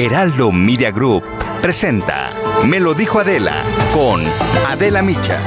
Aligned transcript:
Heraldo 0.00 0.52
Media 0.52 0.92
Group 0.92 1.24
presenta 1.60 2.30
Me 2.64 2.78
lo 2.78 2.94
dijo 2.94 3.18
Adela 3.18 3.64
con 3.92 4.22
Adela 4.64 5.02
Micha. 5.02 5.40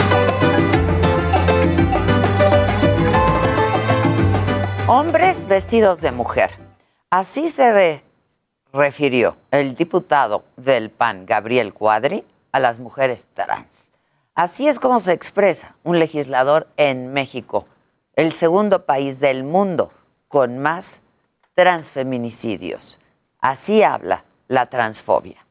Hombres 4.87 5.47
vestidos 5.47 6.01
de 6.01 6.11
mujer. 6.11 6.49
Así 7.09 7.47
se 7.47 7.71
re- 7.71 8.03
refirió 8.73 9.37
el 9.51 9.73
diputado 9.73 10.43
del 10.57 10.89
PAN, 10.89 11.25
Gabriel 11.25 11.73
Cuadri, 11.73 12.25
a 12.51 12.59
las 12.59 12.77
mujeres 12.77 13.27
trans. 13.33 13.89
Así 14.35 14.67
es 14.67 14.81
como 14.81 14.99
se 14.99 15.13
expresa 15.13 15.75
un 15.83 15.97
legislador 15.97 16.67
en 16.75 17.13
México, 17.13 17.67
el 18.17 18.33
segundo 18.33 18.85
país 18.85 19.21
del 19.21 19.45
mundo 19.45 19.93
con 20.27 20.57
más 20.57 21.01
transfeminicidios. 21.53 22.99
Así 23.39 23.81
habla 23.81 24.25
la 24.51 24.65
transfobia. 24.65 25.45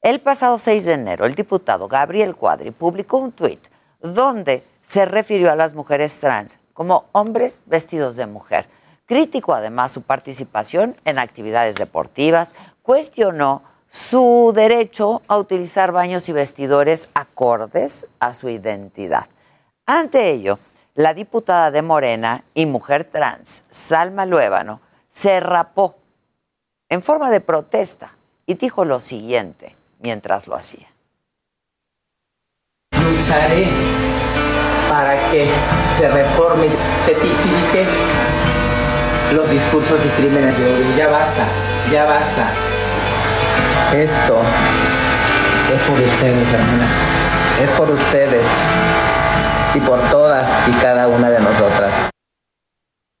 El 0.00 0.20
pasado 0.20 0.58
6 0.58 0.84
de 0.84 0.94
enero, 0.94 1.26
el 1.26 1.36
diputado 1.36 1.86
Gabriel 1.86 2.34
Cuadri 2.34 2.72
publicó 2.72 3.18
un 3.18 3.30
tuit 3.30 3.64
donde 4.00 4.64
se 4.82 5.04
refirió 5.04 5.52
a 5.52 5.54
las 5.54 5.74
mujeres 5.74 6.18
trans 6.18 6.58
como 6.72 7.04
hombres 7.12 7.62
vestidos 7.66 8.16
de 8.16 8.26
mujer. 8.26 8.68
Criticó 9.06 9.54
además 9.54 9.92
su 9.92 10.02
participación 10.02 10.96
en 11.04 11.20
actividades 11.20 11.76
deportivas, 11.76 12.56
cuestionó 12.82 13.62
su 13.86 14.52
derecho 14.52 15.22
a 15.28 15.38
utilizar 15.38 15.92
baños 15.92 16.28
y 16.28 16.32
vestidores 16.32 17.10
acordes 17.14 18.08
a 18.18 18.32
su 18.32 18.48
identidad. 18.48 19.28
Ante 19.86 20.30
ello, 20.30 20.58
la 20.96 21.14
diputada 21.14 21.70
de 21.70 21.82
Morena 21.82 22.42
y 22.54 22.66
mujer 22.66 23.04
trans, 23.04 23.62
Salma 23.70 24.26
Luébano, 24.26 24.80
se 25.06 25.38
rapó 25.38 25.94
en 26.88 27.02
forma 27.02 27.30
de 27.30 27.40
protesta 27.40 28.16
y 28.46 28.54
dijo 28.54 28.84
lo 28.84 29.00
siguiente 29.00 29.76
mientras 30.00 30.46
lo 30.46 30.56
hacía. 30.56 30.88
lucharé 32.92 33.66
para 34.88 35.14
que 35.30 35.48
se 35.98 36.08
reforme 36.08 36.66
se 37.06 37.14
tipifique 37.14 37.86
los 39.34 39.50
discursos 39.50 39.98
y 40.04 40.08
crímenes 40.20 40.58
de 40.58 40.64
odio. 40.64 40.96
Ya 40.96 41.08
basta, 41.08 41.46
ya 41.90 42.04
basta. 42.04 42.52
Esto 43.94 44.40
es 45.74 45.80
por 45.82 45.98
ustedes, 45.98 46.48
hermana. 46.48 46.88
Es 47.62 47.70
por 47.70 47.90
ustedes 47.90 48.44
y 49.74 49.80
por 49.80 49.98
todas 50.10 50.46
y 50.68 50.72
cada 50.82 51.08
una 51.08 51.30
de 51.30 51.40
nosotras. 51.40 52.12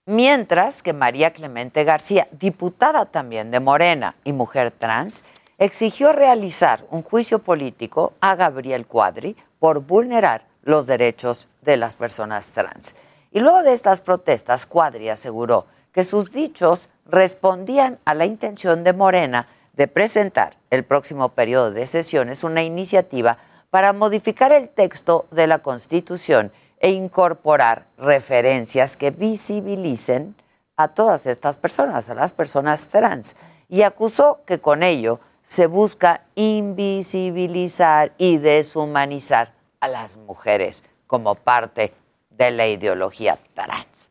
Mientras 0.06 0.82
que 0.82 0.92
María 0.92 1.32
Clemente 1.32 1.84
García, 1.84 2.26
diputada 2.32 3.06
también 3.06 3.52
de 3.52 3.60
Morena 3.60 4.16
y 4.24 4.32
mujer 4.32 4.72
trans, 4.72 5.22
exigió 5.58 6.12
realizar 6.12 6.84
un 6.90 7.04
juicio 7.04 7.38
político 7.38 8.12
a 8.20 8.34
Gabriel 8.34 8.88
Cuadri 8.88 9.36
por 9.60 9.82
vulnerar 9.82 10.44
los 10.64 10.88
derechos 10.88 11.46
de 11.60 11.76
las 11.76 11.94
personas 11.94 12.50
trans. 12.50 12.96
Y 13.30 13.38
luego 13.38 13.62
de 13.62 13.72
estas 13.72 14.00
protestas, 14.00 14.66
Cuadri 14.66 15.08
aseguró 15.08 15.66
que 15.92 16.02
sus 16.02 16.32
dichos 16.32 16.88
respondían 17.06 18.00
a 18.04 18.14
la 18.14 18.24
intención 18.24 18.82
de 18.82 18.94
Morena 18.94 19.46
de 19.74 19.86
presentar 19.86 20.56
el 20.70 20.82
próximo 20.82 21.28
periodo 21.28 21.70
de 21.70 21.86
sesiones 21.86 22.42
una 22.42 22.64
iniciativa 22.64 23.38
para 23.70 23.92
modificar 23.92 24.50
el 24.50 24.68
texto 24.68 25.26
de 25.30 25.46
la 25.46 25.60
Constitución 25.60 26.50
e 26.82 26.90
incorporar 26.90 27.86
referencias 27.96 28.96
que 28.96 29.12
visibilicen 29.12 30.34
a 30.76 30.88
todas 30.88 31.26
estas 31.26 31.56
personas, 31.56 32.10
a 32.10 32.14
las 32.14 32.32
personas 32.32 32.88
trans, 32.88 33.36
y 33.68 33.82
acusó 33.82 34.40
que 34.44 34.60
con 34.60 34.82
ello 34.82 35.20
se 35.42 35.66
busca 35.66 36.22
invisibilizar 36.34 38.12
y 38.18 38.38
deshumanizar 38.38 39.54
a 39.80 39.86
las 39.88 40.16
mujeres 40.16 40.82
como 41.06 41.36
parte 41.36 41.94
de 42.30 42.50
la 42.50 42.66
ideología 42.66 43.38
trans. 43.54 44.10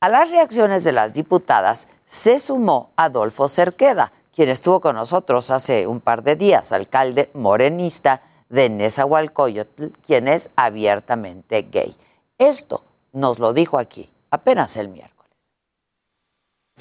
A 0.00 0.08
las 0.08 0.30
reacciones 0.30 0.84
de 0.84 0.92
las 0.92 1.14
diputadas 1.14 1.88
se 2.04 2.38
sumó 2.38 2.90
Adolfo 2.96 3.48
Cerqueda, 3.48 4.12
quien 4.34 4.50
estuvo 4.50 4.80
con 4.80 4.96
nosotros 4.96 5.50
hace 5.50 5.86
un 5.86 6.00
par 6.00 6.22
de 6.22 6.36
días, 6.36 6.72
alcalde 6.72 7.30
morenista 7.32 8.20
de 8.52 8.68
Nezahualcóyotl, 8.68 9.86
quien 10.06 10.28
es 10.28 10.50
abiertamente 10.54 11.66
gay. 11.72 11.96
Esto 12.38 12.84
nos 13.12 13.38
lo 13.38 13.52
dijo 13.52 13.78
aquí 13.78 14.08
apenas 14.30 14.76
el 14.76 14.88
miércoles. 14.88 15.12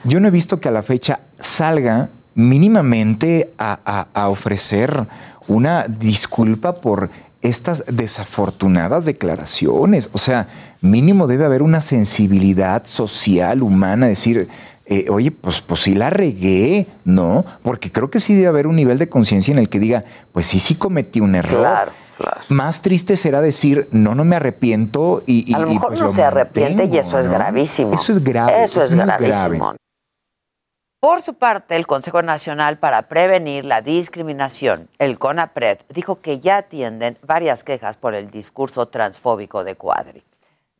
Yo 0.04 0.20
no 0.20 0.28
he 0.28 0.32
visto 0.32 0.60
que 0.60 0.68
a 0.68 0.72
la 0.72 0.84
fecha 0.84 1.22
salga 1.40 2.10
mínimamente 2.36 3.54
a, 3.58 4.28
ofrecer 4.30 5.08
una 5.48 5.88
disculpa 5.88 6.76
por 6.76 7.10
estas 7.42 7.84
desafortunadas 7.88 9.06
declaraciones. 9.06 10.10
O 10.14 10.18
sea, 10.18 10.48
mínimo 10.82 11.28
debe 11.28 11.46
haber 11.46 11.62
una 11.62 11.82
sensibilidad 11.82 12.86
social, 12.86 13.62
humana, 13.62 14.08
decir, 14.08 14.50
eh, 14.92 15.06
oye, 15.10 15.32
pues, 15.32 15.62
pues 15.62 15.80
sí 15.80 15.96
la 15.96 16.10
regué, 16.10 16.86
¿no? 17.06 17.46
Porque 17.64 17.92
creo 17.92 18.12
que 18.12 18.20
sí 18.20 18.36
debe 18.36 18.48
haber 18.48 18.68
un 18.68 18.76
nivel 18.76 18.98
de 19.00 19.08
conciencia 19.10 19.52
en 19.54 19.58
el 19.60 19.70
que 19.70 19.80
diga, 19.80 20.04
pues 20.34 20.46
sí, 20.46 20.60
sí 20.60 20.76
cometí 20.76 21.20
un 21.22 21.34
error. 21.34 21.62
Claro, 21.62 21.92
claro. 22.18 22.42
Más 22.50 22.82
triste 22.82 23.16
será 23.18 23.40
decir, 23.42 23.88
no, 23.92 24.14
no 24.16 24.26
me 24.26 24.36
arrepiento 24.36 25.24
y... 25.26 25.50
y- 25.50 25.54
A 25.56 25.60
lo 25.60 25.68
y, 25.68 25.74
mejor 25.76 25.90
pues, 25.90 26.00
no 26.02 26.06
lo 26.08 26.14
se 26.14 26.24
arrepiente 26.24 26.86
y 26.86 26.98
eso 26.98 27.18
es 27.18 27.28
gravísimo. 27.30 27.94
Eso 27.94 28.12
es 28.12 28.24
grave. 28.24 28.64
Eso 28.64 28.82
es, 28.84 28.94
muy 28.94 29.06
gravísimo. 29.06 29.66
grave. 29.66 29.78
Por 31.00 31.22
su 31.24 31.34
parte, 31.34 31.76
el 31.78 31.88
Consejo 31.88 32.22
Nacional 32.22 32.78
para 32.78 33.08
Prevenir 33.08 33.66
la 33.66 33.82
Discriminación, 33.82 34.88
el 35.00 35.18
CONAPRED, 35.18 35.80
dijo 35.90 36.22
que 36.22 36.40
ya 36.40 36.58
atienden 36.58 37.18
varias 37.26 37.64
quejas 37.64 37.98
por 37.98 38.14
el 38.14 38.30
discurso 38.30 38.88
transfóbico 38.88 39.64
de 39.64 39.76
Cuadri. 39.76 40.24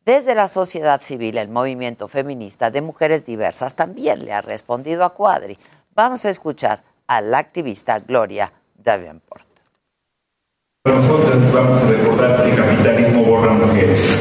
Desde 0.04 0.34
la 0.34 0.48
sociedad 0.48 1.00
civil, 1.00 1.38
el 1.38 1.48
movimiento 1.48 2.08
feminista 2.08 2.72
de 2.72 2.80
mujeres 2.80 3.24
diversas 3.24 3.76
también 3.76 4.24
le 4.24 4.32
ha 4.32 4.42
respondido 4.42 5.04
a 5.04 5.14
Cuadri. 5.14 5.56
Vamos 5.94 6.26
a 6.26 6.30
escuchar 6.30 6.82
a 7.06 7.20
la 7.20 7.38
activista 7.38 8.00
Gloria 8.00 8.52
Davenport. 8.82 9.46
Nosotros 10.86 11.52
vamos 11.52 11.82
a 11.82 11.86
recordar 11.86 12.42
que 12.42 12.50
el 12.50 12.56
capitalismo 12.56 13.22
borra 13.22 13.52
mujeres, 13.52 14.18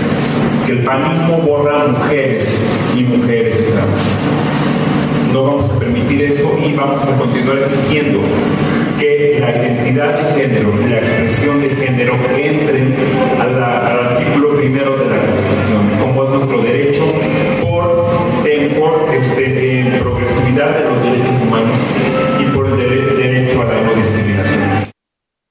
que 0.68 0.74
el 0.74 0.86
panismo 0.86 1.38
borra 1.38 1.88
mujeres 1.88 2.60
y 2.96 3.02
mujeres 3.02 3.58
trans. 3.74 5.34
No 5.34 5.46
vamos 5.46 5.72
a 5.72 5.80
permitir 5.80 6.22
eso 6.22 6.60
y 6.64 6.76
vamos 6.76 7.02
a 7.02 7.18
continuar 7.18 7.58
exigiendo 7.58 8.20
que 9.00 9.40
la 9.40 9.50
identidad 9.50 10.16
de 10.16 10.42
género 10.44 10.80
y 10.80 10.90
la 10.90 11.00
expresión 11.00 11.60
de 11.60 11.70
género 11.72 12.14
entren 12.38 12.94
al 13.40 13.64
artículo 13.64 14.58
primero 14.58 14.96
de 14.98 15.06
la 15.06 15.31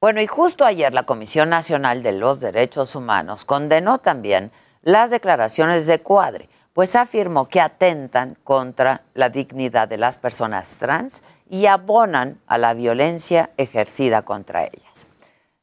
Bueno, 0.01 0.23
y 0.23 0.27
justo 0.27 0.65
ayer 0.65 0.95
la 0.95 1.03
Comisión 1.03 1.51
Nacional 1.51 2.03
de 2.03 2.13
los 2.13 2.41
Derechos 2.41 2.95
Humanos 2.95 3.45
condenó 3.45 3.99
también 3.99 4.51
las 4.81 5.11
declaraciones 5.11 5.87
de 5.87 6.01
Cuadri, 6.01 6.49
pues 6.73 6.97
afirmó 6.97 7.51
que 7.51 7.61
atentan 7.61 8.39
contra 8.43 9.03
la 9.13 9.29
dignidad 9.29 9.89
de 9.89 9.99
las 9.99 10.17
personas 10.17 10.79
trans 10.79 11.23
y 11.51 11.67
abonan 11.67 12.41
a 12.47 12.57
la 12.57 12.73
violencia 12.73 13.51
ejercida 13.59 14.23
contra 14.23 14.65
ellas. 14.65 15.07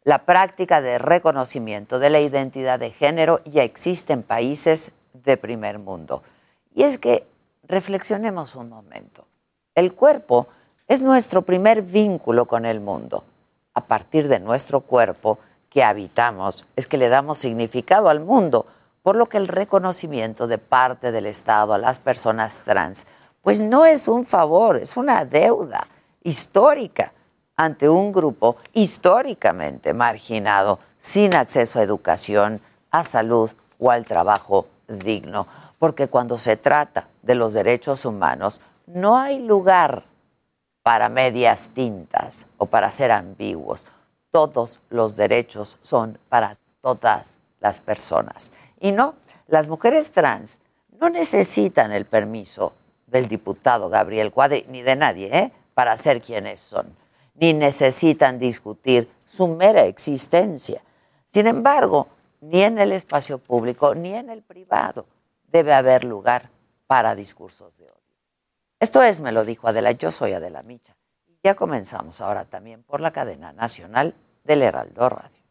La 0.04 0.24
práctica 0.24 0.82
de 0.82 1.00
reconocimiento 1.00 1.98
de 1.98 2.12
la 2.12 2.20
identidad 2.20 2.78
de 2.78 2.92
género 2.92 3.42
ya 3.44 3.64
existe 3.64 4.14
en 4.14 4.22
países 4.22 4.92
de 5.14 5.38
primer 5.38 5.80
mundo. 5.80 6.22
Y 6.76 6.84
es 6.84 7.00
que 7.00 7.26
reflexionemos 7.64 8.54
un 8.54 8.70
momento. 8.70 9.26
El 9.74 9.96
cuerpo 9.96 10.48
es 10.88 11.02
nuestro 11.02 11.42
primer 11.42 11.82
vínculo 11.82 12.46
con 12.46 12.68
el 12.68 12.82
mundo. 12.82 13.24
A 13.78 13.82
partir 13.82 14.28
de 14.28 14.40
nuestro 14.40 14.82
cuerpo 14.82 15.38
que 15.70 15.84
habitamos 15.84 16.66
es 16.76 16.88
que 16.88 16.98
le 16.98 17.10
damos 17.10 17.38
significado 17.38 18.10
al 18.10 18.22
mundo. 18.22 18.66
por 19.04 19.16
lo 19.16 19.28
que 19.28 19.38
el 19.38 19.48
reconocimiento 19.48 20.48
de 20.48 20.58
parte 20.58 21.12
del 21.12 21.28
Estado 21.28 21.74
a 21.74 21.78
las 21.78 22.00
personas 22.00 22.64
trans, 22.64 23.06
pues 23.44 23.62
no 23.62 23.86
es 23.86 24.08
un 24.08 24.26
favor, 24.26 24.78
es 24.78 24.98
una 24.98 25.24
deuda 25.26 25.88
histórica 26.24 27.14
ante 27.56 27.88
un 27.88 28.12
grupo 28.12 28.58
históricamente 28.74 29.94
marginado, 29.94 30.80
sin 30.98 31.36
acceso 31.36 31.78
a 31.78 31.84
educación, 31.84 32.60
a 32.90 33.04
salud 33.04 33.52
o 33.80 33.92
al 33.92 34.06
trabajo 34.06 34.66
digno. 34.88 35.46
Porque 35.78 36.08
cuando 36.08 36.40
se 36.40 36.58
trata 36.58 37.08
de 37.22 37.36
los 37.36 37.54
derechos 37.54 38.06
humanos, 38.06 38.60
no 38.88 39.18
hay 39.18 39.40
lugar 39.40 40.04
para 40.88 41.10
medias 41.10 41.72
tintas 41.74 42.48
o 42.58 42.66
para 42.66 42.92
ser 42.92 43.12
ambiguos. 43.12 43.86
Todos 44.32 44.80
los 44.90 45.18
derechos 45.18 45.78
son 45.82 46.18
para 46.30 46.58
todas 46.80 47.40
las 47.60 47.82
personas. 47.82 48.54
Y 48.80 48.94
no, 48.94 49.16
las 49.48 49.68
mujeres 49.68 50.14
trans 50.14 50.62
no 50.98 51.10
necesitan 51.10 51.92
el 51.92 52.06
permiso 52.06 52.72
del 53.06 53.28
diputado 53.28 53.90
Gabriel 53.90 54.32
Cuadri, 54.32 54.66
ni 54.70 54.82
de 54.82 54.96
nadie, 54.96 55.38
¿eh? 55.38 55.52
para 55.74 55.98
ser 55.98 56.22
quienes 56.22 56.62
son, 56.62 56.96
ni 57.36 57.54
necesitan 57.54 58.40
discutir 58.40 59.12
su 59.26 59.46
mera 59.50 59.82
existencia. 59.82 60.82
Sin 61.26 61.48
embargo, 61.48 62.08
ni 62.40 62.62
en 62.62 62.80
el 62.80 62.94
espacio 62.94 63.40
público 63.40 63.94
ni 63.94 64.14
en 64.14 64.30
el 64.30 64.42
privado 64.42 65.06
debe 65.52 65.74
haber 65.74 66.06
lugar 66.06 66.50
para 66.88 67.14
discursos 67.14 67.78
de 67.78 67.88
odio. 67.88 67.97
Esto 68.80 69.02
es, 69.02 69.22
me 69.22 69.32
lo 69.32 69.44
dijo 69.44 69.68
Adela, 69.68 69.92
yo 69.92 70.12
soy 70.12 70.34
Adela 70.34 70.62
Micha. 70.62 70.96
Y 71.26 71.40
ya 71.44 71.56
comenzamos 71.56 72.22
ahora 72.22 72.46
también 72.46 72.84
por 72.84 73.02
la 73.02 73.12
cadena 73.12 73.52
nacional 73.52 74.14
del 74.44 74.62
Heraldo 74.62 75.10
Radio. 75.10 75.47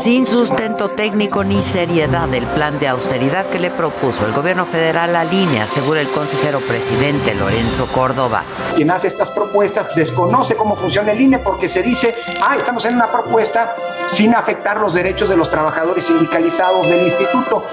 Sin 0.00 0.24
sustento 0.24 0.88
técnico 0.88 1.44
ni 1.44 1.60
seriedad 1.60 2.26
del 2.26 2.46
plan 2.46 2.78
de 2.78 2.88
austeridad 2.88 3.44
que 3.44 3.58
le 3.58 3.68
propuso 3.68 4.24
el 4.24 4.32
gobierno 4.32 4.64
federal 4.64 5.14
a 5.14 5.24
línea, 5.24 5.64
asegura 5.64 6.00
el 6.00 6.08
consejero 6.08 6.60
presidente 6.60 7.34
Lorenzo 7.34 7.86
Córdoba. 7.88 8.42
Quien 8.74 8.90
hace 8.90 9.08
estas 9.08 9.30
propuestas 9.30 9.94
desconoce 9.94 10.56
cómo 10.56 10.74
funciona 10.74 11.12
el 11.12 11.20
INE 11.20 11.40
porque 11.40 11.68
se 11.68 11.82
dice, 11.82 12.14
ah, 12.40 12.56
estamos 12.56 12.86
en 12.86 12.94
una 12.94 13.12
propuesta 13.12 13.74
sin 14.06 14.34
afectar 14.34 14.80
los 14.80 14.94
derechos 14.94 15.28
de 15.28 15.36
los 15.36 15.50
trabajadores 15.50 16.06
sindicalizados 16.06 16.88
del 16.88 17.04
instituto. 17.04 17.66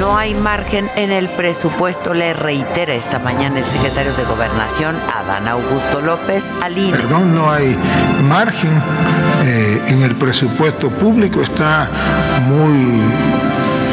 No 0.00 0.16
hay 0.16 0.32
margen 0.32 0.90
en 0.96 1.12
el 1.12 1.28
presupuesto, 1.28 2.14
le 2.14 2.32
reitera 2.32 2.94
esta 2.94 3.18
mañana 3.18 3.58
el 3.58 3.66
secretario 3.66 4.14
de 4.14 4.24
Gobernación, 4.24 4.96
Adán 5.14 5.46
Augusto 5.46 6.00
López, 6.00 6.54
al 6.62 6.78
INE. 6.78 6.96
Perdón, 6.96 7.34
no 7.34 7.50
hay 7.50 7.76
margen 8.22 8.82
eh, 9.44 9.73
en 9.88 10.02
el 10.02 10.16
presupuesto 10.16 10.90
público, 10.90 11.42
está 11.42 11.88
muy 12.46 13.02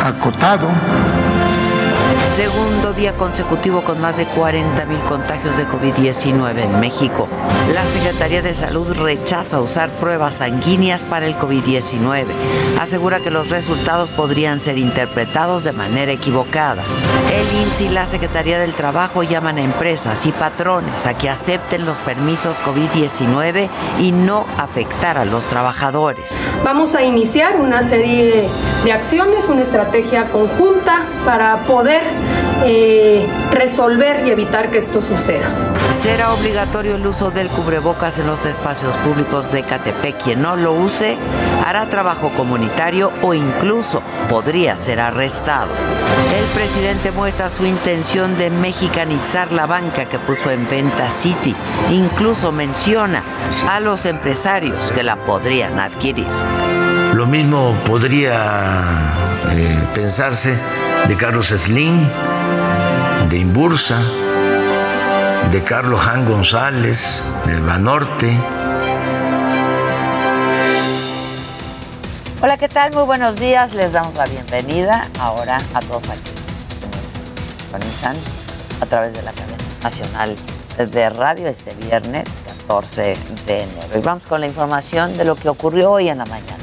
acotado. 0.04 0.68
Día 3.02 3.18
consecutivo 3.18 3.82
con 3.84 4.00
más 4.00 4.18
de 4.18 4.28
40 4.28 4.86
mil 4.86 5.00
contagios 5.00 5.58
de 5.58 5.68
COVID-19 5.68 6.60
en 6.60 6.80
México. 6.80 7.28
La 7.74 7.84
Secretaría 7.84 8.44
de 8.44 8.54
Salud 8.54 8.96
rechaza 8.96 9.60
usar 9.60 9.90
pruebas 9.96 10.36
sanguíneas 10.36 11.04
para 11.04 11.26
el 11.26 11.36
COVID-19. 11.36 12.28
Asegura 12.80 13.20
que 13.20 13.32
los 13.32 13.50
resultados 13.50 14.12
podrían 14.12 14.60
ser 14.60 14.78
interpretados 14.78 15.64
de 15.64 15.72
manera 15.72 16.12
equivocada. 16.12 16.84
El 17.34 17.62
IMSS 17.64 17.82
y 17.82 17.90
la 17.90 18.06
Secretaría 18.06 18.60
del 18.60 18.76
Trabajo 18.76 19.24
llaman 19.24 19.58
a 19.58 19.62
empresas 19.62 20.28
y 20.28 20.32
patrones 20.32 21.08
a 21.08 21.18
que 21.18 21.28
acepten 21.28 21.86
los 21.86 22.02
permisos 22.02 22.62
COVID-19 22.62 23.68
y 24.00 24.12
no 24.12 24.46
afectar 24.60 25.18
a 25.18 25.26
los 25.26 25.48
trabajadores. 25.48 26.40
Vamos 26.64 26.94
a 26.94 27.02
iniciar 27.02 27.60
una 27.60 27.82
serie 27.82 28.48
de 28.84 28.92
acciones, 28.92 29.50
una 29.50 29.64
estrategia 29.64 30.30
conjunta 30.30 31.08
para 31.26 31.66
poder 31.66 32.04
eh, 32.66 33.28
resolver 33.52 34.26
y 34.28 34.32
evitar 34.32 34.72
que 34.72 34.78
esto 34.78 35.02
suceda. 35.02 35.50
Será 36.00 36.34
obligatorio 36.34 36.96
el 36.96 37.06
uso 37.06 37.32
del 37.32 37.48
cubrebocas 37.50 38.20
en 38.20 38.28
los 38.28 38.46
espacios 38.46 38.98
públicos 38.98 39.52
de 39.52 39.64
Catepec. 39.64 40.18
Quien 40.24 40.42
no 40.42 40.56
lo 40.56 40.74
use 40.74 41.18
hará 41.66 41.90
trabajo 41.90 42.32
comunitario 42.36 43.12
o 43.22 43.34
incluso 43.34 44.02
podría 44.30 44.78
ser 44.78 45.00
arrestado. 45.00 45.70
El 46.38 46.46
presidente 46.56 47.12
muestra 47.12 47.50
su 47.50 47.66
intención 47.66 48.38
de 48.38 48.50
mexicanizar 48.50 49.52
la 49.52 49.66
banca 49.66 50.06
que 50.06 50.20
puso 50.20 50.50
en 50.50 50.68
venta 50.70 51.10
City. 51.10 51.56
Incluso 51.92 52.52
menciona 52.52 53.24
a 53.70 53.80
los 53.80 54.06
empresarios 54.06 54.92
que 54.92 55.04
la 55.04 55.18
podrían 55.18 55.80
adquirir. 55.80 56.28
Lo 57.14 57.26
mismo 57.26 57.76
podría 57.86 59.14
eh, 59.52 59.78
pensarse 59.94 60.58
de 61.08 61.16
Carlos 61.18 61.48
Slim, 61.48 62.08
de 63.30 63.38
Imbursa, 63.38 64.00
de 65.52 65.64
Carlos 65.64 66.02
Jan 66.02 66.26
González, 66.26 67.24
de 67.46 67.60
Banorte. 67.60 68.38
Hola, 72.42 72.58
¿qué 72.58 72.68
tal? 72.68 72.94
Muy 72.94 73.04
buenos 73.04 73.38
días. 73.38 73.74
Les 73.74 73.94
damos 73.94 74.16
la 74.16 74.26
bienvenida 74.26 75.08
ahora 75.20 75.60
a 75.74 75.80
todos 75.82 76.10
aquí. 76.10 76.32
Sintonizan 77.60 78.16
a 78.82 78.86
través 78.86 79.14
de 79.14 79.22
la 79.22 79.32
cadena 79.32 79.58
nacional 79.84 80.36
de 80.78 81.10
radio 81.10 81.48
este 81.48 81.74
viernes 81.76 82.26
14 82.68 83.18
de 83.46 83.64
enero. 83.64 83.98
Y 83.98 84.02
vamos 84.02 84.26
con 84.26 84.42
la 84.42 84.48
información 84.48 85.18
de 85.18 85.26
lo 85.26 85.36
que 85.36 85.50
ocurrió 85.50 85.92
hoy 85.92 86.10
en 86.10 86.18
la 86.18 86.26
mañana 86.26 86.61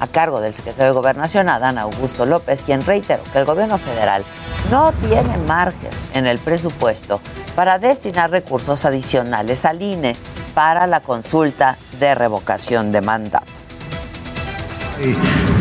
a 0.00 0.06
cargo 0.06 0.40
del 0.40 0.54
secretario 0.54 0.86
de 0.86 0.92
Gobernación, 0.92 1.48
Adán 1.48 1.78
Augusto 1.78 2.26
López, 2.26 2.62
quien 2.62 2.84
reiteró 2.84 3.22
que 3.32 3.38
el 3.38 3.44
gobierno 3.44 3.78
federal 3.78 4.24
no 4.70 4.92
tiene 4.92 5.36
margen 5.46 5.90
en 6.14 6.26
el 6.26 6.38
presupuesto 6.38 7.20
para 7.54 7.78
destinar 7.78 8.30
recursos 8.30 8.84
adicionales 8.84 9.64
al 9.64 9.82
INE 9.82 10.16
para 10.54 10.86
la 10.86 11.00
consulta 11.00 11.76
de 11.98 12.14
revocación 12.14 12.92
de 12.92 13.00
mandato. 13.00 13.46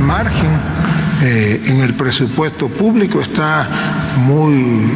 Margen 0.02 0.60
eh, 1.22 1.62
en 1.68 1.82
el 1.82 1.94
presupuesto 1.94 2.68
público, 2.68 3.22
está 3.22 3.68
muy 4.18 4.92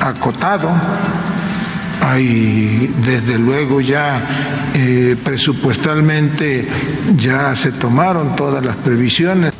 acotado 0.00 0.70
hay 2.04 2.92
desde 3.04 3.38
luego 3.38 3.80
ya 3.80 4.20
eh, 4.74 5.16
presupuestalmente 5.24 6.66
ya 7.16 7.56
se 7.56 7.72
tomaron 7.72 8.36
todas 8.36 8.64
las 8.64 8.76
previsiones. 8.76 9.52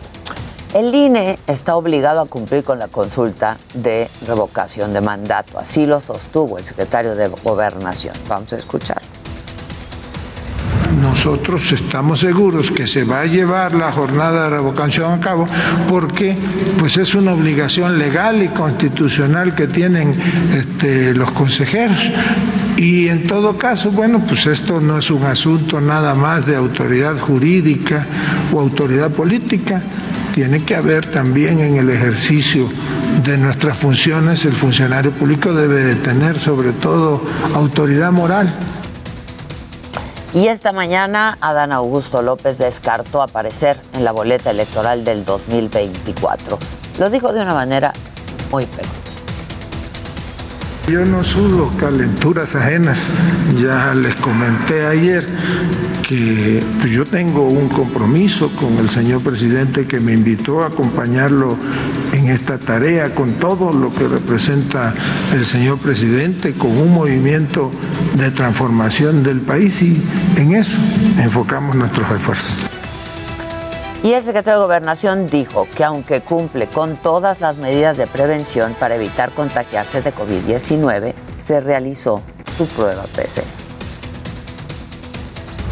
El 0.74 0.94
INE 0.94 1.38
está 1.46 1.76
obligado 1.76 2.20
a 2.20 2.26
cumplir 2.26 2.64
con 2.64 2.78
la 2.78 2.88
consulta 2.88 3.56
de 3.74 4.10
revocación 4.26 4.92
de 4.92 5.00
mandato. 5.00 5.58
Así 5.58 5.86
lo 5.86 6.00
sostuvo 6.00 6.58
el 6.58 6.64
secretario 6.64 7.14
de 7.14 7.28
Gobernación. 7.28 8.14
Vamos 8.28 8.52
a 8.52 8.56
escuchar 8.56 9.00
nosotros 11.14 11.70
estamos 11.70 12.18
seguros 12.18 12.72
que 12.72 12.88
se 12.88 13.04
va 13.04 13.20
a 13.20 13.26
llevar 13.26 13.72
la 13.72 13.92
jornada 13.92 14.44
de 14.44 14.50
revocación 14.50 15.12
a 15.12 15.20
cabo 15.20 15.46
porque 15.88 16.36
pues 16.76 16.96
es 16.96 17.14
una 17.14 17.32
obligación 17.32 18.00
legal 18.00 18.42
y 18.42 18.48
constitucional 18.48 19.54
que 19.54 19.68
tienen 19.68 20.12
este, 20.52 21.14
los 21.14 21.30
consejeros. 21.30 21.96
Y 22.76 23.06
en 23.06 23.28
todo 23.28 23.56
caso, 23.56 23.92
bueno, 23.92 24.24
pues 24.26 24.46
esto 24.48 24.80
no 24.80 24.98
es 24.98 25.08
un 25.08 25.22
asunto 25.22 25.80
nada 25.80 26.16
más 26.16 26.46
de 26.46 26.56
autoridad 26.56 27.16
jurídica 27.20 28.04
o 28.52 28.60
autoridad 28.60 29.12
política. 29.12 29.80
Tiene 30.34 30.64
que 30.64 30.74
haber 30.74 31.06
también 31.06 31.60
en 31.60 31.76
el 31.76 31.90
ejercicio 31.90 32.68
de 33.22 33.38
nuestras 33.38 33.78
funciones, 33.78 34.44
el 34.44 34.56
funcionario 34.56 35.12
público 35.12 35.54
debe 35.54 35.84
de 35.84 35.94
tener 35.94 36.40
sobre 36.40 36.72
todo 36.72 37.24
autoridad 37.54 38.10
moral. 38.10 38.52
Y 40.34 40.48
esta 40.48 40.72
mañana 40.72 41.38
Adán 41.40 41.70
Augusto 41.70 42.20
López 42.20 42.58
descartó 42.58 43.22
aparecer 43.22 43.80
en 43.92 44.02
la 44.02 44.10
boleta 44.10 44.50
electoral 44.50 45.04
del 45.04 45.24
2024. 45.24 46.58
Lo 46.98 47.08
dijo 47.08 47.32
de 47.32 47.40
una 47.40 47.54
manera 47.54 47.92
muy 48.50 48.66
peculiar. 48.66 49.04
Yo 50.88 51.04
no 51.06 51.22
sudo 51.22 51.70
calenturas 51.78 52.56
ajenas. 52.56 53.06
Ya 53.56 53.94
les 53.94 54.16
comenté 54.16 54.84
ayer 54.84 55.24
que 56.06 56.62
pues, 56.80 56.92
yo 56.92 57.06
tengo 57.06 57.48
un 57.48 57.68
compromiso 57.68 58.50
con 58.56 58.76
el 58.78 58.90
señor 58.90 59.22
presidente 59.22 59.86
que 59.86 60.00
me 60.00 60.14
invitó 60.14 60.64
a 60.64 60.66
acompañarlo 60.66 61.56
en 62.24 62.30
esta 62.30 62.58
tarea 62.58 63.14
con 63.14 63.34
todo 63.34 63.70
lo 63.70 63.92
que 63.92 64.08
representa 64.08 64.94
el 65.32 65.44
señor 65.44 65.78
presidente, 65.78 66.54
con 66.54 66.70
un 66.70 66.94
movimiento 66.94 67.70
de 68.14 68.30
transformación 68.30 69.22
del 69.22 69.42
país 69.42 69.82
y 69.82 70.02
en 70.36 70.54
eso 70.54 70.78
enfocamos 71.18 71.76
nuestros 71.76 72.10
esfuerzos. 72.10 72.56
Y 74.02 74.12
el 74.12 74.22
secretario 74.22 74.60
de 74.60 74.66
Gobernación 74.66 75.28
dijo 75.28 75.66
que 75.74 75.84
aunque 75.84 76.20
cumple 76.22 76.66
con 76.66 76.96
todas 76.96 77.40
las 77.40 77.58
medidas 77.58 77.96
de 77.98 78.06
prevención 78.06 78.74
para 78.78 78.96
evitar 78.96 79.30
contagiarse 79.32 80.00
de 80.00 80.14
COVID-19, 80.14 81.12
se 81.40 81.60
realizó 81.60 82.22
su 82.56 82.66
prueba 82.68 83.04
PCR. 83.14 83.63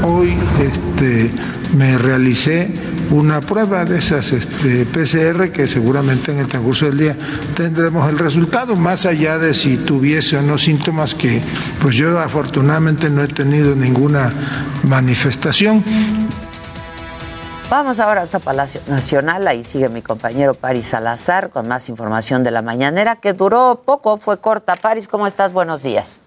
Hoy 0.02 0.36
este, 0.60 1.30
me 1.76 1.96
realicé 1.96 2.74
una 3.10 3.40
prueba 3.40 3.84
de 3.84 3.98
esas 3.98 4.32
este, 4.32 4.84
PCR 4.86 5.50
que 5.50 5.68
seguramente 5.68 6.32
en 6.32 6.38
el 6.38 6.46
transcurso 6.46 6.86
del 6.86 6.98
día 6.98 7.16
tendremos 7.54 8.08
el 8.08 8.18
resultado, 8.18 8.74
más 8.74 9.06
allá 9.06 9.38
de 9.38 9.54
si 9.54 9.76
tuviese 9.76 10.38
o 10.38 10.42
no 10.42 10.58
síntomas 10.58 11.14
que 11.14 11.40
pues 11.80 11.94
yo 11.96 12.18
afortunadamente 12.18 13.10
no 13.10 13.22
he 13.22 13.28
tenido 13.28 13.76
ninguna 13.76 14.32
manifestación. 14.82 15.84
Vamos 17.70 18.00
ahora 18.00 18.22
hasta 18.22 18.38
Palacio 18.38 18.82
Nacional, 18.86 19.48
ahí 19.48 19.64
sigue 19.64 19.88
mi 19.88 20.02
compañero 20.02 20.54
Paris 20.54 20.86
Salazar 20.86 21.50
con 21.50 21.68
más 21.68 21.88
información 21.88 22.44
de 22.44 22.50
la 22.50 22.60
mañanera 22.60 23.16
que 23.16 23.32
duró 23.32 23.82
poco, 23.86 24.18
fue 24.18 24.38
corta. 24.38 24.76
Paris, 24.76 25.08
¿cómo 25.08 25.26
estás? 25.26 25.52
Buenos 25.52 25.82
días. 25.82 26.21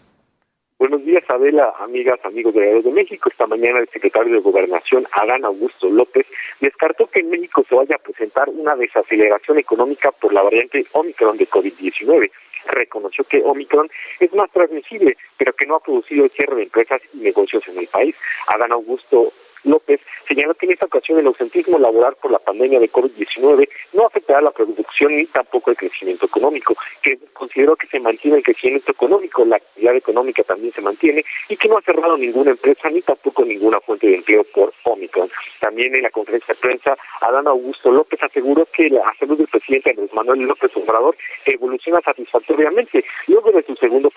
Buenos 0.77 1.05
días, 1.05 1.23
Adela, 1.29 1.73
amigas, 1.79 2.19
amigos 2.25 2.53
de 2.53 2.81
de 2.81 2.91
México. 2.91 3.29
Esta 3.29 3.47
mañana 3.47 3.79
el 3.79 3.87
secretario 3.87 4.33
de 4.33 4.41
Gobernación, 4.41 5.07
Adán 5.13 5.45
Augusto 5.45 5.89
López, 5.89 6.25
descartó 6.59 7.07
que 7.07 7.21
en 7.21 7.29
México 7.29 7.63
se 7.69 7.75
vaya 7.75 7.95
a 7.95 8.03
presentar 8.03 8.49
una 8.49 8.75
desaceleración 8.75 9.57
económica 9.57 10.11
por 10.11 10.33
la 10.33 10.41
variante 10.41 10.85
Omicron 10.91 11.37
de 11.37 11.47
COVID-19 11.47 12.29
reconoció 12.67 13.23
que 13.25 13.43
Omicron 13.43 13.87
es 14.19 14.33
más 14.33 14.51
transmisible, 14.51 15.15
pero 15.37 15.53
que 15.53 15.67
no 15.67 15.75
ha 15.75 15.79
producido 15.79 16.25
el 16.25 16.31
cierre 16.31 16.55
de 16.55 16.63
empresas 16.63 16.99
y 17.13 17.19
negocios 17.19 17.65
en 17.67 17.77
el 17.77 17.87
país. 17.87 18.15
Adán 18.47 18.71
Augusto 18.71 19.31
López 19.63 20.01
señaló 20.27 20.53
que 20.55 20.65
en 20.65 20.73
esta 20.73 20.85
ocasión 20.85 21.19
el 21.19 21.27
ausentismo 21.27 21.77
laboral 21.77 22.15
por 22.21 22.31
la 22.31 22.39
pandemia 22.39 22.79
de 22.79 22.91
COVID-19 22.91 23.67
no 23.93 24.07
afectará 24.07 24.41
la 24.41 24.51
producción 24.51 25.15
ni 25.15 25.25
tampoco 25.27 25.71
el 25.71 25.77
crecimiento 25.77 26.25
económico, 26.25 26.75
que 27.01 27.17
consideró 27.33 27.75
que 27.75 27.87
se 27.87 27.99
mantiene 27.99 28.37
el 28.37 28.43
crecimiento 28.43 28.91
económico, 28.91 29.45
la 29.45 29.57
actividad 29.57 29.95
económica 29.95 30.43
también 30.43 30.73
se 30.73 30.81
mantiene 30.81 31.23
y 31.49 31.57
que 31.57 31.67
no 31.67 31.77
ha 31.77 31.81
cerrado 31.81 32.17
ninguna 32.17 32.51
empresa 32.51 32.89
ni 32.89 33.01
tampoco 33.01 33.43
ninguna 33.43 33.79
fuente 33.81 34.07
de 34.07 34.15
empleo 34.15 34.43
por 34.53 34.73
Omicron. 34.83 35.29
También 35.59 35.95
en 35.95 36.03
la 36.03 36.09
conferencia 36.09 36.53
de 36.53 36.59
prensa, 36.59 36.97
Adán 37.21 37.47
Augusto 37.47 37.91
López 37.91 38.21
aseguró 38.21 38.65
que 38.65 38.89
la 38.89 39.13
salud 39.19 39.37
del 39.37 39.47
presidente 39.47 39.91
Andrés 39.91 40.13
Manuel 40.13 40.41
López 40.41 40.71
Obrador 40.75 41.15
evoluciona 41.45 42.01
satisfactoriamente 42.01 43.03
luego 43.27 43.51
de 43.51 43.63
su 43.63 43.75
segundo 43.75 44.09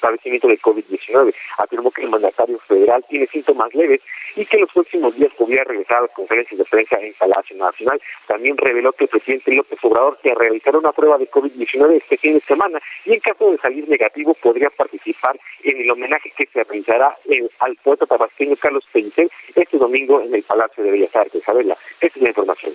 padecimiento 0.00 0.48
de 0.48 0.58
COVID-19. 0.58 1.34
Afirmó 1.58 1.90
que 1.90 2.02
el 2.02 2.10
mandatario 2.10 2.58
federal 2.60 3.04
tiene 3.08 3.26
síntomas 3.26 3.74
leves 3.74 4.00
y 4.36 4.44
que 4.44 4.58
los 4.58 4.70
próximos 4.72 5.14
días 5.16 5.32
podría 5.48 5.64
regresar 5.64 5.96
a 5.96 6.02
las 6.02 6.10
conferencias 6.10 6.58
de 6.58 6.64
prensa 6.66 6.96
en 7.00 7.14
Palacio 7.14 7.56
Nacional. 7.56 7.98
También 8.26 8.54
reveló 8.58 8.92
que 8.92 9.04
el 9.04 9.10
presidente 9.10 9.54
López 9.54 9.78
Obrador 9.82 10.18
que 10.22 10.34
realizará 10.34 10.76
una 10.76 10.92
prueba 10.92 11.16
de 11.16 11.30
COVID-19 11.30 11.92
este 12.02 12.18
fin 12.18 12.34
de 12.34 12.40
semana 12.40 12.78
y 13.06 13.14
en 13.14 13.20
caso 13.20 13.50
de 13.50 13.56
salir 13.56 13.88
negativo 13.88 14.34
podría 14.34 14.68
participar 14.68 15.40
en 15.62 15.80
el 15.80 15.90
homenaje 15.90 16.30
que 16.36 16.46
se 16.52 16.62
realizará 16.64 17.16
al 17.60 17.76
poeta 17.76 18.04
tabasqueño 18.04 18.56
Carlos 18.56 18.84
Pellicer 18.92 19.30
este 19.54 19.78
domingo 19.78 20.20
en 20.20 20.34
el 20.34 20.42
Palacio 20.42 20.84
de 20.84 20.90
Bellas 20.90 21.16
Artes. 21.16 21.40
Isabela, 21.40 21.78
esta 21.98 22.18
es 22.18 22.22
la 22.22 22.28
información. 22.28 22.74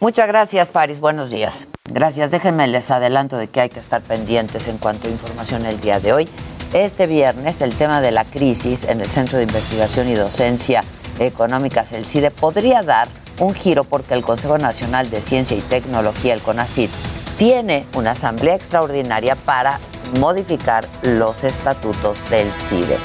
Muchas 0.00 0.26
gracias, 0.26 0.68
Paris. 0.70 0.98
Buenos 0.98 1.30
días. 1.30 1.68
Gracias. 1.84 2.32
Déjenme 2.32 2.66
les 2.66 2.90
adelanto 2.90 3.36
de 3.36 3.46
que 3.46 3.60
hay 3.60 3.68
que 3.68 3.78
estar 3.78 4.02
pendientes 4.02 4.66
en 4.66 4.78
cuanto 4.78 5.06
a 5.06 5.10
información 5.10 5.66
el 5.66 5.78
día 5.80 6.00
de 6.00 6.12
hoy. 6.12 6.28
Este 6.74 7.06
viernes 7.06 7.62
el 7.62 7.76
tema 7.76 8.00
de 8.00 8.10
la 8.10 8.24
crisis 8.24 8.82
en 8.82 9.00
el 9.00 9.06
Centro 9.06 9.38
de 9.38 9.44
Investigación 9.44 10.08
y 10.08 10.14
Docencia 10.14 10.82
Económicas, 11.18 11.92
el 11.92 12.04
CIDE, 12.04 12.30
podría 12.30 12.82
dar 12.82 13.08
un 13.38 13.54
giro 13.54 13.84
porque 13.84 14.14
el 14.14 14.22
Consejo 14.22 14.58
Nacional 14.58 15.10
de 15.10 15.20
Ciencia 15.20 15.56
y 15.56 15.60
Tecnología, 15.60 16.34
el 16.34 16.42
CONACID, 16.42 16.90
tiene 17.36 17.86
una 17.94 18.12
asamblea 18.12 18.54
extraordinaria 18.54 19.36
para 19.36 19.78
modificar 20.18 20.88
los 21.02 21.44
estatutos 21.44 22.18
del 22.30 22.50
CIDE. 22.52 22.98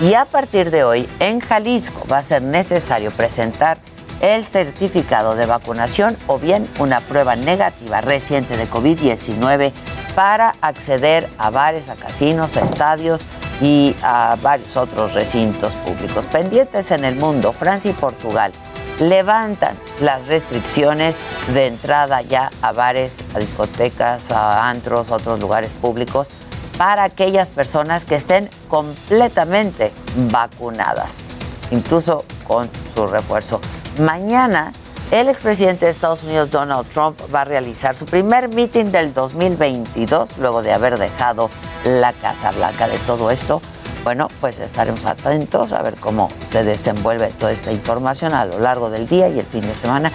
Y 0.00 0.14
a 0.14 0.24
partir 0.24 0.70
de 0.70 0.84
hoy, 0.84 1.08
en 1.20 1.40
Jalisco 1.40 2.06
va 2.10 2.18
a 2.18 2.22
ser 2.22 2.42
necesario 2.42 3.10
presentar 3.10 3.78
el 4.20 4.44
certificado 4.44 5.34
de 5.34 5.46
vacunación 5.46 6.16
o 6.26 6.38
bien 6.38 6.68
una 6.78 7.00
prueba 7.00 7.36
negativa 7.36 8.00
reciente 8.00 8.56
de 8.56 8.68
COVID-19 8.68 9.72
para 10.14 10.54
acceder 10.60 11.28
a 11.38 11.50
bares, 11.50 11.88
a 11.88 11.96
casinos, 11.96 12.56
a 12.56 12.64
estadios 12.64 13.26
y 13.60 13.94
a 14.02 14.36
varios 14.40 14.76
otros 14.76 15.14
recintos 15.14 15.76
públicos. 15.76 16.26
Pendientes 16.26 16.90
en 16.90 17.04
el 17.04 17.16
mundo, 17.16 17.52
Francia 17.52 17.90
y 17.90 17.94
Portugal 17.94 18.52
levantan 19.00 19.76
las 20.00 20.26
restricciones 20.26 21.22
de 21.52 21.66
entrada 21.66 22.22
ya 22.22 22.50
a 22.62 22.72
bares, 22.72 23.18
a 23.34 23.38
discotecas, 23.38 24.30
a 24.30 24.70
antros, 24.70 25.10
a 25.10 25.16
otros 25.16 25.38
lugares 25.40 25.74
públicos 25.74 26.30
para 26.78 27.04
aquellas 27.04 27.50
personas 27.50 28.04
que 28.04 28.16
estén 28.16 28.50
completamente 28.68 29.92
vacunadas, 30.30 31.22
incluso 31.70 32.24
con 32.46 32.68
su 32.94 33.06
refuerzo. 33.06 33.60
Mañana 33.98 34.72
el 35.10 35.28
expresidente 35.28 35.84
de 35.84 35.92
Estados 35.92 36.24
Unidos, 36.24 36.50
Donald 36.50 36.88
Trump, 36.88 37.16
va 37.32 37.42
a 37.42 37.44
realizar 37.44 37.94
su 37.94 38.06
primer 38.06 38.48
meeting 38.48 38.86
del 38.86 39.14
2022, 39.14 40.38
luego 40.38 40.62
de 40.62 40.72
haber 40.72 40.98
dejado 40.98 41.48
la 41.84 42.12
Casa 42.12 42.50
Blanca 42.50 42.88
de 42.88 42.98
todo 42.98 43.30
esto. 43.30 43.62
Bueno, 44.02 44.26
pues 44.40 44.58
estaremos 44.58 45.06
atentos 45.06 45.72
a 45.72 45.82
ver 45.82 45.94
cómo 45.94 46.28
se 46.42 46.64
desenvuelve 46.64 47.28
toda 47.28 47.52
esta 47.52 47.70
información 47.70 48.34
a 48.34 48.44
lo 48.46 48.58
largo 48.58 48.90
del 48.90 49.06
día 49.06 49.28
y 49.28 49.38
el 49.38 49.46
fin 49.46 49.62
de 49.62 49.74
semana. 49.74 50.10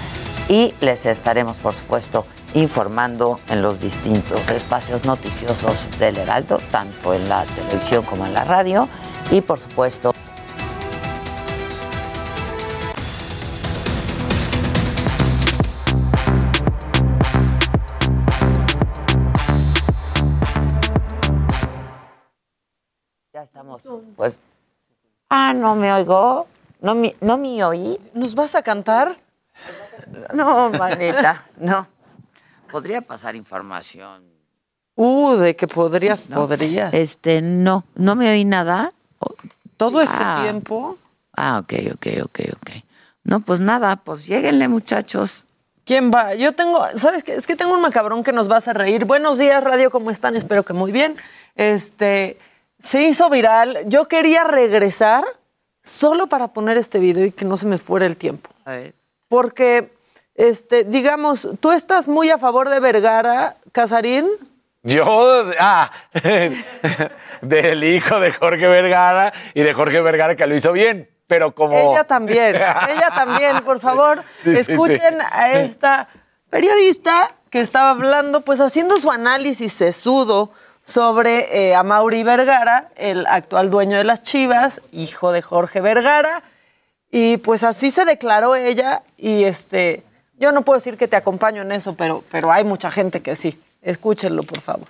Y 0.50 0.74
les 0.82 1.06
estaremos, 1.06 1.60
por 1.60 1.74
supuesto, 1.74 2.26
informando 2.54 3.40
en 3.48 3.62
los 3.62 3.80
distintos 3.80 4.50
espacios 4.50 5.06
noticiosos 5.06 5.88
del 6.00 6.18
Heraldo, 6.18 6.60
tanto 6.70 7.14
en 7.14 7.30
la 7.30 7.46
televisión 7.46 8.04
como 8.04 8.26
en 8.26 8.34
la 8.34 8.44
radio. 8.44 8.90
Y, 9.32 9.40
por 9.40 9.58
supuesto, 9.58 10.14
Ah, 25.34 25.54
no 25.54 25.76
me 25.76 25.92
oigo. 25.94 26.46
No 26.82 26.94
me, 26.94 27.16
no 27.22 27.38
me 27.38 27.64
oí. 27.64 27.98
¿Nos 28.14 28.36
vas 28.36 28.54
a 28.54 28.62
cantar? 28.62 29.16
No, 30.34 30.70
manita, 30.72 31.46
no. 31.58 31.88
Podría 32.70 33.02
pasar 33.02 33.36
información. 33.36 34.24
Uh, 34.96 35.36
de 35.36 35.56
que 35.56 35.68
podrías, 35.68 36.22
podrías. 36.22 36.94
Este, 36.94 37.42
no, 37.42 37.86
no 37.96 38.16
me 38.16 38.30
oí 38.30 38.44
nada. 38.44 38.92
Todo 39.78 40.02
este 40.02 40.16
Ah. 40.20 40.42
tiempo. 40.44 40.98
Ah, 41.36 41.60
ok, 41.60 41.74
ok, 41.94 42.08
ok, 42.26 42.40
ok. 42.58 42.70
No, 43.24 43.40
pues 43.40 43.62
nada, 43.62 43.96
pues 43.96 44.26
lléguenle, 44.26 44.68
muchachos. 44.68 45.46
¿Quién 45.86 46.12
va? 46.12 46.36
Yo 46.36 46.52
tengo, 46.54 46.84
¿sabes 46.98 47.24
qué? 47.24 47.36
Es 47.36 47.48
que 47.48 47.56
tengo 47.56 47.74
un 47.74 47.82
macabrón 47.82 48.24
que 48.24 48.34
nos 48.34 48.50
va 48.50 48.56
a 48.56 48.58
hacer 48.58 48.78
reír. 48.78 49.06
Buenos 49.06 49.38
días, 49.38 49.64
radio, 49.64 49.92
¿cómo 49.92 50.12
están? 50.12 50.36
Espero 50.36 50.64
que 50.64 50.74
muy 50.74 50.92
bien. 50.92 51.16
Este, 51.56 52.38
se 52.84 53.04
hizo 53.04 53.30
viral. 53.30 53.80
Yo 53.86 54.08
quería 54.08 54.44
regresar 54.44 55.24
solo 55.84 56.28
para 56.28 56.50
poner 56.50 56.78
este 56.78 57.00
video 57.00 57.26
y 57.26 57.32
que 57.32 57.46
no 57.46 57.58
se 57.58 57.66
me 57.66 57.78
fuera 57.78 58.06
el 58.06 58.18
tiempo. 58.18 58.50
A 58.66 58.72
ver. 58.72 58.94
Porque, 59.28 59.94
este, 60.36 60.84
digamos, 60.84 61.50
tú 61.60 61.72
estás 61.72 62.08
muy 62.08 62.30
a 62.30 62.38
favor 62.38 62.70
de 62.70 62.80
Vergara, 62.80 63.58
Casarín. 63.72 64.28
Yo, 64.84 65.46
ah, 65.60 65.92
del 67.42 67.84
hijo 67.84 68.20
de 68.20 68.32
Jorge 68.32 68.68
Vergara 68.68 69.32
y 69.54 69.62
de 69.62 69.74
Jorge 69.74 70.02
Vergara 70.02 70.36
que 70.36 70.48
lo 70.48 70.56
hizo 70.56 70.72
bien, 70.72 71.10
pero 71.28 71.54
como... 71.54 71.78
Ella 71.78 72.04
también, 72.04 72.56
ella 72.56 73.10
también, 73.14 73.64
por 73.64 73.80
favor, 73.80 74.24
Sí, 74.44 74.56
sí, 74.56 74.64
sí. 74.64 74.72
escuchen 74.72 75.20
a 75.32 75.52
esta 75.52 76.08
periodista 76.50 77.36
que 77.52 77.62
estaba 77.62 77.92
hablando, 77.92 78.42
pues 78.42 78.60
haciendo 78.60 79.00
su 79.00 79.12
análisis 79.12 79.72
sesudo 79.72 80.52
sobre 80.86 81.70
eh, 81.70 81.76
a 81.76 81.84
Mauri 81.84 82.24
Vergara, 82.24 82.90
el 82.96 83.26
actual 83.28 83.70
dueño 83.70 83.98
de 83.98 84.04
las 84.04 84.22
Chivas, 84.24 84.82
hijo 84.92 85.32
de 85.32 85.42
Jorge 85.42 85.82
Vergara, 85.82 86.44
y 87.12 87.38
pues 87.38 87.64
así 87.64 87.92
se 87.92 88.06
declaró 88.06 88.56
ella, 88.56 89.04
y 89.18 89.44
este, 89.44 90.04
yo 90.38 90.52
no 90.52 90.64
puedo 90.64 90.80
decir 90.80 90.98
que 90.98 91.08
te 91.08 91.16
acompaño 91.16 91.62
en 91.62 91.72
eso, 91.72 91.96
pero, 91.96 92.24
pero 92.32 92.52
hay 92.52 92.64
mucha 92.64 92.90
gente 92.90 93.22
que 93.22 93.36
sí. 93.36 93.62
Escúchenlo, 93.82 94.44
por 94.44 94.62
favor. 94.62 94.88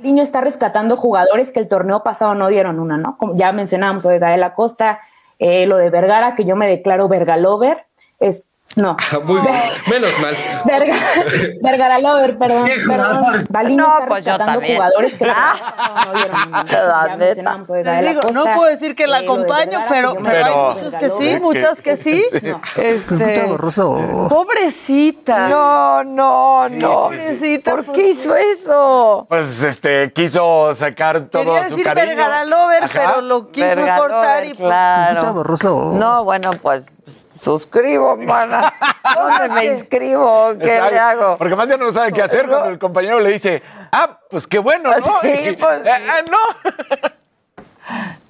Niño 0.00 0.22
está 0.22 0.40
rescatando 0.40 0.96
jugadores 0.96 1.50
que 1.50 1.60
el 1.60 1.68
torneo 1.68 2.02
pasado 2.02 2.34
no 2.34 2.48
dieron 2.48 2.80
una, 2.80 2.96
¿no? 2.96 3.16
Como 3.16 3.36
ya 3.36 3.52
mencionábamos 3.52 4.04
lo 4.04 4.10
de 4.10 4.18
Gael 4.18 4.42
Acosta, 4.42 4.98
eh, 5.38 5.66
lo 5.66 5.76
de 5.76 5.90
Vergara, 5.90 6.34
que 6.34 6.44
yo 6.44 6.56
me 6.56 6.68
declaro 6.68 7.08
Vergalover. 7.08 7.86
Es, 8.18 8.44
No. 8.76 8.96
Ah, 9.12 9.18
Muy 9.22 9.40
bien, 9.40 9.54
menos 9.88 10.10
mal. 10.20 10.36
Verga, 10.64 10.94
Vergara 11.62 11.98
Lover, 12.00 12.36
perdón, 12.38 12.68
perdón. 12.88 13.44
Baliño 13.50 13.76
No, 13.76 13.94
está 13.94 14.06
pues 14.08 14.24
yo 14.24 14.38
también. 14.38 14.76
jugadores 14.76 15.14
que 15.14 15.24
no 15.26 15.34
pues, 17.66 17.84
no 17.84 18.20
Costa, 18.22 18.54
puedo 18.54 18.70
decir 18.70 18.96
que 18.96 19.06
la 19.06 19.18
acompaño, 19.18 19.80
Vergara, 19.80 19.86
pero, 19.88 20.16
pero 20.22 20.46
hay 20.46 20.72
muchos 20.72 20.96
que 20.96 21.10
sí, 21.10 21.38
muchas 21.40 21.82
que 21.82 21.96
sí. 21.96 22.24
Este, 22.76 23.44
pobrecita. 24.28 25.48
No, 25.48 26.04
no, 26.04 26.68
no. 26.68 26.92
Pobrecita. 26.92 27.70
¿Por 27.70 27.92
qué 27.92 28.08
hizo 28.08 28.34
eso? 28.34 29.26
Pues 29.28 29.62
este, 29.62 30.12
quiso 30.12 30.74
sacar 30.74 31.22
todo 31.24 31.44
Quería 31.44 31.64
su 31.64 31.70
decir 31.70 31.84
cariño. 31.84 32.06
Vergara 32.08 32.44
Lover, 32.44 32.84
Ajá. 32.84 32.92
pero 32.94 33.20
lo 33.20 33.50
quiso 33.50 33.66
Verga 33.66 33.96
cortar 33.96 34.42
Lover, 34.42 34.46
y 34.46 34.54
pues, 34.54 34.68
claro. 34.68 35.92
No, 35.92 36.24
bueno, 36.24 36.50
pues 36.60 36.84
suscribo, 37.38 38.16
mana. 38.16 38.72
¿Dónde 39.14 39.48
me 39.54 39.64
inscribo? 39.66 40.52
¿Qué 40.60 40.74
Exacto. 40.74 40.90
le 40.92 40.98
hago? 40.98 41.36
Porque 41.36 41.56
más 41.56 41.68
ya 41.68 41.76
no 41.76 41.90
sabe 41.92 42.12
qué 42.12 42.22
hacer 42.22 42.46
cuando 42.48 42.68
el 42.70 42.78
compañero 42.78 43.20
le 43.20 43.30
dice, 43.30 43.62
ah, 43.92 44.18
pues 44.30 44.46
qué 44.46 44.58
bueno, 44.58 44.90
¿no? 44.90 44.96
Sí, 45.22 45.48
Y- 45.50 45.56
pues, 45.56 45.82
sí. 45.82 45.88
"Ah, 45.90 46.20
no. 46.30 46.38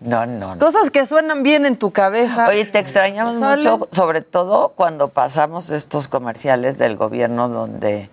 No, 0.01 0.27
no, 0.27 0.55
no. 0.55 0.59
Cosas 0.59 0.91
que 0.91 1.07
suenan 1.07 1.43
bien 1.43 1.65
en 1.65 1.77
tu 1.77 1.93
cabeza. 1.93 2.49
Oye, 2.49 2.65
te 2.65 2.79
extrañamos 2.79 3.39
Sale. 3.39 3.71
mucho, 3.71 3.89
sobre 3.93 4.21
todo 4.21 4.71
cuando 4.71 5.09
pasamos 5.09 5.71
estos 5.71 6.09
comerciales 6.09 6.77
del 6.77 6.97
gobierno 6.97 7.49
donde, 7.49 8.11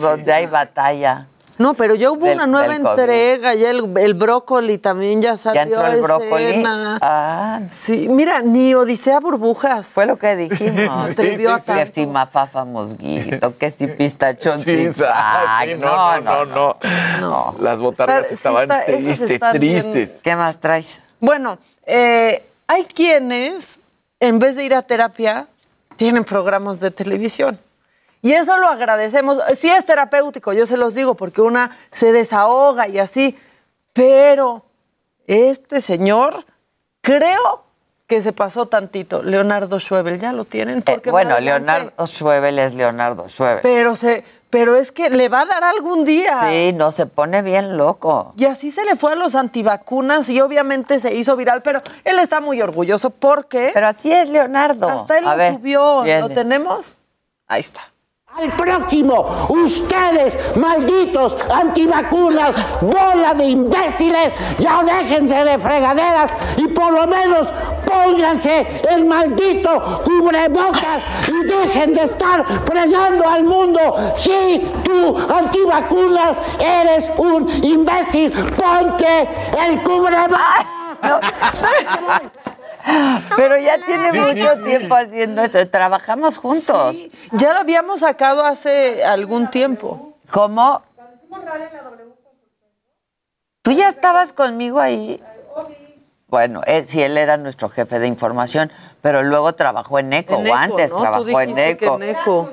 donde 0.00 0.32
hay 0.32 0.46
batalla. 0.46 1.26
No, 1.56 1.74
pero 1.74 1.94
ya 1.94 2.10
hubo 2.10 2.26
Del- 2.26 2.34
una 2.34 2.46
nueva 2.48 2.74
entrega, 2.74 3.54
ya 3.54 3.70
el, 3.70 3.96
el 3.98 4.14
brócoli 4.14 4.78
también 4.78 5.22
ya 5.22 5.36
salió 5.36 5.62
entró 5.62 5.80
a 5.84 5.92
el 5.94 6.02
brócoli? 6.02 6.44
escena. 6.44 6.98
Ah. 7.00 7.60
Sí, 7.70 8.08
mira, 8.08 8.42
ni 8.42 8.74
Odisea 8.74 9.20
Burbujas. 9.20 9.86
Fue 9.86 10.04
lo 10.06 10.16
que 10.16 10.34
dijimos. 10.34 11.10
A 11.10 11.14
Que 11.14 11.36
tanto. 11.64 11.92
si 11.92 12.06
mafafa 12.06 12.64
mosguito, 12.64 13.56
que 13.56 13.70
si 13.70 13.86
pistachón 13.86 14.60
Sí, 14.62 14.92
sí, 14.92 15.00
no, 15.78 16.20
no, 16.20 16.44
no, 16.44 16.76
no, 17.20 17.54
Las 17.60 17.78
botargas 17.78 18.24
Está- 18.24 18.28
sí 18.28 18.34
estaban 18.34 18.62
está- 18.70 18.84
tristes, 18.86 19.30
están 19.30 19.60
bien. 19.60 19.92
tristes. 19.92 20.20
¿Qué 20.22 20.34
más 20.36 20.58
traes? 20.58 21.00
Bueno, 21.20 21.58
eh, 21.86 22.44
hay 22.66 22.84
quienes, 22.84 23.78
en 24.18 24.38
vez 24.40 24.56
de 24.56 24.64
ir 24.64 24.74
a 24.74 24.82
terapia, 24.82 25.46
tienen 25.96 26.24
programas 26.24 26.80
de 26.80 26.90
televisión. 26.90 27.60
Y 28.24 28.32
eso 28.32 28.56
lo 28.56 28.68
agradecemos. 28.68 29.38
Sí 29.54 29.68
es 29.70 29.84
terapéutico, 29.84 30.54
yo 30.54 30.64
se 30.66 30.78
los 30.78 30.94
digo, 30.94 31.14
porque 31.14 31.42
una 31.42 31.76
se 31.92 32.10
desahoga 32.10 32.88
y 32.88 32.98
así. 32.98 33.36
Pero 33.92 34.64
este 35.26 35.82
señor, 35.82 36.46
creo 37.02 37.64
que 38.06 38.22
se 38.22 38.32
pasó 38.32 38.64
tantito. 38.64 39.22
Leonardo 39.22 39.78
Schwebel, 39.78 40.18
ya 40.18 40.32
lo 40.32 40.46
tienen. 40.46 40.78
Eh, 40.78 40.82
Porque 40.86 41.10
bueno, 41.10 41.30
más 41.30 41.38
adelante- 41.38 41.70
Leonardo 41.72 42.06
Schwebel 42.06 42.58
es 42.58 42.72
Leonardo 42.74 43.28
Schwebel. 43.28 43.60
Pero, 43.62 43.94
se, 43.94 44.24
pero 44.48 44.74
es 44.74 44.90
que 44.90 45.10
le 45.10 45.28
va 45.28 45.42
a 45.42 45.44
dar 45.46 45.62
algún 45.62 46.06
día. 46.06 46.48
Sí, 46.48 46.72
no, 46.72 46.90
se 46.92 47.04
pone 47.04 47.42
bien 47.42 47.76
loco. 47.76 48.32
Y 48.38 48.46
así 48.46 48.70
se 48.70 48.86
le 48.86 48.96
fue 48.96 49.12
a 49.12 49.16
los 49.16 49.34
antivacunas 49.34 50.30
y 50.30 50.40
obviamente 50.40 50.98
se 50.98 51.14
hizo 51.14 51.36
viral, 51.36 51.60
pero 51.62 51.82
él 52.04 52.18
está 52.18 52.40
muy 52.40 52.62
orgulloso 52.62 53.10
porque... 53.10 53.70
Pero 53.74 53.86
así 53.86 54.10
es 54.10 54.28
Leonardo. 54.30 54.88
Hasta 54.88 55.18
él 55.18 55.26
A 55.26 55.32
lo 55.32 55.36
ver, 55.36 55.52
subió. 55.54 56.02
viene. 56.02 56.20
¿Lo 56.20 56.30
tenemos? 56.30 56.96
Ahí 57.46 57.60
está. 57.60 57.82
Al 58.36 58.56
próximo, 58.56 59.46
ustedes, 59.48 60.36
malditos 60.56 61.36
antivacunas, 61.54 62.56
bola 62.80 63.32
de 63.32 63.44
imbéciles, 63.44 64.32
ya 64.58 64.82
déjense 64.82 65.36
de 65.36 65.56
fregaderas 65.56 66.32
y 66.56 66.66
por 66.66 66.92
lo 66.92 67.06
menos 67.06 67.46
pónganse 67.86 68.82
el 68.90 69.04
maldito 69.04 70.02
cubrebocas 70.04 71.28
y 71.28 71.44
dejen 71.44 71.94
de 71.94 72.02
estar 72.02 72.44
fregando 72.64 73.28
al 73.28 73.44
mundo. 73.44 74.12
Si 74.16 74.68
tú, 74.82 75.16
antivacunas, 75.32 76.36
eres 76.58 77.12
un 77.16 77.48
imbécil, 77.62 78.32
ponte 78.32 79.28
el 79.64 79.80
cubrebocas. 79.84 80.66
Pero 83.36 83.56
ya 83.58 83.78
tiene 83.84 84.10
Sí, 84.12 84.18
mucho 84.18 84.50
sí, 84.50 84.56
sí. 84.56 84.62
tiempo 84.64 84.94
haciendo 84.94 85.42
esto. 85.42 85.68
Trabajamos 85.68 86.38
juntos. 86.38 86.96
Ya 87.32 87.52
lo 87.52 87.60
habíamos 87.60 88.00
sacado 88.00 88.44
hace 88.44 89.04
algún 89.04 89.50
tiempo. 89.50 90.14
¿Cómo? 90.30 90.82
¿Tú 93.62 93.72
ya 93.72 93.88
estabas 93.88 94.32
conmigo 94.32 94.80
ahí? 94.80 95.22
Bueno, 96.28 96.62
él, 96.66 96.86
sí, 96.88 97.00
él 97.00 97.16
era 97.16 97.36
nuestro 97.36 97.68
jefe 97.68 97.98
de 97.98 98.06
información, 98.08 98.70
pero 99.00 99.22
luego 99.22 99.54
trabajó 99.54 99.98
en 99.98 100.12
ECO, 100.12 100.34
En 100.34 100.40
o 100.40 100.46
Eco, 100.46 100.54
antes 100.56 100.90
¿no? 100.90 100.96
Tú 100.96 101.02
trabajó 101.02 101.40
en 101.40 101.58
ECO. 101.58 101.94
en 101.96 102.02
Eco. 102.10 102.50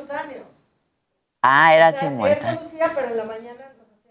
Ah, 1.41 1.73
era 1.73 1.91
simultáneo. 1.91 2.61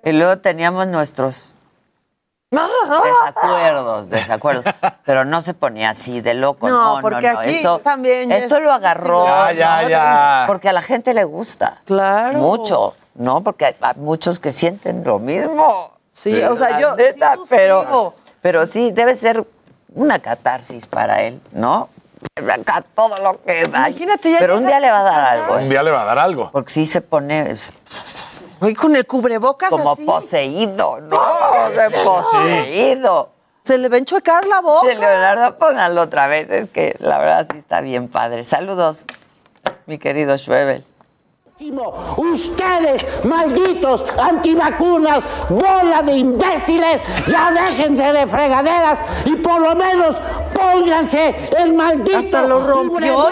Y 0.03 0.13
luego 0.13 0.39
teníamos 0.39 0.89
nuestros 0.89 1.55
desacuerdos, 2.51 4.11
desacuerdos. 4.11 4.65
Pero 5.05 5.25
no 5.25 5.41
se 5.41 5.55
ponía 5.55 5.91
así 5.91 6.21
de 6.21 6.35
loco. 6.35 6.69
No, 6.69 6.79
No, 6.79 6.97
no, 6.97 7.03
porque 7.03 7.33
no. 7.33 7.39
aquí 7.39 7.51
Esto, 7.51 7.79
también 7.81 8.33
esto 8.33 8.57
es- 8.57 8.63
lo 8.63 8.73
agarró. 8.73 9.25
Ya, 9.25 9.53
ya, 9.53 9.83
¿no? 9.83 9.89
ya. 9.89 10.45
Porque 10.47 10.69
a 10.69 10.73
la 10.73 10.83
gente 10.83 11.15
le 11.15 11.25
gusta. 11.25 11.79
Claro. 11.85 12.39
Mucho, 12.39 12.95
¿no? 13.15 13.43
Porque 13.43 13.67
hay, 13.67 13.77
hay 13.81 13.95
muchos 13.97 14.39
que 14.39 14.53
sienten 14.53 15.05
lo 15.05 15.19
mismo. 15.19 15.93
Sí, 16.13 16.43
o 16.43 16.57
sea, 16.57 16.79
yo 16.81 16.97
neta, 16.97 17.35
sí 17.35 17.41
pero, 17.49 18.15
pero 18.43 18.67
sí, 18.67 18.91
debe 18.91 19.15
ser 19.15 19.47
una 19.95 20.19
catarsis 20.19 20.87
para 20.87 21.23
él, 21.23 21.41
¿no? 21.53 21.89
Acá 22.53 22.85
todo 22.95 23.19
lo 23.19 23.41
que 23.43 23.67
da. 23.69 23.89
Imagínate, 23.89 24.31
ya 24.33 24.39
Pero 24.41 24.59
un 24.59 24.67
día 24.67 24.79
le 24.81 24.91
va 24.91 25.01
a 25.01 25.03
dar 25.05 25.21
algo. 25.39 25.55
Un 25.57 25.69
día 25.71 25.83
le 25.83 25.91
va 25.91 26.03
a 26.03 26.05
dar 26.05 26.19
algo. 26.19 26.51
Porque 26.53 26.71
sí 26.73 26.85
se 26.85 27.01
pone 27.01 27.57
Oye, 28.61 28.75
con 28.75 28.95
el 28.95 29.07
cubrebocas 29.07 29.71
como 29.71 29.93
así. 29.93 30.05
poseído, 30.05 31.01
¿no? 31.01 31.19
De 31.71 31.91
poseído. 32.05 33.31
Se 33.65 33.79
le 33.79 33.89
va 33.89 33.97
a 33.97 33.99
enchuecar 33.99 34.47
la 34.47 34.61
boca. 34.61 34.87
Sí, 34.89 34.97
Leonardo, 34.97 35.59
póngalo 35.59 36.03
otra 36.03 36.27
vez. 36.27 36.51
Es 36.51 36.71
que 36.71 36.97
la 36.99 37.19
verdad 37.19 37.47
sí 37.51 37.59
está 37.59 37.81
bien 37.81 38.09
padre. 38.09 38.45
Saludos, 38.45 39.07
mi 39.87 39.99
querido 39.99 40.37
Schwebel. 40.37 40.85
Ustedes, 42.17 43.07
malditos 43.23 44.03
antivacunas, 44.19 45.23
bola 45.51 46.03
de 46.03 46.17
imbéciles, 46.17 47.03
ya 47.27 47.53
déjense 47.53 48.03
de 48.03 48.27
fregaderas 48.27 48.99
y 49.27 49.37
por 49.37 49.61
lo 49.61 49.75
menos 49.75 50.17
pónganse 50.55 51.51
el 51.59 51.75
maldito 51.75 52.17
Hasta 52.17 52.43
lo 52.47 52.67
rompió, 52.67 53.29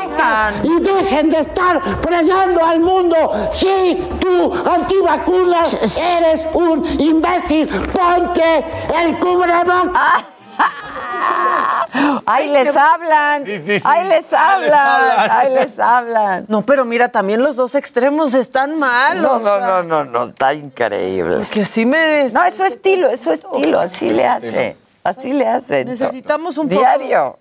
y 0.63 0.79
dejen 0.79 1.31
de 1.31 1.39
estar 1.39 1.81
fregando 2.03 2.63
al 2.63 2.81
mundo. 2.81 3.17
Si 3.51 3.97
tú, 4.21 4.53
antivacunas, 4.71 5.73
eres 5.97 6.47
un 6.53 6.85
imbécil, 7.01 7.67
ponte 7.67 8.63
el 8.95 9.19
cubrebocas. 9.21 10.38
¡Ay, 12.27 12.51
les 12.51 12.77
hablan! 12.77 13.45
Sí, 13.45 13.59
sí, 13.59 13.79
sí. 13.79 13.85
¡Ay, 13.87 14.05
les 14.09 14.19
les 14.23 14.33
hablan! 14.33 15.31
¡Ay, 15.31 15.55
les 15.55 15.79
hablan! 15.79 16.45
No, 16.49 16.63
pero 16.63 16.85
mira, 16.85 17.09
también 17.09 17.43
los 17.43 17.57
dos 17.57 17.75
extremos 17.75 18.35
están 18.35 18.79
mal. 18.79 19.21
No, 19.23 19.39
no, 19.39 19.61
no, 19.61 19.83
no, 19.83 20.05
no, 20.05 20.25
está 20.25 20.53
increíble. 20.55 21.47
Que 21.51 21.65
sí 21.65 21.87
me... 21.87 22.29
No, 22.33 22.45
es 22.45 22.55
su 22.55 22.65
estilo, 22.65 23.09
es 23.09 23.21
su 23.21 23.33
estilo, 23.33 23.81
así 23.81 24.11
le 24.11 24.27
hace. 24.27 24.77
Así 25.05 25.33
le 25.33 25.49
hace. 25.49 25.85
Necesitamos 25.85 26.59
un 26.59 26.69
poco- 26.69 26.81
Diario. 26.81 27.39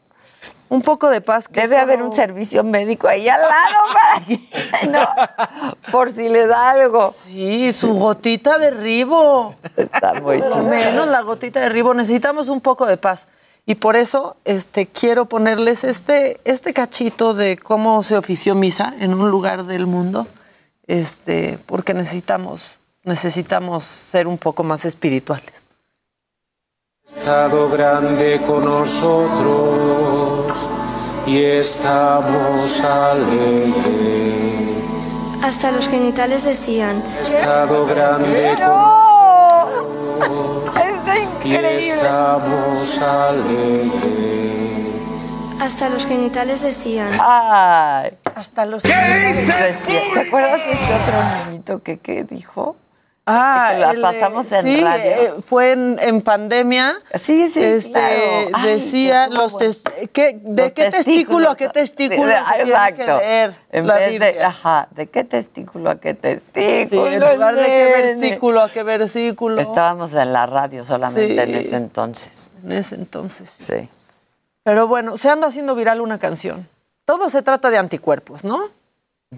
Un 0.69 0.81
poco 0.81 1.09
de 1.09 1.21
paz. 1.21 1.47
que 1.47 1.61
Debe 1.61 1.77
haber 1.77 2.01
un 2.01 2.11
servicio 2.11 2.63
médico 2.63 3.07
ahí 3.07 3.29
al 3.29 3.41
lado 3.41 3.77
para 3.93 4.25
que, 4.25 4.87
no, 4.87 5.91
por 5.91 6.11
si 6.11 6.29
le 6.29 6.47
da 6.47 6.71
algo. 6.71 7.13
Sí, 7.25 7.71
su 7.73 7.93
gotita 7.93 8.57
de 8.57 8.71
ribo. 8.71 9.55
Está 9.75 10.15
muy 10.15 10.41
chistoso. 10.41 10.63
menos 10.63 11.07
la 11.07 11.21
gotita 11.21 11.61
de 11.61 11.69
ribo. 11.69 11.93
Necesitamos 11.93 12.49
un 12.49 12.61
poco 12.61 12.85
de 12.85 12.97
paz. 12.97 13.27
Y 13.69 13.75
por 13.75 13.97
eso 13.97 14.37
este, 14.45 14.87
quiero 14.87 15.25
ponerles 15.25 15.83
este, 15.83 16.39
este 16.45 16.73
cachito 16.73 17.33
de 17.33 17.57
cómo 17.57 18.01
se 18.01 18.17
ofició 18.17 18.55
misa 18.55 18.93
en 18.97 19.13
un 19.13 19.29
lugar 19.29 19.65
del 19.65 19.87
mundo, 19.87 20.25
este, 20.87 21.59
porque 21.65 21.93
necesitamos, 21.93 22.77
necesitamos 23.03 23.83
ser 23.83 24.25
un 24.25 24.37
poco 24.37 24.63
más 24.63 24.85
espirituales. 24.85 25.66
Estado 27.07 27.69
grande 27.69 28.41
con 28.45 28.65
nosotros 28.65 30.67
y 31.25 31.41
estamos 31.41 32.81
alegres. 32.81 33.85
Hasta 35.41 35.71
los 35.71 35.87
genitales 35.87 36.43
decían. 36.43 37.01
Estado 37.23 37.85
grande 37.85 38.55
con 38.57 38.67
¡No! 38.67 39.67
nosotros 40.19 40.75
¡Está 40.75 41.15
y 41.45 41.55
estamos 41.55 42.99
alegres. 42.99 44.01
Hasta 45.61 45.87
los 45.89 46.05
genitales 46.05 46.61
decían. 46.61 47.17
¡Ay! 47.21 48.17
Hasta 48.35 48.65
los 48.65 48.83
¿Te 48.83 48.93
acuerdas 48.93 50.59
de 50.59 50.71
este 50.73 50.93
otro 50.93 51.45
niñito 51.45 51.81
que, 51.81 51.99
que 51.99 52.25
dijo? 52.25 52.75
Ah, 53.29 53.73
la 53.79 53.91
el, 53.91 54.01
pasamos 54.01 54.51
en 54.53 54.63
sí, 54.63 54.81
radio. 54.81 55.03
eh, 55.11 55.33
fue 55.45 55.73
en, 55.73 55.97
en 56.01 56.21
pandemia. 56.21 56.95
Sí, 57.15 57.49
sí, 57.49 57.61
este, 57.63 57.91
claro. 57.91 58.49
Ay, 58.53 58.69
decía 58.75 59.27
los 59.27 59.57
tes- 59.57 59.83
¿qué- 60.13 60.39
¿de 60.41 60.63
Los 60.63 60.73
qué 60.73 60.89
testículo 60.89 61.49
a 61.51 61.55
qué 61.57 61.69
testículo 61.69 62.31
se 62.31 62.53
tiene 62.53 62.63
que 62.63 62.71
exacto. 62.71 63.17
leer 63.19 63.55
En 63.71 63.85
la 63.87 63.97
vez 63.97 64.19
de, 64.19 64.43
ajá, 64.43 64.87
¿de 64.91 65.07
qué 65.07 65.23
testículo 65.23 65.89
a 65.89 65.99
qué 65.99 66.11
Sí, 66.13 66.39
testículo? 66.53 67.07
en 67.11 67.19
lugar 67.33 67.55
de 67.55 67.65
qué 67.65 67.85
versículo 68.01 68.61
a 68.61 68.71
qué 68.71 68.83
versículo. 68.83 69.61
Estábamos 69.61 70.13
en 70.13 70.31
la 70.33 70.45
radio 70.45 70.83
solamente 70.85 71.27
Sí. 71.33 71.39
en 71.39 71.55
ese 71.55 71.75
entonces. 71.75 72.51
En 72.63 72.71
ese 72.71 72.95
entonces. 72.95 73.49
Sí. 73.57 73.89
Pero 74.63 74.87
bueno, 74.87 75.17
se 75.17 75.29
anda 75.29 75.47
haciendo 75.47 75.75
viral 75.75 76.01
una 76.01 76.17
canción. 76.17 76.67
Todo 77.05 77.29
se 77.29 77.41
trata 77.41 77.69
de 77.69 77.77
anticuerpos, 77.77 78.43
¿no? 78.43 78.69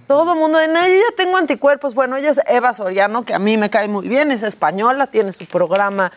Todo 0.06 0.34
el 0.34 0.40
mundo, 0.40 0.62
en 0.62 0.78
ella 0.78 1.04
ya 1.10 1.16
tengo 1.18 1.38
anticuerpos. 1.38 1.96
Bueno, 1.96 2.16
ella 2.16 2.30
es 2.30 2.40
Eva 2.48 2.76
Soriano, 2.76 3.24
que 3.24 3.34
a 3.34 3.40
mí 3.40 3.58
me 3.58 3.72
cae 3.72 3.88
muy 3.88 4.08
bien, 4.08 4.30
es 4.30 4.44
española, 4.44 5.08
tiene 5.08 5.32
su 5.32 5.48
programa 5.48 6.12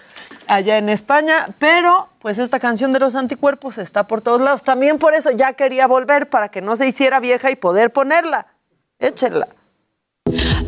allá 0.46 0.76
en 0.76 0.90
España, 0.90 1.48
pero 1.58 2.10
pues 2.18 2.38
esta 2.38 2.60
canción 2.60 2.92
de 2.92 3.00
los 3.00 3.14
anticuerpos 3.14 3.78
está 3.78 4.06
por 4.06 4.20
todos 4.20 4.42
lados. 4.42 4.62
También 4.62 4.98
por 4.98 5.14
eso 5.14 5.30
ya 5.30 5.54
quería 5.54 5.86
volver 5.86 6.28
para 6.28 6.50
que 6.50 6.60
no 6.60 6.76
se 6.76 6.86
hiciera 6.86 7.18
vieja 7.18 7.50
y 7.50 7.56
poder 7.56 7.94
ponerla. 7.94 8.46
Échenla. 8.98 9.48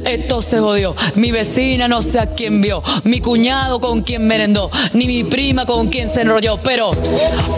Esto 0.04 0.42
se 0.42 0.60
jodió. 0.60 0.94
Mi 1.14 1.30
vecina 1.32 1.88
no 1.88 2.02
sé 2.02 2.18
a 2.20 2.34
quién 2.34 2.60
vio. 2.60 2.82
Mi 3.04 3.20
cuñado 3.20 3.80
con 3.80 4.02
quien 4.02 4.26
merendó. 4.26 4.70
Ni 4.92 5.06
mi 5.06 5.24
prima 5.24 5.66
con 5.66 5.88
quien 5.88 6.08
se 6.08 6.22
enrolló. 6.22 6.58
Pero 6.58 6.90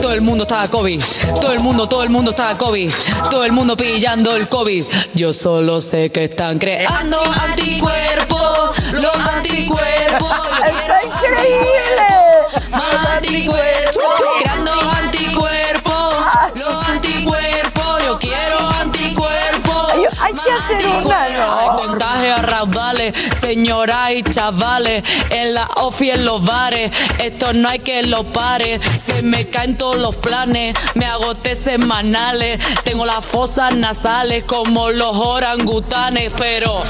todo 0.01 0.13
el 0.13 0.21
mundo 0.21 0.45
estaba 0.45 0.69
COVID. 0.69 1.03
Todo 1.41 1.53
el 1.53 1.61
mundo, 1.61 1.89
todo 1.89 2.03
el 2.03 2.11
mundo 2.11 2.31
estaba 2.31 2.57
COVID. 2.57 2.91
Todo 3.31 3.45
el 3.45 3.53
mundo 3.53 3.77
pillando 3.77 4.35
el 4.35 4.49
COVID. 4.49 4.85
Yo 5.15 5.33
solo 5.33 5.81
sé 5.81 6.11
que 6.11 6.25
están 6.25 6.59
creando 6.59 7.21
anticuerpos. 7.23 8.77
Los 8.93 9.17
anticuerpos. 9.17 10.33
¡Está 10.65 11.05
increíble! 11.05 12.07
Más 12.71 13.11
anticuerpos. 13.17 14.05
Creando 14.41 14.73
anticuerpos. 14.73 16.15
Los 16.55 16.89
anticuerpos. 16.89 18.05
Yo 18.05 18.19
quiero 18.19 18.59
anticuerpos. 18.59 19.93
Hay, 20.19 20.33
que 20.33 20.51
hacer 20.51 20.87
una, 21.05 21.29
¿no? 21.87 21.93
Contagio 21.93 22.35
a 22.35 22.43
raudales, 22.43 23.15
señoras 23.41 24.11
y 24.13 24.23
chavales, 24.23 25.05
en 25.31 25.55
la 25.55 25.69
ofi 25.77 26.11
en 26.11 26.25
los 26.25 26.45
bares, 26.45 26.91
esto 27.19 27.53
no 27.53 27.69
hay 27.69 27.81
que 27.81 28.03
lo 28.03 28.25
pare, 28.33 28.81
se 28.99 29.23
me 29.23 29.49
caen 29.49 29.77
todos 29.77 29.97
los 29.97 30.17
planes, 30.17 30.77
me 30.95 31.07
agoté 31.07 31.55
semanales, 31.55 32.61
tengo 32.85 33.07
las 33.07 33.25
fosas 33.25 33.75
nasales 33.75 34.45
como 34.45 34.91
los 34.91 35.17
orangutanes, 35.17 36.33
pero 36.37 36.83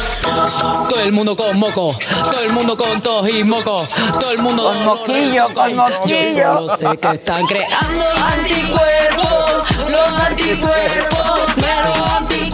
todo 0.88 1.00
el 1.00 1.12
mundo 1.12 1.36
con 1.36 1.58
moco, 1.58 1.94
todo 2.30 2.40
el 2.40 2.52
mundo 2.52 2.76
con 2.76 3.00
tos 3.00 3.28
y 3.28 3.44
moco, 3.44 3.86
todo 4.20 4.30
el 4.30 4.38
mundo 4.38 4.64
Con 4.64 4.84
moquillo, 4.84 5.52
con 5.54 5.76
moquillo. 5.76 6.36
Yo 6.36 6.54
solo 6.54 6.76
sé 6.76 6.98
que 6.98 7.08
están 7.08 7.46
creando 7.46 8.04
anticuerpos, 8.24 9.90
los 9.90 10.20
anticuerpos, 10.20 11.56
más 11.56 12.20
anticuerpos. 12.20 12.45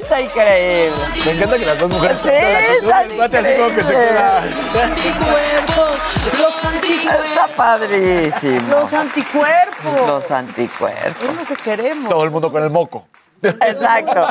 Está 0.00 0.20
increíble. 0.20 0.96
Me 1.24 1.32
encanta 1.32 1.58
que 1.58 1.66
las 1.66 1.78
dos 1.78 1.90
mujeres 1.90 2.18
Sí, 2.22 2.28
cantan 2.28 2.48
la 2.48 2.48
canción 2.60 2.84
está 2.84 3.00
del 3.02 3.10
empate 3.10 3.38
así 3.38 3.54
como 3.56 3.68
que 3.68 3.82
se 3.82 3.88
increíble. 3.92 4.08
queda. 4.08 4.38
Anticuerpos, 4.84 5.98
los 6.38 6.64
anticuerpos. 6.64 7.26
Está 7.26 7.46
padrísimo. 7.56 8.68
Los 8.70 8.92
anticuerpos. 8.92 10.06
Los 10.06 10.30
anticuerpos. 10.30 11.24
Es 11.28 11.34
lo 11.36 11.44
que 11.44 11.56
queremos. 11.56 12.08
Todo 12.10 12.24
el 12.24 12.30
mundo 12.30 12.50
con 12.52 12.62
el 12.62 12.70
moco. 12.70 13.06
Exacto. 13.42 14.26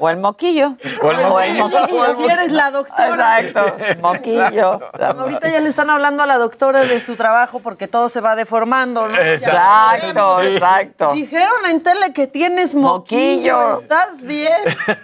O 0.00 0.08
el 0.08 0.18
moquillo. 0.18 0.76
O 1.02 1.10
el 1.10 1.18
O 1.26 1.40
el 1.40 1.54
moquillo. 1.54 2.16
Si 2.16 2.24
eres 2.24 2.52
la 2.52 2.70
doctora. 2.70 3.40
Exacto. 3.40 3.76
Moquillo. 4.00 4.80
Ahorita 4.92 5.48
ya 5.48 5.60
le 5.60 5.68
están 5.68 5.90
hablando 5.90 6.22
a 6.22 6.26
la 6.26 6.38
doctora 6.38 6.84
de 6.84 7.00
su 7.00 7.16
trabajo 7.16 7.60
porque 7.60 7.88
todo 7.88 8.08
se 8.08 8.20
va 8.20 8.36
deformando, 8.36 9.08
¿no? 9.08 9.16
Exacto, 9.18 10.40
exacto. 10.42 11.12
Dijeron 11.12 11.66
en 11.68 11.82
tele 11.82 12.12
que 12.12 12.26
tienes 12.26 12.74
moquillo. 12.74 13.56
Moquillo. 13.56 13.80
¿Estás 13.80 14.20
bien? 14.20 14.52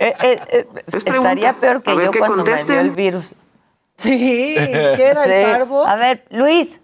Eh, 0.00 0.14
eh, 0.20 0.40
eh, 0.50 0.66
estaría 0.86 1.54
peor 1.54 1.82
que 1.82 1.94
yo 1.96 2.10
que 2.10 2.18
cuando 2.18 2.44
me 2.44 2.64
dio 2.64 2.80
el 2.80 2.90
virus. 2.90 3.34
Sí. 3.96 4.54
¿Qué 4.56 5.08
era 5.10 5.24
Sí. 5.24 5.30
el 5.30 5.50
parvo? 5.52 5.86
A 5.86 5.96
ver, 5.96 6.24
Luis. 6.30 6.80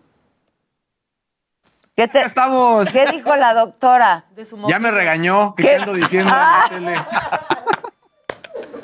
¿Qué, 1.96 2.08
te, 2.08 2.22
estamos. 2.22 2.88
¿Qué 2.90 3.06
dijo 3.06 3.36
la 3.36 3.54
doctora? 3.54 4.24
De 4.34 4.44
su 4.44 4.58
Ya 4.68 4.78
me 4.80 4.90
regañó, 4.90 5.54
que 5.54 5.62
¿Qué? 5.62 5.68
qué 5.68 5.74
ando 5.76 5.92
diciendo 5.92 6.28
en 6.30 6.36
Ah. 6.36 6.66
la 6.70 6.76
tele. 6.76 6.96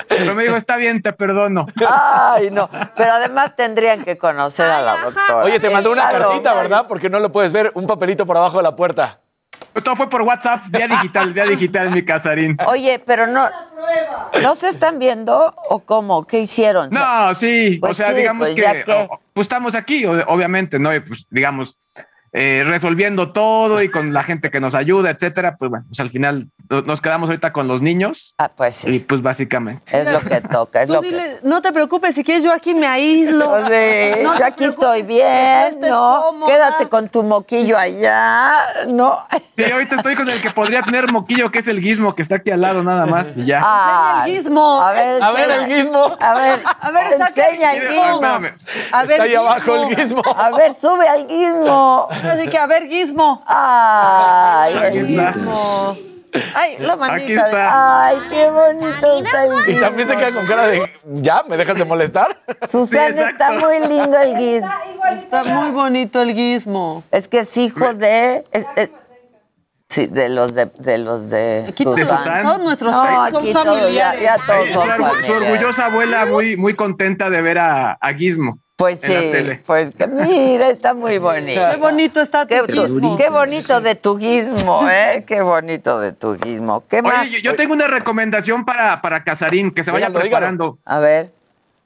Pero 0.08 0.34
me 0.34 0.42
dijo, 0.44 0.56
está 0.56 0.76
bien, 0.76 1.02
te 1.02 1.12
perdono. 1.12 1.66
Ay, 1.88 2.50
no. 2.50 2.68
Pero 2.96 3.12
además 3.12 3.54
tendrían 3.56 4.04
que 4.04 4.16
conocer 4.18 4.70
a 4.70 4.80
la 4.82 4.96
doctora. 5.02 5.36
Oye, 5.44 5.58
te 5.60 5.70
mandó 5.70 5.90
una 5.92 6.08
Claro. 6.08 6.28
cartita, 6.28 6.54
¿verdad? 6.54 6.86
Porque 6.88 7.08
no 7.10 7.18
lo 7.20 7.30
puedes 7.32 7.52
ver. 7.52 7.72
Un 7.74 7.86
papelito 7.86 8.26
por 8.26 8.36
abajo 8.36 8.56
de 8.58 8.62
la 8.64 8.76
puerta. 8.76 9.20
Todo 9.84 9.94
fue 9.94 10.08
por 10.08 10.22
WhatsApp, 10.22 10.62
vía 10.68 10.88
digital, 10.88 11.32
vía 11.32 11.44
digital, 11.46 11.90
mi 11.90 12.04
casarín. 12.04 12.56
Oye, 12.66 12.98
pero 12.98 13.26
no. 13.28 13.48
¿No 14.42 14.54
se 14.56 14.68
están 14.68 14.98
viendo 14.98 15.54
o 15.68 15.80
cómo? 15.80 16.24
¿Qué 16.26 16.40
hicieron? 16.40 16.90
No, 16.90 17.34
sí, 17.34 17.78
Pues 17.80 17.92
o 17.92 17.94
sea, 17.94 18.08
sí, 18.08 18.14
digamos 18.14 18.48
pues 18.50 18.60
que, 18.84 19.08
pues 19.32 19.44
estamos 19.44 19.74
aquí, 19.76 20.04
obviamente, 20.06 20.78
¿no? 20.78 20.92
Y 20.94 21.00
pues, 21.00 21.26
digamos, 21.30 21.76
eh, 22.32 22.62
resolviendo 22.66 23.32
todo 23.32 23.82
y 23.82 23.88
con 23.90 24.12
la 24.12 24.22
gente 24.22 24.50
que 24.50 24.60
nos 24.60 24.74
ayuda, 24.74 25.10
etcétera, 25.10 25.56
pues 25.58 25.70
bueno, 25.70 25.84
pues 25.88 25.98
al 26.00 26.10
final 26.10 26.48
no- 26.68 26.82
nos 26.82 27.00
quedamos 27.00 27.28
ahorita 27.28 27.52
con 27.52 27.66
los 27.66 27.82
niños. 27.82 28.34
Ah, 28.38 28.48
pues 28.54 28.76
sí. 28.76 28.90
Y 28.96 28.98
pues 29.00 29.20
básicamente. 29.22 29.98
Es 29.98 30.06
lo 30.06 30.20
que 30.20 30.40
toca, 30.40 30.82
es 30.82 30.86
Tú 30.88 30.94
lo 30.94 31.00
que 31.02 31.08
dile, 31.08 31.38
no 31.42 31.60
te 31.60 31.72
preocupes, 31.72 32.14
si 32.14 32.22
quieres 32.22 32.44
yo 32.44 32.52
aquí 32.52 32.74
me 32.74 32.86
aíslo. 32.86 33.50
Sí, 33.70 34.22
No 34.22 34.38
yo 34.38 34.44
aquí 34.44 34.64
estoy 34.64 35.02
bien, 35.02 35.78
¿no? 35.80 36.22
cómoda. 36.28 36.52
Quédate 36.52 36.88
con 36.88 37.08
tu 37.08 37.22
moquillo 37.22 37.76
allá, 37.78 38.52
¿no? 38.88 39.24
Sí, 39.56 39.64
ahorita 39.70 39.96
estoy 39.96 40.14
con 40.16 40.28
el 40.28 40.40
que 40.40 40.50
podría 40.50 40.82
tener 40.82 41.10
moquillo, 41.12 41.50
que 41.50 41.58
es 41.58 41.68
el 41.68 41.80
guismo, 41.80 42.14
que 42.14 42.22
está 42.22 42.36
aquí 42.36 42.50
al 42.50 42.60
lado 42.60 42.82
nada 42.82 43.06
más 43.06 43.36
y 43.36 43.44
ya. 43.46 43.60
Ah, 43.62 44.24
el 44.26 44.32
guismo. 44.34 44.80
A 44.80 44.92
ver, 44.92 45.22
A 45.22 45.32
ver, 45.32 45.50
el 45.50 45.66
guismo. 45.66 46.16
A 46.20 46.34
ver, 46.34 46.60
A 46.80 46.90
ver, 46.90 47.12
enseña 47.20 47.72
el 47.74 47.88
guismo. 47.88 48.20
A 48.24 48.38
ver, 48.38 48.54
Está 49.12 49.22
ahí 49.24 49.34
abajo 49.34 49.74
el 49.88 49.96
guismo. 49.96 50.22
A 50.36 50.50
ver, 50.50 50.74
sube 50.74 51.08
al 51.08 51.26
guismo. 51.26 52.08
Así 52.28 52.48
que, 52.48 52.58
a 52.58 52.66
ver, 52.66 52.88
guismo. 52.88 53.42
Ay, 53.46 54.74
Aquí 54.74 54.98
el 54.98 55.10
está. 55.10 55.32
guismo. 55.32 55.96
Ay, 56.54 56.76
la 56.78 56.94
manita. 56.96 57.24
Aquí 57.24 57.32
está. 57.34 58.06
Ay, 58.06 58.16
qué 58.30 58.50
bonito 58.50 59.18
está 59.18 59.44
el 59.46 59.76
Y 59.76 59.80
también 59.80 60.08
se 60.08 60.16
queda 60.16 60.32
con 60.32 60.46
cara 60.46 60.66
de. 60.68 60.90
¿Ya? 61.16 61.42
¿Me 61.48 61.56
dejas 61.56 61.76
de 61.76 61.84
molestar? 61.84 62.40
Susana, 62.70 63.12
Sí, 63.14 63.20
está 63.20 63.52
muy 63.52 63.80
lindo 63.80 64.16
el 64.18 64.36
guismo. 64.36 64.68
Está 65.12 65.44
muy 65.44 65.70
bonito 65.72 66.22
el 66.22 66.34
guismo. 66.34 67.02
Es 67.10 67.26
que 67.26 67.40
es 67.40 67.56
hijo 67.56 67.94
de... 67.94 68.44
es- 68.52 68.66
es- 68.76 68.92
sí, 69.88 70.06
de 70.06 70.28
los 70.28 70.54
de, 70.54 70.66
de 70.78 70.98
los 70.98 71.30
de 71.30 71.66
Aquí 71.68 71.82
todos- 71.82 71.98
Susana. 71.98 72.42
todos 72.44 72.58
nuestros 72.60 72.92
No, 72.92 73.02
son 73.02 73.36
aquí 73.36 73.52
todos, 73.52 73.92
ya, 73.92 74.14
todos 74.46 74.66
Su, 74.68 74.72
son 74.74 74.88
orgu- 74.88 74.96
su 74.96 75.12
familiares. 75.14 75.30
orgullosa 75.50 75.86
abuela 75.86 76.26
muy, 76.26 76.56
muy 76.56 76.74
contenta 76.76 77.28
de 77.28 77.42
ver 77.42 77.58
a, 77.58 77.92
a 78.00 78.14
Gizmo. 78.14 78.60
Pues 78.80 79.04
en 79.04 79.12
la 79.12 79.20
sí, 79.20 79.30
tele. 79.30 79.62
pues 79.66 79.92
que 79.92 80.06
mira, 80.06 80.70
está 80.70 80.94
muy 80.94 81.18
bonito. 81.18 81.60
Qué 81.70 81.76
bonito 81.76 82.22
está 82.22 82.46
tu 82.46 82.54
Qué, 82.64 82.72
guismo. 82.72 83.18
qué 83.18 83.28
bonito 83.28 83.80
de 83.82 83.94
tu 83.94 84.16
guismo, 84.16 84.88
¿eh? 84.88 85.22
Qué 85.26 85.42
bonito 85.42 86.00
de 86.00 86.12
tu 86.12 86.38
guismo. 86.38 86.82
¿Qué 86.88 87.02
más? 87.02 87.28
Oye, 87.28 87.42
yo, 87.42 87.50
yo 87.50 87.56
tengo 87.56 87.74
una 87.74 87.88
recomendación 87.88 88.64
para, 88.64 89.02
para 89.02 89.22
Casarín, 89.22 89.70
que 89.70 89.84
se 89.84 89.90
vaya 89.90 90.06
Dígalo, 90.06 90.20
preparando. 90.22 90.78
A 90.86 90.98
ver. 90.98 91.30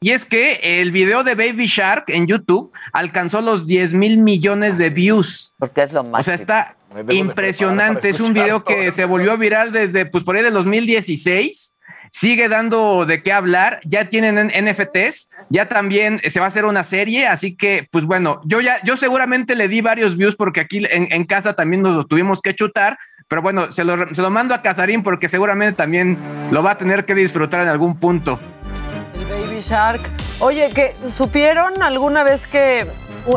Y 0.00 0.12
es 0.12 0.24
que 0.24 0.60
el 0.80 0.92
video 0.92 1.24
de 1.24 1.34
Baby 1.34 1.66
Shark 1.66 2.04
en 2.10 2.28
YouTube 2.28 2.70
alcanzó 2.92 3.40
los 3.40 3.66
10 3.66 3.92
mil 3.94 4.18
millones 4.18 4.78
de 4.78 4.90
views. 4.90 5.56
Porque 5.58 5.82
es 5.82 5.92
lo 5.92 6.04
más. 6.04 6.20
O 6.20 6.24
sea, 6.24 6.34
está 6.34 6.76
impresionante. 7.08 8.10
Es 8.10 8.20
un 8.20 8.32
video 8.32 8.62
que 8.62 8.92
se 8.92 9.04
volvió 9.04 9.36
viral 9.36 9.72
desde 9.72 10.06
pues 10.06 10.22
por 10.22 10.36
ahí 10.36 10.44
del 10.44 10.54
2016. 10.54 11.73
Sigue 12.14 12.48
dando 12.48 13.06
de 13.06 13.24
qué 13.24 13.32
hablar. 13.32 13.80
Ya 13.82 14.08
tienen 14.08 14.38
en- 14.38 14.66
NFTs. 14.68 15.46
Ya 15.48 15.66
también 15.66 16.20
se 16.28 16.38
va 16.38 16.46
a 16.46 16.48
hacer 16.48 16.64
una 16.64 16.84
serie. 16.84 17.26
Así 17.26 17.56
que, 17.56 17.88
pues 17.90 18.04
bueno, 18.04 18.40
yo 18.44 18.60
ya, 18.60 18.76
yo 18.84 18.96
seguramente 18.96 19.56
le 19.56 19.66
di 19.66 19.80
varios 19.80 20.16
views 20.16 20.36
porque 20.36 20.60
aquí 20.60 20.86
en, 20.88 21.24
casa 21.24 21.54
también 21.54 21.82
nos 21.82 21.96
lo 21.96 22.04
tuvimos 22.04 22.40
que 22.40 22.54
chutar. 22.54 22.96
Pero 23.26 23.42
bueno, 23.42 23.72
se 23.72 23.82
lo, 23.82 24.14
se 24.14 24.22
lo 24.22 24.30
mando 24.30 24.54
a 24.54 24.62
Casarín 24.62 25.02
porque 25.02 25.28
seguramente 25.28 25.76
también 25.76 26.16
lo 26.52 26.62
va 26.62 26.70
a 26.70 26.78
tener 26.78 27.04
que 27.04 27.16
disfrutar 27.16 27.62
en 27.62 27.68
algún 27.68 27.98
punto. 27.98 28.38
El 29.12 29.24
Baby 29.24 29.60
Shark. 29.60 30.08
Oye, 30.38 30.70
que 30.72 30.94
¿supieron 31.16 31.82
alguna 31.82 32.22
vez 32.22 32.46
que 32.46 32.86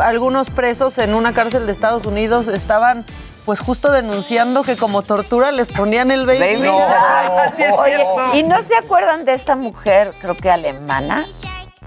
algunos 0.04 0.52
presos 0.52 1.00
en 1.00 1.16
una 1.16 1.34
cárcel 1.34 1.66
de 1.66 1.72
Estados 1.72 2.06
Unidos 2.06 2.48
estaban 2.48 3.06
pues 3.48 3.62
justo 3.62 3.94
denunciando 3.94 4.62
que 4.62 4.76
como 4.76 5.04
tortura 5.04 5.54
les 5.54 5.70
ponían 5.70 6.12
el 6.12 6.26
Baby, 6.26 6.40
Baby 6.40 6.68
es 6.68 7.72
Oye. 7.80 8.06
¿y 8.34 8.44
no 8.44 8.62
se 8.62 8.76
acuerdan 8.76 9.24
de 9.24 9.36
esta 9.36 9.56
mujer, 9.56 10.14
creo 10.20 10.36
que 10.36 10.52
alemana, 10.52 11.26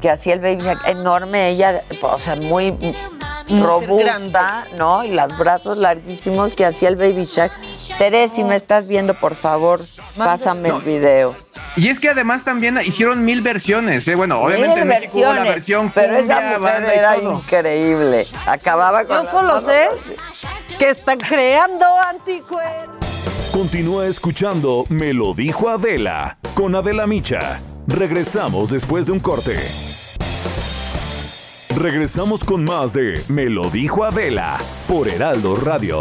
que 0.01 0.09
hacía 0.09 0.33
el 0.33 0.41
baby 0.41 0.65
enorme, 0.87 1.51
ella, 1.51 1.85
o 2.01 2.19
sea, 2.19 2.37
muy 2.37 2.75
robusta, 3.61 4.69
¿no? 4.79 5.05
Y 5.05 5.11
los 5.11 5.37
brazos 5.37 5.77
larguísimos 5.77 6.55
que 6.55 6.65
hacía 6.65 6.89
el 6.89 6.97
baby 6.97 7.27
shark. 7.27 7.53
Teresa, 7.99 8.35
si 8.37 8.45
me 8.45 8.57
estás 8.57 8.87
viendo, 8.87 9.15
por 9.15 9.35
favor, 9.35 9.81
pásame 10.17 10.71
el 10.71 10.81
video. 10.81 11.37
Y 11.77 11.89
es 11.89 12.01
que 12.01 12.09
además 12.09 12.45
también 12.45 12.79
hicieron 12.85 13.25
mil 13.25 13.43
versiones, 13.43 14.07
¿eh? 14.09 14.15
Bueno, 14.15 14.41
obviamente 14.41 14.69
Mil 14.69 14.83
en 14.83 14.89
México 14.89 15.19
hubo 15.19 15.23
la 15.23 15.43
versiones, 15.43 15.55
versión 15.55 15.93
pero 15.95 16.17
esa 16.17 16.41
mujer 16.59 16.85
era 16.85 17.19
increíble. 17.19 18.27
Acababa 18.47 19.05
con 19.05 19.17
Yo 19.19 19.23
las 19.23 19.33
solo 19.33 19.61
manos 19.61 19.65
sé 19.65 20.17
que 20.79 20.91
están 20.91 21.19
creando 21.19 21.87
anticuerpos. 22.09 22.97
Continúa 23.53 24.07
escuchando 24.07 24.87
Me 24.89 25.13
lo 25.13 25.35
dijo 25.35 25.69
Adela 25.69 26.39
con 26.55 26.75
Adela 26.75 27.07
Micha. 27.07 27.61
Regresamos 27.87 28.71
después 28.71 29.07
de 29.07 29.13
un 29.13 29.21
corte. 29.21 29.59
Regresamos 31.77 32.45
con 32.45 32.65
más 32.65 32.93
de 32.93 33.23
Me 33.29 33.47
lo 33.47 33.71
dijo 33.71 34.05
Adela 34.05 34.59
por 34.87 35.09
Heraldo 35.09 35.57
Radio. 35.57 36.01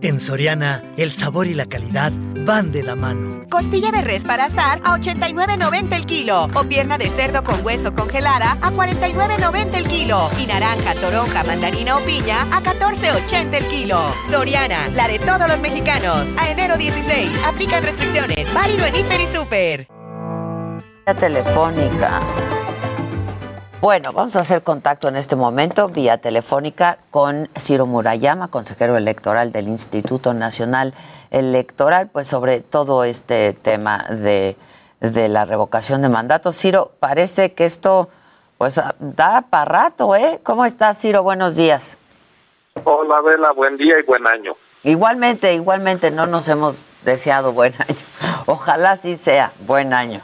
En 0.00 0.20
Soriana, 0.20 0.82
el 0.96 1.12
sabor 1.12 1.46
y 1.46 1.54
la 1.54 1.66
calidad 1.66 2.12
van 2.44 2.72
de 2.72 2.82
la 2.82 2.94
mano. 2.94 3.46
Costilla 3.50 3.90
de 3.90 4.02
res 4.02 4.24
para 4.24 4.46
asar 4.46 4.80
a 4.84 4.98
89.90 4.98 5.92
el 5.94 6.06
kilo. 6.06 6.48
O 6.54 6.64
pierna 6.64 6.98
de 6.98 7.08
cerdo 7.08 7.42
con 7.42 7.64
hueso 7.64 7.94
congelada 7.94 8.58
a 8.60 8.70
49.90 8.70 9.74
el 9.74 9.86
kilo. 9.86 10.30
Y 10.38 10.46
naranja, 10.46 10.94
toronja, 10.94 11.44
mandarina 11.44 11.96
o 11.96 12.00
piña 12.00 12.42
a 12.54 12.62
14.80 12.62 13.54
el 13.54 13.66
kilo. 13.68 14.14
Soriana, 14.30 14.88
la 14.94 15.08
de 15.08 15.18
todos 15.18 15.48
los 15.48 15.60
mexicanos. 15.60 16.28
A 16.36 16.50
enero 16.50 16.76
16. 16.76 17.30
Aplican 17.46 17.82
restricciones. 17.82 18.52
Válido 18.52 18.86
en 18.86 18.96
Hiper 18.96 19.20
y 19.20 19.26
Super. 19.26 19.88
Vía 21.06 21.14
telefónica. 21.14 22.20
Bueno, 23.84 24.14
vamos 24.14 24.34
a 24.36 24.40
hacer 24.40 24.62
contacto 24.62 25.08
en 25.08 25.16
este 25.16 25.36
momento 25.36 25.88
vía 25.88 26.16
telefónica 26.16 26.96
con 27.10 27.50
Ciro 27.54 27.84
Murayama, 27.84 28.48
consejero 28.48 28.96
electoral 28.96 29.52
del 29.52 29.68
Instituto 29.68 30.32
Nacional 30.32 30.94
Electoral, 31.30 32.08
pues 32.10 32.26
sobre 32.26 32.60
todo 32.60 33.04
este 33.04 33.52
tema 33.52 34.06
de, 34.08 34.56
de 35.00 35.28
la 35.28 35.44
revocación 35.44 36.00
de 36.00 36.08
mandatos. 36.08 36.56
Ciro, 36.56 36.92
parece 36.98 37.52
que 37.52 37.66
esto 37.66 38.08
pues 38.56 38.80
da 39.00 39.42
para 39.50 39.64
rato, 39.66 40.16
¿eh? 40.16 40.40
¿Cómo 40.42 40.64
estás, 40.64 40.98
Ciro? 40.98 41.22
Buenos 41.22 41.54
días. 41.54 41.98
Hola, 42.84 43.20
Vela, 43.20 43.52
buen 43.52 43.76
día 43.76 43.96
y 44.00 44.02
buen 44.04 44.26
año. 44.26 44.54
Igualmente, 44.82 45.52
igualmente, 45.52 46.10
no 46.10 46.26
nos 46.26 46.48
hemos 46.48 46.80
deseado 47.04 47.52
buen 47.52 47.74
año. 47.74 47.98
Ojalá 48.46 48.96
sí 48.96 49.18
sea 49.18 49.52
buen 49.66 49.92
año. 49.92 50.22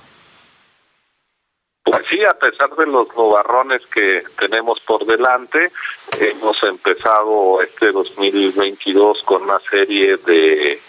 A 2.29 2.35
pesar 2.35 2.75
de 2.77 2.87
los 2.87 3.09
nubarrones 3.17 3.81
que 3.87 4.23
tenemos 4.39 4.79
por 4.81 5.07
delante, 5.07 5.73
hemos 6.19 6.63
empezado 6.63 7.63
este 7.63 7.93
2022 7.93 9.23
con 9.23 9.45
una 9.45 9.59
serie 9.71 10.19
de, 10.19 10.81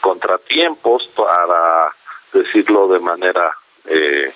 contratiempos, 0.00 1.06
para 1.08 1.94
decirlo 2.32 2.88
de 2.88 2.98
manera 2.98 3.52
eh, 3.84 4.32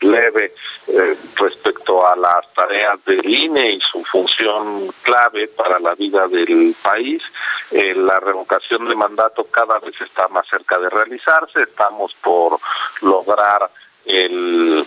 leve, 0.00 0.54
eh, 0.86 1.16
respecto 1.34 2.06
a 2.06 2.16
las 2.16 2.52
tareas 2.54 3.04
del 3.04 3.28
INE 3.28 3.72
y 3.72 3.80
su 3.80 4.02
función 4.04 4.90
clave 5.02 5.48
para 5.48 5.78
la 5.78 5.94
vida 5.94 6.26
del 6.26 6.74
país. 6.82 7.22
Eh, 7.70 7.94
la 7.94 8.18
revocación 8.20 8.88
de 8.88 8.94
mandato 8.94 9.44
cada 9.50 9.78
vez 9.80 10.00
está 10.00 10.28
más 10.28 10.46
cerca 10.48 10.78
de 10.78 10.88
realizarse, 10.88 11.62
estamos 11.62 12.14
por 12.22 12.58
lograr 13.02 13.70
el 14.06 14.86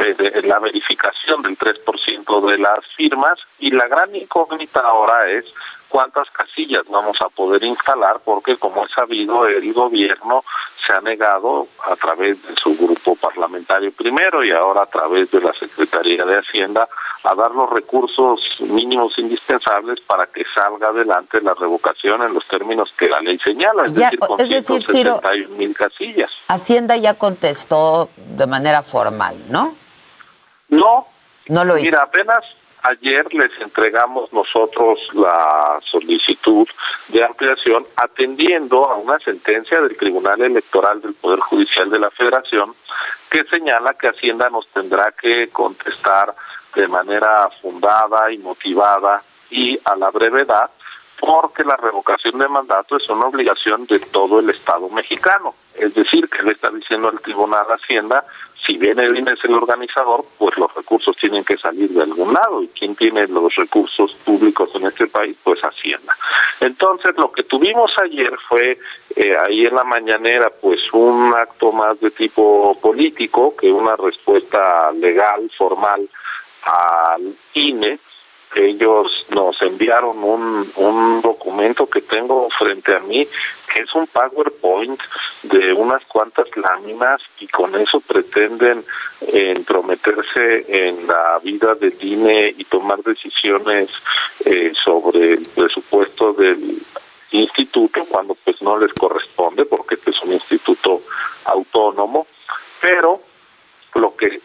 eh, 0.00 0.14
de 0.14 0.42
la 0.42 0.58
verificación 0.58 1.42
del 1.42 1.56
3% 1.58 2.50
de 2.50 2.58
las 2.58 2.80
firmas 2.96 3.38
y 3.58 3.70
la 3.70 3.86
gran 3.88 4.14
incógnita 4.14 4.80
ahora 4.80 5.30
es 5.30 5.44
cuántas 5.88 6.30
casillas 6.30 6.82
vamos 6.88 7.16
a 7.20 7.28
poder 7.28 7.64
instalar 7.64 8.20
porque 8.24 8.56
como 8.56 8.84
es 8.84 8.92
sabido 8.92 9.46
el 9.46 9.72
gobierno 9.72 10.44
se 10.86 10.92
ha 10.92 11.00
negado 11.00 11.66
a 11.84 11.96
través 11.96 12.40
de 12.46 12.54
su 12.62 12.76
grupo 12.76 13.16
parlamentario 13.16 13.90
primero 13.92 14.44
y 14.44 14.52
ahora 14.52 14.82
a 14.82 14.86
través 14.86 15.30
de 15.32 15.40
la 15.40 15.52
Secretaría 15.54 16.24
de 16.24 16.36
Hacienda 16.38 16.88
a 17.24 17.34
dar 17.34 17.50
los 17.50 17.68
recursos 17.70 18.40
mínimos 18.60 19.18
indispensables 19.18 20.00
para 20.06 20.26
que 20.28 20.44
salga 20.54 20.88
adelante 20.88 21.40
la 21.42 21.54
revocación 21.54 22.22
en 22.22 22.34
los 22.34 22.46
términos 22.46 22.90
que 22.96 23.08
la 23.08 23.20
ley 23.20 23.38
señala, 23.40 23.84
es 23.86 23.94
Ya, 23.94 24.04
decir, 24.06 24.18
con 24.20 24.40
es 24.40 24.48
decir, 24.48 24.80
Ciro- 24.86 25.18
171 25.20 25.56
mil 25.56 25.74
casillas. 25.74 26.30
Hacienda 26.48 26.96
ya 26.96 27.18
contestó 27.18 28.08
de 28.16 28.46
manera 28.46 28.82
formal, 28.82 29.36
¿no? 29.50 29.74
No. 30.70 31.06
No 31.48 31.64
lo 31.64 31.76
hizo. 31.76 31.84
Mira, 31.84 32.02
apenas 32.02 32.44
ayer 32.82 33.32
les 33.34 33.50
entregamos 33.60 34.32
nosotros 34.32 34.98
la 35.12 35.80
solicitud 35.84 36.66
de 37.08 37.24
ampliación 37.24 37.86
atendiendo 37.96 38.88
a 38.88 38.96
una 38.96 39.18
sentencia 39.18 39.80
del 39.80 39.96
Tribunal 39.96 40.40
Electoral 40.40 41.02
del 41.02 41.14
Poder 41.14 41.40
Judicial 41.40 41.90
de 41.90 41.98
la 41.98 42.10
Federación 42.10 42.74
que 43.28 43.44
señala 43.44 43.94
que 43.94 44.08
Hacienda 44.08 44.48
nos 44.50 44.66
tendrá 44.68 45.12
que 45.12 45.48
contestar 45.48 46.34
de 46.74 46.88
manera 46.88 47.50
fundada 47.60 48.32
y 48.32 48.38
motivada 48.38 49.22
y 49.50 49.78
a 49.84 49.96
la 49.96 50.10
brevedad 50.10 50.70
porque 51.20 51.64
la 51.64 51.76
revocación 51.76 52.38
de 52.38 52.48
mandato 52.48 52.96
es 52.96 53.08
una 53.10 53.26
obligación 53.26 53.84
de 53.86 53.98
todo 53.98 54.40
el 54.40 54.48
Estado 54.50 54.88
mexicano. 54.88 55.54
Es 55.74 55.94
decir, 55.94 56.28
que 56.30 56.42
le 56.42 56.52
está 56.52 56.70
diciendo 56.70 57.08
al 57.08 57.20
Tribunal 57.20 57.66
de 57.68 57.74
Hacienda, 57.74 58.24
si 58.70 58.78
bien 58.78 59.00
el 59.00 59.18
INE 59.18 59.32
es 59.32 59.44
el 59.44 59.54
organizador, 59.54 60.24
pues 60.38 60.56
los 60.56 60.72
recursos 60.72 61.16
tienen 61.16 61.44
que 61.44 61.56
salir 61.56 61.90
de 61.90 62.02
algún 62.02 62.32
lado. 62.32 62.62
¿Y 62.62 62.68
quién 62.68 62.94
tiene 62.94 63.26
los 63.26 63.52
recursos 63.56 64.14
públicos 64.24 64.70
en 64.74 64.86
este 64.86 65.08
país? 65.08 65.36
Pues 65.42 65.58
Hacienda. 65.60 66.14
Entonces, 66.60 67.12
lo 67.16 67.32
que 67.32 67.42
tuvimos 67.42 67.90
ayer 68.00 68.30
fue, 68.48 68.78
eh, 69.16 69.36
ahí 69.44 69.64
en 69.64 69.74
la 69.74 69.82
mañanera, 69.82 70.50
pues 70.50 70.80
un 70.92 71.34
acto 71.36 71.72
más 71.72 71.98
de 72.00 72.12
tipo 72.12 72.78
político 72.80 73.56
que 73.56 73.72
una 73.72 73.96
respuesta 73.96 74.92
legal, 74.92 75.50
formal 75.58 76.08
al 76.62 77.34
INE, 77.54 77.98
ellos 78.54 79.26
nos 79.30 79.60
enviaron 79.62 80.22
un, 80.22 80.72
un 80.76 81.22
documento 81.22 81.88
que 81.88 82.00
tengo 82.02 82.48
frente 82.58 82.94
a 82.94 83.00
mí, 83.00 83.26
que 83.72 83.82
es 83.82 83.94
un 83.94 84.06
PowerPoint 84.08 85.00
de 85.44 85.72
unas 85.72 86.04
cuantas 86.06 86.48
láminas 86.56 87.20
y 87.38 87.46
con 87.46 87.74
eso 87.76 88.00
pretenden 88.00 88.84
eh, 89.20 89.52
entrometerse 89.56 90.64
en 90.68 91.06
la 91.06 91.38
vida 91.42 91.74
del 91.76 91.96
INE 92.00 92.54
y 92.58 92.64
tomar 92.64 93.02
decisiones 93.02 93.88
eh, 94.44 94.72
sobre 94.84 95.34
el 95.34 95.48
presupuesto 95.54 96.32
del 96.32 96.82
instituto 97.30 98.04
cuando 98.06 98.34
pues 98.34 98.60
no 98.60 98.76
les 98.78 98.92
corresponde 98.94 99.64
porque 99.64 99.94
este 99.94 100.10
es 100.10 100.20
un 100.22 100.32
instituto 100.32 101.02
autónomo, 101.44 102.26
pero 102.80 103.20
lo 103.94 104.16
que 104.16 104.40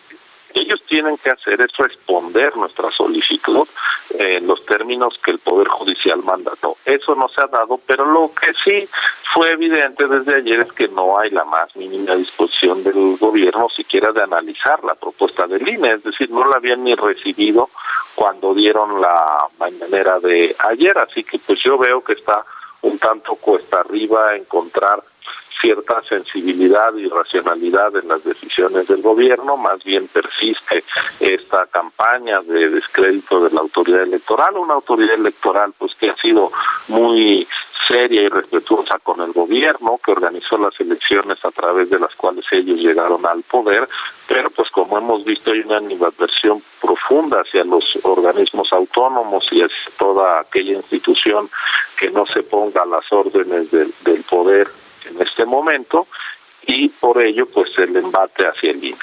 tienen 0.96 1.18
que 1.18 1.30
hacer 1.30 1.60
es 1.60 1.76
responder 1.76 2.56
nuestra 2.56 2.90
solicitud 2.92 3.68
en 4.12 4.48
los 4.48 4.66
términos 4.66 5.20
que 5.22 5.32
el 5.32 5.40
Poder 5.40 5.68
Judicial 5.68 6.24
mandató. 6.24 6.78
Eso 6.86 7.14
no 7.16 7.28
se 7.28 7.42
ha 7.42 7.48
dado, 7.48 7.82
pero 7.86 8.06
lo 8.06 8.32
que 8.34 8.54
sí 8.64 8.88
fue 9.34 9.52
evidente 9.52 10.08
desde 10.08 10.38
ayer 10.38 10.62
es 10.62 10.72
que 10.72 10.88
no 10.88 11.20
hay 11.20 11.32
la 11.32 11.44
más 11.44 11.76
mínima 11.76 12.16
disposición 12.16 12.82
del 12.82 13.18
gobierno 13.18 13.68
siquiera 13.76 14.14
de 14.14 14.24
analizar 14.24 14.82
la 14.86 14.96
propuesta 14.96 15.46
del 15.48 15.68
INE, 15.68 15.96
es 15.96 16.04
decir, 16.04 16.32
no 16.32 16.48
la 16.48 16.56
habían 16.56 16.86
ni 16.86 16.96
recibido 16.96 17.72
cuando 18.16 18.54
dieron 18.54 19.02
la 19.02 19.48
mañanera 19.60 20.22
de 20.22 20.56
ayer, 20.60 20.98
así 20.98 21.26
que 21.26 21.40
pues 21.40 21.60
yo 21.62 21.78
veo 21.78 22.02
que 22.06 22.14
está 22.14 22.46
un 22.84 22.98
tanto 23.00 23.36
cuesta 23.36 23.82
arriba 23.82 24.34
encontrar 24.38 25.04
cierta 25.60 26.02
sensibilidad 26.08 26.94
y 26.96 27.08
racionalidad 27.08 27.96
en 27.96 28.08
las 28.08 28.24
decisiones 28.24 28.88
del 28.88 29.02
gobierno, 29.02 29.58
más 29.58 29.84
bien 29.84 30.08
persiste 30.08 30.84
esta 31.20 31.66
campaña 31.68 32.42
de 32.42 32.70
descrédito 32.70 33.44
de 33.44 33.52
la 33.52 33.62
autoridad 33.62 34.04
electoral, 34.04 34.58
una 34.58 34.76
autoridad 34.76 35.16
electoral 35.16 35.74
pues 35.78 35.94
que 35.96 36.10
ha 36.10 36.16
sido 36.18 36.52
muy 36.88 37.48
seria 37.88 38.24
y 38.24 38.30
respetuosa 38.30 39.00
con 39.00 39.22
el 39.22 39.32
gobierno, 39.32 40.00
que 40.04 40.12
organizó 40.12 40.58
las 40.58 40.80
elecciones 40.80 41.44
a 41.44 41.52
través 41.52 41.90
de 41.90 42.00
las 42.00 42.14
cuales 42.16 42.46
ellos 42.52 42.80
llegaron 42.80 43.26
al 43.26 43.44
poder, 43.44 43.88
pero 44.28 44.50
pues 44.50 44.70
como 44.72 44.98
hemos 44.98 45.24
visto 45.24 45.52
hay 45.52 45.60
una 45.60 45.78
animadversión 45.78 46.62
profunda 46.82 47.42
hacia 47.42 47.64
los 47.64 47.84
organismos 48.04 48.72
autónomos 48.72 49.46
y 49.52 49.62
hacia 49.62 49.92
toda 49.98 50.40
aquella 50.40 50.74
institución 50.74 51.50
que 52.00 52.10
no 52.10 52.26
se 52.26 52.44
ponga 52.44 52.82
a 52.82 52.86
las 52.86 53.12
órdenes 53.12 53.70
del, 53.72 53.94
del 54.04 54.24
poder 54.24 54.68
en 55.10 55.22
este 55.22 55.46
momento 55.46 56.08
y 56.68 56.90
por 56.90 57.22
ello 57.24 57.48
pues 57.48 57.70
el 57.78 57.96
embate 57.96 58.48
hacia 58.48 58.72
el 58.72 58.84
INE. 58.84 58.98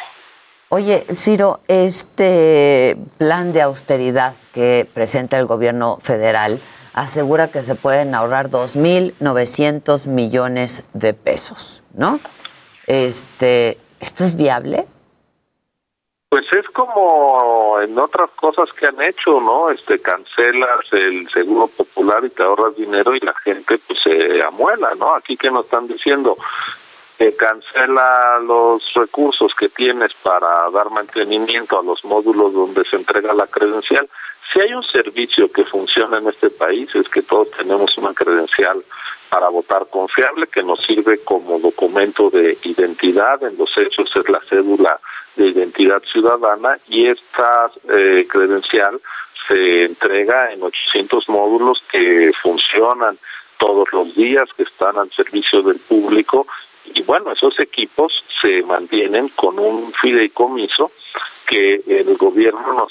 Oye, 0.69 1.05
Ciro, 1.13 1.61
este 1.69 2.97
plan 3.19 3.53
de 3.53 3.61
austeridad 3.61 4.35
que 4.55 4.89
presenta 4.93 5.39
el 5.39 5.47
gobierno 5.47 5.99
federal 6.01 6.61
asegura 6.95 7.51
que 7.51 7.63
se 7.63 7.75
pueden 7.75 8.15
ahorrar 8.15 8.49
2.900 8.49 10.07
millones 10.07 10.85
de 10.95 11.15
pesos, 11.15 11.83
¿no? 11.95 12.21
Este, 12.87 13.79
¿Esto 14.01 14.25
es 14.25 14.37
viable? 14.37 14.87
Pues 16.33 16.47
es 16.55 16.67
como 16.71 17.79
en 17.83 17.99
otras 17.99 18.31
cosas 18.31 18.73
que 18.73 18.87
han 18.87 19.03
hecho, 19.03 19.39
¿no? 19.39 19.69
Este 19.69 20.01
cancelas 20.01 20.91
el 20.93 21.29
seguro 21.29 21.67
popular 21.67 22.25
y 22.25 22.31
te 22.31 22.43
ahorras 22.43 22.75
dinero 22.75 23.15
y 23.15 23.21
la 23.21 23.35
gente 23.45 23.79
pues 23.87 23.99
se 24.03 24.43
amuela, 24.43 24.95
¿no? 24.95 25.15
Aquí 25.15 25.37
que 25.37 25.51
nos 25.51 25.67
están 25.67 25.89
diciendo 25.89 26.39
que 27.19 27.37
cancela 27.37 28.39
los 28.47 28.95
recursos 28.95 29.53
que 29.55 29.69
tienes 29.69 30.15
para 30.23 30.71
dar 30.71 30.89
mantenimiento 30.89 31.79
a 31.79 31.83
los 31.83 32.03
módulos 32.03 32.55
donde 32.55 32.83
se 32.87 32.97
entrega 32.97 33.35
la 33.35 33.47
credencial. 33.47 34.09
Si 34.53 34.61
hay 34.61 34.75
un 34.75 34.83
servicio 34.85 35.51
que 35.51 35.65
funciona 35.65 36.19
en 36.19 36.29
este 36.29 36.51
país 36.51 36.95
es 36.95 37.09
que 37.09 37.23
todos 37.23 37.51
tenemos 37.53 37.97
una 37.97 38.13
credencial 38.13 38.85
para 39.31 39.49
votar 39.49 39.87
confiable 39.89 40.47
que 40.47 40.63
nos 40.63 40.85
sirve 40.85 41.21
como 41.25 41.59
documento 41.59 42.29
de 42.29 42.59
identidad, 42.65 43.43
en 43.43 43.57
los 43.57 43.71
hechos 43.79 44.15
es 44.15 44.29
la 44.29 44.41
cédula 44.51 45.01
de 45.37 45.49
identidad 45.49 46.03
ciudadana 46.13 46.79
y 46.87 47.07
esta 47.07 47.71
eh, 47.89 48.27
credencial 48.29 49.01
se 49.49 49.85
entrega 49.85 50.53
en 50.53 50.63
800 50.63 51.29
módulos 51.31 51.83
que 51.91 52.31
funcionan 52.43 53.17
todos 53.59 53.91
los 53.93 54.15
días, 54.15 54.45
que 54.57 54.65
están 54.65 54.99
al 54.99 55.11
servicio 55.13 55.63
del 55.63 55.79
público. 55.79 56.47
Y 56.95 57.01
bueno, 57.03 57.33
esos 57.33 57.59
equipos 57.59 58.13
se 58.41 58.63
mantienen 58.63 59.29
con 59.31 59.59
un 59.59 59.93
fideicomiso 59.95 60.91
que 61.53 61.83
el 61.87 62.17
gobierno 62.17 62.89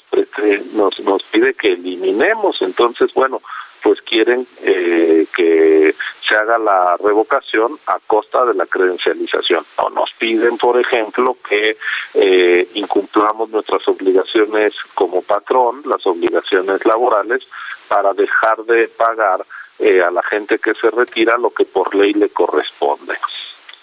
nos, 0.74 1.24
pide 1.32 1.54
que 1.56 1.70
eliminemos. 1.70 2.62
Entonces, 2.62 3.12
bueno, 3.16 3.42
pues 3.82 4.00
quieren 4.04 4.46
eh, 4.62 5.26
que 5.36 5.96
se 6.28 6.36
haga 6.36 6.60
la 6.60 6.96
revocación 7.04 7.80
a 7.88 7.98
costa 8.06 8.46
de 8.46 8.54
la 8.54 8.68
credencialización. 8.68 9.66
O 9.78 9.90
nos 9.90 10.12
piden, 10.20 10.60
por 10.60 10.80
ejemplo, 10.80 11.38
que 11.50 11.78
eh, 12.14 12.68
incumplamos 12.76 13.50
nuestras 13.50 13.88
obligaciones 13.88 14.76
como 14.94 15.24
patrón, 15.24 15.82
las 15.86 16.06
obligaciones 16.06 16.86
laborales, 16.86 17.42
para 17.88 18.14
dejar 18.14 18.64
de 18.66 18.90
pagar 18.90 19.44
eh, 19.80 20.04
a 20.06 20.12
la 20.12 20.22
gente 20.22 20.60
que 20.60 20.76
se 20.76 20.92
retira 20.92 21.36
lo 21.40 21.50
que 21.50 21.66
por 21.66 21.96
ley 21.96 22.14
le 22.14 22.30
corresponde. 22.30 23.16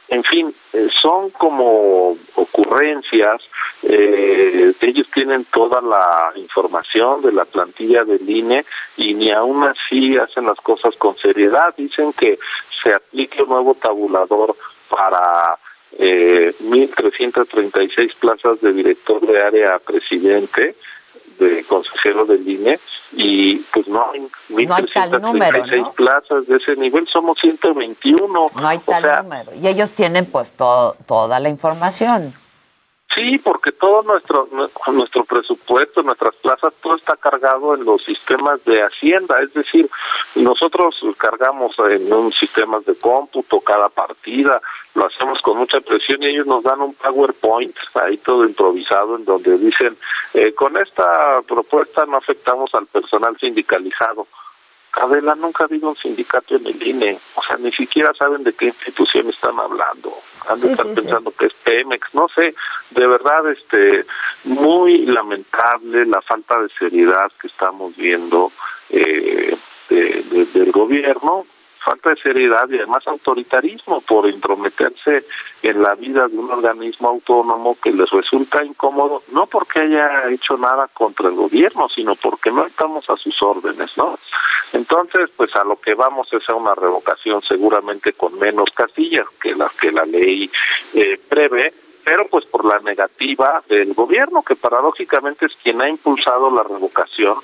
En 0.08 0.24
fin, 0.24 0.54
eh, 0.72 0.88
son 1.02 1.30
como 1.30 2.16
ocurrencias, 2.34 3.42
eh, 3.82 4.72
ellos 4.80 5.06
tienen 5.12 5.44
toda 5.44 5.82
la 5.82 6.32
información 6.36 7.20
de 7.20 7.32
la 7.32 7.44
plantilla 7.44 8.04
del 8.04 8.28
INE 8.28 8.64
y 8.96 9.12
ni 9.12 9.30
aún 9.30 9.64
así 9.64 10.16
hacen 10.16 10.46
las 10.46 10.58
cosas 10.60 10.94
con 10.96 11.14
seriedad. 11.16 11.74
Dicen 11.76 12.14
que 12.14 12.38
se 12.82 12.94
aplique 12.94 13.42
un 13.42 13.50
nuevo 13.50 13.74
tabulador 13.74 14.56
para 14.88 15.58
eh, 15.98 16.54
1.336 16.62 18.14
plazas 18.18 18.60
de 18.62 18.72
director 18.72 19.20
de 19.20 19.38
área 19.38 19.78
presidente, 19.78 20.74
de 21.38 21.64
consejero 21.64 22.24
del 22.24 22.48
INE, 22.48 22.78
y 23.12 23.56
pues 23.72 23.88
no 23.88 24.04
hay 24.12 24.28
No 24.66 24.74
hay 24.74 24.84
tal 24.92 25.22
número, 25.22 25.64
1.336 25.64 25.76
¿no? 25.82 25.92
plazas 25.92 26.46
de 26.46 26.56
ese 26.56 26.76
nivel, 26.76 27.06
somos 27.08 27.38
121. 27.40 28.28
No 28.28 28.68
hay 28.68 28.78
tal 28.78 29.04
o 29.04 29.06
sea, 29.06 29.22
número. 29.22 29.52
Y 29.54 29.66
ellos 29.66 29.92
tienen 29.92 30.26
pues 30.26 30.52
todo, 30.52 30.96
toda 31.06 31.40
la 31.40 31.48
información. 31.48 32.34
Sí, 33.18 33.36
porque 33.38 33.72
todo 33.72 34.04
nuestro 34.04 34.48
nuestro 34.92 35.24
presupuesto, 35.24 36.04
nuestras 36.04 36.36
plazas, 36.36 36.72
todo 36.80 36.94
está 36.94 37.16
cargado 37.16 37.74
en 37.74 37.84
los 37.84 38.04
sistemas 38.04 38.64
de 38.64 38.80
Hacienda, 38.80 39.42
es 39.42 39.52
decir, 39.54 39.90
nosotros 40.36 40.94
cargamos 41.16 41.76
en 41.80 42.12
un 42.12 42.32
sistemas 42.32 42.84
de 42.84 42.94
cómputo 42.94 43.60
cada 43.60 43.88
partida, 43.88 44.62
lo 44.94 45.06
hacemos 45.06 45.42
con 45.42 45.58
mucha 45.58 45.80
presión 45.80 46.22
y 46.22 46.26
ellos 46.26 46.46
nos 46.46 46.62
dan 46.62 46.80
un 46.80 46.94
PowerPoint 46.94 47.74
ahí 47.94 48.18
todo 48.18 48.44
improvisado 48.44 49.16
en 49.16 49.24
donde 49.24 49.58
dicen 49.58 49.96
eh, 50.34 50.54
con 50.54 50.76
esta 50.76 51.42
propuesta 51.42 52.06
no 52.06 52.18
afectamos 52.18 52.72
al 52.74 52.86
personal 52.86 53.36
sindicalizado. 53.40 54.28
Adela, 55.00 55.34
nunca 55.34 55.64
ha 55.64 55.66
habido 55.66 55.88
un 55.90 55.96
sindicato 55.96 56.56
en 56.56 56.66
el 56.66 56.82
INE, 56.86 57.18
o 57.34 57.42
sea, 57.42 57.56
ni 57.56 57.70
siquiera 57.72 58.12
saben 58.14 58.42
de 58.44 58.52
qué 58.52 58.66
institución 58.66 59.28
están 59.28 59.58
hablando. 59.60 60.12
Han 60.48 60.54
de 60.60 60.60
Sí, 60.60 60.68
estar 60.70 60.86
sí, 60.86 60.94
sí. 60.94 61.00
pensando 61.02 61.30
que 61.32 61.46
es 61.46 61.52
Pemex, 61.54 62.14
no 62.14 62.26
sé, 62.34 62.54
de 62.90 63.06
verdad, 63.06 63.50
este, 63.50 64.04
muy 64.44 65.06
lamentable 65.06 66.04
la 66.06 66.20
falta 66.22 66.60
de 66.62 66.68
seriedad 66.78 67.30
que 67.40 67.46
estamos 67.48 67.96
viendo 67.96 68.50
eh, 68.90 69.56
de- 69.90 70.22
de- 70.30 70.46
del 70.46 70.72
gobierno, 70.72 71.46
falta 71.78 72.10
de 72.10 72.16
seriedad 72.16 72.68
y 72.68 72.76
además 72.76 73.06
autoritarismo 73.06 74.00
por 74.02 74.28
intrometerse 74.28 75.24
en 75.62 75.82
la 75.82 75.94
vida 75.94 76.28
de 76.28 76.36
un 76.36 76.50
organismo 76.50 77.08
autónomo 77.08 77.76
que 77.82 77.92
les 77.92 78.08
resulta 78.10 78.64
incómodo, 78.64 79.22
no 79.32 79.46
porque 79.46 79.80
haya 79.80 80.28
hecho 80.30 80.56
nada 80.56 80.88
contra 80.88 81.28
el 81.28 81.34
gobierno, 81.34 81.88
sino 81.88 82.14
porque 82.16 82.50
no 82.50 82.66
estamos 82.66 83.08
a 83.10 83.16
sus 83.16 83.42
órdenes, 83.42 83.96
¿no? 83.96 84.18
Entonces, 84.72 85.30
pues 85.36 85.54
a 85.56 85.64
lo 85.64 85.80
que 85.80 85.94
vamos 85.94 86.28
es 86.32 86.48
a 86.48 86.54
una 86.54 86.74
revocación 86.74 87.42
seguramente 87.42 88.12
con 88.12 88.38
menos 88.38 88.70
casillas 88.74 89.26
que 89.40 89.54
las 89.54 89.72
que 89.74 89.90
la 89.90 90.04
ley 90.04 90.50
eh, 90.94 91.18
prevé, 91.28 91.72
pero 92.04 92.26
pues 92.28 92.44
por 92.46 92.64
la 92.64 92.78
negativa 92.80 93.62
del 93.68 93.94
gobierno, 93.94 94.42
que 94.42 94.56
paradójicamente 94.56 95.46
es 95.46 95.52
quien 95.62 95.82
ha 95.82 95.88
impulsado 95.88 96.50
la 96.50 96.62
revocación. 96.62 97.36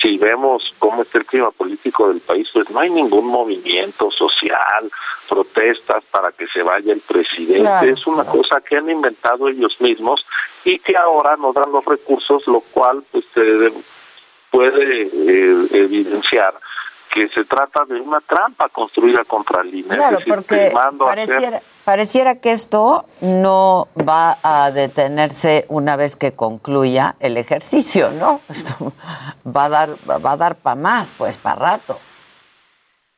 Si 0.00 0.18
vemos 0.18 0.74
cómo 0.78 1.02
está 1.02 1.18
el 1.18 1.26
clima 1.26 1.50
político 1.50 2.08
del 2.08 2.20
país, 2.20 2.48
pues 2.52 2.68
no 2.70 2.80
hay 2.80 2.90
ningún 2.90 3.26
movimiento 3.26 4.10
social, 4.10 4.90
protestas 5.28 6.04
para 6.10 6.32
que 6.32 6.46
se 6.48 6.62
vaya 6.62 6.92
el 6.92 7.00
presidente. 7.00 7.60
Claro, 7.60 7.92
es 7.92 8.06
una 8.06 8.24
cosa 8.24 8.60
que 8.60 8.76
han 8.76 8.90
inventado 8.90 9.48
ellos 9.48 9.80
mismos 9.80 10.24
y 10.64 10.78
que 10.78 10.96
ahora 10.96 11.36
no 11.36 11.52
dan 11.52 11.72
los 11.72 11.84
recursos, 11.84 12.46
lo 12.46 12.60
cual 12.60 13.02
pues 13.10 13.24
te 13.34 13.72
puede 14.50 15.02
eh, 15.02 15.68
evidenciar 15.72 16.54
que 17.16 17.28
se 17.30 17.46
trata 17.46 17.86
de 17.86 17.98
una 17.98 18.20
trampa 18.20 18.68
construida 18.68 19.24
contra 19.24 19.62
el 19.62 19.74
INE. 19.74 19.88
Claro, 19.96 20.18
decir, 20.18 20.34
porque 20.34 20.66
primando 20.66 21.06
a 21.08 21.12
hacer- 21.14 21.26
pareciera, 21.28 21.62
pareciera 21.82 22.34
que 22.42 22.52
esto 22.52 23.06
no 23.22 23.88
va 24.06 24.36
a 24.42 24.70
detenerse 24.70 25.64
una 25.70 25.96
vez 25.96 26.14
que 26.14 26.32
concluya 26.32 27.16
el 27.20 27.38
ejercicio, 27.38 28.10
¿no? 28.10 28.42
Esto 28.50 28.92
va 29.46 29.64
a 29.64 29.68
dar, 29.70 29.88
va 30.06 30.32
a 30.32 30.36
dar 30.36 30.56
para 30.56 30.76
más, 30.76 31.10
pues, 31.16 31.38
para 31.38 31.56
rato. 31.56 31.98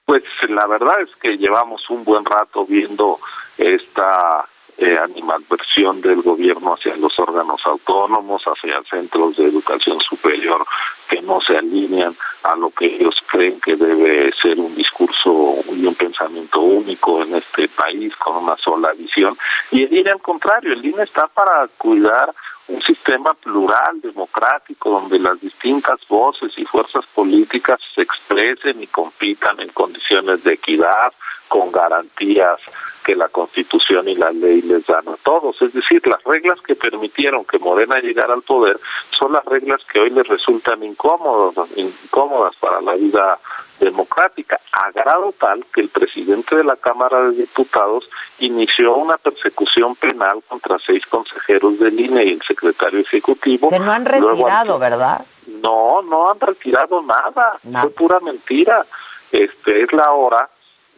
Pues 0.05 0.23
la 0.49 0.69
verdad 0.69 1.01
es 1.01 1.11
que 1.21 1.37
llevamos 1.37 1.91
un 1.91 2.05
buen 2.05 2.25
rato 2.25 2.65
viendo 2.67 3.19
esta 3.57 4.47
eh, 4.81 4.97
animadversión 4.97 6.01
del 6.01 6.23
gobierno 6.23 6.75
hacia 6.75 6.97
los 6.97 7.19
órganos 7.19 7.61
autónomos, 7.67 8.43
hacia 8.45 8.81
centros 8.89 9.37
de 9.37 9.47
educación 9.47 9.99
superior 10.01 10.65
que 11.09 11.21
no 11.21 11.41
se 11.41 11.57
alinean 11.57 12.15
a 12.45 12.55
lo 12.55 12.71
que 12.71 12.87
ellos 12.87 13.17
creen 13.27 13.61
que 13.61 13.75
debe 13.75 14.31
ser 14.41 14.59
un 14.61 14.75
discurso 14.77 15.57
y 15.73 15.85
un 15.85 15.97
pensamiento 15.97 16.61
único 16.61 17.23
en 17.23 17.35
este 17.35 17.67
país 17.69 18.15
con 18.17 18.45
una 18.45 18.57
sola 18.57 18.93
visión. 18.93 19.37
Y 19.73 19.83
el 19.83 19.93
INE 19.93 20.11
al 20.11 20.23
contrario, 20.23 20.73
el 20.73 20.85
INE 20.85 21.03
está 21.03 21.27
para 21.27 21.67
cuidar 21.77 22.33
un 22.69 22.81
sistema 22.83 23.35
plural, 23.35 24.01
democrático, 24.01 24.91
donde 24.91 25.19
las 25.19 25.41
distintas 25.41 25.99
voces 26.09 26.57
y 26.57 26.65
fuerzas 26.65 27.05
políticas 27.15 27.81
se 27.95 28.03
expresen 28.03 28.81
y 28.81 28.87
compitan 28.87 29.59
en 29.61 29.71
condiciones 29.71 30.45
de 30.45 30.55
equidad, 30.55 31.13
con 31.49 31.73
garantías 31.73 32.61
que 33.09 33.17
la 33.17 33.31
Constitución 33.31 34.07
y 34.07 34.15
la 34.15 34.31
ley 34.33 34.61
les 34.61 34.85
dan 34.85 35.09
a 35.09 35.17
todos. 35.23 35.63
Es 35.63 35.73
decir, 35.73 36.07
las 36.07 36.23
reglas 36.25 36.61
que 36.61 36.75
permitieron 36.75 37.43
que 37.47 37.59
Morena 37.59 37.99
llegara 38.01 38.35
al 38.35 38.43
poder 38.43 38.79
son 39.19 39.33
las 39.33 39.43
reglas 39.47 39.81
que 39.91 39.99
hoy 39.99 40.11
les 40.11 40.29
resultan 40.29 40.83
incómodas, 40.83 41.71
incómodas 41.77 42.55
para 42.57 42.83
la 42.83 42.93
vida 42.97 43.39
democrática, 43.81 44.61
a 44.73 44.91
grado 44.91 45.33
tal 45.41 45.65
que 45.73 45.81
el 45.81 45.89
presidente 45.89 46.55
de 46.55 46.65
la 46.65 46.77
Cámara 46.77 47.31
de 47.31 47.37
Diputados 47.39 48.11
inició 48.41 48.97
una 48.97 49.17
persecución 49.17 49.97
penal 49.97 50.43
contra 50.47 50.79
seis 50.79 51.07
consejeros 51.07 51.79
del 51.79 51.99
INE 51.99 52.25
y 52.25 52.33
el 52.35 52.43
secretario 52.43 53.01
ejecutivo. 53.01 53.71
Que 53.71 53.79
no 53.79 53.91
han 53.91 54.05
retirado, 54.05 54.79
¿verdad? 54.79 55.25
no, 55.63 56.03
no 56.03 56.31
han 56.31 56.41
retirado 56.41 57.01
nada. 57.01 57.59
Fue 57.81 57.91
pura 57.91 58.21
mentira. 58.21 58.85
Este 59.33 59.83
es 59.83 59.93
la 59.95 60.11
hora, 60.13 60.51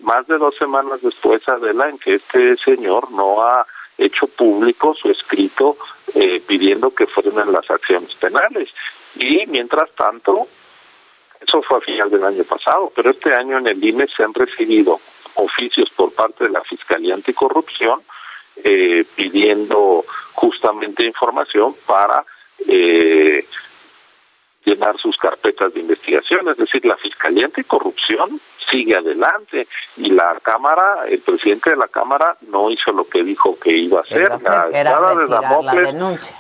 más 0.02 0.26
de 0.26 0.38
dos 0.38 0.56
semanas 0.56 1.00
después, 1.02 1.46
Adela, 1.48 1.88
en 1.88 1.98
que 1.98 2.14
este 2.14 2.56
señor 2.56 3.10
no 3.12 3.42
ha 3.42 3.66
hecho 3.98 4.26
público 4.26 4.94
su 4.94 5.10
escrito 5.10 5.76
eh, 6.14 6.40
pidiendo 6.46 6.94
que 6.94 7.06
frenen 7.06 7.52
las 7.52 7.70
acciones 7.70 8.14
penales. 8.14 8.70
Y 9.16 9.46
mientras 9.46 9.90
tanto, 9.94 10.48
eso 11.40 11.62
fue 11.62 11.78
a 11.78 11.80
final 11.82 12.10
del 12.10 12.24
año 12.24 12.44
pasado, 12.44 12.92
pero 12.94 13.10
este 13.10 13.34
año 13.34 13.58
en 13.58 13.66
el 13.66 13.82
INE 13.82 14.06
se 14.14 14.22
han 14.22 14.34
recibido 14.34 15.00
oficios 15.34 15.90
por 15.90 16.12
parte 16.12 16.44
de 16.44 16.50
la 16.50 16.62
Fiscalía 16.62 17.14
Anticorrupción 17.14 18.00
eh, 18.62 19.04
pidiendo 19.14 20.04
justamente 20.32 21.04
información 21.04 21.74
para 21.86 22.24
eh, 22.66 23.46
llenar 24.64 24.98
sus 24.98 25.16
carpetas 25.16 25.72
de 25.74 25.80
investigación, 25.80 26.48
es 26.48 26.56
decir, 26.56 26.84
la 26.84 26.96
Fiscalía 26.96 27.46
Anticorrupción 27.46 28.40
sigue 28.70 28.96
adelante 28.96 29.66
y 29.96 30.10
la 30.10 30.38
Cámara, 30.42 31.04
el 31.08 31.20
presidente 31.20 31.70
de 31.70 31.76
la 31.76 31.88
Cámara 31.88 32.36
no 32.48 32.70
hizo 32.70 32.92
lo 32.92 33.04
que 33.08 33.22
dijo 33.22 33.58
que 33.58 33.76
iba 33.76 33.98
a 33.98 34.02
hacer. 34.02 34.28
La 34.28 34.36
espada 34.36 34.68
de 34.68 34.84
retirar 34.84 35.28
la 35.28 35.40
Damocles 35.40 35.86
denuncia. 35.92 36.36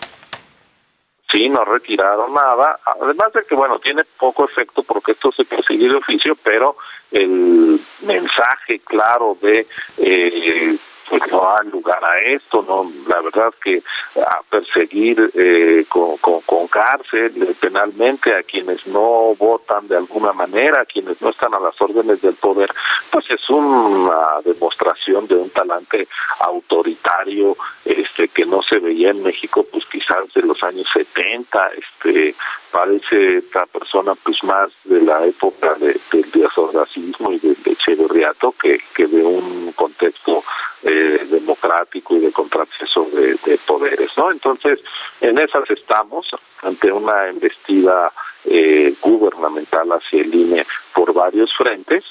Sí, 1.30 1.48
no 1.48 1.64
retiraron 1.64 2.34
nada. 2.34 2.80
Además 2.84 3.32
de 3.32 3.44
que, 3.44 3.54
bueno, 3.54 3.78
tiene 3.78 4.02
poco 4.18 4.44
efecto 4.44 4.82
porque 4.82 5.12
esto 5.12 5.30
se 5.30 5.44
persigue 5.44 5.88
de 5.88 5.94
oficio, 5.94 6.36
pero 6.42 6.76
el 7.12 7.80
mensaje 8.02 8.80
claro 8.80 9.36
de 9.40 9.66
eh, 9.98 10.76
pues 11.10 11.22
no 11.30 11.40
da 11.40 11.62
lugar 11.64 12.00
a 12.04 12.20
esto, 12.20 12.64
no, 12.66 12.90
la 13.08 13.20
verdad 13.20 13.52
que 13.62 13.82
a 14.16 14.42
perseguir 14.48 15.30
eh, 15.34 15.84
con, 15.88 16.16
con, 16.18 16.68
cárcel 16.68 17.32
eh, 17.42 17.54
penalmente 17.60 18.32
a 18.32 18.44
quienes 18.44 18.86
no 18.86 19.34
votan 19.36 19.88
de 19.88 19.96
alguna 19.96 20.32
manera, 20.32 20.82
a 20.82 20.84
quienes 20.84 21.20
no 21.20 21.30
están 21.30 21.52
a 21.52 21.58
las 21.58 21.78
órdenes 21.80 22.22
del 22.22 22.34
poder, 22.34 22.70
pues 23.10 23.28
es 23.28 23.50
una 23.50 24.40
demostración 24.44 25.26
de 25.26 25.34
un 25.34 25.50
talante 25.50 26.06
autoritario 26.38 27.56
este 27.84 28.28
que 28.28 28.46
no 28.46 28.62
se 28.62 28.78
veía 28.78 29.10
en 29.10 29.24
México 29.24 29.66
pues 29.70 29.84
quizás 29.86 30.32
de 30.32 30.42
los 30.42 30.62
años 30.62 30.86
70, 30.92 31.70
este 31.76 32.36
parece 32.70 33.38
esta 33.38 33.66
persona 33.66 34.14
pues 34.14 34.42
más 34.44 34.70
de 34.84 35.00
la 35.02 35.26
época 35.26 35.74
de, 35.74 35.98
del 36.12 36.30
diazordacismo 36.30 37.32
y 37.32 37.38
del 37.40 37.56
Echeverriato 37.64 38.54
que, 38.60 38.80
que 38.94 39.06
de 39.06 39.22
un 39.22 39.72
contexto 39.72 40.44
democrático 40.90 42.16
y 42.16 42.20
de 42.20 42.32
contrapeso 42.32 43.08
de, 43.12 43.36
de, 43.44 43.58
poderes, 43.66 44.10
¿no? 44.16 44.30
Entonces, 44.30 44.80
en 45.20 45.38
esas 45.38 45.68
estamos 45.70 46.28
ante 46.62 46.92
una 46.92 47.28
embestida 47.28 48.12
eh, 48.44 48.94
gubernamental 49.00 49.90
hacia 49.92 50.22
el 50.22 50.34
INE 50.34 50.66
por 50.94 51.12
varios 51.12 51.52
frentes 51.54 52.04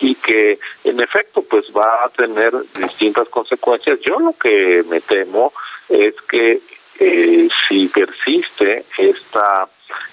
y 0.00 0.14
que 0.16 0.58
en 0.84 1.00
efecto 1.00 1.42
pues 1.42 1.66
va 1.76 2.04
a 2.04 2.08
tener 2.10 2.52
distintas 2.78 3.28
consecuencias. 3.28 4.00
Yo 4.00 4.18
lo 4.18 4.32
que 4.34 4.84
me 4.88 5.00
temo 5.00 5.52
es 5.88 6.14
que 6.28 6.60
eh, 6.98 7.48
si 7.68 7.88
persiste 7.88 8.84
esta 8.98 9.68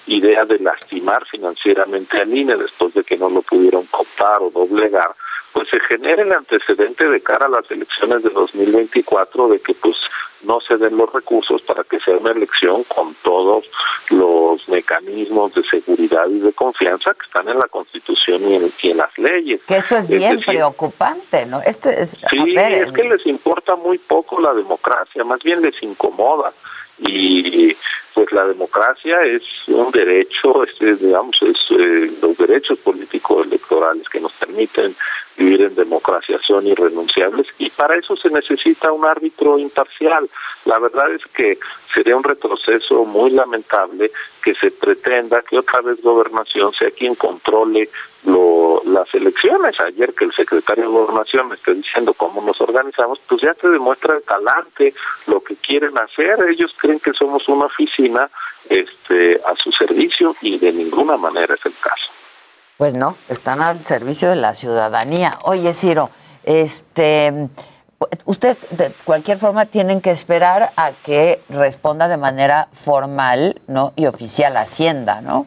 idea 0.06 0.44
de 0.44 0.58
lastimar 0.58 1.26
financieramente 1.26 2.20
al 2.20 2.34
INE 2.34 2.56
después 2.56 2.94
de 2.94 3.04
que 3.04 3.16
no 3.16 3.28
lo 3.28 3.42
pudieron 3.42 3.86
cooptar 3.86 4.42
o 4.42 4.50
doblegar, 4.50 5.14
pues 5.52 5.68
se 5.68 5.80
genera 5.80 6.22
el 6.22 6.32
antecedente 6.32 7.08
de 7.08 7.20
cara 7.20 7.46
a 7.46 7.60
las 7.60 7.70
elecciones 7.70 8.22
de 8.22 8.30
2024 8.30 9.48
de 9.48 9.60
que 9.60 9.74
pues 9.74 9.96
no 10.42 10.58
se 10.60 10.76
den 10.76 10.96
los 10.96 11.12
recursos 11.12 11.60
para 11.62 11.84
que 11.84 12.00
sea 12.00 12.16
una 12.16 12.32
elección 12.32 12.84
con 12.84 13.14
todos 13.22 13.64
los 14.10 14.66
mecanismos 14.68 15.54
de 15.54 15.62
seguridad 15.64 16.28
y 16.28 16.38
de 16.38 16.52
confianza 16.52 17.12
que 17.14 17.26
están 17.26 17.48
en 17.48 17.58
la 17.58 17.68
Constitución 17.68 18.48
y 18.48 18.54
en, 18.54 18.72
y 18.82 18.90
en 18.90 18.96
las 18.96 19.16
leyes. 19.18 19.60
Que 19.66 19.76
eso 19.76 19.96
es 19.96 20.08
bien 20.08 20.36
decir, 20.36 20.46
preocupante, 20.46 21.44
¿no? 21.46 21.60
Esto 21.60 21.90
es, 21.90 22.18
sí, 22.30 22.54
ver, 22.54 22.72
es 22.72 22.92
que 22.92 23.04
les 23.04 23.26
importa 23.26 23.76
muy 23.76 23.98
poco 23.98 24.40
la 24.40 24.54
democracia, 24.54 25.24
más 25.24 25.42
bien 25.42 25.60
les 25.60 25.80
incomoda 25.82 26.52
y 26.98 27.76
pues 28.14 28.32
la 28.32 28.46
democracia 28.46 29.22
es 29.22 29.42
un 29.68 29.90
derecho, 29.92 30.64
es, 30.64 31.00
digamos, 31.00 31.36
es 31.42 31.56
eh, 31.70 32.10
los 32.20 32.36
derechos 32.36 32.78
políticos 32.80 33.46
electorales 33.46 34.08
que 34.08 34.20
nos 34.20 34.32
permiten 34.32 34.94
vivir 35.40 35.62
en 35.62 35.74
democracia 35.74 36.38
son 36.46 36.66
irrenunciables 36.66 37.46
y 37.58 37.70
para 37.70 37.96
eso 37.96 38.14
se 38.14 38.28
necesita 38.28 38.92
un 38.92 39.06
árbitro 39.06 39.58
imparcial. 39.58 40.28
La 40.66 40.78
verdad 40.78 41.10
es 41.12 41.24
que 41.32 41.58
sería 41.94 42.14
un 42.14 42.22
retroceso 42.22 43.06
muy 43.06 43.30
lamentable 43.30 44.10
que 44.44 44.54
se 44.54 44.70
pretenda 44.70 45.40
que 45.40 45.58
otra 45.58 45.80
vez 45.80 46.02
gobernación 46.02 46.74
sea 46.74 46.90
quien 46.90 47.14
controle 47.14 47.88
lo, 48.24 48.82
las 48.84 49.12
elecciones. 49.14 49.80
Ayer 49.80 50.12
que 50.12 50.26
el 50.26 50.32
secretario 50.34 50.84
de 50.84 50.90
gobernación 50.90 51.48
me 51.48 51.54
esté 51.54 51.72
diciendo 51.72 52.12
cómo 52.12 52.42
nos 52.42 52.60
organizamos, 52.60 53.18
pues 53.26 53.40
ya 53.40 53.54
te 53.54 53.70
demuestra 53.70 54.18
el 54.18 54.22
talante, 54.22 54.92
lo 55.26 55.40
que 55.40 55.56
quieren 55.56 55.96
hacer. 55.98 56.38
Ellos 56.50 56.74
creen 56.76 57.00
que 57.00 57.14
somos 57.14 57.48
una 57.48 57.64
oficina 57.64 58.28
este, 58.68 59.40
a 59.46 59.56
su 59.56 59.72
servicio 59.72 60.36
y 60.42 60.58
de 60.58 60.70
ninguna 60.70 61.16
manera 61.16 61.54
es 61.54 61.64
el 61.64 61.74
caso. 61.80 62.19
Pues 62.80 62.94
no, 62.94 63.18
están 63.28 63.60
al 63.60 63.76
servicio 63.84 64.30
de 64.30 64.36
la 64.36 64.54
ciudadanía. 64.54 65.38
Oye, 65.44 65.74
Ciro, 65.74 66.08
este, 66.44 67.50
usted 68.24 68.56
de 68.70 68.94
cualquier 69.04 69.36
forma 69.36 69.66
tienen 69.66 70.00
que 70.00 70.10
esperar 70.10 70.70
a 70.78 70.92
que 70.92 71.42
responda 71.50 72.08
de 72.08 72.16
manera 72.16 72.68
formal, 72.72 73.60
¿no? 73.66 73.92
Y 73.96 74.06
oficial 74.06 74.56
Hacienda, 74.56 75.20
¿no? 75.20 75.46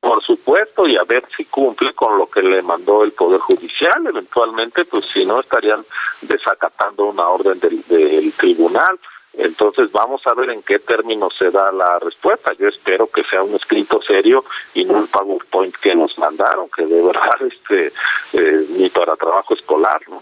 Por 0.00 0.20
supuesto, 0.24 0.88
y 0.88 0.96
a 0.96 1.04
ver 1.04 1.22
si 1.36 1.44
cumple 1.44 1.94
con 1.94 2.18
lo 2.18 2.26
que 2.26 2.42
le 2.42 2.60
mandó 2.60 3.04
el 3.04 3.12
Poder 3.12 3.38
Judicial. 3.38 4.04
Eventualmente, 4.04 4.84
pues 4.86 5.04
si 5.14 5.24
no, 5.24 5.38
estarían 5.38 5.84
desacatando 6.22 7.04
una 7.04 7.28
orden 7.28 7.60
del, 7.60 7.84
del 7.86 8.32
tribunal. 8.32 8.98
Entonces 9.36 9.90
vamos 9.92 10.22
a 10.26 10.34
ver 10.34 10.50
en 10.50 10.62
qué 10.62 10.78
términos 10.78 11.34
se 11.38 11.50
da 11.50 11.70
la 11.72 11.98
respuesta. 11.98 12.52
Yo 12.58 12.68
espero 12.68 13.06
que 13.08 13.24
sea 13.24 13.42
un 13.42 13.54
escrito 13.54 14.00
serio 14.02 14.44
y 14.74 14.84
no 14.84 14.94
un 14.94 15.06
PowerPoint 15.08 15.74
que 15.76 15.94
nos 15.94 16.16
mandaron, 16.18 16.68
que 16.70 16.86
de 16.86 17.02
verdad 17.02 17.34
este 17.50 17.92
eh, 18.32 18.66
ni 18.70 18.88
para 18.90 19.16
trabajo 19.16 19.54
escolar, 19.54 20.00
¿no? 20.08 20.20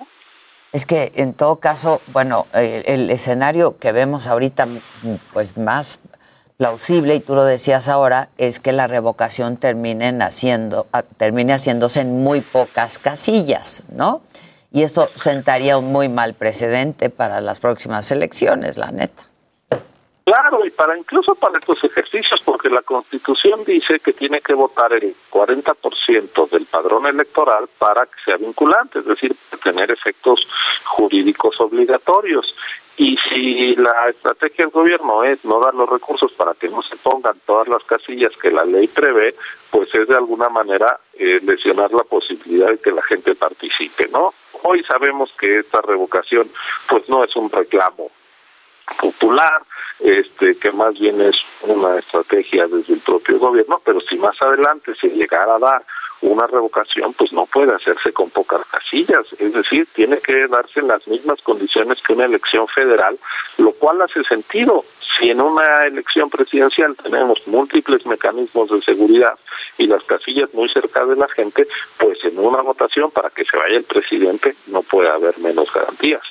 Es 0.72 0.86
que 0.86 1.12
en 1.16 1.34
todo 1.34 1.56
caso, 1.56 2.00
bueno, 2.06 2.46
el, 2.54 2.82
el 2.86 3.10
escenario 3.10 3.76
que 3.78 3.92
vemos 3.92 4.26
ahorita, 4.26 4.66
pues 5.34 5.58
más 5.58 6.00
plausible, 6.56 7.16
y 7.16 7.20
tú 7.20 7.34
lo 7.34 7.44
decías 7.44 7.88
ahora, 7.88 8.30
es 8.38 8.58
que 8.58 8.72
la 8.72 8.86
revocación 8.86 9.58
termine 9.58 10.16
haciendo, 10.22 10.86
termine 11.18 11.52
haciéndose 11.52 12.00
en 12.00 12.22
muy 12.22 12.40
pocas 12.40 12.98
casillas, 12.98 13.82
¿no? 13.90 14.22
Y 14.72 14.82
eso 14.82 15.08
sentaría 15.14 15.76
un 15.76 15.92
muy 15.92 16.08
mal 16.08 16.34
precedente 16.34 17.10
para 17.10 17.40
las 17.40 17.60
próximas 17.60 18.10
elecciones, 18.10 18.78
la 18.78 18.90
neta. 18.90 19.24
Claro, 20.24 20.64
y 20.64 20.70
para 20.70 20.96
incluso 20.96 21.34
para 21.34 21.58
estos 21.58 21.82
ejercicios, 21.82 22.40
porque 22.44 22.70
la 22.70 22.82
Constitución 22.82 23.64
dice 23.64 23.98
que 23.98 24.12
tiene 24.12 24.40
que 24.40 24.54
votar 24.54 24.92
el 24.92 25.14
40% 25.30 26.48
del 26.48 26.66
padrón 26.66 27.06
electoral 27.06 27.68
para 27.76 28.06
que 28.06 28.14
sea 28.24 28.36
vinculante, 28.36 29.00
es 29.00 29.04
decir, 29.04 29.36
tener 29.62 29.90
efectos 29.90 30.46
jurídicos 30.84 31.60
obligatorios. 31.60 32.54
Y 32.96 33.16
si 33.28 33.74
la 33.74 34.10
estrategia 34.10 34.64
del 34.64 34.70
gobierno 34.70 35.24
es 35.24 35.44
no 35.44 35.58
dar 35.58 35.74
los 35.74 35.88
recursos 35.88 36.30
para 36.32 36.54
que 36.54 36.68
no 36.68 36.82
se 36.82 36.96
pongan 36.96 37.40
todas 37.44 37.66
las 37.66 37.82
casillas 37.84 38.32
que 38.40 38.50
la 38.52 38.64
ley 38.64 38.86
prevé, 38.86 39.34
pues 39.70 39.92
es 39.94 40.06
de 40.06 40.14
alguna 40.14 40.48
manera 40.48 41.00
eh, 41.14 41.40
lesionar 41.42 41.92
la 41.92 42.04
posibilidad 42.04 42.68
de 42.68 42.78
que 42.78 42.92
la 42.92 43.02
gente 43.02 43.34
participe, 43.34 44.08
¿no? 44.08 44.32
Hoy 44.62 44.84
sabemos 44.84 45.30
que 45.38 45.58
esta 45.58 45.80
revocación 45.80 46.50
pues 46.88 47.08
no 47.08 47.24
es 47.24 47.34
un 47.36 47.50
reclamo 47.50 48.10
popular, 49.00 49.62
este 50.02 50.56
que 50.56 50.72
más 50.72 50.98
bien 50.98 51.20
es 51.20 51.36
una 51.62 51.98
estrategia 51.98 52.66
desde 52.66 52.94
el 52.94 53.00
propio 53.00 53.38
gobierno, 53.38 53.80
pero 53.84 54.00
si 54.00 54.16
más 54.16 54.40
adelante 54.42 54.94
se 55.00 55.08
llegara 55.08 55.56
a 55.56 55.58
dar 55.58 55.84
una 56.22 56.46
revocación, 56.46 57.12
pues 57.14 57.32
no 57.32 57.46
puede 57.46 57.74
hacerse 57.74 58.12
con 58.12 58.30
pocas 58.30 58.64
casillas, 58.66 59.26
es 59.38 59.52
decir, 59.52 59.86
tiene 59.92 60.18
que 60.18 60.46
darse 60.46 60.80
en 60.80 60.88
las 60.88 61.06
mismas 61.08 61.40
condiciones 61.42 62.00
que 62.02 62.12
una 62.12 62.26
elección 62.26 62.68
federal, 62.68 63.18
lo 63.58 63.72
cual 63.72 64.02
hace 64.02 64.22
sentido. 64.24 64.84
Si 65.18 65.28
en 65.30 65.40
una 65.40 65.82
elección 65.82 66.30
presidencial 66.30 66.96
tenemos 66.96 67.46
múltiples 67.46 68.06
mecanismos 68.06 68.70
de 68.70 68.80
seguridad 68.82 69.38
y 69.76 69.86
las 69.86 70.02
casillas 70.04 70.52
muy 70.54 70.68
cerca 70.70 71.04
de 71.04 71.16
la 71.16 71.28
gente, 71.28 71.66
pues 71.98 72.18
en 72.24 72.38
una 72.38 72.62
votación 72.62 73.10
para 73.10 73.28
que 73.30 73.44
se 73.44 73.56
vaya 73.56 73.76
el 73.76 73.84
presidente 73.84 74.54
no 74.68 74.82
puede 74.82 75.10
haber 75.10 75.38
menos 75.38 75.72
garantías. 75.72 76.22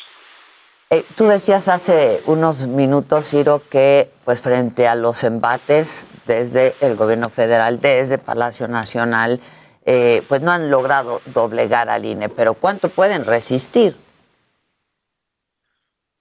Eh, 0.94 1.06
tú 1.16 1.24
decías 1.24 1.70
hace 1.70 2.22
unos 2.26 2.68
minutos, 2.68 3.30
Ciro, 3.30 3.62
que 3.72 4.10
pues 4.26 4.42
frente 4.42 4.90
a 4.90 4.96
los 4.96 5.24
embates 5.24 6.06
desde 6.26 6.76
el 6.82 6.98
gobierno 6.98 7.30
federal, 7.30 7.80
desde 7.80 8.18
Palacio 8.18 8.68
Nacional, 8.68 9.40
eh, 9.86 10.22
pues 10.28 10.42
no 10.42 10.52
han 10.52 10.70
logrado 10.70 11.22
doblegar 11.28 11.90
al 11.90 12.04
INE, 12.04 12.28
pero 12.28 12.56
¿cuánto 12.56 12.90
pueden 12.90 13.24
resistir? 13.24 13.96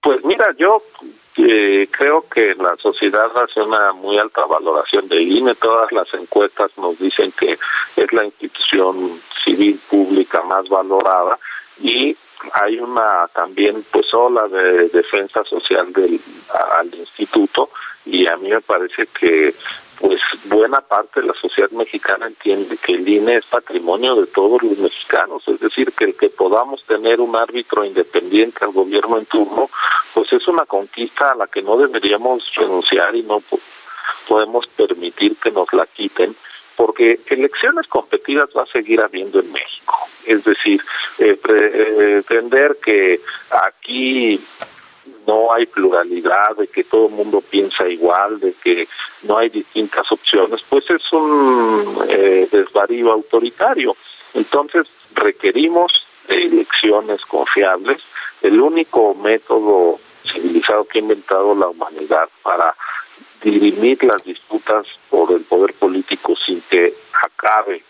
Pues 0.01 0.23
mira, 0.23 0.55
yo 0.57 0.81
eh, 1.35 1.89
creo 1.91 2.25
que 2.33 2.55
la 2.55 2.77
sociedad 2.77 3.29
hace 3.43 3.61
una 3.61 3.91
muy 3.91 4.17
alta 4.17 4.45
valoración 4.45 5.09
del 5.09 5.29
INE. 5.29 5.53
Todas 5.55 5.91
las 5.91 6.13
encuestas 6.13 6.71
nos 6.77 6.97
dicen 6.97 7.33
que 7.33 7.59
es 7.97 8.13
la 8.13 8.23
institución 8.23 9.19
civil 9.43 9.81
pública 9.89 10.41
más 10.43 10.69
valorada 10.69 11.37
y 11.81 12.15
hay 12.53 12.79
una 12.79 13.27
también 13.33 13.85
pues 13.91 14.13
ola 14.13 14.47
de 14.47 14.89
defensa 14.89 15.43
social 15.43 15.91
del 15.93 16.19
al 16.77 16.93
instituto 16.95 17.69
y 18.05 18.27
a 18.27 18.35
mí 18.37 18.49
me 18.49 18.61
parece 18.61 19.07
que 19.07 19.53
pues 19.99 20.19
buena 20.45 20.81
parte 20.81 21.21
de 21.21 21.27
la 21.27 21.33
sociedad 21.33 21.69
mexicana 21.71 22.25
entiende 22.25 22.77
que 22.77 22.93
el 22.93 23.07
INE 23.07 23.37
es 23.37 23.45
patrimonio 23.45 24.15
de 24.15 24.25
todos 24.27 24.63
los 24.63 24.75
mexicanos, 24.79 25.47
es 25.47 25.59
decir, 25.59 25.91
que 25.91 26.05
el 26.05 26.15
que 26.15 26.29
podamos 26.29 26.83
tener 26.85 27.21
un 27.21 27.35
árbitro 27.35 27.85
independiente 27.85 28.65
al 28.65 28.71
gobierno 28.71 29.19
en 29.19 29.27
turno, 29.27 29.69
pues 30.15 30.33
es 30.33 30.47
una 30.47 30.65
conquista 30.65 31.31
a 31.31 31.35
la 31.35 31.45
que 31.45 31.61
no 31.61 31.77
deberíamos 31.77 32.43
renunciar 32.55 33.15
y 33.15 33.21
no 33.21 33.43
podemos 34.27 34.65
permitir 34.75 35.35
que 35.35 35.51
nos 35.51 35.71
la 35.71 35.85
quiten 35.85 36.35
porque 36.81 37.19
elecciones 37.27 37.85
competidas 37.85 38.49
va 38.57 38.63
a 38.63 38.71
seguir 38.71 38.99
habiendo 39.03 39.39
en 39.39 39.51
México. 39.51 39.93
Es 40.25 40.43
decir, 40.43 40.81
eh, 41.19 41.37
pretender 41.39 42.77
que 42.83 43.21
aquí 43.51 44.43
no 45.27 45.53
hay 45.53 45.67
pluralidad, 45.67 46.55
de 46.57 46.67
que 46.69 46.83
todo 46.85 47.05
el 47.05 47.13
mundo 47.13 47.39
piensa 47.41 47.87
igual, 47.87 48.39
de 48.39 48.53
que 48.63 48.87
no 49.21 49.37
hay 49.37 49.49
distintas 49.49 50.11
opciones, 50.11 50.61
pues 50.67 50.89
es 50.89 51.13
un 51.13 52.03
eh, 52.09 52.47
desvarío 52.51 53.11
autoritario. 53.11 53.95
Entonces 54.33 54.87
requerimos 55.13 55.91
elecciones 56.27 57.21
confiables. 57.25 58.01
El 58.41 58.59
único 58.59 59.13
método 59.13 59.99
civilizado 60.33 60.85
que 60.85 60.97
ha 60.97 61.01
inventado 61.03 61.53
la 61.53 61.67
humanidad 61.67 62.27
para 62.41 62.75
dirimir 63.41 64.03
las 64.03 64.23
disputas 64.23 64.85
por 65.09 65.31
el 65.31 65.41
poder 65.41 65.73
político 65.73 66.35
sin 66.45 66.61
que 66.61 66.93
acabe 67.23 67.83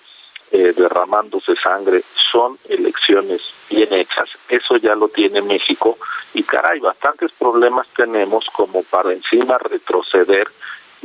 eh, 0.51 0.73
derramándose 0.75 1.55
sangre 1.55 2.03
son 2.31 2.57
elecciones 2.67 3.41
bien 3.69 3.93
hechas. 3.93 4.29
Eso 4.49 4.77
ya 4.77 4.95
lo 4.95 5.07
tiene 5.07 5.41
México 5.41 5.97
y 6.33 6.43
caray, 6.43 6.79
bastantes 6.79 7.31
problemas 7.31 7.87
tenemos 7.95 8.45
como 8.53 8.83
para 8.83 9.13
encima 9.13 9.57
retroceder 9.57 10.47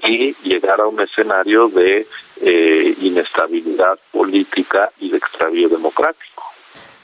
y 0.03 0.35
llegar 0.43 0.81
a 0.81 0.87
un 0.87 1.01
escenario 1.01 1.69
de 1.69 2.07
eh, 2.41 2.97
inestabilidad 3.01 3.99
política 4.13 4.91
y 4.99 5.11
de 5.11 5.19
extravío 5.19 5.69
democrático. 5.69 6.43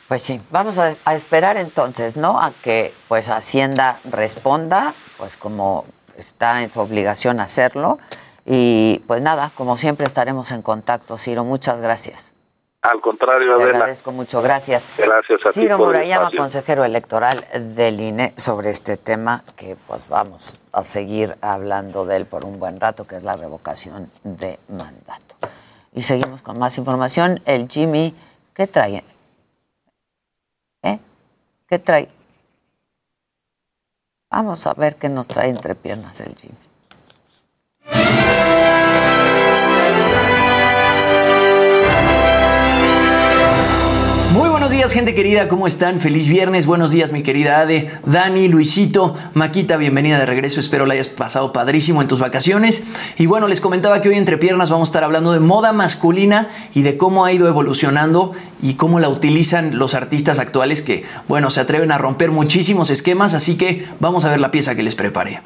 Pues 0.09 0.23
sí, 0.23 0.41
vamos 0.51 0.79
a, 0.79 0.97
a, 1.05 1.15
esperar 1.15 1.57
entonces, 1.57 2.17
¿no? 2.17 2.39
A 2.39 2.53
que 2.63 2.93
pues 3.09 3.31
Hacienda 3.31 4.01
responda, 4.05 4.95
pues 5.17 5.37
como 5.37 5.87
está 6.17 6.63
en 6.63 6.71
su 6.71 6.81
obligación 6.81 7.41
hacerlo. 7.41 7.99
Y 8.45 9.03
pues 9.07 9.23
nada, 9.23 9.53
como 9.55 9.77
siempre 9.77 10.07
estaremos 10.07 10.51
en 10.51 10.63
contacto, 10.63 11.17
Ciro. 11.17 11.45
Muchas 11.45 11.81
gracias. 11.81 12.33
Al 12.83 13.01
contrario, 13.01 13.57
Te 13.59 13.63
agradezco 13.63 14.11
mucho, 14.11 14.43
gracias. 14.43 14.89
Gracias 14.99 15.47
a 15.47 15.53
Ciro 15.53 15.79
Murayama, 15.79 16.33
consejero 16.37 16.85
electoral 16.85 17.47
del 17.77 18.01
INE, 18.01 18.35
sobre 18.37 18.71
este 18.71 18.97
tema 18.97 19.45
que 19.55 19.77
pues 19.87 20.09
vamos 20.09 20.61
a 20.73 20.83
seguir 20.83 21.37
hablando 21.43 22.05
de 22.05 22.17
él 22.17 22.27
por 22.27 22.45
un 22.45 22.59
buen 22.59 22.81
rato, 22.81 23.07
que 23.07 23.15
es 23.15 23.23
la 23.23 23.37
revocación 23.37 24.11
de 24.25 24.59
mandato. 24.67 25.37
Y 25.93 26.03
seguimos 26.03 26.43
con 26.43 26.59
más 26.59 26.77
información. 26.77 27.41
El 27.45 27.69
Jimmy, 27.69 28.17
¿qué 28.53 28.67
trae? 28.67 29.05
¿Eh? 30.83 30.99
¿Qué 31.69 31.79
trae? 31.79 32.09
Vamos 34.33 34.67
a 34.67 34.73
ver 34.73 34.97
qué 34.97 35.11
nos 35.11 35.29
trae 35.29 35.51
entre 35.51 35.75
piernas 35.75 36.23
el 36.23 36.35
Jimmy. 36.35 36.57
Gente 44.91 45.15
querida, 45.15 45.49
¿cómo 45.49 45.69
están? 45.69 46.01
Feliz 46.01 46.27
viernes, 46.27 46.67
buenos 46.67 46.91
días, 46.91 47.13
mi 47.13 47.23
querida 47.23 47.61
Ade, 47.61 47.89
Dani, 48.05 48.49
Luisito, 48.49 49.15
Maquita, 49.33 49.77
bienvenida 49.77 50.19
de 50.19 50.27
regreso, 50.27 50.59
espero 50.59 50.87
la 50.87 50.95
hayas 50.95 51.07
pasado 51.07 51.53
padrísimo 51.53 52.03
en 52.03 52.09
tus 52.09 52.19
vacaciones. 52.19 52.83
Y 53.17 53.27
bueno, 53.27 53.47
les 53.47 53.61
comentaba 53.61 54.03
que 54.03 54.09
hoy 54.09 54.17
entre 54.17 54.39
piernas 54.39 54.71
vamos 54.71 54.89
a 54.89 54.91
estar 54.91 55.05
hablando 55.05 55.31
de 55.33 55.39
moda 55.39 55.73
masculina 55.73 56.49
y 56.75 56.83
de 56.83 56.97
cómo 56.97 57.25
ha 57.25 57.33
ido 57.33 57.47
evolucionando 57.47 58.33
y 58.61 58.75
cómo 58.75 58.99
la 58.99 59.09
utilizan 59.09 59.79
los 59.79 59.95
artistas 59.95 60.41
actuales 60.41 60.83
que, 60.83 61.05
bueno, 61.29 61.51
se 61.51 61.61
atreven 61.61 61.93
a 61.93 61.99
romper 61.99 62.33
muchísimos 62.33 62.91
esquemas, 62.91 63.35
así 63.35 63.57
que 63.57 63.87
vamos 64.01 64.25
a 64.25 64.31
ver 64.31 64.41
la 64.41 64.51
pieza 64.51 64.75
que 64.75 64.83
les 64.83 64.97
preparé. 64.97 65.41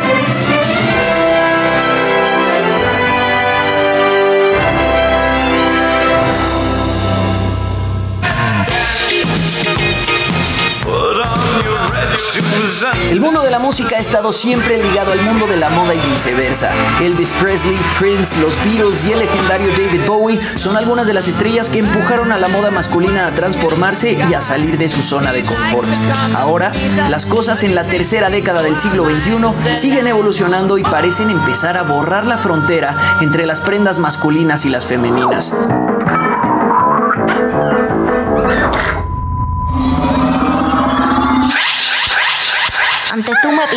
El 13.10 13.20
mundo 13.20 13.42
de 13.42 13.50
la 13.50 13.58
música 13.58 13.96
ha 13.96 13.98
estado 13.98 14.32
siempre 14.32 14.76
ligado 14.76 15.12
al 15.12 15.22
mundo 15.22 15.46
de 15.46 15.56
la 15.56 15.70
moda 15.70 15.94
y 15.94 16.00
viceversa. 16.10 16.70
Elvis 17.00 17.32
Presley, 17.34 17.78
Prince, 17.98 18.38
los 18.38 18.54
Beatles 18.64 19.02
y 19.04 19.12
el 19.12 19.20
legendario 19.20 19.70
David 19.70 20.02
Bowie 20.06 20.40
son 20.40 20.76
algunas 20.76 21.06
de 21.06 21.14
las 21.14 21.26
estrellas 21.26 21.70
que 21.70 21.78
empujaron 21.78 22.32
a 22.32 22.38
la 22.38 22.48
moda 22.48 22.70
masculina 22.70 23.28
a 23.28 23.30
transformarse 23.30 24.18
y 24.28 24.34
a 24.34 24.42
salir 24.42 24.76
de 24.76 24.88
su 24.88 25.02
zona 25.02 25.32
de 25.32 25.44
confort. 25.44 25.88
Ahora, 26.34 26.70
las 27.08 27.24
cosas 27.24 27.62
en 27.62 27.74
la 27.74 27.84
tercera 27.84 28.28
década 28.28 28.60
del 28.60 28.78
siglo 28.78 29.06
XXI 29.06 29.74
siguen 29.74 30.06
evolucionando 30.06 30.76
y 30.76 30.82
parecen 30.82 31.30
empezar 31.30 31.78
a 31.78 31.82
borrar 31.82 32.26
la 32.26 32.36
frontera 32.36 32.94
entre 33.22 33.46
las 33.46 33.60
prendas 33.60 33.98
masculinas 33.98 34.66
y 34.66 34.68
las 34.68 34.84
femeninas. 34.84 35.54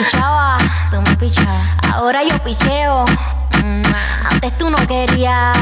Pichabas, 0.04 0.64
tú 0.92 1.02
me 1.02 1.16
pichabas. 1.18 1.68
Ahora 1.94 2.24
yo 2.24 2.42
picheo. 2.44 3.06
Mm, 3.62 3.82
Antes 4.32 4.58
tú 4.58 4.70
no 4.70 4.78
querías, 4.88 5.58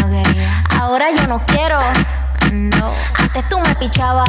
no 0.00 0.08
quería. 0.08 0.64
Ahora 0.80 1.10
yo 1.10 1.26
no 1.26 1.44
quiero. 1.46 1.78
No. 2.50 2.90
Antes 3.18 3.48
tú 3.50 3.58
me 3.60 3.74
pichabas. 3.76 4.28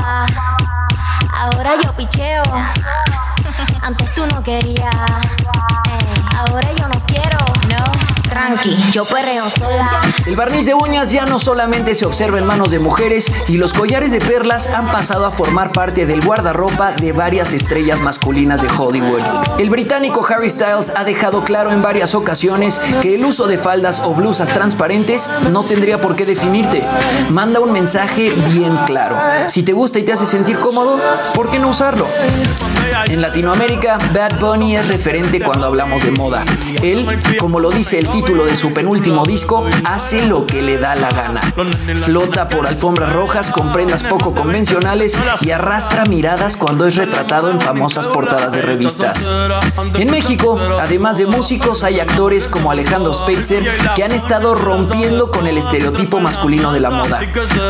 Ahora 1.34 1.72
yo 1.82 1.94
picheo. 1.96 2.44
Antes 3.82 4.14
tú 4.14 4.26
no 4.28 4.44
querías. 4.44 4.96
Ey, 5.92 6.24
Ahora 6.38 6.68
yo 6.78 6.88
no 6.88 7.00
quiero. 7.06 7.38
Tranqui, 8.34 8.76
yo 8.92 9.06
perreo 9.06 9.48
sola. 9.48 10.02
El 10.26 10.36
barniz 10.36 10.66
de 10.66 10.74
uñas 10.74 11.12
ya 11.12 11.28
no 11.28 11.38
solamente 11.38 11.94
se 11.94 12.04
observa 12.04 12.40
en 12.40 12.48
manos 12.48 12.72
de 12.72 12.80
mujeres 12.80 13.32
y 13.48 13.58
los 13.58 13.74
collares 13.74 14.12
de 14.12 14.18
perlas 14.20 14.66
han 14.66 14.88
pasado 14.88 15.28
a 15.28 15.30
formar 15.30 15.72
parte 15.72 16.08
del 16.08 16.26
guardarropa 16.26 16.94
de 16.94 17.12
varias 17.12 17.54
estrellas 17.54 18.02
masculinas 18.02 18.64
de 18.64 18.70
Hollywood. 18.76 19.22
El 19.60 19.70
británico 19.70 20.26
Harry 20.28 20.50
Styles 20.50 20.92
ha 20.96 21.04
dejado 21.04 21.44
claro 21.44 21.72
en 21.72 21.84
varias 21.84 22.16
ocasiones 22.16 22.82
que 23.04 23.14
el 23.14 23.24
uso 23.24 23.46
de 23.46 23.60
faldas 23.60 24.00
o 24.00 24.16
blusas 24.16 24.50
transparentes 24.50 25.30
no 25.52 25.64
tendría 25.64 26.02
por 26.02 26.16
qué 26.16 26.26
definirte. 26.26 26.84
Manda 27.30 27.60
un 27.60 27.72
mensaje 27.72 28.32
bien 28.52 28.76
claro. 28.88 29.16
Si 29.48 29.62
te 29.62 29.74
gusta 29.74 30.00
y 30.00 30.04
te 30.04 30.14
hace 30.14 30.26
sentir 30.26 30.58
cómodo, 30.58 31.00
¿por 31.36 31.52
qué 31.52 31.60
no 31.60 31.68
usarlo? 31.68 32.08
En 33.06 33.22
Latinoamérica, 33.22 34.00
Bad 34.12 34.40
Bunny 34.40 34.76
es 34.78 34.88
referente 34.88 35.40
cuando 35.40 35.68
hablamos 35.68 36.04
de 36.04 36.12
moda. 36.12 36.44
Él, 36.82 37.06
como 37.40 37.60
lo 37.60 37.70
dice 37.70 38.00
el 38.00 38.08
título 38.08 38.23
de 38.24 38.56
su 38.56 38.74
penúltimo 38.74 39.26
disco, 39.26 39.66
hace 39.84 40.26
lo 40.26 40.46
que 40.46 40.62
le 40.62 40.78
da 40.78 40.96
la 40.96 41.10
gana. 41.10 41.42
Flota 42.04 42.48
por 42.48 42.66
alfombras 42.66 43.12
rojas 43.12 43.50
con 43.52 43.74
prendas 43.74 44.02
poco 44.02 44.34
convencionales 44.34 45.18
y 45.42 45.52
arrastra 45.52 46.06
miradas 46.06 46.56
cuando 46.56 46.88
es 46.88 46.96
retratado 46.96 47.52
en 47.52 47.60
famosas 47.60 48.08
portadas 48.08 48.54
de 48.54 48.62
revistas. 48.62 49.26
En 49.96 50.10
México, 50.10 50.58
además 50.80 51.18
de 51.18 51.26
músicos, 51.26 51.84
hay 51.84 52.00
actores 52.00 52.48
como 52.48 52.72
Alejandro 52.72 53.14
Spitzer 53.14 53.64
que 53.94 54.04
han 54.04 54.12
estado 54.12 54.56
rompiendo 54.56 55.30
con 55.30 55.46
el 55.46 55.58
estereotipo 55.58 56.22
masculino 56.22 56.72
de 56.72 56.80
la 56.80 56.92
moda. 56.92 57.20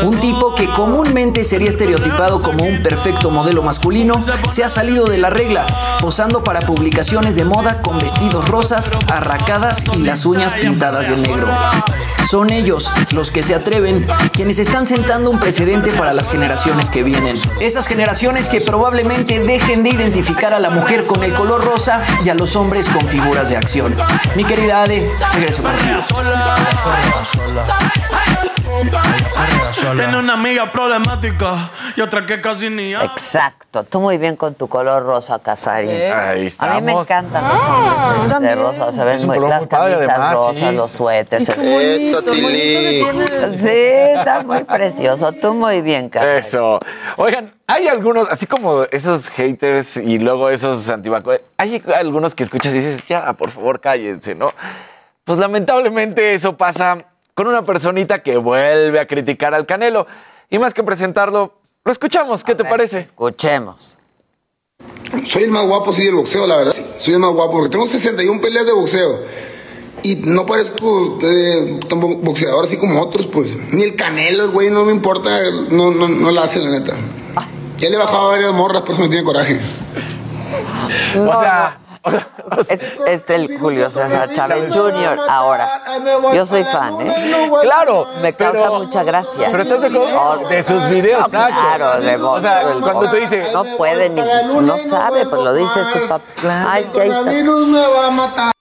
Un 0.04 0.20
tipo 0.20 0.54
que 0.54 0.68
comúnmente 0.68 1.42
sería 1.42 1.68
estereotipado 1.68 2.40
como 2.40 2.64
un 2.64 2.80
perfecto 2.80 3.30
modelo 3.30 3.62
masculino, 3.62 4.22
se 4.50 4.62
ha 4.62 4.68
salido 4.68 5.06
de 5.06 5.18
la 5.18 5.30
regla, 5.30 5.66
posando 6.00 6.44
para 6.44 6.60
publicaciones 6.60 7.34
de 7.34 7.44
moda 7.44 7.82
con 7.82 7.98
vestidos 7.98 8.48
rosas, 8.48 8.90
arracadas 9.08 9.84
y 9.96 10.02
las 10.02 10.24
uñas 10.24 10.43
pintadas 10.52 11.08
de 11.08 11.16
negro. 11.16 11.48
Son 12.28 12.50
ellos 12.50 12.90
los 13.12 13.30
que 13.30 13.42
se 13.42 13.54
atreven, 13.54 14.06
quienes 14.32 14.58
están 14.58 14.86
sentando 14.86 15.30
un 15.30 15.38
precedente 15.38 15.92
para 15.92 16.12
las 16.12 16.28
generaciones 16.28 16.90
que 16.90 17.02
vienen. 17.02 17.36
Esas 17.60 17.86
generaciones 17.86 18.48
que 18.48 18.60
probablemente 18.60 19.38
dejen 19.38 19.82
de 19.82 19.90
identificar 19.90 20.52
a 20.52 20.58
la 20.58 20.68
mujer 20.68 21.04
con 21.04 21.22
el 21.22 21.32
color 21.32 21.64
rosa 21.64 22.04
y 22.24 22.28
a 22.28 22.34
los 22.34 22.56
hombres 22.56 22.88
con 22.88 23.06
figuras 23.08 23.48
de 23.48 23.56
acción. 23.56 23.94
Mi 24.36 24.44
querida 24.44 24.82
Ade, 24.82 25.10
regreso 25.32 25.62
contigo. 25.62 26.00
Tiene 29.80 30.18
una 30.18 30.34
amiga 30.34 30.70
problemática 30.70 31.70
y 31.96 32.00
otra 32.00 32.24
que 32.26 32.40
casi 32.40 32.70
ni 32.70 32.94
habla. 32.94 33.10
Exacto, 33.12 33.84
tú 33.84 34.00
muy 34.00 34.18
bien 34.18 34.36
con 34.36 34.54
tu 34.54 34.68
color 34.68 35.02
rosa, 35.04 35.38
Casarín. 35.38 35.90
Ahí 35.90 36.10
A 36.10 36.34
estamos. 36.46 36.82
mí 36.82 36.82
me 36.82 37.00
encantan 37.00 37.44
los 37.48 37.62
hombres 37.62 38.40
de 38.40 38.54
rosa, 38.54 38.92
se 38.92 39.04
ven 39.04 39.26
muy 39.26 39.38
las 39.40 39.66
camisas 39.66 40.08
además, 40.08 40.32
rosas, 40.32 40.56
sí. 40.70 40.76
los 40.76 40.90
suéteres. 40.90 41.48
Eso, 41.48 41.60
bonito, 41.60 42.22
Tili. 42.22 43.06
Sí, 43.56 43.68
está 43.68 44.42
muy 44.42 44.64
precioso. 44.64 45.32
Tú 45.32 45.54
muy 45.54 45.80
bien, 45.82 46.08
Casarín. 46.08 46.36
Eso. 46.36 46.78
Oigan, 47.16 47.54
hay 47.66 47.88
algunos, 47.88 48.28
así 48.28 48.46
como 48.46 48.84
esos 48.84 49.28
haters 49.30 49.96
y 49.96 50.18
luego 50.18 50.50
esos 50.50 50.88
antivacunas, 50.88 51.40
hay 51.56 51.82
algunos 51.96 52.34
que 52.34 52.42
escuchas 52.42 52.72
y 52.72 52.78
dices, 52.78 53.04
ya, 53.06 53.32
por 53.34 53.50
favor, 53.50 53.80
cállense, 53.80 54.34
¿no? 54.34 54.52
pues 55.24 55.38
lamentablemente 55.38 56.34
eso 56.34 56.54
pasa 56.56 56.98
con 57.34 57.46
una 57.48 57.62
personita 57.62 58.22
que 58.22 58.36
vuelve 58.36 59.00
a 59.00 59.06
criticar 59.06 59.54
al 59.54 59.66
Canelo. 59.66 60.06
Y 60.50 60.58
más 60.58 60.72
que 60.74 60.82
presentarlo, 60.82 61.54
lo 61.84 61.92
escuchamos. 61.92 62.44
¿Qué 62.44 62.54
te 62.54 62.64
parece? 62.64 63.00
Escuchemos. 63.00 63.98
Soy 65.26 65.44
el 65.44 65.50
más 65.50 65.66
guapo, 65.66 65.92
sí, 65.92 66.04
del 66.04 66.14
boxeo, 66.14 66.46
la 66.46 66.56
verdad. 66.56 66.72
Sí, 66.72 66.84
soy 66.98 67.14
el 67.14 67.20
más 67.20 67.32
guapo, 67.32 67.52
porque 67.52 67.70
tengo 67.70 67.86
61 67.86 68.40
peleas 68.40 68.66
de 68.66 68.72
boxeo. 68.72 69.18
Y 70.02 70.16
no 70.16 70.44
parezco 70.44 71.18
eh, 71.22 71.80
tan 71.88 72.00
bo- 72.00 72.16
boxeador 72.16 72.66
así 72.66 72.76
como 72.76 73.00
otros, 73.00 73.26
pues. 73.26 73.56
Ni 73.72 73.82
el 73.84 73.96
canelo, 73.96 74.44
el 74.44 74.50
güey, 74.50 74.70
no 74.70 74.84
me 74.84 74.92
importa, 74.92 75.30
no, 75.70 75.92
no, 75.92 76.08
no 76.08 76.30
la 76.30 76.42
hace, 76.42 76.58
la 76.60 76.70
neta. 76.70 76.94
Ya 77.76 77.88
le 77.88 77.94
he 77.96 77.98
bajado 77.98 78.26
a 78.26 78.28
varias 78.32 78.52
morras, 78.52 78.82
por 78.82 78.92
eso 78.92 79.02
me 79.02 79.08
tiene 79.08 79.24
coraje. 79.24 79.58
o 81.18 81.40
sea, 81.40 81.78
es, 82.68 82.82
es 83.06 83.30
el 83.30 83.58
Julio 83.58 83.88
César 83.90 84.30
Chávez 84.30 84.74
Jr. 84.74 85.18
Ahora, 85.28 85.82
yo 86.34 86.44
soy 86.44 86.64
fan, 86.64 87.00
¿eh? 87.00 87.32
Claro. 87.62 88.06
Me 88.20 88.34
causa 88.34 88.60
pero- 88.62 88.74
mucha 88.74 89.02
gracia. 89.02 89.48
Pero 89.50 89.62
estás 89.62 89.80
de 89.80 89.86
acuerdo 89.88 90.48
de 90.48 90.62
sus 90.62 90.88
videos, 90.88 91.32
No. 91.32 91.46
Claro, 91.46 92.00
de 92.00 92.16
O 92.16 92.40
sea, 92.40 92.62
boxeo, 92.62 92.76
el 92.76 92.82
cuando 92.82 93.08
te 93.08 93.20
dice- 93.20 93.52
No 93.52 93.64
puede 93.76 94.10
ni. 94.10 94.20
No 94.20 94.78
sabe, 94.78 95.26
pues 95.26 95.42
lo 95.42 95.54
dice 95.54 95.84
su 95.84 96.06
papá. 96.08 96.24
Ah, 96.44 96.78
es 96.78 96.90
que 96.90 97.00
ahí 97.02 97.10
está. 97.10 97.22
me 97.22 97.86
va 97.88 98.06
a 98.06 98.10
matar. 98.10 98.52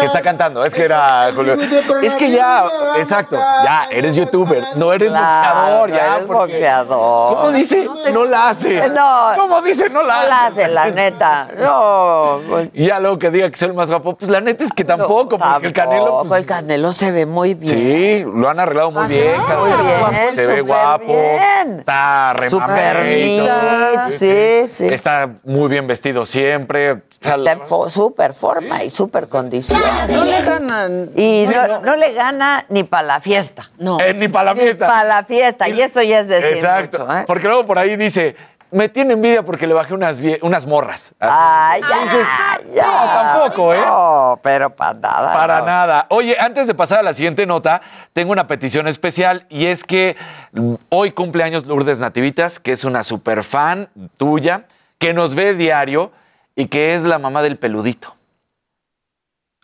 Que 0.00 0.06
está 0.06 0.22
cantando, 0.22 0.64
es 0.64 0.74
que 0.74 0.84
era 0.84 1.30
Julio. 1.34 1.54
Es 2.02 2.14
que 2.14 2.30
ya, 2.30 2.64
exacto, 2.96 3.36
ya 3.36 3.88
eres 3.90 4.14
youtuber, 4.16 4.64
no 4.76 4.92
eres 4.92 5.10
Claro, 5.10 5.78
boxeador, 5.78 5.90
no 5.90 5.96
ya. 5.96 6.14
eres 6.16 6.26
boxeador. 6.26 7.36
¿Cómo 7.36 7.50
dice? 7.52 7.88
No, 8.12 8.24
la 8.24 8.50
hace. 8.50 8.88
No. 8.90 9.32
¿Cómo 9.36 9.62
dice? 9.62 9.88
No 9.90 10.02
la 10.02 10.14
No 10.14 10.20
hace. 10.20 10.28
la 10.28 10.46
hace, 10.46 10.68
la 10.68 10.90
neta. 10.90 11.48
No. 11.58 12.40
pues, 12.48 12.68
Y 12.74 12.86
ya 12.86 12.98
luego 13.00 13.18
que 13.18 13.30
diga 13.30 13.48
que 13.50 13.56
soy 13.56 13.68
el 13.68 13.74
más 13.74 13.88
guapo, 13.90 14.16
pues 14.16 14.30
la 14.30 14.40
neta 14.40 14.64
es 14.64 14.72
que 14.72 14.84
tampoco, 14.84 15.38
porque 15.38 15.66
el 15.68 15.72
Canelo. 15.72 16.04
Tampoco, 16.04 16.28
pues, 16.28 16.40
el 16.42 16.46
Canelo 16.46 16.92
se 16.92 17.10
ve 17.10 17.26
muy 17.26 17.54
bien. 17.54 17.74
Sí, 17.74 18.24
lo 18.34 18.48
han 18.48 18.60
arreglado 18.60 18.90
muy 18.90 19.06
bien. 19.06 19.34
está 19.40 19.58
muy 19.58 19.70
súper 19.70 19.84
bien, 19.86 19.98
guapo, 20.00 20.34
Se 20.34 20.46
ve 20.46 20.60
guapo. 20.60 21.04
bien. 21.06 21.78
Está 21.78 22.34
Súper 22.48 22.96
remamadito. 22.96 23.44
neat, 23.44 24.06
sí, 24.10 24.68
sí. 24.68 24.86
Está 24.88 25.30
muy 25.44 25.68
bien 25.68 25.86
vestido 25.86 26.24
siempre. 26.24 27.02
Está 27.20 27.34
en 27.52 27.60
súper 27.88 28.32
forma 28.32 28.84
y 28.84 28.90
súper 28.90 29.28
condición. 29.28 29.77
No 30.08 30.24
le 30.24 30.42
ganan. 30.42 31.10
Y 31.16 31.46
Sí, 31.46 31.54
no, 31.54 31.66
no. 31.66 31.80
no 31.80 31.96
le 31.96 32.12
gana 32.12 32.64
ni 32.68 32.84
para 32.84 33.02
la 33.06 33.20
fiesta. 33.20 33.70
No. 33.78 34.00
eh, 34.00 34.14
ni 34.14 34.28
para 34.28 34.52
la 34.54 34.56
fiesta. 34.60 34.86
Para 34.86 35.04
la 35.04 35.24
fiesta. 35.24 35.68
Y 35.68 35.80
eso 35.80 36.02
ya 36.02 36.20
es 36.20 36.28
decir 36.28 36.56
Exacto. 36.56 37.00
mucho, 37.00 37.18
¿eh? 37.18 37.24
Porque 37.26 37.46
luego 37.46 37.64
por 37.66 37.78
ahí 37.78 37.96
dice, 37.96 38.36
me 38.70 38.88
tiene 38.88 39.14
envidia 39.14 39.42
porque 39.42 39.66
le 39.66 39.74
bajé 39.74 39.94
unas, 39.94 40.20
unas 40.42 40.66
morras. 40.66 41.14
Así. 41.18 41.32
Ay, 41.38 41.80
ya, 41.88 41.98
Dices, 42.02 42.26
ya. 42.74 42.86
No, 42.86 43.38
tampoco, 43.40 43.74
¿eh? 43.74 43.80
No, 43.84 44.40
pero 44.42 44.74
para 44.74 44.98
nada. 44.98 45.32
Para 45.32 45.58
no. 45.60 45.66
nada. 45.66 46.06
Oye, 46.10 46.36
antes 46.38 46.66
de 46.66 46.74
pasar 46.74 46.98
a 47.00 47.02
la 47.02 47.12
siguiente 47.12 47.46
nota, 47.46 47.80
tengo 48.12 48.32
una 48.32 48.46
petición 48.46 48.86
especial 48.88 49.46
y 49.48 49.66
es 49.66 49.84
que 49.84 50.16
mm, 50.52 50.74
hoy 50.90 51.12
cumple 51.12 51.44
años 51.44 51.66
Lourdes 51.66 52.00
Nativitas, 52.00 52.58
que 52.60 52.72
es 52.72 52.84
una 52.84 53.02
super 53.04 53.42
fan 53.42 53.88
tuya, 54.18 54.64
que 54.98 55.14
nos 55.14 55.34
ve 55.34 55.54
diario 55.54 56.12
y 56.56 56.66
que 56.66 56.94
es 56.94 57.04
la 57.04 57.18
mamá 57.18 57.40
del 57.42 57.56
peludito. 57.56 58.14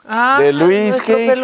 Ah, 0.07 0.39
de 0.41 0.53
Luis 0.53 1.03
G. 1.03 1.37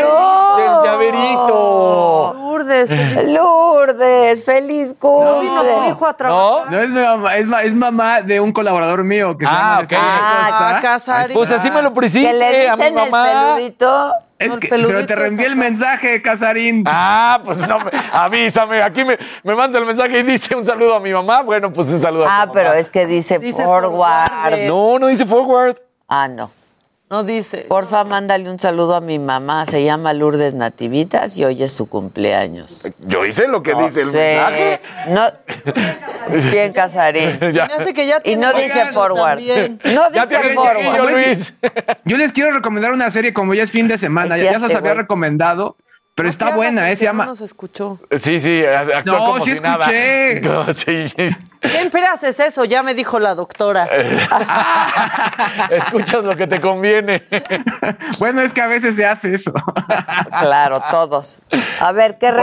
No. 0.00 0.56
Del 0.56 0.68
llaverito. 0.84 2.32
Lourdes, 2.36 2.88
feliz- 2.90 3.32
Lourdes, 3.34 4.44
feliz 4.44 4.94
cumple. 4.98 5.40
vino 5.40 5.62
tu 5.62 5.90
hijo 5.90 6.06
a 6.06 6.16
trabajar. 6.16 6.70
No 6.72 6.80
es 6.80 6.90
mi 6.90 7.00
mamá, 7.00 7.36
es, 7.36 7.46
ma- 7.46 7.62
es 7.62 7.74
mamá 7.74 8.22
de 8.22 8.40
un 8.40 8.52
colaborador 8.52 9.04
mío 9.04 9.36
que 9.36 9.44
se 9.44 9.50
Ah, 9.52 9.56
llama 9.56 9.80
ok. 9.80 9.92
Alejandro 9.92 10.76
Ah, 10.76 10.80
Casarín. 10.80 11.34
Pues 11.36 11.50
así 11.50 11.70
me 11.70 11.82
lo 11.82 11.92
Que 11.92 12.00
le 12.00 12.06
pusiste 12.06 12.68
a 12.68 12.76
mi 12.76 12.82
dicen 12.84 12.98
el 12.98 13.10
mamá. 13.10 13.54
peludito. 13.56 14.12
Es 14.38 14.56
que, 14.58 14.68
pero 14.68 15.06
te 15.06 15.14
reenvié 15.14 15.46
el 15.46 15.56
mensaje, 15.56 16.20
Casarín. 16.22 16.84
Ah, 16.86 17.40
pues 17.44 17.66
no, 17.66 17.78
me- 17.80 17.90
avísame. 18.12 18.82
Aquí 18.82 19.04
me, 19.04 19.18
me 19.42 19.54
mandas 19.54 19.80
el 19.80 19.86
mensaje 19.86 20.18
y 20.20 20.22
dice 20.22 20.54
un 20.54 20.64
saludo 20.64 20.94
a 20.94 21.00
mi 21.00 21.12
mamá. 21.12 21.42
Bueno, 21.42 21.72
pues 21.72 21.88
un 21.92 22.00
saludo 22.00 22.26
a 22.26 22.42
Ah, 22.42 22.46
tu 22.46 22.52
pero 22.52 22.68
mamá. 22.68 22.80
es 22.80 22.88
que 22.90 23.06
dice, 23.06 23.38
Dice 23.38 23.62
forward. 23.64 23.84
forward. 23.96 24.66
No, 24.68 24.98
no 24.98 25.06
dice 25.08 25.24
forward. 25.26 25.76
Ah, 26.08 26.28
no. 26.28 26.50
No 27.08 27.22
dice. 27.22 27.58
Porfa, 27.68 28.02
mándale 28.02 28.50
un 28.50 28.58
saludo 28.58 28.96
a 28.96 29.00
mi 29.00 29.20
mamá. 29.20 29.64
Se 29.64 29.84
llama 29.84 30.12
Lourdes 30.12 30.54
Nativitas 30.54 31.36
y 31.38 31.44
hoy 31.44 31.62
es 31.62 31.70
su 31.70 31.88
cumpleaños. 31.88 32.88
Yo 32.98 33.24
hice 33.24 33.46
lo 33.46 33.62
que 33.62 33.72
No 33.74 33.84
dice 33.84 34.00
el 34.00 34.08
sé. 34.10 34.34
mensaje. 34.34 34.80
No. 35.10 35.30
Bien, 36.50 36.72
Casarín. 36.72 37.38
Ya. 37.54 37.66
Me 37.68 37.74
hace 37.74 37.94
que 37.94 38.08
ya 38.08 38.20
Y 38.24 38.34
no 38.36 38.52
dice 38.52 38.86
forward. 38.92 39.36
también. 39.36 39.80
No 39.84 40.10
Ya 40.10 40.26
dice 40.26 40.54
forward. 40.54 40.96
yo, 40.96 41.08
Luis. 41.10 41.54
Yo 42.04 42.16
les 42.16 42.32
quiero 42.32 42.50
recomendar 42.50 42.92
una 42.92 43.08
serie 43.12 43.32
como 43.32 43.54
ya 43.54 43.62
es 43.62 43.70
fin 43.70 43.86
de 43.86 43.98
semana. 43.98 44.36
Ya, 44.36 44.42
ya 44.42 44.48
se 44.50 44.56
este 44.56 44.68
las 44.68 44.76
había 44.76 44.94
recomendado, 44.94 45.76
pero 46.16 46.28
No 46.28 46.30
está 46.30 46.56
buena, 46.56 46.90
¿eh? 46.90 46.96
Se 46.96 47.04
llama. 47.04 47.24
No 47.26 47.30
nos 47.32 47.42
escuchó. 47.42 48.00
Sí, 48.16 48.40
sí, 48.40 48.64
actúa 48.64 49.18
No, 49.18 49.26
como 49.32 49.44
sí 49.44 49.54
si 49.54 49.60
nada. 49.60 49.84
escuché. 49.92 50.40
No, 50.48 50.72
sí. 50.72 51.06
Siempre 51.62 52.06
haces 52.06 52.40
eso, 52.40 52.64
ya 52.64 52.82
me 52.82 52.94
dijo 52.94 53.20
la 53.20 53.34
doctora. 53.34 53.84
Escuchas 55.70 56.24
lo 56.24 56.34
que 56.34 56.46
te 56.46 56.60
conviene. 56.60 57.24
Bueno, 58.18 58.40
es 58.40 58.52
que 58.54 58.62
a 58.62 58.66
veces 58.66 58.96
se 58.96 59.04
hace 59.04 59.34
eso. 59.34 59.52
Claro, 60.40 60.82
todos. 60.90 61.40
A 61.80 61.92
ver, 61.92 62.16
¿qué 62.18 62.30
Oye. 62.30 62.34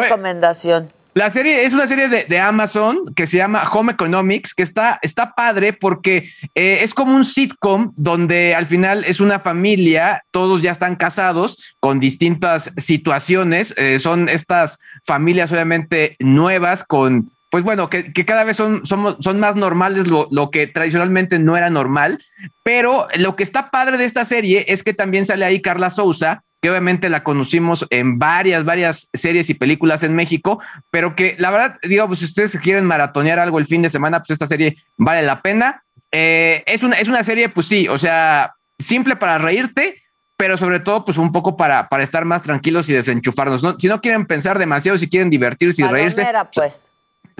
La 1.15 1.29
serie 1.29 1.63
es 1.65 1.73
una 1.73 1.85
serie 1.85 2.09
de, 2.09 2.25
de 2.25 2.39
Amazon 2.39 2.99
que 3.15 3.27
se 3.27 3.37
llama 3.37 3.63
Home 3.71 3.91
Economics, 3.93 4.53
que 4.53 4.63
está, 4.63 4.99
está 5.03 5.33
padre 5.35 5.73
porque 5.73 6.27
eh, 6.55 6.79
es 6.81 6.93
como 6.93 7.15
un 7.15 7.23
sitcom 7.23 7.93
donde 7.95 8.55
al 8.55 8.65
final 8.65 9.03
es 9.05 9.19
una 9.19 9.37
familia, 9.37 10.23
todos 10.31 10.63
ya 10.63 10.71
están 10.71 10.95
casados 10.95 11.75
con 11.79 11.99
distintas 11.99 12.71
situaciones. 12.77 13.73
eh, 13.77 13.99
son 13.99 14.27
estas 14.27 14.79
familias 15.05 15.51
obviamente 15.51 16.15
nuevas 16.19 16.83
con, 16.83 17.29
pues 17.53 17.63
bueno, 17.63 17.87
que, 17.87 18.11
cada 18.25 18.43
vez 18.45 18.57
son, 18.57 18.83
somos, 18.83 19.17
son 19.19 19.39
más 19.39 19.55
normales 19.55 20.07
lo, 20.07 20.49
que 20.49 20.65
tradicionalmente 20.65 21.37
no 21.37 21.55
era 21.55 21.69
normal. 21.69 22.17
Pero 22.63 23.07
lo 23.13 23.35
que 23.35 23.43
está 23.43 23.69
padre 23.69 23.99
de 23.99 24.05
esta 24.05 24.25
serie 24.25 24.65
es 24.69 24.81
que 24.81 24.95
también 24.95 25.23
sale 25.23 25.45
ahí 25.45 25.61
Carla 25.61 25.91
Souza, 25.91 26.41
que 26.63 26.71
obviamente 26.71 27.09
la 27.09 27.23
conocimos 27.23 27.85
en 27.91 28.17
varias, 28.17 28.65
varias 28.65 29.07
series 29.13 29.51
y 29.51 29.53
películas 29.53 30.01
en 30.01 30.15
México, 30.15 30.59
pero 30.89 31.15
que 31.15 31.35
la 31.37 31.51
verdad, 31.51 31.75
digo, 31.83 32.07
pues 32.07 32.21
si 32.21 32.25
ustedes 32.25 32.57
quieren 32.57 32.85
maratonear 32.85 33.37
algo 33.37 33.59
el 33.59 33.67
fin 33.67 33.83
de 33.83 33.89
semana, 33.89 34.17
pues 34.17 34.31
esta 34.31 34.47
serie 34.47 34.75
vale 34.97 35.21
la 35.21 35.43
pena. 35.43 35.79
Eh, 36.11 36.63
es, 36.65 36.81
una, 36.81 36.95
es 36.95 37.07
una 37.07 37.21
serie, 37.21 37.49
pues 37.49 37.67
sí, 37.67 37.87
o 37.87 37.99
sea, 37.99 38.55
simple 38.79 39.15
para 39.15 39.37
reírte, 39.37 39.93
pero 40.37 40.57
sobre 40.57 40.79
todo, 40.79 41.05
pues 41.05 41.19
un 41.19 41.31
poco 41.31 41.55
para, 41.55 41.87
para 41.87 42.01
estar 42.01 42.25
más 42.25 42.41
tranquilos 42.41 42.89
y 42.89 42.93
desenchufarnos. 42.93 43.61
¿no? 43.61 43.79
Si 43.79 43.87
no 43.87 44.01
quieren 44.01 44.25
pensar 44.25 44.57
demasiado, 44.57 44.97
si 44.97 45.07
quieren 45.07 45.29
divertirse 45.29 45.83
y 45.83 45.85
reírse, 45.85 46.25
pues. 46.55 46.87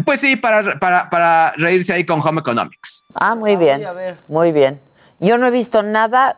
Pues 0.06 0.20
sí, 0.20 0.36
para, 0.36 0.80
para, 0.80 1.10
para 1.10 1.54
reírse 1.58 1.94
ahí 1.94 2.06
con 2.06 2.20
Home 2.26 2.42
Economics. 2.42 3.06
Ah, 3.16 3.36
muy 3.36 3.56
bien. 3.56 3.86
a 3.86 3.94
ver. 3.94 4.18
Muy 4.28 4.52
bien. 4.52 4.80
Yo 5.20 5.38
no 5.38 5.46
he 5.48 5.52
visto 5.52 5.84
nada. 5.84 6.38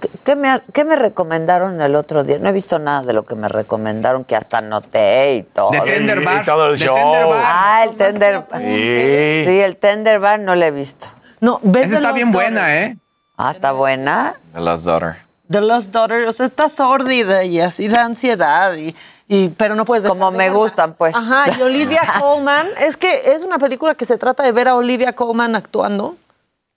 ¿Qué- 0.00 0.08
¿Qué 0.24 0.36
me, 0.36 0.62
qué 0.72 0.84
me 0.84 0.96
recomendaron 0.96 1.82
el 1.82 1.94
otro 1.96 2.24
día? 2.24 2.38
No 2.38 2.48
he 2.48 2.52
visto 2.52 2.78
nada 2.78 3.02
de 3.02 3.12
lo 3.12 3.24
que 3.24 3.34
me 3.34 3.46
recomendaron, 3.48 4.24
que 4.24 4.34
hasta 4.36 4.58
anoté 4.58 5.34
y 5.34 5.42
todo. 5.42 5.70
De 5.70 5.80
Tender 5.80 6.22
Y 6.22 6.24
Bar. 6.24 6.44
todo 6.46 6.70
el 6.70 6.78
show. 6.78 6.94
Tender 6.94 7.26
Bar. 7.26 7.42
Ah, 7.44 7.84
el 7.84 7.96
Tender 7.96 8.42
Sí. 8.56 9.42
Sí, 9.44 9.60
el 9.60 9.76
Tender 9.76 10.18
Bar 10.18 10.40
no 10.40 10.54
lo 10.54 10.64
he 10.64 10.70
visto. 10.70 11.08
No, 11.40 11.60
ve 11.62 11.80
Esa 11.82 11.96
está 11.96 12.00
Lost 12.00 12.14
bien 12.14 12.32
Daughter. 12.32 12.52
buena, 12.52 12.76
¿eh? 12.82 12.96
Ah, 13.36 13.50
está 13.50 13.72
buena. 13.72 14.34
The 14.54 14.60
Last 14.60 14.84
Daughter. 14.86 15.16
The 15.50 15.60
Lost 15.60 15.88
Daughter, 15.88 16.26
o 16.26 16.32
sea, 16.32 16.46
está 16.46 16.68
sórdida 16.70 17.44
y 17.44 17.60
así 17.60 17.88
da 17.88 18.04
ansiedad, 18.04 18.74
y, 18.74 18.94
y- 19.34 19.48
pero 19.48 19.74
no 19.74 19.84
puedes 19.84 20.02
dejar 20.02 20.16
Como 20.18 20.30
de 20.30 20.36
me 20.38 20.44
verla. 20.44 20.58
gustan, 20.58 20.94
pues. 20.94 21.16
Ajá, 21.16 21.46
y 21.58 21.62
Olivia 21.62 22.02
Colman, 22.20 22.68
es 22.78 22.96
que 22.96 23.32
es 23.32 23.42
una 23.42 23.58
película 23.58 23.94
que 23.94 24.04
se 24.04 24.18
trata 24.18 24.42
de 24.42 24.52
ver 24.52 24.68
a 24.68 24.74
Olivia 24.76 25.14
Colman 25.14 25.56
actuando, 25.56 26.16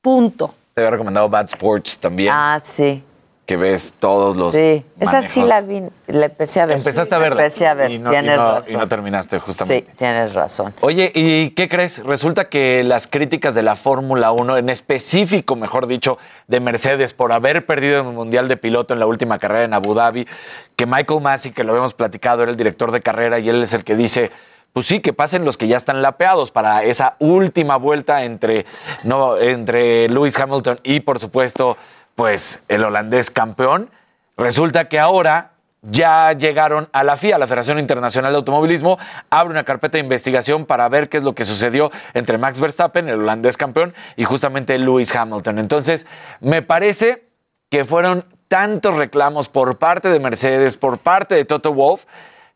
punto. 0.02 0.54
Te 0.74 0.82
había 0.82 0.92
recomendado 0.92 1.28
Bad 1.30 1.46
Sports 1.48 1.98
también, 2.00 2.32
Ah, 2.34 2.60
sí. 2.64 3.04
Que 3.46 3.58
ves 3.58 3.94
todos 4.00 4.36
los. 4.38 4.54
Sí. 4.54 4.84
Esa 5.00 5.22
sí 5.22 5.42
manejos. 5.42 5.48
la 5.50 5.62
vi, 5.62 5.84
la 6.08 6.26
empecé 6.26 6.62
a 6.62 6.66
ver. 6.66 6.78
Empezaste 6.78 7.14
a 7.14 7.18
verla. 7.20 7.42
Empecé 7.44 7.68
a 7.68 7.74
ver, 7.76 7.92
Y 7.92 8.00
no, 8.00 8.10
tienes 8.10 8.34
y 8.34 8.38
no- 8.38 8.52
razón. 8.54 8.74
Y 8.74 8.78
no 8.78 8.88
terminaste, 8.88 9.40
justamente. 9.40 9.88
sí, 9.92 9.98
tienes 9.98 10.34
razón. 10.34 10.74
Oye, 10.82 11.12
¿y 11.14 11.52
qué 11.52 11.70
crees? 11.70 12.04
Resulta 12.04 12.50
que 12.50 12.84
las 12.84 13.06
críticas 13.06 13.54
de 13.54 13.62
la 13.62 13.76
Fórmula 13.76 14.32
1, 14.32 14.58
en 14.58 14.70
específico, 14.70 15.56
mejor 15.56 15.86
dicho, 15.86 16.18
de 16.48 16.60
Mercedes 16.60 17.14
por 17.14 17.32
haber 17.32 17.66
perdido 17.68 18.00
el 18.00 18.06
Mundial 18.16 18.48
de 18.48 18.58
Piloto 18.58 18.94
en 18.96 19.00
la 19.00 19.06
última 19.06 19.38
carrera 19.38 19.66
en 19.66 19.74
Abu 19.76 19.94
Dhabi, 19.94 20.28
que 20.76 20.86
Michael 20.88 21.22
Massey, 21.22 21.52
que 21.52 21.64
lo 21.64 21.72
habíamos 21.74 21.94
platicado, 21.94 22.42
era 22.42 22.52
el 22.52 22.58
director 22.58 22.92
de 22.92 23.02
carrera 23.02 23.38
y 23.38 23.50
él 23.50 23.62
es 23.62 23.74
el 23.76 23.84
que 23.84 23.96
dice, 23.96 24.32
pues 24.74 24.88
sí, 24.88 25.00
que 25.02 25.14
pasen 25.14 25.46
los 25.46 25.56
que 25.58 25.68
ya 25.68 25.78
están 25.78 26.02
lapeados 26.02 26.50
para 26.52 26.84
esa 26.84 27.16
última 27.20 27.78
vuelta 27.78 28.24
entre, 28.24 28.66
no, 29.04 29.38
entre 29.38 30.10
Lewis 30.10 30.38
Hamilton 30.38 30.80
y, 30.84 31.00
por 31.02 31.20
supuesto, 31.20 31.78
pues 32.16 32.62
el 32.68 32.84
holandés 32.84 33.30
campeón. 33.30 33.90
Resulta 34.38 34.90
que 34.90 35.00
ahora 35.00 35.52
ya 35.82 36.34
llegaron 36.34 36.90
a 36.94 37.04
la 37.04 37.16
FIA, 37.16 37.38
la 37.38 37.48
Federación 37.48 37.80
Internacional 37.80 38.32
de 38.32 38.38
Automovilismo, 38.38 38.98
abre 39.30 39.52
una 39.52 39.64
carpeta 39.64 39.98
de 39.98 40.04
investigación 40.04 40.66
para 40.66 40.90
ver 40.90 41.10
qué 41.10 41.18
es 41.18 41.24
lo 41.24 41.36
que 41.36 41.46
sucedió 41.46 41.92
entre 42.14 42.38
Max 42.38 42.60
Verstappen, 42.60 43.08
el 43.08 43.20
holandés 43.22 43.56
campeón, 43.56 43.94
y 44.16 44.24
justamente 44.24 44.78
Lewis 44.78 45.16
Hamilton. 45.16 45.60
Entonces, 45.60 46.08
me 46.40 46.62
parece 46.62 47.28
que 47.70 47.86
fueron 47.86 48.26
tantos 48.48 48.96
reclamos 48.96 49.50
por 49.50 49.78
parte 49.78 50.10
de 50.10 50.20
Mercedes, 50.20 50.78
por 50.78 50.98
parte 50.98 51.36
de 51.36 51.46
Toto 51.46 51.74
Wolf, 51.74 52.06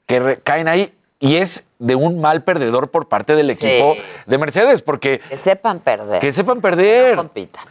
que 0.05 0.39
caen 0.43 0.67
ahí 0.67 0.93
y 1.19 1.35
es 1.35 1.65
de 1.79 1.95
un 1.95 2.21
mal 2.21 2.43
perdedor 2.43 2.91
por 2.91 3.09
parte 3.09 3.35
del 3.35 3.49
equipo 3.49 3.95
de 4.25 4.37
Mercedes, 4.37 4.81
porque 4.81 5.19
Que 5.29 5.35
sepan 5.37 5.79
perder. 5.79 6.19
que 6.21 6.31
sepan 6.31 6.61
perder. 6.61 7.17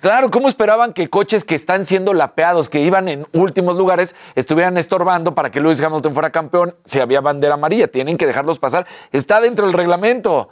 Claro, 0.01 0.31
¿cómo 0.31 0.49
esperaban 0.49 0.93
que 0.93 1.09
coches 1.09 1.45
que 1.45 1.55
están 1.55 1.85
siendo 1.87 2.13
lapeados, 2.13 2.69
que 2.69 2.81
iban 2.81 3.09
en 3.09 3.27
últimos 3.33 3.77
lugares, 3.77 4.15
estuvieran 4.35 4.77
estorbando 4.77 5.35
para 5.35 5.51
que 5.51 5.61
Lewis 5.61 5.81
Hamilton 5.83 6.13
fuera 6.13 6.31
campeón 6.31 6.75
si 6.85 7.01
había 7.01 7.21
bandera 7.23 7.55
amarilla? 7.55 7.89
Tienen 7.89 8.19
que 8.19 8.27
dejarlos 8.27 8.59
pasar. 8.59 8.87
Está 9.13 9.41
dentro 9.41 9.65
del 9.67 9.75
reglamento. 9.75 10.49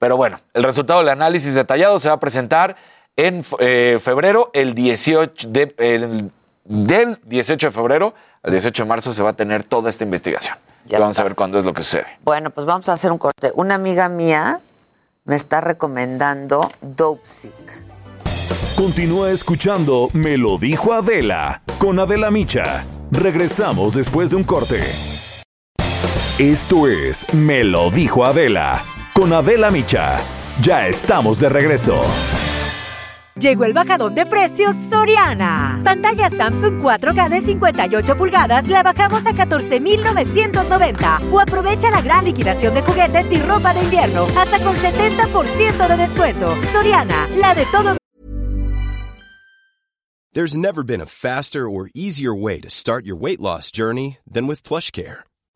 Pero 0.00 0.16
bueno, 0.16 0.38
el 0.54 0.62
resultado 0.64 1.00
del 1.00 1.10
análisis 1.10 1.54
detallado 1.54 1.98
se 1.98 2.08
va 2.08 2.14
a 2.14 2.20
presentar 2.20 2.74
en 3.16 3.44
eh, 3.58 3.98
febrero, 4.00 4.50
el 4.54 4.74
18 4.74 5.48
de, 5.50 5.74
el- 5.78 6.30
del 6.64 7.18
18 7.24 7.66
de 7.66 7.70
febrero 7.70 8.14
al 8.42 8.52
18 8.52 8.82
de 8.82 8.88
marzo 8.88 9.12
se 9.12 9.22
va 9.22 9.30
a 9.30 9.32
tener 9.34 9.64
toda 9.64 9.90
esta 9.90 10.04
investigación. 10.04 10.56
Ya 10.86 10.98
Y 10.98 11.00
vamos 11.00 11.18
a 11.18 11.24
ver 11.24 11.34
cuándo 11.34 11.58
es 11.58 11.64
lo 11.64 11.74
que 11.74 11.82
sucede. 11.82 12.06
Bueno, 12.24 12.50
pues 12.50 12.66
vamos 12.66 12.88
a 12.88 12.94
hacer 12.94 13.12
un 13.12 13.18
corte. 13.18 13.52
Una 13.54 13.74
amiga 13.74 14.08
mía 14.08 14.60
me 15.24 15.36
está 15.36 15.60
recomendando 15.60 16.66
Dope 16.80 17.22
Sick. 17.24 17.52
Continúa 18.76 19.30
escuchando 19.30 20.08
Me 20.12 20.38
lo 20.38 20.56
dijo 20.56 20.92
Adela 20.94 21.62
con 21.78 21.98
Adela 21.98 22.30
Micha. 22.30 22.84
Regresamos 23.10 23.92
después 23.92 24.30
de 24.30 24.36
un 24.36 24.44
corte. 24.44 24.80
Esto 26.38 26.88
es 26.88 27.32
Me 27.34 27.62
lo 27.64 27.90
dijo 27.90 28.24
Adela 28.24 28.82
con 29.12 29.32
Adela 29.32 29.70
Micha. 29.70 30.20
Ya 30.62 30.86
estamos 30.88 31.38
de 31.40 31.48
regreso. 31.50 32.02
Llegó 33.40 33.64
el 33.64 33.72
bajadón 33.72 34.14
de 34.14 34.26
precios 34.26 34.76
Soriana. 34.90 35.80
Pantalla 35.82 36.28
Samsung 36.28 36.82
4K 36.82 37.30
de 37.30 37.40
58 37.40 38.16
pulgadas 38.18 38.68
la 38.68 38.82
bajamos 38.82 39.24
a 39.24 39.32
14,990. 39.32 41.22
O 41.32 41.40
aprovecha 41.40 41.90
la 41.90 42.02
gran 42.02 42.26
liquidación 42.26 42.74
de 42.74 42.82
juguetes 42.82 43.24
y 43.32 43.38
ropa 43.40 43.72
de 43.72 43.82
invierno 43.82 44.26
hasta 44.36 44.58
con 44.58 44.76
70% 44.76 45.88
de 45.88 45.96
descuento. 45.96 46.54
Soriana, 46.70 47.28
la 47.36 47.54
de 47.54 47.64
todos. 47.72 47.96
There's 50.32 50.56
never 50.56 50.84
been 50.84 51.00
a 51.00 51.06
faster 51.06 51.68
or 51.68 51.88
easier 51.94 52.34
way 52.34 52.60
to 52.60 52.68
start 52.68 53.04
your 53.06 53.16
weight 53.16 53.40
loss 53.40 53.72
journey 53.72 54.18
than 54.30 54.46
with 54.46 54.62
PlushCare. 54.62 55.24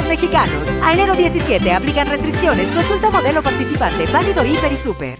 Mexicanos. 0.00 0.68
A 0.82 0.92
enero 0.94 1.14
17 1.14 1.70
aplican 1.72 2.06
restricciones. 2.06 2.68
Consulta 2.68 3.10
modelo 3.10 3.42
participante. 3.42 4.06
Válido 4.10 4.44
Hiper 4.44 4.72
y 4.72 4.76
Super. 4.76 5.18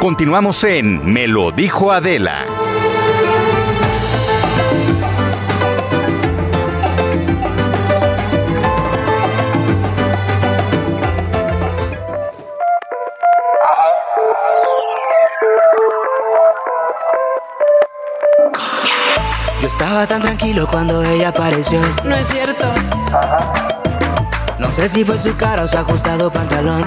Continuamos 0.00 0.64
en 0.64 1.12
Me 1.12 1.28
lo 1.28 1.50
dijo 1.50 1.92
Adela. 1.92 2.57
Estaba 20.02 20.06
tan 20.06 20.22
tranquilo 20.22 20.68
cuando 20.68 21.02
ella 21.02 21.30
apareció. 21.30 21.80
No 22.04 22.14
es 22.14 22.28
cierto. 22.28 22.66
No 24.58 24.70
sé 24.70 24.88
si 24.88 25.04
fue 25.04 25.18
su 25.18 25.36
cara 25.36 25.64
o 25.64 25.66
su 25.66 25.76
ajustado 25.76 26.30
pantalón. 26.30 26.86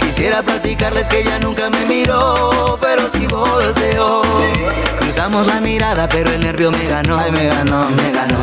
Quisiera 0.00 0.42
platicarles 0.42 1.08
que 1.08 1.20
ella 1.20 1.38
nunca 1.38 1.70
me 1.70 1.86
miró, 1.86 2.78
pero 2.82 3.08
sí 3.12 3.26
volteó. 3.26 4.22
Cruzamos 4.98 5.46
la 5.46 5.60
mirada, 5.60 6.06
pero 6.06 6.30
el 6.30 6.40
nervio 6.40 6.70
me 6.70 6.84
ganó. 6.86 7.18
Ay, 7.18 7.32
me 7.32 7.46
ganó, 7.46 7.88
me 7.90 8.12
ganó. 8.12 8.36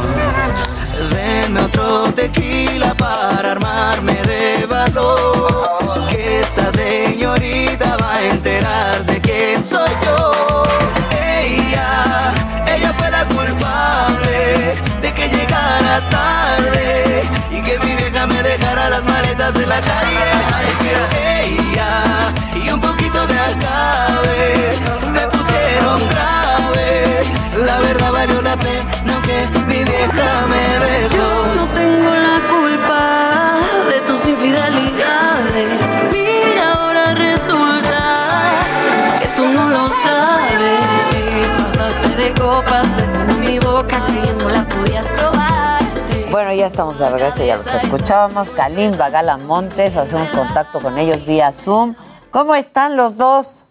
Denme 1.12 1.62
otro 1.62 2.12
tequila 2.14 2.96
para 2.96 3.52
armarme 3.52 4.20
de 4.24 4.66
valor. 4.66 6.08
Que 6.10 6.40
esta 6.40 6.72
señorita 6.72 7.98
va 7.98 8.16
a 8.16 8.24
enterarse 8.24 9.13
quién 9.54 9.64
soy 9.64 9.90
yo. 10.04 10.64
Ella, 11.12 12.34
ella 12.76 12.94
fue 12.98 13.12
la 13.12 13.24
culpable 13.26 14.76
de 15.02 15.14
que 15.14 15.28
llegara 15.30 16.02
tarde 16.10 17.22
y 17.52 17.62
que 17.62 17.78
mi 17.80 17.96
vieja 17.96 18.26
me 18.26 18.42
dejara 18.42 18.90
las 18.90 19.04
maletas 19.04 19.56
en 19.56 19.70
la 19.70 19.80
calle. 19.80 20.30
Ella 21.46 21.92
y 22.56 22.70
un 22.70 22.82
poquito 22.82 23.28
de 23.28 23.40
acabe 23.52 24.78
me 25.12 25.28
pusieron 25.28 26.00
grave. 26.10 27.22
La 27.68 27.80
verdad 27.80 28.12
valió 28.12 28.42
la 28.42 28.56
pena 28.58 29.14
aunque 29.14 29.38
mi 29.68 29.84
vieja 29.84 30.30
me 30.52 30.66
dejó. 30.86 31.16
Yo 31.16 31.56
no 31.58 31.66
tengo 31.80 32.12
la 32.28 32.38
culpa 32.54 33.60
de 33.92 34.02
tus 34.08 34.28
infidelidades. 34.28 36.03
Copas, 42.54 42.86
mi 43.40 43.58
boca, 43.58 44.06
creyendo 44.06 44.48
la 44.50 44.64
podías 44.68 45.08
probar. 45.08 45.82
Bueno, 46.30 46.54
ya 46.54 46.68
estamos 46.68 47.00
de 47.00 47.10
regreso, 47.10 47.44
ya 47.44 47.58
los 47.58 47.74
escuchábamos. 47.74 48.52
Kalimba, 48.52 49.10
Gala 49.10 49.38
Montes, 49.38 49.98
hacemos 49.98 50.30
contacto 50.30 50.80
con 50.80 50.98
ellos 51.00 51.26
vía 51.26 51.52
Zoom. 51.52 51.96
¿Cómo 52.30 52.54
están 52.54 52.96
los 52.96 53.18
dos? 53.18 53.66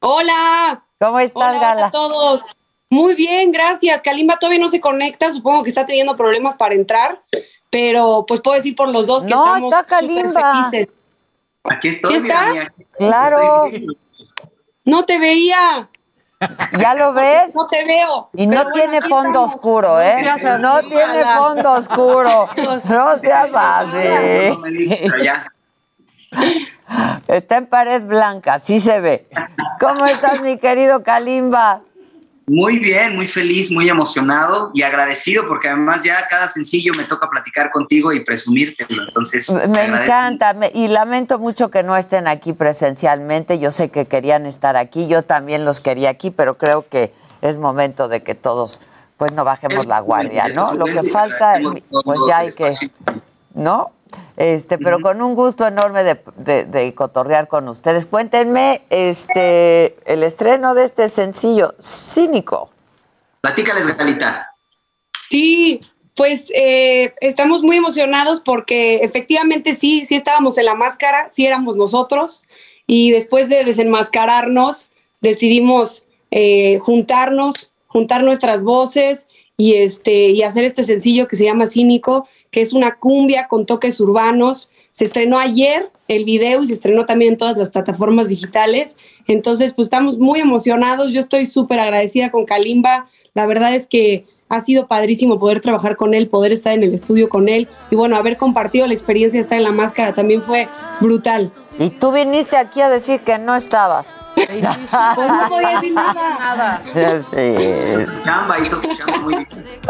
Hola. 0.00 0.84
¿Cómo 1.00 1.18
estás, 1.18 1.50
Hola, 1.56 1.60
Gala? 1.60 1.72
hola 1.74 1.86
a 1.86 1.90
todos. 1.90 2.56
Muy 2.90 3.14
bien, 3.14 3.50
gracias. 3.52 4.02
Kalimba 4.02 4.36
todavía 4.36 4.60
no 4.60 4.68
se 4.68 4.80
conecta, 4.80 5.32
supongo 5.32 5.64
que 5.64 5.68
está 5.70 5.86
teniendo 5.86 6.16
problemas 6.16 6.54
para 6.54 6.74
entrar, 6.74 7.22
pero 7.70 8.24
pues 8.26 8.40
puedo 8.40 8.56
decir 8.56 8.76
por 8.76 8.88
los 8.88 9.06
dos 9.08 9.24
que 9.24 9.30
No, 9.30 9.46
estamos 9.56 9.72
está 9.74 9.84
Kalimba. 9.84 10.68
felices. 10.70 10.94
Aquí 11.64 11.90
¿Sí 11.90 11.96
estoy, 11.96 12.14
está? 12.16 12.50
mira, 12.52 12.72
mira. 12.76 12.90
Claro. 12.96 13.70
No 14.84 15.04
te 15.04 15.18
veía. 15.18 15.89
¿Ya 16.78 16.94
lo 16.94 17.12
ves? 17.12 17.54
No 17.54 17.66
te 17.68 17.84
veo. 17.84 18.30
Y 18.34 18.46
no 18.46 18.70
tiene 18.72 18.98
aquí 18.98 19.08
fondo 19.08 19.28
estamos. 19.28 19.54
oscuro, 19.54 20.00
¿eh? 20.00 20.22
No 20.22 20.38
seas 20.38 20.60
No 20.60 20.76
así, 20.76 20.88
tiene 20.88 21.24
fondo 21.36 21.72
oscuro. 21.72 22.48
No 22.88 23.18
seas 23.18 23.50
así. 23.54 23.98
Está 27.28 27.56
en 27.58 27.66
pared 27.66 28.02
blanca, 28.02 28.58
sí 28.58 28.80
se 28.80 29.00
ve. 29.00 29.28
¿Cómo 29.78 30.06
estás, 30.06 30.40
mi 30.40 30.56
querido 30.58 31.02
Kalimba? 31.02 31.82
Muy 32.52 32.80
bien, 32.80 33.14
muy 33.14 33.28
feliz, 33.28 33.70
muy 33.70 33.88
emocionado 33.88 34.72
y 34.74 34.82
agradecido 34.82 35.46
porque 35.46 35.68
además 35.68 36.02
ya 36.02 36.26
cada 36.28 36.48
sencillo 36.48 36.92
me 36.96 37.04
toca 37.04 37.30
platicar 37.30 37.70
contigo 37.70 38.12
y 38.12 38.24
presumírtelo. 38.24 39.04
Entonces, 39.06 39.48
Me 39.68 39.84
encanta 39.84 40.52
me- 40.54 40.72
y 40.74 40.88
lamento 40.88 41.38
mucho 41.38 41.70
que 41.70 41.84
no 41.84 41.96
estén 41.96 42.26
aquí 42.26 42.52
presencialmente. 42.52 43.60
Yo 43.60 43.70
sé 43.70 43.90
que 43.90 44.06
querían 44.06 44.46
estar 44.46 44.76
aquí, 44.76 45.06
yo 45.06 45.22
también 45.22 45.64
los 45.64 45.80
quería 45.80 46.10
aquí, 46.10 46.32
pero 46.32 46.58
creo 46.58 46.88
que 46.88 47.12
es 47.40 47.56
momento 47.56 48.08
de 48.08 48.24
que 48.24 48.34
todos, 48.34 48.80
pues 49.16 49.30
no 49.30 49.44
bajemos 49.44 49.82
Es 49.82 49.86
la 49.86 50.00
guardia, 50.00 50.48
¿no? 50.48 50.74
Lo 50.74 50.86
que 50.86 51.04
falta, 51.04 51.56
pues 52.02 52.18
ya 52.28 52.38
hay 52.38 52.50
que. 52.50 52.74
¿no? 53.54 53.92
Este, 54.36 54.78
pero 54.78 55.00
con 55.00 55.20
un 55.22 55.34
gusto 55.34 55.66
enorme 55.66 56.02
de, 56.02 56.20
de- 56.36 56.64
de 56.64 56.94
cotorrear 56.94 57.46
con 57.48 57.68
ustedes. 57.68 58.06
Cuéntenme, 58.06 58.82
este, 58.90 59.96
el 60.10 60.22
estreno 60.22 60.74
de 60.74 60.84
este 60.84 61.08
sencillo, 61.08 61.74
Cínico. 61.80 62.70
Platícales, 63.40 63.86
Galita. 63.96 64.54
Sí, 65.30 65.80
pues 66.16 66.50
eh, 66.54 67.14
estamos 67.20 67.62
muy 67.62 67.76
emocionados 67.76 68.40
porque 68.40 68.96
efectivamente 68.96 69.74
sí, 69.74 70.04
sí 70.06 70.16
estábamos 70.16 70.58
en 70.58 70.64
la 70.66 70.74
máscara, 70.74 71.28
sí 71.32 71.46
éramos 71.46 71.76
nosotros 71.76 72.42
y 72.86 73.12
después 73.12 73.48
de 73.48 73.64
desenmascararnos 73.64 74.90
decidimos 75.20 76.06
eh, 76.30 76.78
juntarnos, 76.80 77.72
juntar 77.86 78.22
nuestras 78.24 78.62
voces 78.62 79.28
y, 79.60 79.74
este, 79.74 80.30
y 80.30 80.42
hacer 80.42 80.64
este 80.64 80.84
sencillo 80.84 81.28
que 81.28 81.36
se 81.36 81.44
llama 81.44 81.66
Cínico, 81.66 82.26
que 82.50 82.62
es 82.62 82.72
una 82.72 82.94
cumbia 82.96 83.46
con 83.46 83.66
toques 83.66 84.00
urbanos. 84.00 84.70
Se 84.90 85.04
estrenó 85.04 85.38
ayer 85.38 85.90
el 86.08 86.24
video 86.24 86.62
y 86.62 86.68
se 86.68 86.72
estrenó 86.72 87.04
también 87.04 87.32
en 87.32 87.36
todas 87.36 87.58
las 87.58 87.68
plataformas 87.68 88.30
digitales. 88.30 88.96
Entonces, 89.26 89.74
pues 89.74 89.84
estamos 89.84 90.16
muy 90.16 90.40
emocionados. 90.40 91.12
Yo 91.12 91.20
estoy 91.20 91.44
súper 91.44 91.78
agradecida 91.78 92.30
con 92.30 92.46
Kalimba. 92.46 93.10
La 93.34 93.44
verdad 93.44 93.74
es 93.74 93.86
que 93.86 94.24
ha 94.50 94.60
sido 94.60 94.88
padrísimo 94.88 95.38
poder 95.38 95.60
trabajar 95.60 95.96
con 95.96 96.12
él, 96.12 96.28
poder 96.28 96.52
estar 96.52 96.74
en 96.74 96.82
el 96.82 96.92
estudio 96.92 97.28
con 97.28 97.48
él 97.48 97.68
y 97.90 97.96
bueno, 97.96 98.16
haber 98.16 98.36
compartido 98.36 98.86
la 98.86 98.92
experiencia 98.92 99.38
de 99.38 99.42
estar 99.42 99.56
en 99.56 99.64
la 99.64 99.70
máscara 99.70 100.12
también 100.12 100.42
fue 100.42 100.68
brutal. 101.00 101.52
Y 101.78 101.90
tú 101.90 102.12
viniste 102.12 102.56
aquí 102.56 102.82
a 102.82 102.88
decir 102.90 103.20
que 103.20 103.38
no 103.38 103.54
estabas. 103.54 104.16
Pues 105.14 105.30
no 105.30 105.48
podía 105.48 105.80
decir 105.80 105.94
nada. 105.94 106.82
Sí. 107.20 107.54
Chamba, 108.24 108.58
hizo 108.58 108.78
su 108.78 108.88
chamba 108.96 109.18
muy 109.18 109.34
bien. 109.36 109.48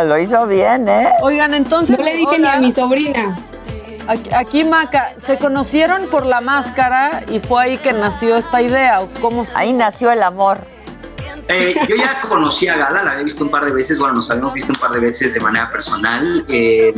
Lo 0.08 0.18
hizo 0.18 0.46
bien, 0.46 0.88
¿eh? 0.88 1.08
Oigan, 1.22 1.54
entonces. 1.54 1.98
No 1.98 2.04
le 2.04 2.16
dije 2.16 2.38
ni 2.38 2.46
a 2.46 2.60
mi 2.60 2.72
sobrina. 2.72 3.36
Aquí, 4.06 4.30
aquí, 4.34 4.64
Maca, 4.64 5.12
¿se 5.20 5.38
conocieron 5.38 6.08
por 6.08 6.26
la 6.26 6.40
máscara 6.40 7.22
y 7.30 7.38
fue 7.38 7.62
ahí 7.62 7.78
que 7.78 7.92
nació 7.92 8.36
esta 8.36 8.60
idea? 8.60 9.00
¿o 9.02 9.08
cómo? 9.20 9.44
Ahí 9.54 9.72
nació 9.72 10.10
el 10.10 10.22
amor. 10.22 10.66
Eh, 11.48 11.74
yo 11.88 11.96
ya 11.96 12.20
conocí 12.20 12.68
a 12.68 12.76
Gala, 12.76 13.02
la 13.02 13.10
había 13.12 13.24
visto 13.24 13.44
un 13.44 13.50
par 13.50 13.64
de 13.64 13.72
veces, 13.72 13.98
bueno, 13.98 14.14
nos 14.14 14.30
habíamos 14.30 14.54
visto 14.54 14.72
un 14.72 14.78
par 14.78 14.92
de 14.92 15.00
veces 15.00 15.34
de 15.34 15.40
manera 15.40 15.68
personal. 15.68 16.44
Eh, 16.48 16.94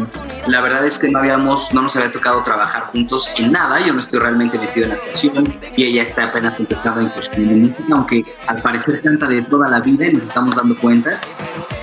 la 0.47 0.61
verdad 0.61 0.85
es 0.87 0.99
que 0.99 1.09
no 1.09 1.20
habíamos, 1.20 1.72
no 1.72 1.83
nos 1.83 1.97
había 1.97 2.12
tocado 2.12 2.43
trabajar 2.43 2.85
juntos 2.93 3.30
en 3.39 3.53
nada. 3.53 3.80
Yo 3.85 3.93
no 3.93 4.01
estoy 4.01 4.18
realmente 4.18 4.59
metido 4.59 4.85
en 4.85 4.91
la 4.91 4.97
actuación 4.97 5.59
y 5.76 5.85
ella 5.85 6.03
está 6.03 6.24
apenas 6.24 6.59
empezando 6.61 7.01
a 7.01 7.05
incursionar 7.05 7.53
en 7.53 7.62
música, 7.62 7.85
aunque 7.93 8.24
al 8.47 8.61
parecer 8.62 9.01
canta 9.01 9.26
de 9.26 9.43
toda 9.43 9.68
la 9.68 9.80
vida 9.80 10.07
y 10.07 10.14
nos 10.14 10.24
estamos 10.24 10.55
dando 10.55 10.76
cuenta. 10.76 11.20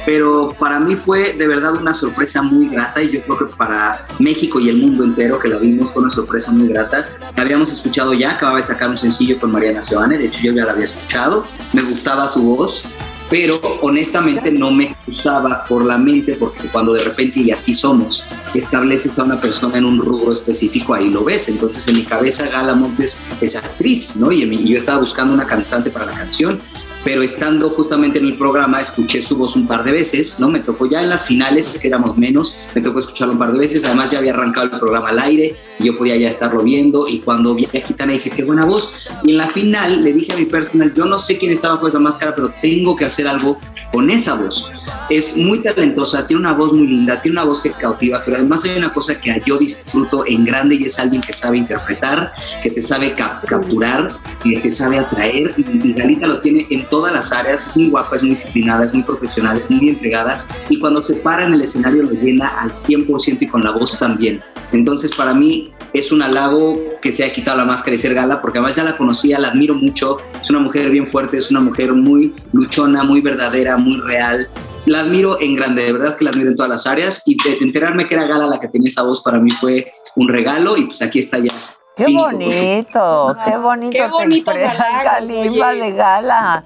Pero 0.06 0.56
para 0.58 0.80
mí 0.80 0.96
fue 0.96 1.34
de 1.34 1.48
verdad 1.48 1.76
una 1.76 1.94
sorpresa 1.94 2.42
muy 2.42 2.70
grata 2.70 3.04
y 3.04 3.10
yo 3.10 3.22
creo 3.22 3.38
que 3.38 3.46
para 3.56 4.06
México 4.18 4.60
y 4.60 4.70
el 4.70 4.78
mundo 4.78 5.04
entero 5.04 5.40
que 5.40 5.50
la 5.50 5.58
vimos 5.58 5.92
fue 5.92 6.02
una 6.02 6.10
sorpresa 6.10 6.52
muy 6.52 6.70
grata. 6.70 7.06
La 7.36 7.44
habíamos 7.44 7.72
escuchado 7.72 8.14
ya, 8.14 8.32
acababa 8.32 8.58
de 8.58 8.64
sacar 8.64 8.90
un 8.90 8.98
sencillo 8.98 9.40
con 9.40 9.52
Mariana 9.52 9.84
Seoane, 9.84 10.18
de 10.18 10.26
hecho 10.26 10.40
yo 10.42 10.54
ya 10.54 10.66
la 10.66 10.72
había 10.72 10.86
escuchado, 10.86 11.44
me 11.74 11.84
gustaba 11.84 12.28
su 12.28 12.39
voz, 12.42 12.90
pero 13.30 13.62
honestamente 13.82 14.52
no 14.52 14.72
me 14.72 14.96
cruzaba 15.06 15.64
por 15.66 15.86
la 15.86 15.98
mente 15.98 16.34
porque 16.34 16.68
cuando 16.70 16.94
de 16.94 17.04
repente, 17.04 17.40
y 17.42 17.52
así 17.52 17.74
somos, 17.76 18.26
estableces 18.56 19.18
a 19.20 19.24
una 19.24 19.40
persona 19.40 19.78
en 19.78 19.86
un 19.86 20.00
rubro 20.00 20.34
específico, 20.34 20.96
ahí 20.96 21.10
lo 21.10 21.24
ves. 21.24 21.48
Entonces 21.48 21.88
en 21.88 21.98
mi 21.98 22.04
cabeza 22.06 22.48
Gala 22.50 22.74
Montes 22.74 23.22
es 23.40 23.56
actriz, 23.56 24.16
¿no? 24.16 24.32
Y 24.32 24.46
mi- 24.48 24.68
yo 24.68 24.78
estaba 24.80 25.00
buscando 25.00 25.34
una 25.36 25.46
cantante 25.46 25.92
para 25.92 26.08
la 26.08 26.14
canción 26.14 26.60
pero 27.04 27.24
estando 27.24 27.70
justamente 27.70 28.20
en 28.20 28.26
el 28.26 28.38
programa 28.38 28.82
escuché 28.82 29.22
su 29.22 29.38
voz 29.38 29.56
un 29.56 29.68
par 29.68 29.84
de 29.84 29.92
veces, 29.92 30.40
¿no? 30.40 30.50
Me 30.50 30.60
tocó 30.60 30.90
ya 30.90 31.02
en 31.02 31.10
las 31.10 31.26
finales, 31.26 31.78
que 31.80 31.88
éramos 31.88 32.18
menos, 32.18 32.56
me 32.76 32.82
tocó 32.82 33.00
escucharlo 33.00 33.34
un 33.34 33.40
par 33.40 33.52
de 33.54 33.60
veces, 33.60 33.84
además 33.84 34.12
ya 34.12 34.20
había 34.20 34.34
arrancado 34.34 34.66
el 34.66 34.80
programa 34.80 35.10
al 35.10 35.20
aire, 35.20 35.56
yo 35.80 35.96
podía 35.96 36.18
ya 36.18 36.30
estarlo 36.30 36.62
viendo, 36.62 37.08
y 37.08 37.20
cuando 37.20 37.56
vi 37.56 37.66
a 37.66 37.82
Gitana 37.86 38.14
dije, 38.14 38.30
qué 38.30 38.44
buena 38.44 38.66
voz, 38.66 38.94
y 39.24 39.32
en 39.32 39.38
la 39.38 39.48
final 39.48 40.04
le 40.04 40.14
dije 40.14 40.34
a 40.34 40.38
mi 40.38 40.46
personal, 40.46 40.94
yo 40.94 41.06
no 41.06 41.18
sé 41.18 41.38
quién 41.38 41.52
estaba 41.52 41.80
con 41.80 41.88
esa 41.88 42.00
máscara, 42.00 42.36
pero 42.36 42.52
tengo 42.62 42.96
que 42.96 43.06
hacer 43.06 43.28
algo 43.28 43.58
con 43.92 44.10
esa 44.10 44.36
voz. 44.36 44.70
Es 45.10 45.36
muy 45.36 45.60
talentosa, 45.64 46.26
tiene 46.28 46.42
una 46.42 46.54
voz 46.54 46.74
muy 46.74 46.86
linda, 46.86 47.20
tiene 47.22 47.40
una 47.40 47.46
voz 47.46 47.62
que 47.62 47.72
cautiva, 47.72 48.22
pero 48.24 48.38
además 48.38 48.64
hay 48.64 48.78
una 48.78 48.94
cosa 48.94 49.20
que 49.20 49.42
yo 49.46 49.58
disfruto 49.58 50.26
en 50.28 50.46
grande 50.46 50.76
y 50.76 50.84
es 50.84 51.00
alguien 51.00 51.22
que 51.22 51.34
sabe 51.34 51.58
interpretar, 51.58 52.34
que 52.62 52.70
te 52.70 52.82
sabe 52.82 53.14
cap- 53.14 53.44
capturar, 53.46 54.12
que 54.44 54.60
te 54.60 54.70
sabe 54.70 55.00
atraer, 55.00 55.54
y 55.58 55.94
Galita 55.94 56.28
lo 56.28 56.40
tiene 56.42 56.68
en 56.70 56.86
todas 56.90 57.14
las 57.14 57.32
áreas, 57.32 57.68
es 57.68 57.78
muy 57.78 57.90
guapa, 57.90 58.16
es 58.16 58.22
muy 58.24 58.32
disciplinada, 58.32 58.86
es 58.86 58.94
muy 58.94 59.04
profesional, 59.04 59.58
es 59.58 59.70
muy 59.70 59.90
entregada, 59.90 60.46
y 60.70 60.80
cuando 60.80 61.02
se 61.02 61.16
para 61.16 61.46
en 61.46 61.54
el 61.54 61.62
escenario 61.62 62.04
lo 62.04 62.12
llena 62.12 62.48
al 62.60 62.72
100% 62.72 63.38
y 63.42 63.48
con 63.48 63.64
la 63.64 63.72
voz 63.72 63.98
también. 63.98 64.40
Entonces 64.72 65.12
para 65.16 65.34
mí 65.34 65.74
es 65.94 66.12
un 66.12 66.22
halago 66.22 66.80
que 67.02 67.12
se 67.12 67.24
haya 67.24 67.34
quitado 67.34 67.58
la 67.58 67.66
máscara 67.66 67.96
y 67.96 67.98
ser 67.98 68.14
gala, 68.14 68.42
porque 68.42 68.60
además 68.60 68.76
ya 68.76 68.84
la 68.84 68.98
conocía, 68.98 69.40
la 69.40 69.50
admiro 69.50 69.74
mucho, 69.74 70.18
es 70.42 70.50
una 70.50 70.60
mujer 70.60 70.90
bien 70.90 71.08
fuerte, 71.08 71.38
es 71.38 71.50
una 71.50 71.60
mujer 71.60 71.94
muy 71.94 72.34
luchona, 72.54 73.04
muy 73.04 73.22
verdadera, 73.22 73.78
muy 73.78 74.00
real. 74.02 74.48
La 74.86 75.02
admiro 75.02 75.40
en 75.42 75.56
grande, 75.56 75.84
de 75.84 75.94
verdad 75.94 76.18
que 76.18 76.24
la 76.24 76.32
admiro 76.32 76.50
en 76.50 76.56
todas 76.56 76.70
las 76.70 76.88
áreas 76.88 77.22
y 77.26 77.36
de 77.44 77.58
enterarme 77.62 78.08
que 78.08 78.16
era 78.16 78.26
Gala 78.26 78.48
la 78.48 78.60
que 78.60 78.68
tenía 78.68 78.90
esa 78.90 79.04
voz 79.04 79.22
para 79.22 79.40
mí 79.40 79.52
fue 79.52 79.92
un 80.16 80.28
regalo 80.28 80.78
y 80.78 80.86
pues 80.86 81.02
aquí 81.02 81.20
está 81.20 81.40
ya. 81.40 81.52
Qué 81.96 82.06
Cínico, 82.06 82.24
bonito, 82.24 83.36
qué 83.46 83.58
bonito 83.58 83.92
Qué 83.92 84.04
te 84.04 84.08
bonitos 84.08 84.56
expresa 84.56 84.84
halagos, 84.84 85.04
Kalimba 85.04 85.70
oye. 85.70 85.82
de 85.82 85.92
Gala. 85.92 86.64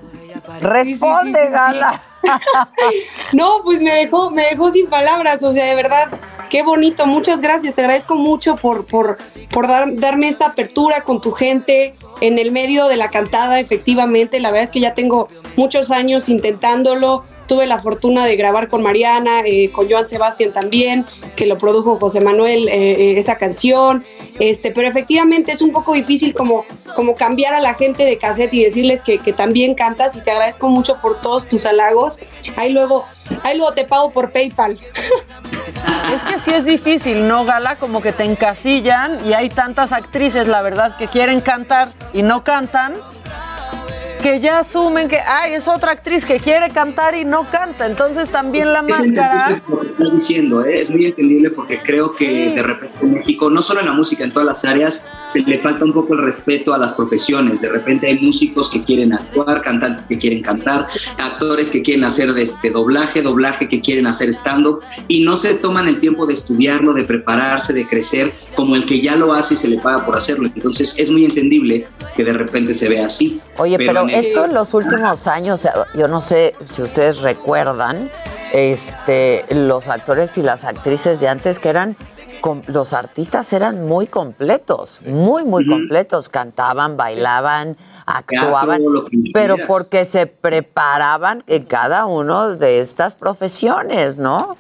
Responde, 0.60 0.84
Sí, 0.84 0.94
sí, 0.94 1.00
sí, 1.00 1.32
sí, 1.32 1.44
sí. 1.44 1.52
Gala. 1.52 2.02
No, 3.34 3.62
pues 3.64 3.82
me 3.82 3.92
dejó, 3.94 4.30
me 4.30 4.46
dejó 4.46 4.72
sin 4.72 4.88
palabras, 4.88 5.44
o 5.44 5.52
sea, 5.52 5.66
de 5.66 5.76
verdad, 5.76 6.10
qué 6.50 6.64
bonito, 6.64 7.06
muchas 7.06 7.42
gracias, 7.42 7.74
te 7.74 7.82
agradezco 7.82 8.16
mucho 8.16 8.56
por, 8.56 8.86
por, 8.86 9.18
por 9.50 9.68
dar- 9.68 9.96
darme 9.96 10.30
esta 10.30 10.48
apertura 10.48 11.02
con 11.02 11.20
tu 11.20 11.32
gente 11.32 11.96
en 12.22 12.38
el 12.40 12.52
medio 12.52 12.88
de 12.88 12.96
la 12.98 13.10
cantada, 13.10 13.60
efectivamente, 13.60 14.40
la 14.40 14.52
verdad 14.52 14.66
es 14.66 14.72
que 14.72 14.80
ya 14.80 14.94
tengo 14.94 15.28
muchos 15.58 15.92
años 15.92 16.30
intentándolo, 16.30 17.26
tuve 17.54 17.68
la 17.68 17.78
fortuna 17.78 18.26
de 18.26 18.36
grabar 18.36 18.68
con 18.68 18.82
Mariana, 18.82 19.42
eh, 19.46 19.70
con 19.70 19.88
Joan 19.88 20.08
Sebastián 20.08 20.52
también, 20.52 21.06
que 21.36 21.46
lo 21.46 21.60
produjo 21.60 22.00
José 22.00 22.20
Manuel, 22.20 22.68
eh, 22.68 22.72
eh, 22.74 23.20
esa 23.20 23.38
canción, 23.38 24.04
este, 24.40 24.72
pero 24.72 24.88
efectivamente 24.88 25.52
es 25.52 25.62
un 25.62 25.72
poco 25.72 25.94
difícil 25.94 26.34
como, 26.34 26.66
como 26.96 27.14
cambiar 27.14 27.54
a 27.54 27.60
la 27.60 27.76
gente 27.76 28.06
de 28.06 28.18
cassette 28.18 28.56
y 28.56 28.64
decirles 28.64 29.04
que, 29.04 29.20
que 29.20 29.34
también 29.34 29.76
cantas 29.76 30.16
y 30.16 30.22
te 30.22 30.32
agradezco 30.32 30.68
mucho 30.70 31.00
por 31.00 31.22
todos 31.22 31.48
tus 31.48 31.68
halagos. 31.68 32.18
Ahí 32.56 32.72
luego, 32.72 33.06
ahí 33.44 33.56
luego 33.56 33.72
te 33.74 33.84
pago 33.84 34.10
por 34.10 34.32
PayPal. 34.32 34.80
Es 36.12 36.22
que 36.24 36.40
sí 36.40 36.56
es 36.56 36.66
difícil, 36.66 37.28
¿no, 37.28 37.46
Gala? 37.46 37.76
Como 37.76 38.02
que 38.02 38.14
te 38.14 38.24
encasillan 38.24 39.20
y 39.28 39.34
hay 39.34 39.50
tantas 39.50 39.92
actrices, 39.92 40.48
la 40.48 40.64
verdad, 40.64 40.98
que 40.98 41.08
quieren 41.08 41.40
cantar 41.40 41.90
y 42.14 42.24
no 42.24 42.44
cantan, 42.44 42.96
que 44.24 44.40
ya 44.40 44.60
asumen 44.60 45.10
que, 45.10 45.20
ay, 45.20 45.54
es 45.54 45.68
otra 45.68 45.92
actriz 45.92 46.26
que 46.26 46.40
quiere 46.40 46.70
cantar 46.70 47.14
y 47.14 47.26
no 47.26 47.44
canta. 47.52 47.86
Entonces 47.86 48.30
también 48.30 48.72
la 48.72 48.80
Es 48.80 48.86
máscara... 48.86 49.48
entendible 49.50 49.64
lo 49.76 49.82
que 49.82 49.88
estás 49.90 50.14
diciendo, 50.14 50.66
¿eh? 50.66 50.82
es 50.82 50.90
muy 50.90 51.06
entendible 51.06 51.50
porque 51.50 51.78
creo 51.80 52.12
que 52.14 52.52
de 52.56 52.64
repente 52.64 52.98
en 53.02 53.14
México, 53.16 53.50
no 53.50 53.62
solo 53.62 53.82
en 53.82 53.88
la 53.88 53.92
música, 53.94 54.24
en 54.24 54.32
todas 54.32 54.48
las 54.48 54.64
áreas, 54.64 55.04
se 55.34 55.42
le 55.42 55.60
falta 55.60 55.84
un 55.84 55.92
poco 55.94 56.14
el 56.14 56.24
respeto 56.24 56.74
a 56.74 56.78
las 56.78 56.94
profesiones. 56.94 57.60
De 57.62 57.70
repente 57.70 58.08
hay 58.08 58.18
músicos 58.20 58.70
que 58.70 58.82
quieren 58.84 59.12
actuar, 59.14 59.62
cantantes 59.62 60.06
que 60.06 60.18
quieren 60.18 60.42
cantar, 60.42 60.88
actores 61.18 61.70
que 61.70 61.82
quieren 61.82 62.06
hacer 62.06 62.32
de 62.34 62.44
este 62.44 62.70
doblaje, 62.70 63.22
doblaje 63.22 63.68
que 63.68 63.82
quieren 63.82 64.08
hacer 64.08 64.30
stand-up 64.30 64.80
y 65.10 65.26
no 65.26 65.36
se 65.36 65.56
toman 65.56 65.88
el 65.90 66.00
tiempo 66.00 66.26
de 66.26 66.34
estudiarlo, 66.36 66.94
de 66.94 67.04
prepararse, 67.04 67.74
de 67.74 67.86
crecer, 67.86 68.32
como 68.56 68.76
el 68.78 68.86
que 68.86 69.02
ya 69.02 69.18
lo 69.18 69.34
hace 69.34 69.56
y 69.56 69.58
se 69.58 69.68
le 69.68 69.80
paga 69.80 70.06
por 70.06 70.16
hacerlo. 70.16 70.50
Entonces 70.56 70.96
es 70.98 71.12
muy 71.12 71.26
entendible 71.26 71.86
que 72.16 72.24
de 72.24 72.34
repente 72.34 72.74
se 72.74 72.88
vea 72.88 73.08
así. 73.08 73.42
Oye, 73.58 73.78
pero, 73.78 74.04
en 74.04 74.10
el- 74.12 74.13
esto 74.14 74.46
en 74.46 74.54
los 74.54 74.74
últimos 74.74 75.28
años, 75.28 75.68
yo 75.96 76.08
no 76.08 76.22
sé 76.22 76.54
si 76.66 76.82
ustedes 76.82 77.22
recuerdan, 77.22 78.10
este, 78.54 79.46
los 79.50 79.88
actores 79.88 80.38
y 80.38 80.44
las 80.44 80.64
actrices 80.64 81.20
de 81.20 81.28
antes 81.28 81.60
que 81.60 81.70
eran, 81.70 81.98
los 82.68 82.94
artistas 82.94 83.52
eran 83.54 83.88
muy 83.88 84.08
completos, 84.08 85.02
muy, 85.06 85.44
muy 85.46 85.66
completos, 85.66 86.30
cantaban, 86.30 86.98
bailaban, 86.98 87.78
actuaban, 88.06 88.82
pero 89.34 89.56
porque 89.68 90.06
se 90.06 90.28
preparaban 90.28 91.44
en 91.48 91.66
cada 91.66 92.06
uno 92.06 92.56
de 92.56 92.80
estas 92.80 93.16
profesiones, 93.16 94.18
¿no? 94.18 94.58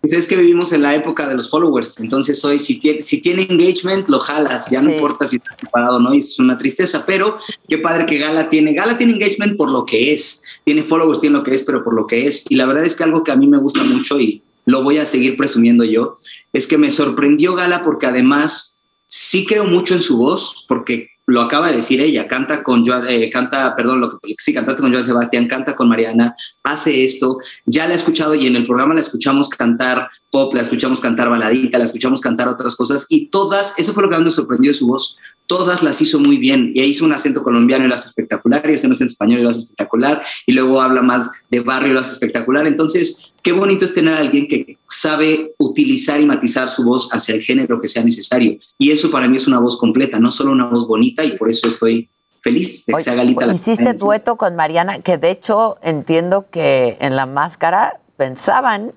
Pues 0.00 0.12
es 0.12 0.26
que 0.28 0.36
vivimos 0.36 0.72
en 0.72 0.82
la 0.82 0.94
época 0.94 1.28
de 1.28 1.34
los 1.34 1.50
followers, 1.50 1.98
entonces 1.98 2.44
hoy 2.44 2.60
si 2.60 2.78
tiene, 2.78 3.02
si 3.02 3.20
tiene 3.20 3.42
engagement 3.50 4.08
lo 4.08 4.20
jalas, 4.20 4.70
ya 4.70 4.80
no 4.80 4.92
importa 4.92 5.26
si 5.26 5.36
está 5.36 5.56
preparado 5.56 5.96
o 5.96 6.00
no, 6.00 6.14
y 6.14 6.18
es 6.18 6.38
una 6.38 6.56
tristeza, 6.56 7.04
pero 7.04 7.38
qué 7.68 7.78
padre 7.78 8.06
que 8.06 8.18
Gala 8.18 8.48
tiene, 8.48 8.74
Gala 8.74 8.96
tiene 8.96 9.14
engagement 9.14 9.56
por 9.56 9.72
lo 9.72 9.84
que 9.84 10.12
es, 10.12 10.42
tiene 10.64 10.84
followers, 10.84 11.20
tiene 11.20 11.38
lo 11.38 11.42
que 11.42 11.54
es, 11.54 11.62
pero 11.62 11.82
por 11.82 11.94
lo 11.94 12.06
que 12.06 12.28
es, 12.28 12.44
y 12.48 12.54
la 12.54 12.66
verdad 12.66 12.84
es 12.84 12.94
que 12.94 13.02
algo 13.02 13.24
que 13.24 13.32
a 13.32 13.36
mí 13.36 13.48
me 13.48 13.58
gusta 13.58 13.82
mucho 13.82 14.20
y 14.20 14.40
lo 14.66 14.84
voy 14.84 14.98
a 14.98 15.06
seguir 15.06 15.36
presumiendo 15.36 15.82
yo, 15.82 16.16
es 16.52 16.66
que 16.66 16.78
me 16.78 16.90
sorprendió 16.90 17.54
Gala 17.54 17.84
porque 17.84 18.06
además 18.06 18.78
sí 19.06 19.46
creo 19.46 19.64
mucho 19.64 19.94
en 19.94 20.00
su 20.00 20.16
voz, 20.16 20.64
porque 20.68 21.08
lo 21.28 21.42
acaba 21.42 21.68
de 21.68 21.76
decir 21.76 22.00
ella, 22.00 22.26
canta 22.26 22.62
con 22.62 22.84
Joan, 22.84 23.06
eh, 23.06 23.28
canta, 23.28 23.76
perdón, 23.76 24.00
lo 24.00 24.10
que, 24.10 24.34
sí, 24.38 24.54
cantaste 24.54 24.80
con 24.80 24.90
Joan 24.90 25.04
Sebastián, 25.04 25.46
canta 25.46 25.76
con 25.76 25.86
Mariana, 25.86 26.34
hace 26.62 27.04
esto, 27.04 27.36
ya 27.66 27.86
la 27.86 27.92
he 27.92 27.96
escuchado 27.96 28.34
y 28.34 28.46
en 28.46 28.56
el 28.56 28.64
programa 28.64 28.94
la 28.94 29.00
escuchamos 29.00 29.50
cantar 29.50 30.08
pop, 30.30 30.54
la 30.54 30.62
escuchamos 30.62 31.00
cantar 31.00 31.28
baladita, 31.28 31.76
la 31.76 31.84
escuchamos 31.84 32.22
cantar 32.22 32.48
otras 32.48 32.74
cosas 32.74 33.04
y 33.10 33.28
todas, 33.28 33.74
eso 33.76 33.92
fue 33.92 34.04
lo 34.04 34.08
que 34.08 34.14
a 34.14 34.18
mí 34.18 34.24
me 34.24 34.30
sorprendió 34.30 34.70
de 34.70 34.78
su 34.78 34.86
voz, 34.86 35.18
todas 35.46 35.82
las 35.82 36.00
hizo 36.00 36.18
muy 36.18 36.38
bien 36.38 36.72
y 36.74 36.82
hizo 36.82 37.04
un 37.04 37.12
acento 37.12 37.42
colombiano 37.42 37.84
y 37.84 37.88
lo 37.88 37.94
hace 37.94 38.08
espectacular, 38.08 38.62
y 38.68 38.74
hace 38.74 38.86
un 38.86 38.92
acento 38.92 39.12
español 39.12 39.40
y 39.40 39.42
lo 39.42 39.50
espectacular 39.50 40.22
y 40.46 40.52
luego 40.52 40.80
habla 40.80 41.02
más 41.02 41.30
de 41.50 41.60
barrio 41.60 41.90
y 41.90 41.94
lo 41.94 42.00
espectacular, 42.00 42.66
entonces 42.66 43.32
qué 43.42 43.52
bonito 43.52 43.84
es 43.84 43.94
tener 43.94 44.14
a 44.14 44.18
alguien 44.18 44.48
que 44.48 44.76
sabe 44.88 45.52
utilizar 45.58 46.20
y 46.20 46.26
matizar 46.26 46.70
su 46.70 46.82
voz 46.84 47.08
hacia 47.12 47.34
el 47.34 47.42
género 47.42 47.80
que 47.80 47.88
sea 47.88 48.02
necesario 48.02 48.58
y 48.78 48.90
eso 48.90 49.10
para 49.10 49.28
mí 49.28 49.36
es 49.36 49.46
una 49.46 49.60
voz 49.60 49.76
completa, 49.76 50.18
no 50.18 50.30
solo 50.30 50.52
una 50.52 50.66
voz 50.66 50.86
bonita 50.86 51.24
y 51.24 51.36
por 51.36 51.48
eso 51.48 51.68
estoy 51.68 52.08
feliz 52.40 52.84
de 52.86 52.94
que 52.94 53.00
sea 53.00 53.14
Galita 53.14 53.46
la 53.46 53.54
Hiciste 53.54 53.92
dueto 53.94 54.36
con 54.36 54.54
Mariana, 54.56 55.00
que 55.00 55.18
de 55.18 55.30
hecho 55.30 55.76
entiendo 55.82 56.46
que 56.50 56.96
en 57.00 57.16
la 57.16 57.26
máscara 57.26 58.00
pensaban 58.16 58.92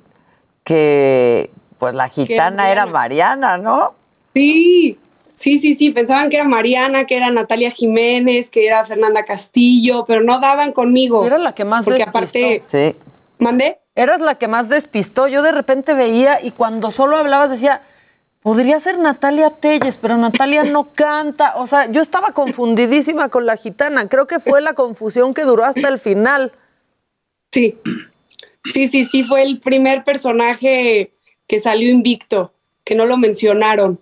que 0.64 1.50
pues 1.78 1.96
la 1.96 2.10
gitana 2.10 2.72
era 2.72 2.86
Mariana, 2.86 3.58
¿no? 3.58 3.94
Sí, 4.36 4.98
sí, 5.34 5.58
sí, 5.60 5.76
sí, 5.76 5.90
pensaban 5.92 6.30
que 6.30 6.38
era 6.38 6.48
Mariana, 6.48 7.06
que 7.06 7.18
era 7.18 7.32
Natalia 7.32 7.72
Jiménez, 7.72 8.50
que 8.50 8.68
era 8.68 8.86
Fernanda 8.86 9.26
Castillo, 9.26 10.06
pero 10.08 10.22
no 10.22 10.40
daban 10.40 10.72
conmigo. 10.72 11.26
Era 11.26 11.40
la 11.40 11.54
que 11.56 11.66
más 11.66 11.84
Porque 11.84 12.06
despistó. 12.06 12.20
aparte, 12.20 12.64
Sí. 12.68 12.96
¿mandé? 13.40 13.80
Eras 13.96 14.22
la 14.22 14.36
que 14.36 14.48
más 14.48 14.70
despistó. 14.70 15.28
Yo 15.28 15.42
de 15.42 15.52
repente 15.52 15.94
veía 15.94 16.40
y 16.42 16.52
cuando 16.52 16.92
solo 16.92 17.18
hablabas 17.18 17.50
decía, 17.50 17.82
podría 18.42 18.80
ser 18.80 18.98
Natalia 18.98 19.50
Telles, 19.50 19.98
pero 19.98 20.18
Natalia 20.18 20.64
no 20.64 20.88
canta. 20.96 21.56
O 21.58 21.68
sea, 21.68 21.92
yo 21.92 22.02
estaba 22.02 22.32
confundidísima 22.32 23.30
con 23.30 23.46
la 23.46 23.58
gitana. 23.58 24.08
Creo 24.08 24.28
que 24.28 24.40
fue 24.40 24.62
la 24.62 24.74
confusión 24.74 25.34
que 25.34 25.44
duró 25.44 25.66
hasta 25.66 25.88
el 25.88 26.00
final. 26.00 26.54
Sí, 27.52 27.78
sí, 28.74 28.88
sí, 28.88 29.06
sí, 29.06 29.24
fue 29.24 29.44
el 29.44 29.60
primer 29.60 30.04
personaje 30.06 31.14
que 31.48 31.60
salió 31.60 31.90
invicto, 31.90 32.54
que 32.86 32.96
no 32.96 33.06
lo 33.06 33.18
mencionaron. 33.18 34.00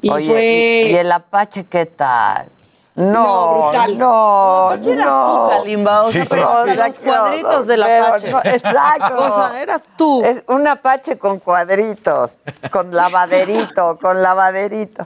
Y 0.00 0.08
Oye, 0.08 0.28
fue... 0.28 0.84
¿y, 0.88 0.92
y 0.92 0.96
el 0.96 1.12
Apache 1.12 1.64
qué 1.64 1.84
tal? 1.84 2.48
No, 2.96 3.12
No, 3.12 3.62
brutal. 3.70 3.98
no, 3.98 4.66
Apache 4.68 4.92
eras 4.92 5.06
no. 5.06 5.26
tú, 5.44 5.50
Kalimba, 5.50 6.02
o 6.02 6.10
sea, 6.10 6.24
Sí, 6.24 6.30
pero 6.30 6.46
sí, 6.64 6.70
de 6.70 6.76
sí. 6.76 6.82
los 6.82 6.98
cuadritos 6.98 7.66
del 7.66 7.82
Pero 7.84 8.06
Apache. 8.06 8.30
no, 8.30 8.38
exacto. 8.42 9.16
O 9.18 9.30
sea, 9.50 9.62
eras 9.62 9.82
tú. 9.98 10.22
Es 10.24 10.42
un 10.48 10.66
Apache 10.66 11.18
con 11.18 11.38
cuadritos, 11.38 12.42
con 12.70 12.94
lavaderito, 12.94 13.98
con 14.00 14.22
lavaderito. 14.22 15.04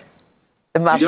Mapache. 0.80 1.05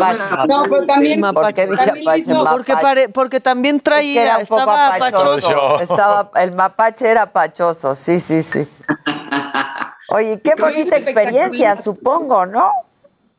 No, 0.49 0.65
pero 0.65 0.85
también- 0.87 1.21
¿Por 1.21 1.53
también 1.55 1.73
Apache? 1.79 2.19
hizo- 2.19 2.45
Porque, 2.51 2.73
Mapache. 2.73 2.83
pare- 2.83 3.09
porque 3.11 3.41
también 3.41 3.79
traía, 3.81 4.23
era 4.25 4.39
un 4.39 4.47
poco 4.47 4.61
estaba 4.61 4.95
apachoso. 4.97 5.35
pachoso. 5.49 5.81
Estaba, 5.81 6.31
el 6.35 6.51
mapache 6.53 7.09
era 7.09 7.27
pachoso, 7.27 7.95
sí, 7.95 8.19
sí, 8.19 8.43
sí. 8.43 8.69
Oye, 10.09 10.41
qué 10.43 10.55
bonita 10.61 10.97
experiencia, 10.97 11.77
supongo, 11.77 12.45
¿no? 12.45 12.73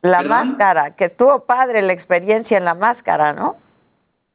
La 0.04 0.18
¿Perdón? 0.18 0.48
máscara, 0.48 0.94
que 0.94 1.06
estuvo 1.06 1.46
padre 1.46 1.80
la 1.80 1.94
experiencia 1.94 2.58
en 2.58 2.66
la 2.66 2.74
máscara, 2.74 3.32
¿no? 3.32 3.56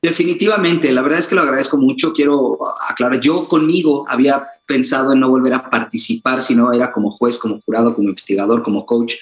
Definitivamente, 0.01 0.91
la 0.91 1.03
verdad 1.03 1.19
es 1.19 1.27
que 1.27 1.35
lo 1.35 1.41
agradezco 1.41 1.77
mucho. 1.77 2.11
Quiero 2.11 2.57
aclarar, 2.89 3.19
yo 3.19 3.47
conmigo 3.47 4.03
había 4.07 4.47
pensado 4.65 5.13
en 5.13 5.19
no 5.19 5.29
volver 5.29 5.53
a 5.53 5.69
participar, 5.69 6.41
sino 6.41 6.73
era 6.73 6.91
como 6.91 7.11
juez, 7.11 7.37
como 7.37 7.61
jurado, 7.61 7.93
como 7.93 8.09
investigador, 8.09 8.63
como 8.63 8.83
coach 8.87 9.13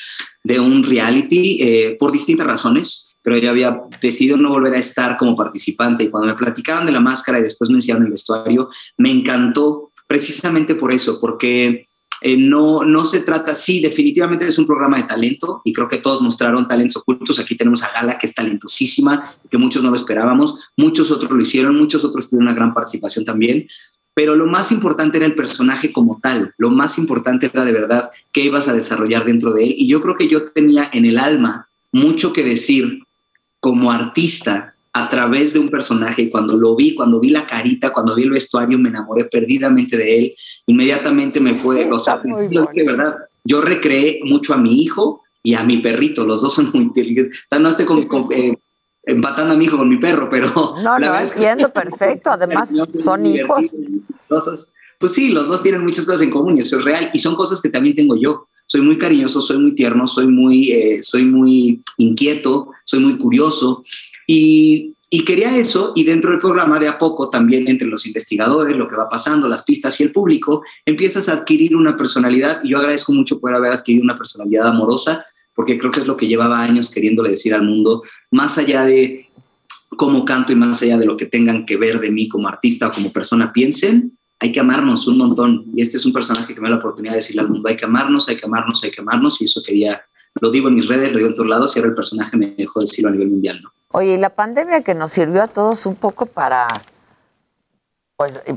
de 0.42 0.58
un 0.58 0.86
reality 0.86 1.58
eh, 1.62 1.98
por 2.00 2.14
distintas 2.14 2.48
razones, 2.48 3.14
pero 3.22 3.38
yo 3.38 3.50
había 3.50 3.82
decidido 4.00 4.38
no 4.38 4.50
volver 4.50 4.76
a 4.76 4.80
estar 4.80 5.18
como 5.18 5.36
participante 5.36 6.06
y 6.06 6.10
cuando 6.10 6.28
me 6.28 6.36
platicaron 6.36 6.86
de 6.86 6.94
la 6.94 7.02
máscara 7.02 7.40
y 7.40 7.44
después 7.44 7.70
me 7.70 7.76
enseñaron 7.76 8.06
el 8.06 8.12
vestuario, 8.12 8.70
me 8.96 9.12
encantó 9.12 9.92
precisamente 10.08 10.76
por 10.76 10.94
eso, 10.94 11.20
porque 11.20 11.88
eh, 12.22 12.36
no, 12.38 12.84
no 12.84 13.06
se 13.06 13.22
trata, 13.22 13.54
sí, 13.54 13.80
definitivamente 13.80 14.48
es 14.48 14.58
un 14.58 14.66
programa 14.66 14.98
de 14.98 15.04
talento 15.04 15.62
y 15.64 15.74
creo 15.74 15.88
que 15.88 15.98
todos 15.98 16.22
mostraron 16.22 16.68
talentos 16.68 16.98
ocultos. 16.98 17.40
Aquí 17.40 17.56
tenemos 17.56 17.84
a 17.84 17.92
Gala, 17.92 18.18
que 18.18 18.28
es 18.28 18.34
talentosísima, 18.34 19.32
que 19.50 19.58
muchos 19.58 19.84
no 19.84 19.90
lo 19.90 19.96
esperábamos, 19.96 20.56
muchos 20.76 21.12
otros 21.12 21.32
lo 21.32 21.40
hicieron, 21.40 21.78
muchos 21.78 22.04
otros 22.04 22.28
tuvieron 22.28 22.48
una 22.48 22.56
gran 22.56 22.74
participación 22.74 23.26
también. 23.26 23.68
Pero 24.14 24.36
lo 24.36 24.48
más 24.48 24.72
importante 24.72 25.18
era 25.18 25.28
el 25.28 25.36
personaje 25.36 25.94
como 25.94 26.20
tal, 26.22 26.54
lo 26.58 26.72
más 26.72 26.98
importante 26.98 27.52
era 27.54 27.64
de 27.64 27.72
verdad 27.72 28.10
qué 28.32 28.42
ibas 28.42 28.68
a 28.68 28.74
desarrollar 28.74 29.26
dentro 29.26 29.54
de 29.54 29.66
él. 29.66 29.76
Y 29.78 29.88
yo 29.88 30.02
creo 30.02 30.16
que 30.16 30.28
yo 30.28 30.44
tenía 30.46 30.90
en 30.92 31.06
el 31.06 31.20
alma 31.20 31.68
mucho 31.92 32.34
que 32.34 32.44
decir 32.44 33.04
como 33.60 33.92
artista 33.92 34.74
a 34.98 35.10
través 35.10 35.54
de 35.54 35.60
un 35.60 35.70
personaje 35.70 36.24
y 36.24 36.30
cuando 36.30 36.58
lo 36.58 36.76
vi, 36.76 36.96
cuando 36.96 37.20
vi 37.20 37.30
la 37.30 37.46
carita, 37.46 37.94
cuando 37.94 38.16
vi 38.16 38.24
el 38.24 38.32
vestuario, 38.32 38.80
me 38.80 38.90
enamoré 38.90 39.26
perdidamente 39.26 39.96
de 39.96 40.18
él. 40.18 40.36
Inmediatamente 40.66 41.40
me 41.40 41.54
fue, 41.54 41.84
Sí, 41.84 41.90
o 41.92 42.00
sea, 42.00 42.20
de 42.24 42.84
verdad, 42.84 43.16
yo 43.44 43.62
recreé 43.62 44.22
mucho 44.24 44.54
a 44.54 44.58
mi 44.58 44.82
hijo 44.82 45.22
y 45.44 45.54
a 45.54 45.64
mi 45.64 45.78
perrito, 45.78 46.26
los 46.26 46.42
dos 46.42 46.56
son 46.56 46.72
muy 46.74 46.84
inteligentes. 46.84 47.46
No 47.60 47.70
estoy 47.70 47.86
con- 47.86 48.08
con, 48.08 48.28
eh, 48.32 48.58
empatando 49.04 49.54
a 49.54 49.58
mi 49.58 49.66
hijo 49.66 49.78
con 49.78 49.88
mi 49.88 49.98
perro, 49.98 50.30
pero... 50.30 50.48
No, 50.84 50.98
no, 51.00 51.20
entiendo 51.20 51.72
perfecto. 51.72 52.32
Además, 52.32 52.74
son 53.00 53.26
hijos. 53.26 53.66
Cosas. 54.28 54.74
Pues 55.00 55.12
sí, 55.14 55.30
los 55.30 55.48
dos 55.48 55.62
tienen 55.62 55.84
muchas 55.84 56.06
cosas 56.06 56.22
en 56.22 56.32
común 56.32 56.58
y 56.58 56.62
eso 56.62 56.80
es 56.80 56.84
real. 56.84 57.12
Y 57.14 57.20
son 57.20 57.36
cosas 57.36 57.62
que 57.62 57.70
también 57.70 57.96
tengo 57.96 58.16
yo. 58.16 58.48
Soy 58.66 58.82
muy 58.82 58.98
cariñoso, 58.98 59.40
soy 59.40 59.60
muy 59.60 59.76
tierno, 59.76 60.08
soy 60.08 60.28
muy, 60.28 60.72
eh, 60.72 61.04
soy 61.04 61.24
muy 61.24 61.80
inquieto, 61.98 62.72
soy 62.84 63.00
muy 63.00 63.18
curioso. 63.18 63.84
Y, 64.28 64.94
quería 65.26 65.56
eso. 65.58 65.94
Y 65.96 66.04
dentro 66.04 66.32
del 66.32 66.40
programa, 66.40 66.80
de 66.80 66.90
a 66.90 67.00
poco, 67.00 67.30
también 67.30 67.68
entre 67.68 67.88
los 67.88 68.06
investigadores, 68.06 68.76
lo 68.76 68.88
que 68.88 68.98
va 68.98 69.10
pasando, 69.10 69.48
las 69.48 69.64
pistas 69.64 70.00
y 70.00 70.04
el 70.04 70.12
público, 70.12 70.64
empiezas 70.86 71.30
a 71.30 71.34
adquirir 71.34 71.76
una 71.76 71.96
personalidad. 71.96 72.62
Y 72.64 72.70
yo 72.70 72.78
agradezco 72.78 73.14
mucho 73.14 73.40
poder 73.40 73.56
haber 73.56 73.72
adquirido 73.72 74.04
una 74.04 74.18
personalidad 74.18 74.68
amorosa, 74.68 75.26
porque 75.56 75.78
creo 75.78 75.92
que 75.92 76.02
es 76.02 76.08
lo 76.08 76.18
que 76.18 76.28
llevaba 76.28 76.62
años 76.62 76.92
queriéndole 76.92 77.32
decir 77.32 77.54
al 77.54 77.64
mundo, 77.64 78.04
más 78.32 78.58
allá 78.58 78.86
de 78.86 79.28
cómo 79.96 80.26
canto 80.26 80.52
y 80.52 80.56
más 80.56 80.82
allá 80.84 80.98
de 80.98 81.06
lo 81.06 81.18
que 81.18 81.26
tengan 81.26 81.66
que 81.66 81.78
ver 81.78 82.00
de 82.00 82.12
mí 82.12 82.28
como 82.28 82.48
artista 82.48 82.88
o 82.88 82.92
como 82.92 83.12
persona 83.12 83.52
piensen, 83.54 84.18
hay 84.40 84.52
que 84.52 84.60
amarnos 84.60 85.08
un 85.08 85.18
montón. 85.18 85.66
Y 85.74 85.82
este 85.82 85.98
es 85.98 86.06
un 86.06 86.14
personaje 86.14 86.54
que 86.54 86.62
me 86.62 86.68
da 86.68 86.76
la 86.76 86.80
oportunidad 86.80 87.14
de 87.14 87.20
decirle 87.20 87.42
al 87.42 87.50
mundo, 87.50 87.68
hay 87.68 87.78
que 87.78 87.86
amarnos, 87.86 88.28
hay 88.30 88.38
que 88.38 88.46
amarnos, 88.46 88.84
hay 88.84 88.92
que 88.92 89.02
amarnos. 89.02 89.42
Y 89.42 89.46
eso 89.46 89.64
quería, 89.66 90.02
lo 90.42 90.52
digo 90.52 90.68
en 90.68 90.76
mis 90.76 90.88
redes, 90.88 91.12
lo 91.12 91.18
digo 91.18 91.30
en 91.30 91.34
todos 91.34 91.50
lados, 91.50 91.76
y 91.76 91.80
ahora 91.80 91.90
el 91.90 91.96
personaje 91.96 92.38
me 92.38 92.54
dejó 92.56 92.82
decirlo 92.82 93.10
a 93.10 93.14
nivel 93.14 93.30
mundial, 93.30 93.62
¿no? 93.64 93.72
Oye, 93.92 94.14
y 94.14 94.18
la 94.18 94.30
pandemia 94.30 94.82
que 94.82 94.94
nos 94.94 95.12
sirvió 95.12 95.44
a 95.44 95.48
todos 95.48 95.86
un 95.86 95.96
poco 95.96 96.26
para, 96.26 96.68
pues 98.18 98.38
eh, 98.38 98.42
eh, 98.48 98.56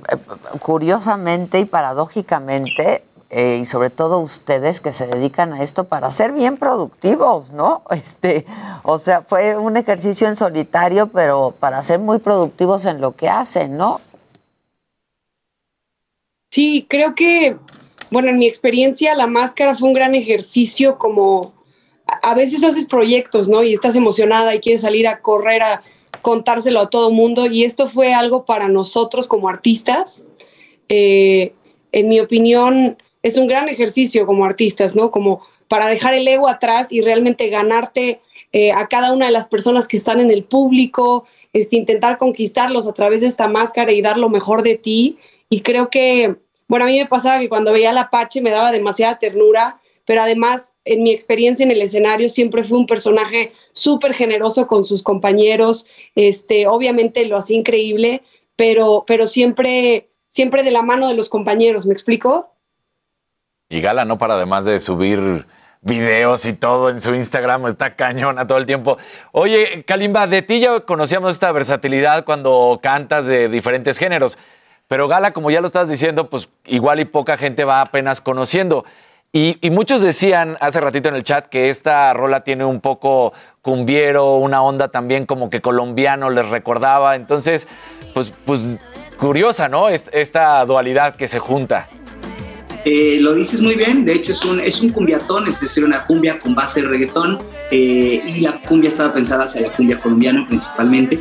curiosamente 0.58 1.60
y 1.60 1.64
paradójicamente, 1.64 3.04
eh, 3.30 3.58
y 3.62 3.64
sobre 3.64 3.90
todo 3.90 4.18
ustedes 4.18 4.80
que 4.80 4.92
se 4.92 5.06
dedican 5.06 5.52
a 5.52 5.62
esto 5.62 5.84
para 5.84 6.10
ser 6.10 6.32
bien 6.32 6.56
productivos, 6.56 7.52
¿no? 7.52 7.82
Este, 7.90 8.44
o 8.82 8.98
sea, 8.98 9.22
fue 9.22 9.56
un 9.56 9.76
ejercicio 9.76 10.26
en 10.26 10.34
solitario, 10.34 11.06
pero 11.06 11.54
para 11.58 11.80
ser 11.84 12.00
muy 12.00 12.18
productivos 12.18 12.84
en 12.86 13.00
lo 13.00 13.14
que 13.14 13.28
hacen, 13.28 13.76
¿no? 13.76 14.00
Sí, 16.50 16.86
creo 16.90 17.14
que, 17.14 17.56
bueno, 18.10 18.30
en 18.30 18.38
mi 18.40 18.48
experiencia 18.48 19.14
la 19.14 19.28
máscara 19.28 19.76
fue 19.76 19.86
un 19.86 19.94
gran 19.94 20.16
ejercicio 20.16 20.98
como 20.98 21.59
a 22.22 22.30
a 22.30 22.34
veces 22.34 22.62
haces 22.64 22.86
proyectos, 22.86 23.48
¿no? 23.48 23.62
Y 23.62 23.72
estás 23.72 23.96
emocionada 23.96 24.54
y 24.54 24.60
quieres 24.60 24.80
salir 24.82 25.06
a 25.08 25.20
correr 25.20 25.62
a 25.62 25.82
contárselo 26.22 26.80
a 26.80 26.90
todo 26.90 27.10
mundo 27.10 27.46
y 27.46 27.64
esto 27.64 27.88
fue 27.88 28.12
algo 28.12 28.44
para 28.44 28.68
nosotros 28.68 29.26
como 29.26 29.48
artistas. 29.48 30.24
Eh, 30.88 31.52
en 31.92 32.08
mi 32.08 32.20
opinión, 32.20 32.98
es 33.22 33.36
un 33.36 33.46
gran 33.46 33.68
ejercicio 33.68 34.26
como 34.26 34.44
artistas, 34.44 34.94
¿no? 34.94 35.10
Como 35.10 35.42
para 35.68 35.88
dejar 35.88 36.14
el 36.14 36.26
ego 36.26 36.48
atrás 36.48 36.92
y 36.92 37.00
realmente 37.00 37.48
ganarte 37.48 38.20
eh, 38.52 38.72
a 38.72 38.88
cada 38.88 39.12
una 39.12 39.26
de 39.26 39.32
las 39.32 39.48
personas 39.48 39.86
que 39.86 39.96
están 39.96 40.20
en 40.20 40.30
el 40.30 40.44
público, 40.44 41.24
este, 41.52 41.76
intentar 41.76 42.18
conquistarlos 42.18 42.88
a 42.88 42.92
través 42.92 43.20
de 43.20 43.28
esta 43.28 43.48
máscara 43.48 43.92
y 43.92 44.02
dar 44.02 44.16
lo 44.16 44.28
mejor 44.28 44.62
de 44.62 44.76
ti. 44.76 45.18
Y 45.48 45.60
creo 45.60 45.90
que, 45.90 46.36
bueno, 46.68 46.84
a 46.84 46.88
mí 46.88 46.98
me 46.98 47.06
pasaba 47.06 47.38
que 47.38 47.48
cuando 47.48 47.72
veía 47.72 47.90
al 47.90 47.98
Apache 47.98 48.40
me 48.40 48.50
daba 48.50 48.72
demasiada 48.72 49.18
ternura, 49.18 49.79
pero 50.10 50.22
además 50.22 50.74
en 50.84 51.04
mi 51.04 51.12
experiencia 51.12 51.62
en 51.62 51.70
el 51.70 51.80
escenario 51.80 52.28
siempre 52.28 52.64
fue 52.64 52.76
un 52.78 52.86
personaje 52.88 53.52
súper 53.70 54.12
generoso 54.12 54.66
con 54.66 54.84
sus 54.84 55.04
compañeros, 55.04 55.86
este, 56.16 56.66
obviamente 56.66 57.24
lo 57.26 57.36
hacía 57.36 57.56
increíble, 57.56 58.24
pero, 58.56 59.04
pero 59.06 59.28
siempre, 59.28 60.10
siempre 60.26 60.64
de 60.64 60.72
la 60.72 60.82
mano 60.82 61.06
de 61.06 61.14
los 61.14 61.28
compañeros, 61.28 61.86
¿me 61.86 61.92
explico? 61.92 62.56
Y 63.68 63.80
Gala 63.80 64.04
no 64.04 64.18
para 64.18 64.34
además 64.34 64.64
de 64.64 64.80
subir 64.80 65.46
videos 65.80 66.44
y 66.44 66.54
todo 66.54 66.90
en 66.90 67.00
su 67.00 67.14
Instagram, 67.14 67.68
está 67.68 67.94
cañona 67.94 68.48
todo 68.48 68.58
el 68.58 68.66
tiempo. 68.66 68.98
Oye, 69.30 69.84
Kalimba, 69.86 70.26
de 70.26 70.42
ti 70.42 70.58
ya 70.58 70.80
conocíamos 70.80 71.34
esta 71.34 71.52
versatilidad 71.52 72.24
cuando 72.24 72.80
cantas 72.82 73.26
de 73.26 73.48
diferentes 73.48 73.96
géneros, 73.96 74.36
pero 74.88 75.06
Gala, 75.06 75.32
como 75.32 75.52
ya 75.52 75.60
lo 75.60 75.68
estás 75.68 75.88
diciendo, 75.88 76.28
pues 76.28 76.48
igual 76.66 76.98
y 76.98 77.04
poca 77.04 77.36
gente 77.36 77.62
va 77.62 77.80
apenas 77.80 78.20
conociendo. 78.20 78.84
Y, 79.32 79.58
muchos 79.70 80.02
decían 80.02 80.56
hace 80.60 80.80
ratito 80.80 81.08
en 81.08 81.14
el 81.14 81.22
chat 81.22 81.46
que 81.46 81.68
esta 81.68 82.12
rola 82.14 82.42
tiene 82.42 82.64
un 82.64 82.80
poco 82.80 83.32
cumbiero, 83.62 84.36
una 84.36 84.60
onda 84.62 84.88
también 84.88 85.24
como 85.24 85.50
que 85.50 85.60
colombiano 85.60 86.30
les 86.30 86.48
recordaba. 86.48 87.14
Entonces, 87.14 87.68
pues, 88.12 88.32
pues 88.44 88.78
curiosa, 89.18 89.68
¿no? 89.68 89.88
Est- 89.88 90.08
Esta 90.12 90.64
dualidad 90.64 91.14
que 91.14 91.28
se 91.28 91.38
junta. 91.38 91.86
Eh, 92.84 93.18
lo 93.20 93.34
dices 93.34 93.60
muy 93.60 93.76
bien, 93.76 94.04
de 94.04 94.14
hecho 94.14 94.32
es 94.32 94.42
un, 94.44 94.58
es 94.58 94.80
un 94.80 94.88
cumbiatón, 94.88 95.46
es 95.46 95.60
decir, 95.60 95.84
una 95.84 96.06
cumbia 96.06 96.40
con 96.40 96.54
base 96.54 96.80
de 96.80 96.88
reggaetón, 96.88 97.38
eh, 97.70 98.22
y 98.26 98.40
la 98.40 98.52
cumbia 98.66 98.88
estaba 98.88 99.12
pensada 99.12 99.44
hacia 99.44 99.60
la 99.60 99.68
cumbia 99.68 100.00
colombiana 100.00 100.46
principalmente, 100.48 101.20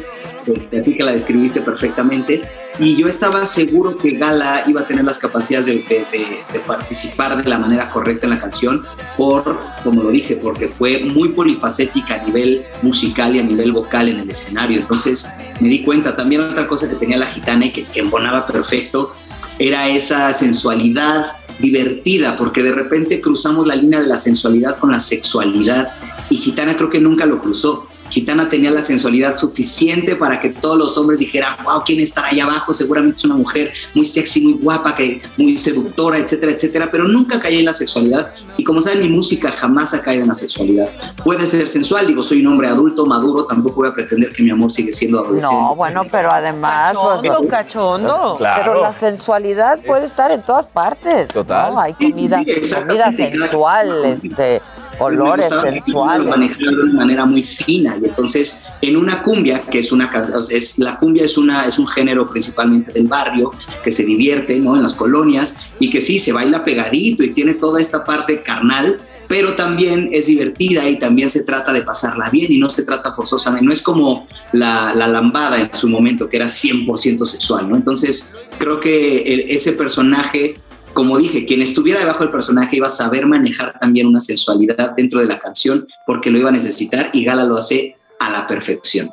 así 0.77 0.95
que 0.95 1.03
la 1.03 1.11
describiste 1.11 1.61
perfectamente, 1.61 2.41
y 2.79 2.95
yo 2.95 3.07
estaba 3.07 3.45
seguro 3.45 3.95
que 3.97 4.11
Gala 4.11 4.63
iba 4.67 4.81
a 4.81 4.87
tener 4.87 5.03
las 5.03 5.17
capacidades 5.17 5.65
de, 5.65 6.43
participar 6.65 7.41
de 7.41 7.49
la 7.49 7.57
manera 7.57 7.89
correcta 7.89 8.25
en 8.25 8.31
la 8.31 8.39
canción, 8.39 8.81
por, 9.17 9.57
como 9.83 10.03
lo 10.03 10.11
dije, 10.11 10.35
porque 10.35 10.67
fue 10.67 10.99
muy 11.03 11.29
polifacética 11.29 12.15
a 12.15 12.23
nivel 12.25 12.63
musical 12.81 13.35
y 13.35 13.39
a 13.39 13.43
nivel 13.43 13.71
vocal 13.71 14.09
en 14.09 14.19
el 14.19 14.29
escenario, 14.29 14.79
entonces 14.79 15.27
me 15.59 15.67
di 15.67 15.83
cuenta, 15.83 16.15
también 16.15 16.41
otra 16.41 16.67
cosa 16.67 16.89
que 16.89 16.95
tenía 16.95 17.17
la 17.17 17.27
gitana 17.27 17.65
y 17.65 17.71
que, 17.71 17.85
que 17.85 17.99
embonaba 17.99 18.47
perfecto, 18.47 19.13
era 19.57 19.89
esa 19.89 20.33
sensualidad, 20.33 21.33
divertida, 21.59 22.35
porque 22.35 22.63
de 22.63 22.71
repente 22.71 23.21
cruzamos 23.21 23.67
la 23.67 23.75
línea 23.75 23.99
de 24.01 24.07
la 24.07 24.17
sensualidad 24.17 24.77
con 24.77 24.91
la 24.91 24.99
sexualidad 24.99 25.93
y 26.30 26.36
Gitana 26.36 26.75
creo 26.75 26.89
que 26.89 26.99
nunca 26.99 27.25
lo 27.25 27.39
cruzó. 27.39 27.88
Gitana 28.09 28.49
tenía 28.49 28.71
la 28.71 28.82
sensualidad 28.82 29.38
suficiente 29.38 30.15
para 30.15 30.39
que 30.39 30.49
todos 30.49 30.77
los 30.77 30.97
hombres 30.97 31.19
dijeran, 31.19 31.55
wow, 31.63 31.82
¿quién 31.86 31.99
estará 31.99 32.27
allá 32.27 32.45
abajo? 32.45 32.73
Seguramente 32.73 33.19
es 33.19 33.25
una 33.25 33.36
mujer 33.36 33.71
muy 33.93 34.05
sexy, 34.05 34.41
muy 34.41 34.53
guapa, 34.53 34.95
que, 34.95 35.21
muy 35.38 35.57
seductora, 35.57 36.17
etcétera, 36.17 36.53
etcétera, 36.53 36.89
pero 36.91 37.07
nunca 37.07 37.39
caía 37.39 37.59
en 37.59 37.65
la 37.65 37.73
sexualidad. 37.73 38.32
Y 38.57 38.63
como 38.63 38.82
saben, 38.82 39.01
mi 39.01 39.09
música 39.09 39.51
jamás 39.51 39.93
ha 39.93 40.01
caído 40.01 40.23
en 40.23 40.30
la 40.30 40.34
sexualidad. 40.34 40.89
Puede 41.23 41.47
ser 41.47 41.67
sensual, 41.67 42.07
digo, 42.07 42.23
soy 42.23 42.41
un 42.41 42.47
hombre 42.47 42.67
adulto, 42.67 43.05
maduro, 43.05 43.45
tampoco 43.45 43.77
voy 43.77 43.89
a 43.89 43.93
pretender 43.93 44.34
que 44.34 44.43
mi 44.43 44.49
amor 44.49 44.71
sigue 44.71 44.91
siendo 44.91 45.19
adolescente. 45.19 45.55
No, 45.55 45.75
bueno, 45.75 46.03
pero 46.11 46.32
además... 46.32 46.95
pues, 46.99 47.21
Cachondo, 47.49 47.49
cachondo. 47.49 48.38
Pero 48.39 48.82
la 48.82 48.91
sensualidad 48.91 49.80
puede 49.86 50.05
estar 50.05 50.32
en 50.32 50.41
todas 50.41 50.67
partes. 50.67 51.30
Total. 51.30 51.73
¿no? 51.73 51.80
Hay 51.80 51.95
sí, 51.99 52.11
comida, 52.11 52.43
sí, 52.43 52.73
comida 52.73 53.11
sensual, 53.11 54.05
este, 54.05 54.61
olores 55.00 55.47
sensuales. 55.64 56.28
manejarlo 56.28 56.78
de 56.78 56.84
una 56.84 56.93
manera 56.93 57.26
muy 57.26 57.43
fina 57.43 57.97
y 58.02 58.06
entonces 58.06 58.64
en 58.82 58.97
una 58.97 59.24
cumbia 59.24 59.62
que 59.62 59.80
es 59.80 59.91
una 59.91 60.12
es 60.50 60.78
la 60.80 60.97
cumbia 61.00 61.24
es 61.26 61.38
una 61.38 61.66
es 61.66 61.80
un 61.80 61.88
género 61.88 62.28
principalmente 62.30 62.91
del 62.91 63.08
barrio 63.08 63.52
que 63.84 63.91
se 63.91 64.04
divierte 64.04 64.58
no 64.60 64.76
en 64.76 64.84
las 64.84 64.93
colonias 64.93 65.54
y 65.80 65.89
que 65.89 66.02
sí 66.02 66.20
se 66.20 66.32
baila 66.32 66.64
pegadito 66.64 67.24
y 67.24 67.30
tiene 67.30 67.54
toda 67.56 67.80
esta 67.82 68.04
parte 68.04 68.41
carnal 68.41 68.97
pero 69.28 69.56
también 69.56 70.10
es 70.12 70.26
divertida 70.26 70.89
y 70.89 70.97
también 70.97 71.30
se 71.30 71.43
trata 71.43 71.72
de 71.72 71.84
pasarla 71.84 72.30
bien 72.32 72.52
y 72.52 72.58
no 72.58 72.68
se 72.68 72.82
trata 72.82 73.14
forzosamente, 73.14 73.64
no 73.64 73.72
es 73.72 73.80
como 73.82 74.28
la, 74.54 74.91
la 74.95 75.08
lambada 75.08 75.60
en 75.62 75.70
su 75.76 75.88
momento 75.88 76.28
que 76.28 76.38
era 76.38 76.47
100% 76.47 77.26
sexual, 77.26 77.70
¿no? 77.70 77.76
Entonces 77.76 78.34
creo 78.58 78.80
que 78.80 79.22
el- 79.22 79.41
ese 79.52 79.74
personaje 79.74 80.58
como 80.93 81.17
dije, 81.17 81.45
quien 81.45 81.61
estuviera 81.61 81.99
debajo 81.99 82.23
del 82.23 82.31
personaje 82.31 82.77
iba 82.77 82.87
a 82.87 82.91
saber 82.91 83.25
manejar 83.25 83.77
también 83.79 84.07
una 84.07 84.19
sensualidad 84.19 84.91
dentro 84.95 85.19
de 85.19 85.27
la 85.27 85.39
canción 85.39 85.87
porque 86.05 86.29
lo 86.29 86.37
iba 86.37 86.49
a 86.49 86.53
necesitar 86.53 87.09
y 87.13 87.23
Gala 87.23 87.43
lo 87.43 87.57
hace 87.57 87.95
a 88.19 88.29
la 88.29 88.47
perfección. 88.47 89.11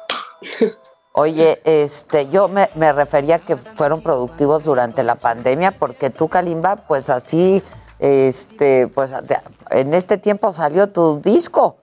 Oye, 1.18 1.60
este, 1.64 2.28
yo 2.30 2.46
me, 2.46 2.68
me 2.74 2.92
refería 2.92 3.38
que 3.38 3.56
fueron 3.56 4.02
productivos 4.02 4.64
durante 4.64 5.02
la 5.02 5.14
pandemia, 5.14 5.70
porque 5.70 6.10
tú, 6.10 6.28
Kalimba, 6.28 6.76
pues 6.76 7.08
así, 7.08 7.62
este, 7.98 8.86
pues 8.88 9.12
en 9.70 9.94
este 9.94 10.18
tiempo 10.18 10.52
salió 10.52 10.88
tu 10.88 11.18
disco. 11.24 11.78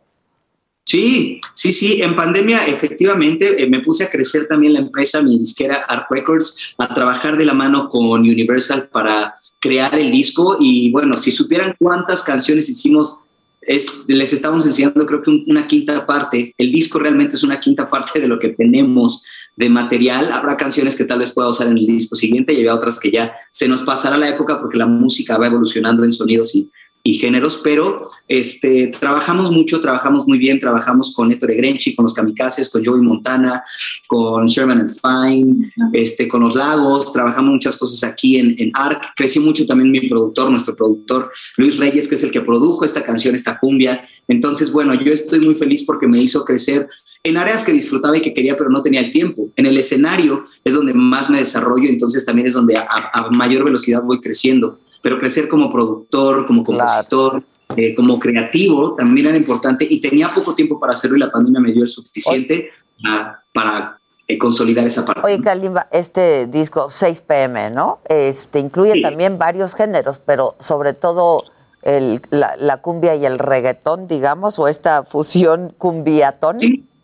Sí, 0.85 1.39
sí, 1.55 1.71
sí. 1.71 2.01
En 2.01 2.15
pandemia, 2.15 2.67
efectivamente, 2.67 3.63
eh, 3.63 3.67
me 3.67 3.79
puse 3.79 4.03
a 4.03 4.09
crecer 4.09 4.47
también 4.47 4.73
la 4.73 4.79
empresa, 4.79 5.21
mi 5.21 5.39
disquera 5.39 5.77
Art 5.87 6.07
Records, 6.11 6.55
a 6.77 6.93
trabajar 6.93 7.37
de 7.37 7.45
la 7.45 7.53
mano 7.53 7.89
con 7.89 8.19
Universal 8.19 8.89
para 8.89 9.33
crear 9.64 9.97
el 9.97 10.11
disco. 10.11 10.57
Y 10.59 10.91
bueno, 10.91 11.14
si 11.18 11.32
supieran 11.32 11.76
cuántas 11.80 12.22
canciones 12.22 12.70
hicimos, 12.70 13.20
es- 13.61 13.88
les 14.07 14.34
estamos 14.34 14.66
enseñando, 14.66 15.05
creo 15.05 15.22
que 15.22 15.30
un- 15.30 15.45
una 15.47 15.66
quinta 15.66 16.05
parte. 16.05 16.53
El 16.57 16.72
disco 16.72 16.99
realmente 16.99 17.38
es 17.38 17.43
una 17.43 17.59
quinta 17.61 17.89
parte 17.89 18.20
de 18.20 18.28
lo 18.28 18.38
que 18.38 18.49
tenemos 18.49 19.24
de 19.55 19.70
material. 19.70 20.32
Habrá 20.34 20.57
canciones 20.57 20.95
que 20.97 21.05
tal 21.05 21.20
vez 21.20 21.32
pueda 21.32 21.47
usar 21.49 21.68
en 21.68 21.78
el 21.78 21.86
disco 21.88 22.16
siguiente 22.16 22.53
y 22.53 22.57
había 22.57 22.76
otras 22.76 22.99
que 22.99 23.09
ya 23.11 23.34
se 23.51 23.68
nos 23.68 23.82
pasará 23.84 24.18
la 24.18 24.28
época 24.30 24.59
porque 24.59 24.78
la 24.78 24.88
música 24.88 25.38
va 25.38 25.47
evolucionando 25.47 26.03
en 26.03 26.11
sonidos 26.11 26.53
y, 26.55 26.70
y 27.06 27.16
géneros, 27.16 27.60
pero 27.62 28.10
este, 28.30 28.88
trabajamos 28.88 29.51
mucho, 29.51 29.82
trabajamos 29.82 30.26
muy 30.26 30.38
bien, 30.38 30.60
trabajamos 30.60 31.14
con 31.14 31.34
Ettore 31.34 31.56
Grenchi, 31.56 31.95
con 31.95 32.04
los 32.04 32.14
Kamikazes, 32.14 32.70
con 32.70 32.84
Joey 32.84 33.01
Montana, 33.01 33.62
con 34.08 34.45
Sherman 34.47 34.80
and 34.80 34.91
Fine, 35.01 35.74
este, 35.91 36.30
con 36.30 36.41
Los 36.41 36.56
Lagos, 36.56 37.12
trabajamos 37.12 37.51
muchas 37.51 37.76
cosas 37.76 38.10
aquí 38.10 38.38
en, 38.38 38.56
en 38.58 38.72
ARC, 38.74 39.04
creció 39.18 39.41
mucho 39.41 39.66
también 39.66 39.91
mi 39.91 40.08
productor, 40.08 40.49
nuestro 40.49 40.76
productor 40.78 41.30
Luis 41.58 41.78
Reyes, 41.78 42.08
que 42.08 42.16
es 42.16 42.24
el 42.24 42.32
que 42.32 42.39
produjo 42.39 42.86
esta 42.86 43.04
canción, 43.04 43.36
esta 43.36 43.60
cumbia, 43.60 44.08
entonces 44.30 44.72
bueno, 44.72 44.93
yo 44.93 45.12
estoy 45.12 45.41
muy 45.41 45.56
feliz 45.56 45.84
porque 45.84 46.08
me 46.08 46.20
hizo 46.20 46.45
crecer 46.45 46.88
en 47.24 47.38
áreas 47.38 47.64
que 47.64 47.74
disfrutaba 47.74 48.18
y 48.18 48.22
que 48.22 48.34
quería, 48.34 48.56
pero 48.56 48.70
no 48.70 48.82
tenía 48.82 48.99
el 48.99 49.12
tiempo. 49.12 49.49
En 49.56 49.66
el 49.66 49.78
escenario 49.78 50.45
es 50.64 50.74
donde 50.74 50.93
más 50.93 51.30
me 51.30 51.38
desarrollo, 51.38 51.88
entonces 51.89 52.26
también 52.26 52.47
es 52.47 52.54
donde 52.54 52.76
a, 52.76 52.86
a 53.14 53.30
mayor 53.30 53.64
velocidad 53.64 54.04
voy 54.04 54.20
creciendo. 54.20 54.80
Pero 55.04 55.20
crecer 55.20 55.49
como 55.49 55.70
productor, 55.70 56.47
como 56.47 56.64
compositor, 56.64 57.43
eh, 57.76 57.93
como 57.93 58.18
creativo 58.20 58.95
también 58.95 59.28
era 59.28 59.38
importante 59.38 59.86
y 59.88 59.99
tenía 59.99 60.34
poco 60.34 60.56
tiempo 60.56 60.80
para 60.80 60.93
hacerlo 60.93 61.18
y 61.18 61.20
la 61.20 61.30
pandemia 61.30 61.60
me 61.60 61.72
dio 61.74 61.84
el 61.84 61.89
suficiente 61.89 62.70
a- 63.06 63.39
para 63.54 63.99
eh, 64.26 64.38
consolidar 64.38 64.86
esa 64.88 65.04
parte. 65.04 65.22
Oye, 65.26 65.41
Kalimba, 65.41 65.88
este 65.91 66.47
disco 66.47 66.88
6 66.89 67.20
pm, 67.22 67.70
¿no? 67.72 67.99
Este 68.08 68.60
incluye 68.60 69.01
también 69.01 69.38
varios 69.38 69.76
géneros, 69.76 70.20
pero 70.26 70.56
sobre 70.60 70.93
todo 70.93 71.43
el- 71.82 72.22
la, 72.30 72.56
la 72.58 72.78
cumbia 72.78 73.16
y 73.16 73.26
el 73.26 73.38
reggaetón, 73.38 74.08
digamos, 74.08 74.58
o 74.60 74.70
esta 74.70 75.04
fusión 75.04 75.74
cumbiatón. 75.78 76.60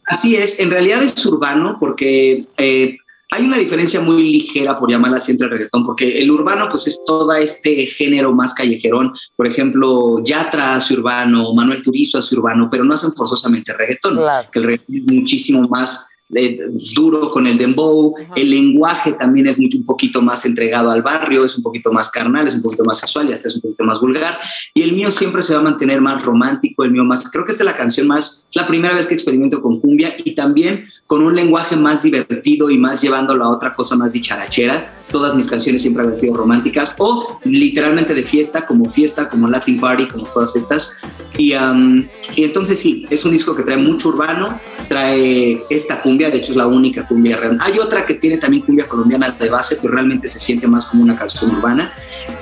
Así 0.05 0.37
es, 0.37 0.57
en 0.61 0.71
realidad 0.71 1.03
es 1.03 1.25
urbano 1.25 1.75
porque 1.77 2.45
eh, 2.57 2.97
hay 3.31 3.45
una 3.45 3.57
diferencia 3.57 4.01
muy 4.01 4.23
ligera, 4.23 4.79
por 4.79 4.89
llamarla 4.89 5.17
así, 5.17 5.31
entre 5.31 5.45
el 5.45 5.51
reggaetón, 5.51 5.85
porque 5.85 6.19
el 6.19 6.31
urbano 6.31 6.67
pues 6.67 6.87
es 6.87 6.99
todo 7.05 7.31
este 7.33 7.85
género 7.85 8.33
más 8.33 8.53
callejerón, 8.53 9.13
por 9.35 9.47
ejemplo, 9.47 10.23
Yatra 10.23 10.75
hace 10.75 10.95
urbano, 10.95 11.53
Manuel 11.53 11.83
Turizo 11.83 12.17
hace 12.17 12.35
urbano, 12.35 12.69
pero 12.71 12.83
no 12.83 12.95
hacen 12.95 13.13
forzosamente 13.13 13.73
reggaetón, 13.73 14.19
que 14.51 14.59
el 14.59 14.65
reggaetón 14.65 14.95
es 14.95 15.13
muchísimo 15.13 15.67
más 15.67 16.08
eh, 16.35 16.59
duro 16.95 17.31
con 17.31 17.47
el 17.47 17.57
dembow, 17.57 18.13
el 18.35 18.49
lenguaje 18.49 19.13
también 19.13 19.47
es 19.47 19.59
mucho, 19.59 19.77
un 19.77 19.85
poquito 19.85 20.21
más 20.21 20.45
entregado 20.45 20.91
al 20.91 21.01
barrio, 21.01 21.43
es 21.43 21.57
un 21.57 21.63
poquito 21.63 21.91
más 21.91 22.09
carnal, 22.11 22.47
es 22.47 22.53
un 22.53 22.61
poquito 22.61 22.83
más 22.83 22.99
sexual 22.99 23.29
y 23.29 23.33
hasta 23.33 23.47
es 23.47 23.55
un 23.55 23.61
poquito 23.61 23.83
más 23.83 23.99
vulgar, 23.99 24.37
y 24.73 24.83
el 24.83 24.93
mío 24.93 25.09
siempre 25.09 25.41
se 25.41 25.53
va 25.53 25.61
a 25.61 25.63
mantener 25.63 26.01
más 26.01 26.23
romántico, 26.23 26.83
el 26.83 26.91
mío 26.91 27.03
más, 27.03 27.27
creo 27.29 27.45
que 27.45 27.51
esta 27.51 27.63
es 27.63 27.65
la 27.65 27.75
canción 27.75 28.07
más, 28.07 28.45
es 28.47 28.55
la 28.55 28.67
primera 28.67 28.93
vez 28.93 29.07
que 29.07 29.15
experimento 29.15 29.61
con 29.61 29.79
cumbia 29.79 30.15
y 30.23 30.35
también 30.35 30.85
con 31.07 31.23
un 31.23 31.35
lenguaje 31.35 31.75
más 31.75 32.03
divertido 32.03 32.69
y 32.69 32.77
más 32.77 33.01
llevándolo 33.01 33.45
a 33.45 33.49
otra 33.49 33.73
cosa 33.73 33.95
más 33.95 34.13
dicharachera, 34.13 34.93
todas 35.11 35.33
mis 35.33 35.47
canciones 35.47 35.81
siempre 35.81 36.03
han 36.03 36.15
sido 36.15 36.35
románticas 36.35 36.93
o 36.99 37.39
literalmente 37.43 38.13
de 38.13 38.21
fiesta, 38.21 38.67
como 38.67 38.85
fiesta, 38.85 39.29
como 39.29 39.47
Latin 39.47 39.79
Party, 39.79 40.07
como 40.07 40.25
todas 40.25 40.55
estas, 40.55 40.91
y, 41.37 41.53
um, 41.55 42.05
y 42.35 42.43
entonces 42.43 42.79
sí, 42.79 43.05
es 43.09 43.23
un 43.25 43.31
disco 43.31 43.55
que 43.55 43.63
trae 43.63 43.77
mucho 43.77 44.09
urbano, 44.09 44.59
trae 44.87 45.63
esta 45.69 46.01
cumbia, 46.01 46.18
de 46.29 46.37
hecho 46.39 46.51
es 46.51 46.57
la 46.57 46.67
única 46.67 47.07
cumbia 47.07 47.37
real. 47.37 47.57
Hay 47.61 47.79
otra 47.79 48.05
que 48.05 48.15
tiene 48.15 48.37
también 48.37 48.63
cumbia 48.63 48.85
colombiana 48.87 49.31
de 49.31 49.49
base, 49.49 49.77
pero 49.81 49.93
realmente 49.93 50.27
se 50.27 50.39
siente 50.39 50.67
más 50.67 50.85
como 50.87 51.03
una 51.03 51.15
canción 51.15 51.51
urbana. 51.55 51.93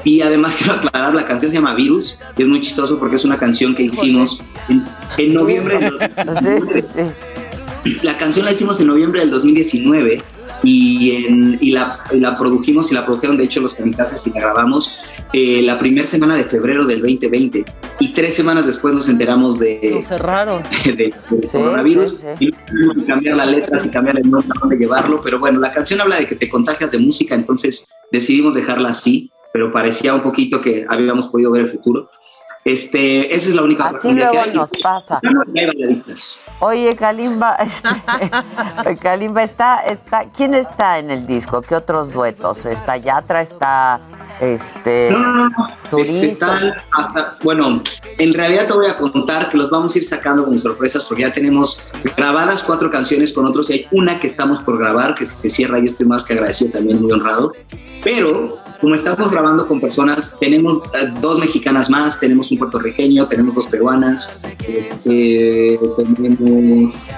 Y 0.04 0.22
además 0.22 0.56
quiero 0.58 0.74
aclarar, 0.74 1.14
la 1.14 1.26
canción 1.26 1.52
se 1.52 1.58
llama 1.58 1.76
Virus, 1.76 2.20
y 2.38 2.42
es 2.42 2.48
muy 2.48 2.62
chistoso 2.62 2.98
porque 2.98 3.18
es 3.18 3.26
una 3.26 3.38
canción 3.38 3.76
que 3.76 3.84
hicimos 3.84 4.42
en, 4.70 4.84
en 5.20 5.34
noviembre. 5.34 5.78
del- 5.78 6.00
Sí, 6.72 6.82
sí, 6.82 6.82
sí. 7.84 7.98
La 8.02 8.18
canción 8.18 8.44
la 8.46 8.52
hicimos 8.52 8.80
en 8.82 8.88
noviembre 8.88 9.20
del 9.22 9.30
2019 9.32 10.22
y, 10.68 11.12
en- 11.26 11.58
y 11.62 11.72
la, 11.72 12.00
y 12.14 12.20
la 12.20 12.36
produjimos 12.36 12.92
y 12.92 12.96
la 12.96 13.06
produjeron 13.06 13.38
de 13.38 13.46
hecho 13.46 13.62
los 13.62 13.74
kamikazes 13.74 14.28
y 14.28 14.32
la 14.32 14.42
grabamos 14.42 14.98
eh, 15.34 15.62
la 15.62 15.80
primera 15.80 16.06
semana 16.06 16.36
de 16.36 16.44
febrero 16.44 16.86
del 16.86 17.02
2020 17.02 17.64
y 18.00 18.14
tres 18.14 18.34
semanas 18.36 18.66
después 18.66 18.94
nos 18.94 19.08
enteramos 19.10 19.60
de, 19.60 19.92
Lo 19.96 20.02
cerraron. 20.02 20.62
de, 20.86 20.92
del 20.94 21.14
coronavirus 21.52 22.18
sí, 22.20 22.28
y 22.40 22.46
no 22.48 22.58
tuvimos 22.68 22.96
que 22.98 23.06
cambiar 23.06 23.38
las 23.38 23.52
letras 23.52 23.86
y 23.86 23.92
cambiar 23.92 24.18
el 24.18 24.30
nombre 24.30 24.50
a 24.56 24.60
dónde 24.60 24.76
llevarlo, 24.78 25.22
pero 25.22 25.40
bueno, 25.40 25.60
la 25.60 25.74
canción 25.74 26.02
habla 26.02 26.18
de 26.18 26.28
que 26.28 26.36
te 26.36 26.50
contagias 26.50 26.92
de 26.92 26.98
música, 26.98 27.34
entonces 27.36 27.88
decidimos 28.12 28.56
dejarla 28.56 28.90
así, 28.90 29.32
pero 29.54 29.72
parecía 29.72 30.14
un 30.14 30.22
poquito 30.24 30.60
que 30.62 30.86
habíamos 30.90 31.28
podido 31.28 31.52
ver 31.52 31.64
el 31.64 31.70
futuro. 31.70 32.10
Este, 32.68 33.34
esa 33.34 33.48
es 33.48 33.56
la 33.56 33.62
única 33.64 33.86
Así 33.86 34.10
que 34.10 34.14
luego 34.16 34.42
hay. 34.42 34.52
nos 34.54 34.72
pasa. 34.84 35.22
Oye, 36.60 36.94
Kalimba, 36.98 37.56
este, 37.62 38.98
Kalimba 39.02 39.42
está, 39.44 39.80
está, 39.86 40.26
¿quién 40.36 40.54
está 40.54 41.00
en 41.00 41.10
el 41.10 41.26
disco? 41.26 41.62
¿Qué 41.62 41.76
otros 41.76 42.12
duetos? 42.12 42.66
Está 42.66 42.98
Yatra, 42.98 43.42
está 43.42 44.02
este 44.42 45.12
No. 45.12 45.50
Este, 45.98 46.26
están 46.28 46.74
hasta- 46.92 47.38
bueno, 47.42 47.82
en 48.18 48.34
realidad 48.34 48.68
te 48.68 48.74
voy 48.74 48.88
a 48.88 48.98
contar 48.98 49.50
que 49.50 49.56
los 49.56 49.70
vamos 49.70 49.96
a 49.96 50.00
ir 50.00 50.04
sacando 50.06 50.44
como 50.44 50.60
sorpresas 50.60 51.06
porque 51.06 51.22
ya 51.22 51.32
tenemos 51.32 51.90
grabadas 52.18 52.62
cuatro 52.64 52.92
canciones 52.92 53.32
con 53.32 53.46
otros 53.46 53.70
y 53.70 53.74
hay 53.74 53.88
una 53.92 54.20
que 54.20 54.28
estamos 54.28 54.60
por 54.60 54.78
grabar 54.78 55.16
que 55.16 55.26
si 55.26 55.38
se 55.38 55.50
cierra 55.50 55.80
yo 55.80 55.86
estoy 55.86 56.06
más 56.06 56.26
que 56.26 56.34
agradecido 56.34 56.72
también 56.74 57.02
muy 57.02 57.14
honrado. 57.14 57.54
Pero 58.04 58.58
como 58.82 58.96
estamos 58.96 59.32
grabando 59.32 59.68
con 59.68 59.80
personas, 59.82 60.38
tenemos 60.40 60.82
eh, 60.94 61.12
dos 61.22 61.40
mexicanas 61.40 61.90
más, 61.90 62.20
tenemos 62.20 62.52
un 62.52 62.58
puertorriqueño, 62.60 63.28
tenemos 63.28 63.56
dos 63.56 63.68
peruanas, 63.68 64.38
este, 64.68 65.80
tenemos 65.98 67.12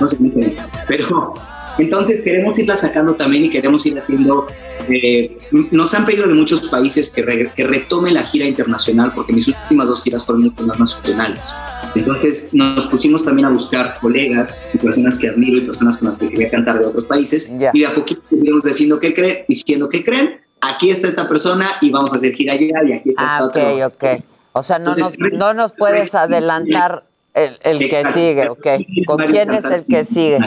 no 0.00 0.08
sé 0.08 0.16
qué, 0.16 0.56
pero 0.88 1.34
entonces 1.78 2.20
queremos 2.22 2.58
irla 2.58 2.76
sacando 2.76 3.14
también 3.14 3.44
y 3.44 3.50
queremos 3.50 3.84
ir 3.86 3.98
haciendo 3.98 4.46
eh, 4.88 5.36
nos 5.72 5.92
han 5.94 6.04
pedido 6.04 6.28
de 6.28 6.34
muchos 6.34 6.60
países 6.68 7.10
que, 7.10 7.22
re- 7.22 7.50
que 7.56 7.64
retome 7.66 8.12
la 8.12 8.22
gira 8.22 8.46
internacional 8.46 9.10
porque 9.14 9.32
mis 9.32 9.48
últimas 9.48 9.88
dos 9.88 10.00
giras 10.02 10.24
fueron 10.24 10.44
mucho 10.44 10.62
más 10.64 10.78
nacionales. 10.78 11.52
Entonces 11.96 12.50
nos 12.52 12.86
pusimos 12.86 13.24
también 13.24 13.46
a 13.46 13.50
buscar 13.50 13.98
colegas 14.00 14.56
y 14.72 14.78
personas 14.78 15.18
que 15.18 15.28
admiro 15.28 15.58
y 15.58 15.62
personas 15.62 15.96
con 15.96 16.06
las 16.06 16.18
que 16.18 16.28
quería 16.28 16.50
cantar 16.50 16.78
de 16.78 16.86
otros 16.86 17.04
países 17.06 17.50
y 17.74 17.80
de 17.80 17.86
a 17.86 17.94
poquito 17.94 18.20
iremos 18.30 18.62
diciendo 18.62 19.00
qué 19.00 19.12
creen, 19.12 19.38
diciendo 19.48 19.88
qué 19.88 20.04
creen, 20.04 20.40
aquí 20.68 20.90
está 20.90 21.08
esta 21.08 21.28
persona 21.28 21.72
y 21.80 21.90
vamos 21.90 22.12
a 22.12 22.16
hacer 22.16 22.32
gira 22.32 22.54
allá 22.54 22.82
y 22.84 22.92
aquí 22.92 23.08
está 23.10 23.22
Ah, 23.22 23.46
esta 23.46 23.46
ok, 23.46 23.92
otra. 23.92 24.12
ok. 24.14 24.20
O 24.52 24.62
sea, 24.62 24.78
no, 24.78 24.92
Entonces, 24.94 25.18
nos, 25.18 25.32
no 25.38 25.54
nos 25.54 25.72
puedes 25.72 26.14
adelantar 26.14 27.04
el, 27.34 27.58
el 27.62 27.78
que 27.90 28.04
sigue, 28.12 28.48
ok. 28.48 28.66
¿Con 29.06 29.18
quién 29.26 29.52
es 29.52 29.64
el 29.64 29.84
que 29.84 30.04
sigue? 30.04 30.38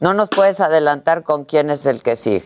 No 0.00 0.14
nos 0.14 0.28
puedes 0.28 0.60
adelantar 0.60 1.22
con 1.22 1.44
quién 1.44 1.70
es 1.70 1.86
el 1.86 2.02
que 2.02 2.16
sigue. 2.16 2.44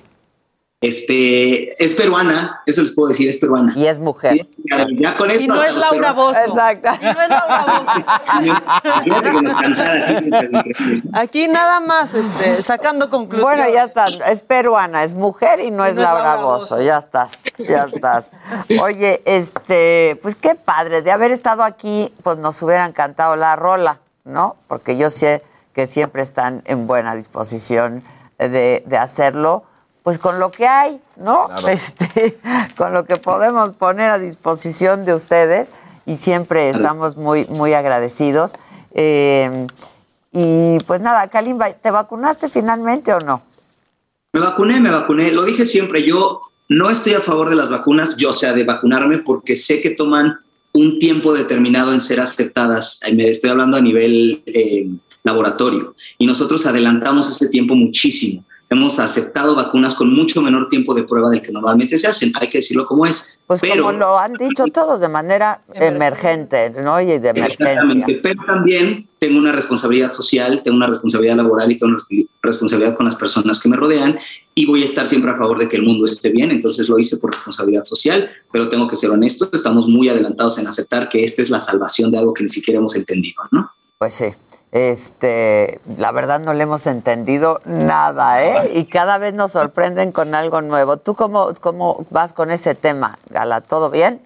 Este, 0.82 1.84
es 1.84 1.92
peruana, 1.92 2.62
eso 2.64 2.80
les 2.80 2.92
puedo 2.92 3.08
decir, 3.08 3.28
es 3.28 3.36
peruana. 3.36 3.74
Y 3.76 3.86
es 3.86 3.98
mujer. 3.98 4.48
Ya, 4.64 4.86
ya 4.90 5.14
con 5.18 5.30
esto 5.30 5.44
Y 5.44 5.46
no 5.46 5.62
es 5.62 5.74
Laura 5.74 6.14
Bozo. 6.14 6.40
Exacto. 6.40 6.88
Y 7.02 7.04
no 7.04 7.20
es 7.20 7.28
Laura 7.28 7.66
Bozo. 7.66 7.90
Aquí 11.12 11.48
nada 11.48 11.80
más 11.80 12.14
este, 12.14 12.62
sacando 12.62 13.10
conclusiones. 13.10 13.58
Bueno, 13.58 13.74
ya 13.74 13.84
está. 13.84 14.06
Es 14.30 14.40
peruana, 14.40 15.04
es 15.04 15.12
mujer 15.12 15.60
y 15.60 15.70
no 15.70 15.84
es 15.84 15.96
no 15.96 16.00
Laura 16.00 16.36
Laura 16.36 16.42
Bozo. 16.42 16.80
Ya 16.80 16.96
estás, 16.96 17.44
ya 17.58 17.84
estás. 17.84 18.30
Oye, 18.80 19.20
este, 19.26 20.18
pues 20.22 20.34
qué 20.34 20.54
padre. 20.54 21.02
De 21.02 21.10
haber 21.10 21.30
estado 21.30 21.62
aquí, 21.62 22.10
pues 22.22 22.38
nos 22.38 22.62
hubieran 22.62 22.92
cantado 22.92 23.36
la 23.36 23.54
rola, 23.54 23.98
¿no? 24.24 24.56
Porque 24.66 24.96
yo 24.96 25.10
sé 25.10 25.42
que 25.74 25.84
siempre 25.84 26.22
están 26.22 26.62
en 26.64 26.86
buena 26.86 27.14
disposición 27.14 28.02
de, 28.38 28.82
de 28.86 28.96
hacerlo, 28.96 29.64
pues 30.02 30.18
con 30.18 30.38
lo 30.40 30.50
que 30.50 30.66
hay, 30.66 31.00
¿no? 31.16 31.46
Este, 31.68 32.38
con 32.76 32.92
lo 32.92 33.04
que 33.04 33.16
podemos 33.16 33.70
poner 33.76 34.10
a 34.10 34.18
disposición 34.18 35.04
de 35.04 35.14
ustedes 35.14 35.72
y 36.06 36.16
siempre 36.16 36.70
estamos 36.70 37.16
muy, 37.16 37.46
muy 37.46 37.74
agradecidos. 37.74 38.56
Eh, 38.92 39.66
y 40.32 40.78
pues 40.86 41.00
nada, 41.00 41.28
Kalimba, 41.28 41.72
¿te 41.72 41.90
vacunaste 41.90 42.48
finalmente 42.48 43.12
o 43.12 43.20
no? 43.20 43.42
Me 44.32 44.40
vacuné, 44.40 44.80
me 44.80 44.90
vacuné. 44.90 45.32
Lo 45.32 45.44
dije 45.44 45.64
siempre, 45.64 46.04
yo 46.04 46.40
no 46.68 46.88
estoy 46.88 47.14
a 47.14 47.20
favor 47.20 47.50
de 47.50 47.56
las 47.56 47.68
vacunas, 47.68 48.16
yo, 48.16 48.30
o 48.30 48.32
sea, 48.32 48.52
de 48.52 48.64
vacunarme, 48.64 49.18
porque 49.18 49.56
sé 49.56 49.80
que 49.80 49.90
toman 49.90 50.38
un 50.72 51.00
tiempo 51.00 51.34
determinado 51.34 51.92
en 51.92 52.00
ser 52.00 52.20
aceptadas. 52.20 53.00
Me 53.12 53.28
estoy 53.28 53.50
hablando 53.50 53.76
a 53.76 53.80
nivel 53.80 54.42
eh, 54.46 54.86
laboratorio. 55.24 55.96
Y 56.18 56.26
nosotros 56.26 56.64
adelantamos 56.66 57.28
ese 57.28 57.48
tiempo 57.48 57.74
muchísimo. 57.74 58.44
Hemos 58.72 59.00
aceptado 59.00 59.56
vacunas 59.56 59.96
con 59.96 60.14
mucho 60.14 60.40
menor 60.40 60.68
tiempo 60.68 60.94
de 60.94 61.02
prueba 61.02 61.28
del 61.28 61.42
que 61.42 61.50
normalmente 61.50 61.98
se 61.98 62.06
hacen, 62.06 62.30
hay 62.40 62.48
que 62.48 62.58
decirlo 62.58 62.86
como 62.86 63.04
es. 63.04 63.36
Pues 63.48 63.60
Pero, 63.60 63.82
como 63.82 63.98
lo 63.98 64.16
han 64.16 64.34
dicho 64.34 64.64
todos, 64.72 65.00
de 65.00 65.08
manera 65.08 65.60
emergente, 65.74 66.70
¿no? 66.80 67.00
Y 67.00 67.06
de 67.06 67.30
emergencia. 67.30 67.72
Exactamente, 67.72 68.20
pero 68.22 68.40
también 68.46 69.08
tengo 69.18 69.40
una 69.40 69.50
responsabilidad 69.50 70.12
social, 70.12 70.62
tengo 70.62 70.76
una 70.76 70.86
responsabilidad 70.86 71.34
laboral 71.36 71.72
y 71.72 71.78
tengo 71.78 71.94
una 71.94 71.98
resp- 71.98 72.28
responsabilidad 72.42 72.96
con 72.96 73.06
las 73.06 73.16
personas 73.16 73.58
que 73.58 73.68
me 73.68 73.76
rodean 73.76 74.18
y 74.54 74.66
voy 74.66 74.82
a 74.82 74.84
estar 74.84 75.06
siempre 75.08 75.32
a 75.32 75.36
favor 75.36 75.58
de 75.58 75.68
que 75.68 75.76
el 75.76 75.82
mundo 75.82 76.04
esté 76.04 76.28
bien, 76.30 76.52
entonces 76.52 76.88
lo 76.88 76.96
hice 76.98 77.16
por 77.16 77.32
responsabilidad 77.32 77.82
social, 77.82 78.30
pero 78.52 78.68
tengo 78.68 78.86
que 78.86 78.94
ser 78.94 79.10
honesto, 79.10 79.50
estamos 79.52 79.88
muy 79.88 80.08
adelantados 80.08 80.58
en 80.58 80.68
aceptar 80.68 81.08
que 81.08 81.24
esta 81.24 81.42
es 81.42 81.50
la 81.50 81.58
salvación 81.58 82.12
de 82.12 82.18
algo 82.18 82.32
que 82.34 82.44
ni 82.44 82.48
siquiera 82.48 82.78
hemos 82.78 82.94
entendido, 82.94 83.42
¿no? 83.50 83.68
Pues 83.98 84.14
sí. 84.14 84.26
Este, 84.72 85.80
la 85.98 86.12
verdad 86.12 86.38
no 86.38 86.52
le 86.52 86.62
hemos 86.62 86.86
entendido 86.86 87.60
nada, 87.64 88.44
¿eh? 88.44 88.70
Y 88.74 88.84
cada 88.84 89.18
vez 89.18 89.34
nos 89.34 89.52
sorprenden 89.52 90.12
con 90.12 90.34
algo 90.34 90.62
nuevo. 90.62 90.96
¿Tú 90.96 91.14
cómo, 91.14 91.48
cómo 91.60 92.06
vas 92.10 92.32
con 92.32 92.52
ese 92.52 92.76
tema, 92.76 93.18
Gala? 93.30 93.62
¿Todo 93.62 93.90
bien? 93.90 94.20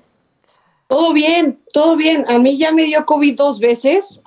Todo 0.86 1.14
bien, 1.14 1.58
todo 1.72 1.96
bien. 1.96 2.26
A 2.28 2.38
mí 2.38 2.58
ya 2.58 2.72
me 2.72 2.84
dio 2.84 3.06
COVID 3.06 3.36
dos 3.36 3.58
veces. 3.58 4.22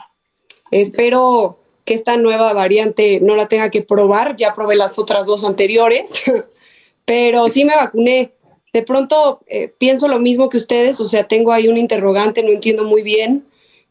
Espero 0.71 1.59
que 1.85 1.93
esta 1.93 2.17
nueva 2.17 2.51
variante 2.53 3.19
no 3.21 3.35
la 3.35 3.47
tenga 3.47 3.69
que 3.69 3.83
probar. 3.83 4.35
Ya 4.37 4.55
probé 4.55 4.75
las 4.75 4.97
otras 4.97 5.27
dos 5.27 5.45
anteriores, 5.45 6.23
pero 7.05 7.47
sí 7.47 7.63
me 7.63 7.75
vacuné. 7.75 8.33
De 8.73 8.81
pronto 8.81 9.41
eh, 9.45 9.71
pienso 9.77 10.07
lo 10.07 10.19
mismo 10.19 10.49
que 10.49 10.57
ustedes, 10.57 10.99
o 10.99 11.07
sea, 11.07 11.27
tengo 11.27 11.51
ahí 11.51 11.67
un 11.67 11.77
interrogante, 11.77 12.43
no 12.43 12.49
entiendo 12.49 12.83
muy 12.83 13.03
bien, 13.03 13.45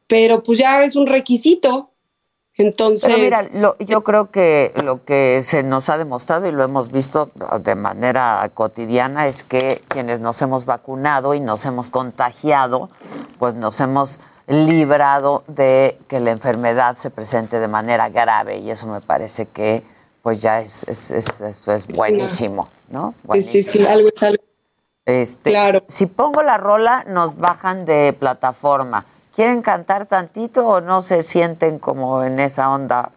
pero 0.09 0.43
pues 0.43 0.59
ya 0.59 0.85
es 0.85 0.97
un 0.97 1.07
requisito. 1.07 1.91
Entonces, 2.59 3.05
Pero 3.07 3.19
mira, 3.19 3.43
lo- 3.53 3.77
yo 3.79 4.03
creo 4.03 4.31
que 4.31 4.73
lo 4.83 5.05
que 5.05 5.43
se 5.45 5.63
nos 5.63 5.91
ha 5.91 5.99
demostrado 5.99 6.47
y 6.47 6.53
lo 6.53 6.65
hemos 6.65 6.91
visto 6.91 7.31
de 7.61 7.75
manera 7.75 8.51
cotidiana 8.55 9.27
es 9.27 9.45
que 9.45 9.83
quienes 9.89 10.21
nos 10.21 10.41
hemos 10.41 10.65
vacunado 10.65 11.35
y 11.35 11.41
nos 11.41 11.67
hemos 11.67 11.91
contagiado, 11.91 12.89
pues 13.39 13.55
nos 13.55 13.79
hemos 13.81 14.21
librado 14.47 15.45
de 15.49 15.99
que 16.09 16.19
la 16.21 16.31
enfermedad 16.31 16.97
se 16.97 17.11
presente 17.11 17.59
de 17.61 17.69
manera 17.69 18.09
grave 18.09 18.59
y 18.59 18.71
eso 18.71 18.87
me 18.87 19.01
parece 19.03 19.47
que 19.47 19.83
pues 20.23 20.41
ya 20.41 20.61
es, 20.61 20.85
es, 20.89 21.11
es- 21.11 21.41
eso 21.41 21.73
es 21.73 21.87
buenísimo, 21.87 22.69
¿no? 22.89 23.15
sí, 23.35 23.43
sí, 23.43 23.63
sí, 23.63 23.87
algo 23.87 24.09
es 24.15 24.23
algo. 24.23 24.43
Este, 25.05 25.51
Claro. 25.51 25.85
Si 25.89 26.07
pongo 26.07 26.43
la 26.43 26.57
rola, 26.59 27.05
nos 27.07 27.37
bajan 27.37 27.85
de 27.85 28.13
plataforma. 28.19 29.05
¿Quieren 29.37 29.61
cantar 29.61 30.07
tantito 30.07 30.67
o 30.67 30.81
no 30.81 31.03
se 31.03 31.23
sienten 31.23 31.79
como 31.79 32.25
en 32.25 32.41
esa 32.41 32.71
onda 32.71 33.13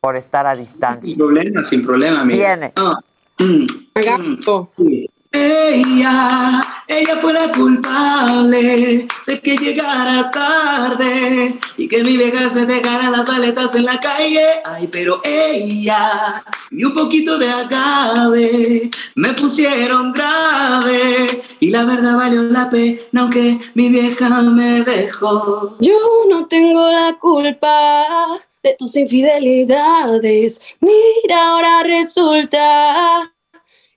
por 0.00 0.16
estar 0.16 0.46
a 0.46 0.56
distancia? 0.56 1.10
Sin 1.10 1.18
problema, 1.18 1.66
sin 1.66 1.84
problema, 1.84 2.22
amigo. 2.22 2.38
Viene. 2.38 2.72
Ah, 2.76 2.94
mm, 3.38 3.66
mm, 3.94 4.38
sí. 4.74 5.10
Ella, 5.34 6.64
ella 6.86 7.16
fue 7.20 7.32
la 7.32 7.50
culpable 7.50 9.08
de 9.26 9.40
que 9.40 9.56
llegara 9.56 10.30
tarde 10.30 11.58
y 11.76 11.88
que 11.88 12.04
mi 12.04 12.16
vieja 12.16 12.48
se 12.48 12.64
dejara 12.64 13.10
las 13.10 13.26
maletas 13.26 13.74
en 13.74 13.84
la 13.84 13.98
calle. 13.98 14.44
Ay, 14.64 14.86
pero 14.86 15.20
ella 15.24 16.44
y 16.70 16.84
un 16.84 16.92
poquito 16.92 17.36
de 17.36 17.48
agave 17.48 18.90
me 19.16 19.32
pusieron 19.34 20.12
grave 20.12 21.42
y 21.58 21.70
la 21.70 21.84
verdad 21.84 22.16
valió 22.16 22.42
la 22.44 22.70
pena 22.70 23.22
aunque 23.22 23.58
mi 23.74 23.88
vieja 23.88 24.42
me 24.42 24.82
dejó. 24.82 25.76
Yo 25.80 25.98
no 26.28 26.46
tengo 26.46 26.90
la 26.90 27.14
culpa 27.18 28.40
de 28.62 28.76
tus 28.78 28.96
infidelidades. 28.96 30.60
Mira, 30.80 31.48
ahora 31.48 31.82
resulta 31.82 33.33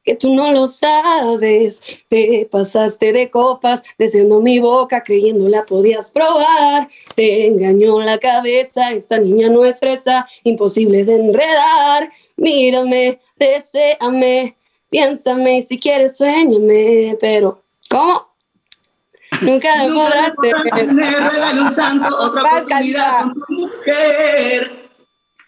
que 0.07 0.15
tú 0.15 0.33
no 0.33 0.53
lo 0.53 0.69
sabes. 0.69 1.83
Te 2.07 2.47
pasaste 2.49 3.11
de 3.11 3.29
copas, 3.29 3.83
deseando 3.97 4.39
mi 4.39 4.57
boca, 4.57 5.03
creyendo 5.03 5.49
la 5.49 5.65
podías 5.65 6.11
probar. 6.11 6.87
Te 7.13 7.45
engañó 7.47 7.99
la 7.99 8.17
cabeza, 8.17 8.93
esta 8.93 9.17
niña 9.17 9.49
no 9.49 9.65
es 9.65 9.79
fresa, 9.79 10.25
imposible 10.45 11.03
de 11.03 11.15
enredar. 11.15 12.09
Mírame, 12.37 13.19
deséame, 13.37 14.55
piénsame 14.89 15.57
y 15.57 15.61
si 15.63 15.77
quieres 15.77 16.15
sueñame, 16.15 17.17
pero 17.19 17.61
¿cómo? 17.89 18.27
Nunca 19.41 19.75
me 19.75 19.89
Nunca 19.89 20.03
podrás 20.03 20.33
tener. 20.41 21.75
santo, 21.75 22.17
otra 22.17 22.43
oportunidad 22.43 23.23
con 23.23 23.33
tu 23.33 23.53
mujer. 23.53 24.86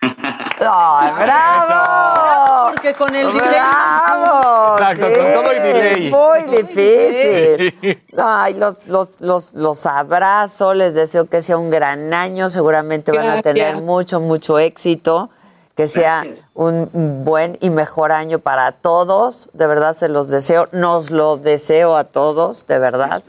¡Ay, 0.01 1.11
bravo! 1.17 2.71
Porque 2.73 2.93
con 2.93 3.13
el 3.15 3.27
delay. 3.31 3.49
¡Bravo! 3.49 4.77
Exacto, 4.77 5.05
con 5.05 5.33
todo 5.33 5.53
y 5.53 5.59
delay. 5.59 6.11
Muy 6.11 6.57
difícil. 6.57 8.03
Ay, 8.17 8.53
los, 8.55 8.87
los, 8.87 9.21
los, 9.21 9.53
los 9.53 9.85
abrazo, 9.85 10.73
les 10.73 10.93
deseo 10.93 11.25
que 11.25 11.41
sea 11.41 11.57
un 11.57 11.69
gran 11.69 12.13
año, 12.13 12.49
seguramente 12.49 13.11
van 13.11 13.29
a 13.29 13.41
tener 13.41 13.77
mucho, 13.77 14.19
mucho 14.19 14.59
éxito, 14.59 15.29
que 15.75 15.87
sea 15.87 16.25
un 16.53 17.23
buen 17.23 17.57
y 17.61 17.69
mejor 17.69 18.11
año 18.11 18.39
para 18.39 18.73
todos, 18.73 19.49
de 19.53 19.65
verdad 19.65 19.93
se 19.93 20.09
los 20.09 20.27
deseo, 20.27 20.67
nos 20.73 21.09
lo 21.09 21.37
deseo 21.37 21.95
a 21.95 22.03
todos, 22.03 22.67
de 22.67 22.79
verdad. 22.79 23.23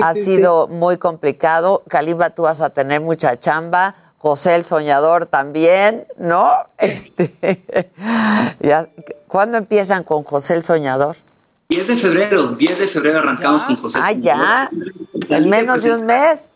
ha 0.00 0.14
sí, 0.14 0.22
sido 0.22 0.68
muy 0.68 0.98
complicado. 0.98 1.82
Kalimba, 1.88 2.30
tú 2.30 2.42
vas 2.42 2.60
a 2.60 2.70
tener 2.70 3.00
mucha 3.00 3.40
chamba. 3.40 3.96
José 4.18 4.56
el 4.56 4.64
Soñador 4.64 5.26
también, 5.26 6.06
¿no? 6.18 6.50
Este, 6.76 7.34
ya, 8.60 8.88
¿Cuándo 9.28 9.58
empiezan 9.58 10.04
con 10.04 10.24
José 10.24 10.54
el 10.54 10.64
Soñador? 10.64 11.16
10 11.68 11.86
de 11.86 11.96
febrero, 11.98 12.46
10 12.48 12.78
de 12.78 12.88
febrero 12.88 13.18
arrancamos 13.18 13.62
con 13.64 13.76
José. 13.76 13.98
Ah, 14.02 14.12
ya. 14.12 14.70
En 15.28 15.50
menos 15.50 15.82
de 15.82 15.92
un 15.92 16.06
mes. 16.06 16.50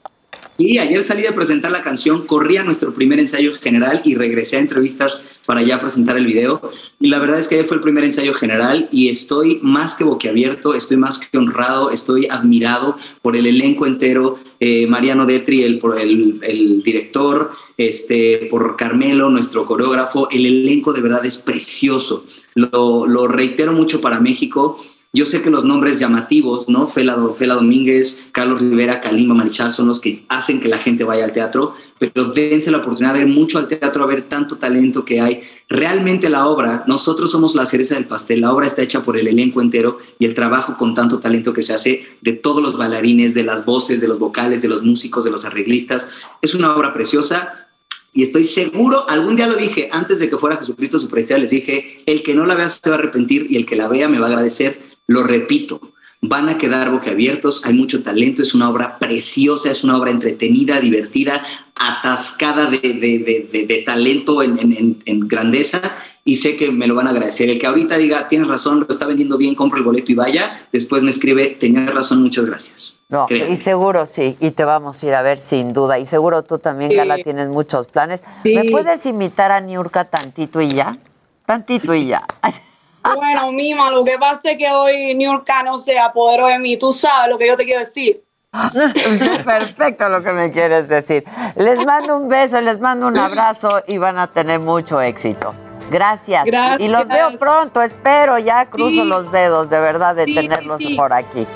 Sí, 0.59 0.79
ayer 0.79 1.03
salí 1.03 1.23
de 1.23 1.33
presentar 1.33 1.73
la 1.73 1.83
canción, 1.83 2.27
corría 2.27 2.63
nuestro 2.63 2.93
primer 2.93 3.19
ensayo 3.19 3.55
general 3.55 4.03
y 4.05 4.15
regresé 4.15 4.57
a 4.57 4.61
entrevistas 4.61 5.25
para 5.47 5.63
ya 5.63 5.81
presentar 5.81 6.17
el 6.17 6.27
video. 6.27 6.71
Y 7.01 7.09
la 7.09 7.19
verdad 7.19 7.41
es 7.41 7.49
que 7.49 7.55
ayer 7.57 7.67
fue 7.67 7.79
el 7.79 7.83
primer 7.83 8.05
ensayo 8.05 8.35
general 8.35 8.87
y 8.93 9.09
estoy 9.09 9.59
más 9.63 9.95
que 9.95 10.05
boquiabierto, 10.05 10.75
estoy 10.75 10.99
más 10.99 11.19
que 11.19 11.39
honrado, 11.39 11.91
estoy 11.91 12.29
admirado 12.31 12.97
por 13.23 13.35
el 13.35 13.47
elenco 13.47 13.87
entero, 13.87 14.39
eh, 14.61 14.87
Mariano 14.87 15.25
Detri, 15.25 15.63
el, 15.65 15.81
el, 15.99 16.39
el 16.43 16.83
director, 16.83 17.53
este, 17.79 18.47
por 18.51 18.77
Carmelo, 18.77 19.31
nuestro 19.31 19.65
coreógrafo, 19.65 20.29
el 20.31 20.47
elenco 20.47 20.93
de 20.93 21.01
verdad 21.01 21.25
es 21.25 21.39
precioso. 21.39 22.25
Lo, 22.55 23.07
lo 23.07 23.27
reitero 23.27 23.73
mucho 23.73 24.01
para 24.01 24.21
México. 24.21 24.79
Yo 25.15 25.27
sé 25.27 25.43
que 25.43 25.51
los 25.51 25.63
nombres 25.63 26.01
llamativos, 26.01 26.71
¿no? 26.71 26.89
Fela, 26.89 27.19
Fela 27.37 27.55
Domínguez, 27.55 28.29
Carlos 28.33 28.61
Rivera, 28.61 29.03
Kalimba 29.03 29.35
Marichal 29.35 29.71
son 29.71 29.89
los 29.89 30.01
que 30.01 30.25
hacen 30.31 30.59
que 30.59 30.69
la 30.69 30.79
gente 30.79 31.05
vaya 31.05 31.25
al 31.25 31.33
teatro, 31.33 31.75
pero 31.99 32.33
dense 32.33 32.71
la 32.71 32.79
oportunidad 32.79 33.13
de 33.13 33.21
ir 33.21 33.27
mucho 33.27 33.59
al 33.59 33.69
teatro, 33.69 34.03
a 34.03 34.07
ver 34.07 34.23
tanto 34.23 34.57
talento 34.57 35.05
que 35.05 35.21
hay. 35.21 35.43
Realmente 35.69 36.31
la 36.31 36.49
obra, 36.49 36.85
nosotros 36.87 37.31
somos 37.31 37.55
la 37.55 37.67
cereza 37.67 37.95
del 37.95 38.07
pastel, 38.07 38.41
la 38.41 38.55
obra 38.55 38.67
está 38.67 38.81
hecha 38.81 39.03
por 39.03 39.19
el 39.19 39.29
elenco 39.29 39.61
entero 39.61 39.99
y 40.19 40.25
el 40.25 40.33
trabajo 40.33 40.79
con 40.79 40.95
tanto 40.95 41.21
talento 41.21 41.53
que 41.53 41.61
se 41.61 41.75
hace 41.75 42.05
de 42.23 42.33
todos 42.33 42.63
los 42.63 42.79
bailarines, 42.79 43.35
de 43.35 43.45
las 43.45 43.67
voces, 43.67 44.01
de 44.01 44.09
los 44.09 44.19
vocales, 44.19 44.63
de 44.63 44.69
los 44.69 44.83
músicos, 44.83 45.25
de 45.25 45.31
los 45.31 45.45
arreglistas. 45.45 46.09
Es 46.41 46.55
una 46.55 46.75
obra 46.75 46.95
preciosa 46.95 47.69
y 48.15 48.23
estoy 48.23 48.45
seguro, 48.45 49.09
algún 49.09 49.37
día 49.37 49.47
lo 49.47 49.57
dije, 49.57 49.89
antes 49.91 50.19
de 50.19 50.29
que 50.29 50.37
fuera 50.37 50.57
Jesucristo 50.57 50.99
Superestrella, 50.99 51.41
les 51.41 51.51
dije, 51.51 52.03
el 52.05 52.23
que 52.23 52.35
no 52.35 52.45
la 52.45 52.55
vea 52.55 52.69
se 52.69 52.91
va 52.91 52.97
a 52.97 52.99
arrepentir 52.99 53.47
y 53.51 53.57
el 53.57 53.65
que 53.65 53.77
la 53.77 53.89
vea 53.89 54.09
me 54.09 54.19
va 54.19 54.27
a 54.27 54.29
agradecer. 54.29 54.92
Lo 55.13 55.23
repito, 55.25 55.81
van 56.21 56.49
a 56.49 56.57
quedar 56.59 56.91
boquiabiertos, 56.91 57.63
hay 57.65 57.75
mucho 57.75 58.03
talento, 58.03 58.43
es 58.43 58.55
una 58.55 58.71
obra 58.71 58.99
preciosa, 58.99 59.71
es 59.71 59.83
una 59.85 59.97
obra 59.99 60.11
entretenida, 60.11 60.81
divertida, 60.81 61.43
atascada 61.75 62.67
de, 62.67 62.79
de- 62.79 63.49
de- 63.53 63.65
de 63.67 63.79
talento 63.85 64.43
en, 64.43 64.59
en- 64.59 64.73
en- 64.73 65.03
en 65.05 65.29
grandeza 65.29 65.81
y 66.25 66.37
sé 66.37 66.55
que 66.57 66.71
me 66.71 66.87
lo 66.87 66.95
van 66.95 67.09
a 67.09 67.11
agradecer. 67.11 67.51
El 67.51 67.59
que 67.59 67.67
ahorita 67.67 67.97
diga, 67.99 68.29
tienes 68.29 68.47
razón, 68.49 68.81
lo 68.81 68.87
está 68.89 69.07
vendiendo 69.07 69.37
bien, 69.37 69.55
compra 69.57 69.79
el 69.79 69.85
boleto 69.85 70.13
y 70.13 70.15
vaya, 70.15 70.67
después 70.73 71.03
me 71.03 71.11
escribe, 71.11 71.47
tenías 71.59 71.93
razón, 71.93 72.23
muchas 72.23 72.47
gracias. 72.47 72.97
No, 73.09 73.27
y 73.31 73.57
seguro 73.57 74.07
sí, 74.07 74.37
y 74.41 74.53
te 74.53 74.65
vamos 74.65 75.03
a 75.03 75.07
ir 75.07 75.15
a 75.15 75.23
ver 75.23 75.39
sin 75.39 75.73
duda. 75.75 75.99
Y 75.99 76.07
seguro 76.07 76.45
tú 76.45 76.59
también, 76.59 76.93
Sí. 76.93 76.97
Gala, 76.97 77.19
tienes 77.19 77.49
muchos 77.49 77.89
planes. 77.89 78.23
Sí. 78.43 78.55
¿Me 78.55 78.65
puedes 78.71 79.05
imitar 79.05 79.51
a 79.53 79.61
Niurka 79.61 80.05
tantito 80.05 80.61
y 80.63 80.69
ya? 80.71 80.97
Tantito 81.45 81.93
y 81.95 82.07
ya. 82.07 82.23
Bueno, 83.17 83.51
Mima, 83.53 83.91
lo 83.91 84.05
que 84.05 84.19
pasa 84.19 84.53
es 84.53 84.59
que 84.59 84.71
hoy 84.71 85.15
Niurka 85.15 85.63
no 85.63 85.79
se 85.79 85.99
apoderó 85.99 86.47
de 86.47 86.59
mí. 86.59 86.77
Tú 86.77 86.93
sabes 86.93 87.31
lo 87.31 87.39
que 87.39 87.47
yo 87.49 87.57
te 87.57 87.65
quiero 87.65 87.81
decir. 87.81 88.23
Perfecto 89.45 90.09
lo 90.09 90.23
que 90.23 90.33
me 90.33 90.51
quieres 90.51 90.89
decir. 90.89 91.25
Les 91.57 91.85
mando 91.85 92.17
un 92.17 92.29
beso, 92.29 92.61
les 92.61 92.79
mando 92.81 93.07
un 93.07 93.17
abrazo 93.19 93.83
y 93.89 93.99
van 93.99 94.19
a 94.19 94.27
tener 94.27 94.61
mucho 94.61 95.01
éxito. 95.01 95.55
Gracias. 95.91 96.45
Gracias. 96.45 96.81
Y 96.81 96.89
los 96.89 97.09
veo 97.09 97.37
pronto, 97.39 97.83
espero, 97.83 98.39
ya 98.39 98.67
cruzo 98.67 99.03
Sí. 99.03 99.05
los 99.05 99.31
dedos 99.33 99.69
de 99.69 99.81
verdad 99.81 100.15
de 100.15 100.25
Sí, 100.27 100.35
tenerlos 100.35 100.79
sí, 100.79 100.95
por 100.95 101.13
aquí. 101.13 101.47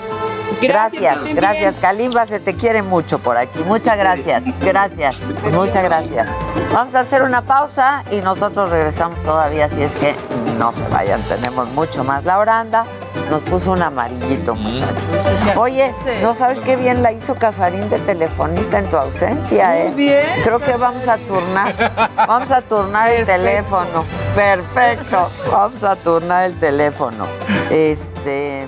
Gracias, 0.61 1.17
Gracias. 1.33 1.75
Kalimba, 1.75 2.25
se 2.25 2.39
te 2.39 2.55
quiere 2.55 2.81
mucho 2.81 3.19
por 3.19 3.37
aquí. 3.37 3.59
Muchas 3.59 3.97
gracias, 3.97 4.43
gracias, 4.59 5.17
muchas 5.51 5.83
gracias. 5.83 6.29
Vamos 6.73 6.95
a 6.95 7.01
hacer 7.01 7.23
una 7.23 7.43
pausa 7.43 8.03
y 8.11 8.17
nosotros 8.17 8.69
regresamos 8.69 9.23
todavía, 9.23 9.69
si 9.69 9.83
es 9.83 9.95
que 9.95 10.15
no 10.57 10.73
se 10.73 10.87
vayan. 10.87 11.21
Tenemos 11.23 11.69
mucho 11.71 12.03
más. 12.03 12.25
La 12.25 12.39
Oranda 12.39 12.83
nos 13.29 13.41
puso 13.41 13.71
un 13.71 13.81
amarillito, 13.81 14.55
muchachos. 14.55 15.07
Oye, 15.55 15.93
¿no 16.21 16.33
sabes 16.33 16.59
qué 16.59 16.75
bien 16.75 17.03
la 17.03 17.11
hizo 17.11 17.35
Casarín 17.35 17.89
de 17.89 17.99
telefonista 17.99 18.79
en 18.79 18.89
tu 18.89 18.97
ausencia, 18.97 19.67
Muy 19.69 19.77
eh? 19.77 19.93
bien. 19.95 20.43
Creo 20.43 20.59
que 20.59 20.73
vamos 20.73 21.07
a 21.07 21.17
turnar, 21.17 21.73
vamos 22.15 22.51
a 22.51 22.61
turnar 22.61 23.09
el 23.09 23.25
teléfono. 23.25 24.05
Perfecto, 24.35 25.29
vamos 25.51 25.83
a 25.83 25.95
turnar 25.95 26.45
el 26.45 26.57
teléfono. 26.57 27.25
Este... 27.69 28.67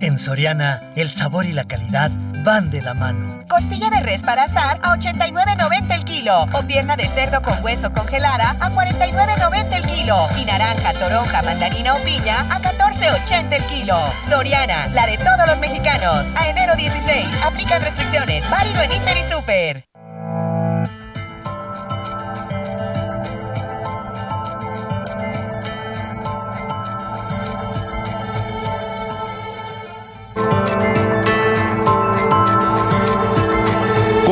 En 0.00 0.18
Soriana, 0.18 0.82
el 0.96 1.10
sabor 1.10 1.46
y 1.46 1.52
la 1.52 1.64
calidad 1.64 2.10
van 2.44 2.70
de 2.70 2.82
la 2.82 2.94
mano. 2.94 3.42
Costilla 3.48 3.90
de 3.90 4.00
res 4.00 4.22
para 4.22 4.44
asar 4.44 4.78
a 4.82 4.96
89.90 4.96 5.94
el 5.94 6.04
kilo. 6.04 6.42
O 6.52 6.62
pierna 6.66 6.96
de 6.96 7.08
cerdo 7.08 7.40
con 7.40 7.62
hueso 7.64 7.92
congelada 7.92 8.56
a 8.60 8.70
49.90 8.70 9.72
el 9.72 9.86
kilo. 9.86 10.28
Y 10.38 10.44
naranja, 10.44 10.92
toronja, 10.94 11.42
mandarina 11.42 11.94
o 11.94 11.98
piña 12.04 12.40
a 12.50 12.60
14.80 12.60 13.52
el 13.52 13.62
kilo. 13.64 13.98
Soriana, 14.28 14.88
la 14.88 15.06
de 15.06 15.16
todos 15.16 15.46
los 15.46 15.60
mexicanos. 15.60 16.26
A 16.36 16.48
enero 16.48 16.74
16. 16.76 17.26
Aplican 17.44 17.82
restricciones. 17.82 18.48
Válido 18.50 18.82
en 18.82 18.92
Inter 18.92 19.16
y 19.16 19.32
Super. 19.32 19.93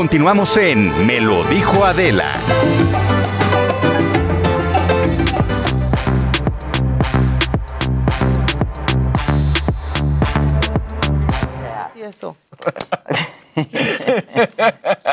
Continuamos 0.02 0.56
en 0.56 1.06
Me 1.06 1.20
lo 1.20 1.44
dijo 1.44 1.84
Adela. 1.84 2.32
Y 11.94 12.02
eso. 12.02 12.36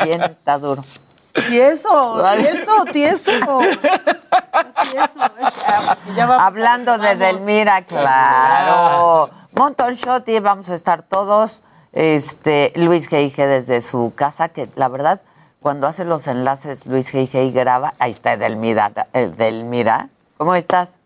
¿Quién 0.02 0.22
está 0.22 0.58
duro? 0.58 0.84
Tieso, 1.48 2.24
tieso, 2.36 2.84
tieso. 2.92 3.30
Hablando 6.36 6.98
de 6.98 7.14
Delmira, 7.14 7.82
claro. 7.82 9.30
Montón 9.54 9.94
Shot 9.94 10.28
y 10.28 10.40
vamos 10.40 10.68
a 10.68 10.74
estar 10.74 11.02
todos. 11.02 11.62
Este, 11.92 12.72
Luis 12.76 13.10
G.I.G. 13.10 13.46
desde 13.46 13.80
su 13.80 14.12
casa, 14.14 14.48
que 14.48 14.68
la 14.76 14.88
verdad, 14.88 15.20
cuando 15.60 15.86
hace 15.86 16.04
los 16.04 16.26
enlaces, 16.26 16.86
Luis 16.86 17.12
G.I.G. 17.12 17.52
graba. 17.52 17.94
Ahí 17.98 18.12
está 18.12 18.34
Edelmira. 18.34 18.92
Edelmira. 19.12 20.08
¿Cómo 20.36 20.54
estás? 20.54 20.98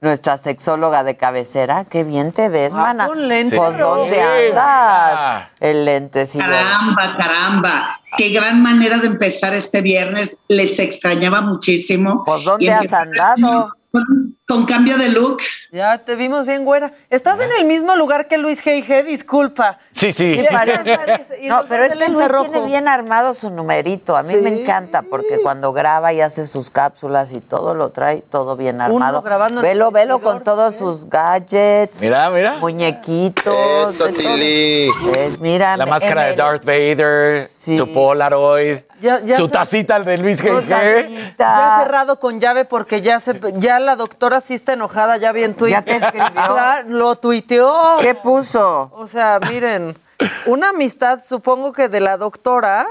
Nuestra 0.00 0.36
sexóloga 0.36 1.04
de 1.04 1.16
cabecera. 1.16 1.84
Qué 1.84 2.02
bien 2.02 2.32
te 2.32 2.48
ves, 2.48 2.74
mana. 2.74 3.06
con 3.06 3.28
lentes. 3.28 3.56
Pues, 3.56 3.78
¿dónde 3.78 4.20
andas? 4.20 5.48
El 5.60 5.84
lentecillo. 5.84 6.44
Caramba, 6.44 7.16
caramba. 7.16 7.88
Qué 8.18 8.30
gran 8.30 8.60
manera 8.62 8.98
de 8.98 9.06
empezar 9.06 9.54
este 9.54 9.80
viernes. 9.80 10.36
Les 10.48 10.76
extrañaba 10.80 11.40
muchísimo. 11.40 12.24
Pues, 12.26 12.42
¿dónde 12.42 12.64
Y 12.64 12.68
has 12.68 12.92
andado? 12.92 13.70
Con, 14.52 14.66
cambio 14.66 14.98
de 14.98 15.08
look. 15.08 15.38
Ya 15.70 15.96
te 15.96 16.14
vimos 16.14 16.44
bien, 16.44 16.66
güera. 16.66 16.92
Estás 17.08 17.40
en 17.40 17.50
el 17.58 17.64
mismo 17.64 17.96
lugar 17.96 18.28
que 18.28 18.36
Luis 18.36 18.62
G.I.G., 18.62 19.04
disculpa. 19.04 19.78
Sí, 19.90 20.12
sí. 20.12 20.34
Sí, 20.34 20.46
No, 21.48 21.64
pero 21.66 21.84
es 21.84 21.94
que 21.94 22.08
Luis 22.08 22.28
tiene 22.42 22.66
bien 22.66 22.88
armado 22.88 23.32
su 23.32 23.48
numerito. 23.48 24.14
A 24.14 24.22
mí 24.22 24.34
me 24.36 24.60
encanta 24.60 25.00
porque 25.02 25.38
cuando 25.42 25.72
graba 25.72 26.12
y 26.12 26.20
hace 26.20 26.46
sus 26.46 26.68
cápsulas 26.68 27.32
y 27.32 27.40
todo 27.40 27.74
lo 27.74 27.90
trae 27.90 28.22
todo 28.30 28.54
bien 28.56 28.80
armado. 28.82 29.22
grabando 29.22 29.62
velo, 29.62 29.88
el 29.88 29.94
velo 29.94 30.18
con 30.20 30.44
todos 30.44 30.76
sus 30.76 31.08
gadgets. 31.08 32.00
Mira, 32.02 32.28
mira. 32.30 32.58
Muñequitos. 32.58 33.94
Eso, 33.94 34.04
de 34.06 34.12
todo. 34.12 34.34
Tili. 34.34 34.90
Es, 35.16 35.40
mira, 35.40 35.76
La 35.78 35.86
máscara 35.86 36.24
de. 36.24 36.36
Darth 36.36 36.64
Vader, 36.64 37.48
su 37.48 37.92
Polaroid, 37.92 38.78
Ya- 39.00 39.20
ya 39.20 39.36
su 39.36 39.48
tacita 39.48 40.00
de 40.00 40.18
Luis 40.18 40.42
G.G. 40.42 41.34
Ya 41.38 41.78
cerrado 41.82 42.18
con 42.18 42.40
llave 42.40 42.64
porque 42.64 43.00
ya 43.00 43.20
se, 43.20 43.40
ya 43.56 43.80
la 43.80 43.96
doctora 43.96 44.40
sí 44.42 44.54
está 44.54 44.74
enojada, 44.74 45.16
ya 45.16 45.32
vi 45.32 45.44
en 45.44 45.54
Twitter. 45.54 45.84
¿Ya 45.84 45.98
te 45.98 46.04
escribió? 46.04 46.26
Claro, 46.34 46.88
lo 46.88 47.16
tuiteó. 47.16 47.98
¿Qué 48.00 48.14
puso? 48.14 48.90
O 48.94 49.06
sea, 49.06 49.38
miren, 49.48 49.96
una 50.46 50.70
amistad, 50.70 51.22
supongo 51.24 51.72
que 51.72 51.88
de 51.88 52.00
la 52.00 52.16
doctora, 52.16 52.86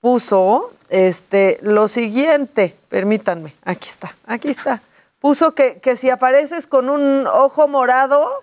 puso 0.00 0.72
este 0.88 1.58
lo 1.62 1.88
siguiente. 1.88 2.76
Permítanme, 2.88 3.54
aquí 3.64 3.88
está, 3.88 4.16
aquí 4.26 4.48
está. 4.48 4.82
Puso 5.20 5.54
que, 5.54 5.80
que 5.80 5.96
si 5.96 6.10
apareces 6.10 6.66
con 6.66 6.88
un 6.88 7.26
ojo 7.26 7.68
morado, 7.68 8.42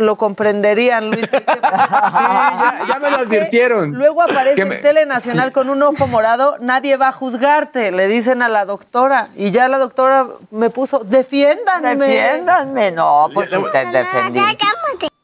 lo 0.00 0.16
comprenderían, 0.16 1.10
Luis. 1.10 1.28
ya, 1.30 2.80
ya 2.88 2.98
me 3.00 3.10
lo 3.10 3.16
advirtieron. 3.18 3.92
Luego 3.92 4.22
aparece 4.22 4.64
me- 4.64 4.76
en 4.76 4.82
Tele 4.82 5.06
Nacional 5.06 5.52
con 5.52 5.70
un 5.70 5.82
ojo 5.82 6.06
morado, 6.06 6.56
nadie 6.60 6.96
va 6.96 7.08
a 7.08 7.12
juzgarte, 7.12 7.92
le 7.92 8.08
dicen 8.08 8.42
a 8.42 8.48
la 8.48 8.64
doctora. 8.64 9.28
Y 9.36 9.50
ya 9.50 9.68
la 9.68 9.78
doctora 9.78 10.26
me 10.50 10.70
puso, 10.70 11.00
defiéndanme. 11.04 11.96
Defiéndanme. 11.96 12.90
No, 12.90 13.28
pues 13.32 13.50
sí 13.50 13.56
te 13.72 13.86
defendí. 13.86 14.40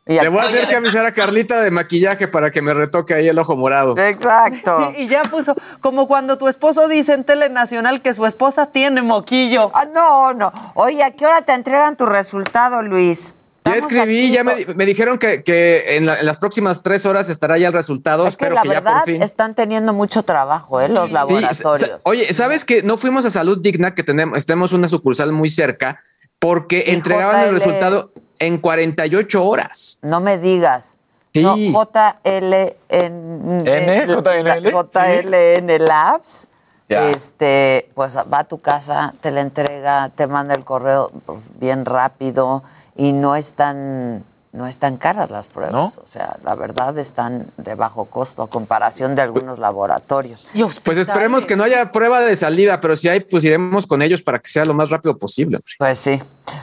Le 0.09 0.29
voy 0.29 0.39
a 0.39 0.45
hacer 0.45 0.69
que 0.69 0.77
avisar 0.77 1.05
a 1.05 1.11
Carlita 1.11 1.61
de 1.61 1.73
maquillaje 1.73 2.29
para 2.29 2.53
que 2.53 2.63
me 2.63 2.73
retoque 2.73 3.13
ahí 3.13 3.27
el 3.27 3.37
ojo 3.41 3.57
morado. 3.57 3.99
Exacto. 3.99 4.93
Y, 4.97 5.03
y 5.03 5.09
ya 5.09 5.23
puso, 5.23 5.57
como 5.81 6.07
cuando 6.07 6.39
tu 6.39 6.47
esposo 6.47 6.87
dice 6.87 7.13
en 7.13 7.25
Tele 7.25 7.49
Nacional 7.49 8.01
que 8.01 8.15
su 8.15 8.25
esposa 8.25 8.67
tiene 8.67 9.03
moquillo. 9.03 9.73
Ah, 9.75 9.85
no, 9.85 10.33
no. 10.33 10.53
Oye, 10.75 11.03
¿a 11.03 11.11
qué 11.11 11.27
hora 11.27 11.43
te 11.43 11.53
entregan 11.55 11.97
tu 11.97 12.07
resultado, 12.07 12.83
Luis? 12.83 13.35
Ya 13.67 13.77
escribí, 13.77 14.27
aquí 14.27 14.33
ya 14.33 14.45
me, 14.45 14.67
me 14.75 14.87
dijeron 14.87 15.19
que, 15.19 15.43
que 15.43 15.97
en, 15.97 16.07
la- 16.07 16.21
en 16.21 16.27
las 16.27 16.37
próximas 16.37 16.83
tres 16.83 17.05
horas 17.07 17.29
estará 17.29 17.59
ya 17.59 17.69
el 17.69 17.73
resultado. 17.75 18.27
Es 18.27 18.37
que 18.37 18.45
Espero 18.45 18.55
la 18.57 18.63
que 18.63 18.69
ya 18.69 18.75
verdad 18.75 18.93
por 18.95 19.05
fin. 19.05 19.23
están 19.23 19.55
teniendo 19.55 19.93
mucho 19.93 20.23
trabajo, 20.23 20.81
¿eh? 20.81 20.89
Los 20.89 21.09
Sí, 21.09 21.15
laboratorios. 21.15 22.01
oye, 22.05 22.33
¿sabes 22.33 22.65
que 22.65 22.83
no 22.83 22.97
fuimos 22.97 23.25
a 23.25 23.31
Salud 23.31 23.59
Digna, 23.61 23.95
que 23.95 24.03
tenemos, 24.03 24.45
tenemos 24.47 24.73
una 24.73 24.89
sucursal 24.89 25.33
muy 25.33 25.51
cerca? 25.51 25.97
porque 26.39 26.85
Y 26.87 26.91
entregaban 26.91 27.41
el 27.49 27.51
resultado 27.53 28.13
en 28.39 28.59
48 28.59 29.43
horas. 29.43 29.99
No 30.03 30.21
me 30.21 30.37
digas. 30.37 30.97
Sí. 31.33 31.43
No, 31.43 31.57
JL 31.57 32.77
en 32.91 33.67
¿N? 33.67 34.07
JLL? 34.07 34.71
JLN 34.71 35.79
Labs. 35.85 36.49
Ya. 36.89 37.11
Este, 37.11 37.89
pues 37.95 38.17
va 38.17 38.41
a 38.41 38.45
tu 38.45 38.61
casa, 38.61 39.13
te 39.21 39.31
la 39.33 39.41
entrega, 39.41 40.11
te 40.15 40.27
manda 40.27 40.55
el 40.55 40.65
correo 40.65 41.11
bien 41.59 41.85
rápido 41.85 42.63
y 42.97 43.13
no 43.13 43.37
están 43.37 44.25
no 44.57 44.67
están 44.67 44.97
caras 44.97 45.31
las 45.31 45.49
pruebas, 45.49 45.75
¿No? 45.75 45.93
o 46.03 46.07
sea, 46.07 46.39
la 46.43 46.55
verdad 46.55 46.97
están 46.99 47.47
de 47.59 47.75
bajo 47.75 48.07
costo 48.07 48.43
a 48.43 48.49
comparación 48.49 49.15
de 49.15 49.21
algunos 49.21 49.59
laboratorios. 49.59 50.47
Pues 50.83 50.97
esperemos 50.97 51.45
que 51.45 51.57
no 51.57 51.65
haya 51.65 51.93
prueba 51.93 52.23
de 52.23 52.35
salida, 52.37 52.81
pero 52.81 52.97
si 52.97 53.09
hay, 53.09 53.21
pues 53.21 53.45
iremos 53.45 53.87
con 53.87 54.01
ellos 54.01 54.23
para 54.23 54.39
que 54.39 54.49
sea 54.49 54.65
lo 54.65 54.73
más 54.73 54.89
rápido 54.89 55.19
posible. 55.19 55.59
Pues 55.79 55.99
sí. 55.99 56.19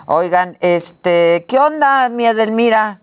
Oigan, 0.07 0.57
este, 0.59 1.45
¿qué 1.47 1.59
onda, 1.59 2.09
mi 2.09 2.25
Edelmira? 2.25 3.02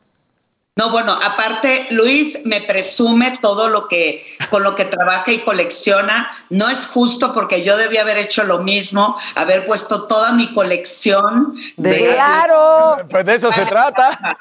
No, 0.77 0.91
bueno, 0.91 1.13
aparte, 1.13 1.89
Luis 1.91 2.39
me 2.45 2.63
presume 2.63 3.39
todo 3.43 3.69
lo 3.69 3.87
que, 3.89 4.25
con 4.51 4.63
lo 4.63 4.75
que 4.77 4.85
trabaja 4.87 5.31
y 5.33 5.41
colecciona. 5.41 6.31
No 6.49 6.71
es 6.71 6.87
justo 6.87 7.35
porque 7.35 7.65
yo 7.65 7.77
debía 7.77 8.03
haber 8.03 8.17
hecho 8.17 8.45
lo 8.45 8.61
mismo, 8.61 9.17
haber 9.35 9.67
puesto 9.67 10.07
toda 10.07 10.33
mi 10.33 10.55
colección 10.55 11.55
de 11.77 12.13
¡Claro! 12.15 12.97
Pues 13.11 13.27
de 13.27 13.35
eso 13.35 13.53
se 13.53 13.67
trata. 13.67 14.39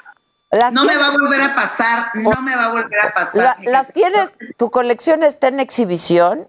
Las 0.52 0.72
No 0.72 0.82
me 0.84 0.92
tienes- 0.94 1.02
va 1.02 1.08
a 1.08 1.12
volver 1.12 1.42
a 1.42 1.54
pasar, 1.54 2.06
no 2.14 2.42
me 2.42 2.56
va 2.56 2.64
a 2.66 2.68
volver 2.70 3.00
a 3.04 3.12
pasar. 3.12 3.56
La- 3.64 3.70
¿Las 3.70 3.92
tienes? 3.92 4.32
¿Tu 4.56 4.70
colección 4.70 5.22
está 5.22 5.48
en 5.48 5.60
exhibición? 5.60 6.48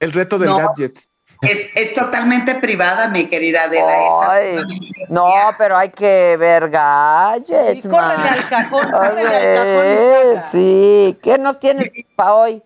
El 0.00 0.12
reto 0.12 0.38
del 0.38 0.50
No. 0.50 0.58
gadget. 0.58 0.98
Es, 1.42 1.70
es 1.74 1.94
totalmente 1.94 2.54
privada, 2.56 3.08
mi 3.08 3.26
querida 3.26 3.64
Adela. 3.64 4.26
Ay, 4.28 4.48
absolutamente 4.56 4.90
no, 5.10 5.32
pero 5.58 5.76
hay 5.76 5.88
que 5.88 6.36
ver 6.38 6.70
gadgets, 6.70 7.82
Sí, 7.82 7.88
man. 7.88 8.20
al 8.20 8.48
cajón, 8.48 8.94
Oye, 8.94 9.58
al. 9.58 10.38
Sí, 10.50 11.18
¿qué 11.22 11.36
nos 11.36 11.58
tienes 11.58 11.90
para 12.14 12.34
hoy? 12.34 12.62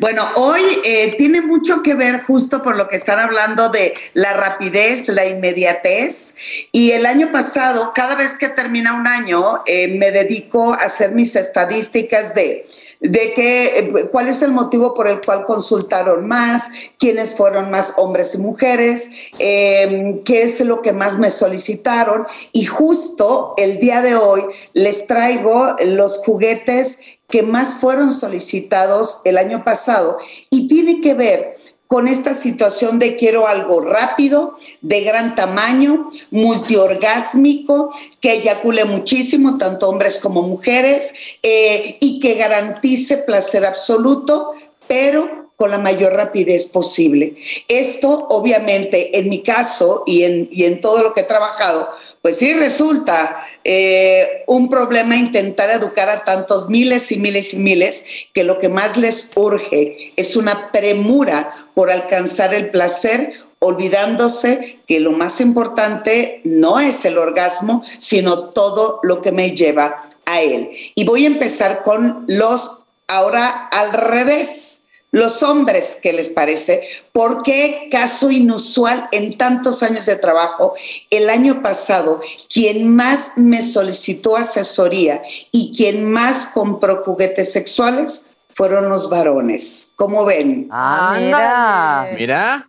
Bueno, 0.00 0.28
hoy 0.34 0.80
eh, 0.84 1.14
tiene 1.16 1.40
mucho 1.40 1.82
que 1.82 1.94
ver 1.94 2.24
justo 2.24 2.62
por 2.62 2.76
lo 2.76 2.88
que 2.88 2.96
están 2.96 3.20
hablando 3.20 3.68
de 3.68 3.94
la 4.12 4.34
rapidez, 4.34 5.06
la 5.08 5.24
inmediatez. 5.24 6.34
Y 6.72 6.90
el 6.90 7.06
año 7.06 7.30
pasado, 7.30 7.92
cada 7.94 8.16
vez 8.16 8.36
que 8.36 8.48
termina 8.48 8.94
un 8.94 9.06
año, 9.06 9.62
eh, 9.66 9.96
me 9.96 10.10
dedico 10.10 10.72
a 10.74 10.78
hacer 10.78 11.12
mis 11.12 11.36
estadísticas 11.36 12.34
de 12.34 12.66
de 13.00 13.32
que, 13.32 13.78
eh, 13.78 14.08
cuál 14.10 14.28
es 14.28 14.42
el 14.42 14.52
motivo 14.52 14.94
por 14.94 15.08
el 15.08 15.20
cual 15.20 15.44
consultaron 15.46 16.26
más, 16.26 16.64
quiénes 16.98 17.34
fueron 17.34 17.70
más 17.70 17.94
hombres 17.96 18.34
y 18.34 18.38
mujeres, 18.38 19.10
eh, 19.38 20.20
qué 20.24 20.42
es 20.42 20.60
lo 20.60 20.82
que 20.82 20.92
más 20.92 21.18
me 21.18 21.30
solicitaron. 21.30 22.26
Y 22.52 22.64
justo 22.64 23.54
el 23.56 23.78
día 23.78 24.02
de 24.02 24.16
hoy 24.16 24.44
les 24.72 25.06
traigo 25.06 25.76
los 25.84 26.18
juguetes 26.18 27.18
que 27.28 27.42
más 27.42 27.74
fueron 27.74 28.10
solicitados 28.10 29.20
el 29.24 29.36
año 29.36 29.62
pasado 29.62 30.16
y 30.50 30.66
tiene 30.66 31.02
que 31.02 31.12
ver 31.12 31.54
con 31.88 32.06
esta 32.06 32.34
situación 32.34 32.98
de 32.98 33.16
quiero 33.16 33.48
algo 33.48 33.80
rápido, 33.80 34.58
de 34.82 35.00
gran 35.00 35.34
tamaño, 35.34 36.10
multiorgásmico, 36.30 37.90
que 38.20 38.34
eyacule 38.34 38.84
muchísimo, 38.84 39.56
tanto 39.56 39.88
hombres 39.88 40.18
como 40.18 40.42
mujeres, 40.42 41.14
eh, 41.42 41.96
y 41.98 42.20
que 42.20 42.34
garantice 42.34 43.16
placer 43.16 43.64
absoluto, 43.64 44.52
pero 44.86 45.48
con 45.56 45.70
la 45.70 45.78
mayor 45.78 46.12
rapidez 46.12 46.66
posible. 46.66 47.34
Esto, 47.66 48.26
obviamente, 48.28 49.18
en 49.18 49.28
mi 49.30 49.42
caso 49.42 50.04
y 50.06 50.22
en, 50.22 50.48
y 50.52 50.64
en 50.64 50.80
todo 50.82 51.02
lo 51.02 51.14
que 51.14 51.22
he 51.22 51.24
trabajado, 51.24 51.88
pues 52.22 52.36
sí 52.36 52.52
resulta 52.52 53.46
eh, 53.64 54.44
un 54.46 54.68
problema 54.68 55.16
intentar 55.16 55.70
educar 55.70 56.08
a 56.08 56.24
tantos 56.24 56.68
miles 56.68 57.12
y 57.12 57.18
miles 57.18 57.54
y 57.54 57.58
miles 57.58 58.06
que 58.32 58.44
lo 58.44 58.58
que 58.58 58.68
más 58.68 58.96
les 58.96 59.30
urge 59.36 60.12
es 60.16 60.36
una 60.36 60.70
premura 60.72 61.54
por 61.74 61.90
alcanzar 61.90 62.54
el 62.54 62.70
placer, 62.70 63.32
olvidándose 63.60 64.80
que 64.86 65.00
lo 65.00 65.12
más 65.12 65.40
importante 65.40 66.40
no 66.44 66.80
es 66.80 67.04
el 67.04 67.18
orgasmo, 67.18 67.82
sino 67.98 68.50
todo 68.50 69.00
lo 69.02 69.20
que 69.20 69.32
me 69.32 69.52
lleva 69.52 70.08
a 70.26 70.40
él. 70.40 70.70
Y 70.94 71.04
voy 71.04 71.24
a 71.24 71.28
empezar 71.28 71.82
con 71.82 72.24
los 72.28 72.84
ahora 73.08 73.68
al 73.68 73.92
revés. 73.92 74.67
Los 75.10 75.42
hombres, 75.42 75.98
¿qué 76.02 76.12
les 76.12 76.28
parece? 76.28 76.82
¿Por 77.12 77.42
qué 77.42 77.88
caso 77.90 78.30
inusual 78.30 79.08
en 79.10 79.38
tantos 79.38 79.82
años 79.82 80.04
de 80.04 80.16
trabajo? 80.16 80.74
El 81.08 81.30
año 81.30 81.62
pasado, 81.62 82.20
quien 82.52 82.94
más 82.94 83.30
me 83.36 83.62
solicitó 83.64 84.36
asesoría 84.36 85.22
y 85.50 85.74
quien 85.74 86.10
más 86.12 86.48
compró 86.48 87.02
juguetes 87.04 87.52
sexuales 87.52 88.36
fueron 88.54 88.90
los 88.90 89.08
varones. 89.08 89.92
¿Cómo 89.96 90.26
ven? 90.26 90.68
Ah, 90.70 91.16
mira. 91.18 92.08
Mira. 92.14 92.68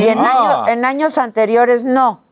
Y 0.00 0.08
en, 0.08 0.18
año- 0.18 0.68
en 0.68 0.84
años 0.84 1.16
anteriores 1.16 1.84
no. 1.84 2.25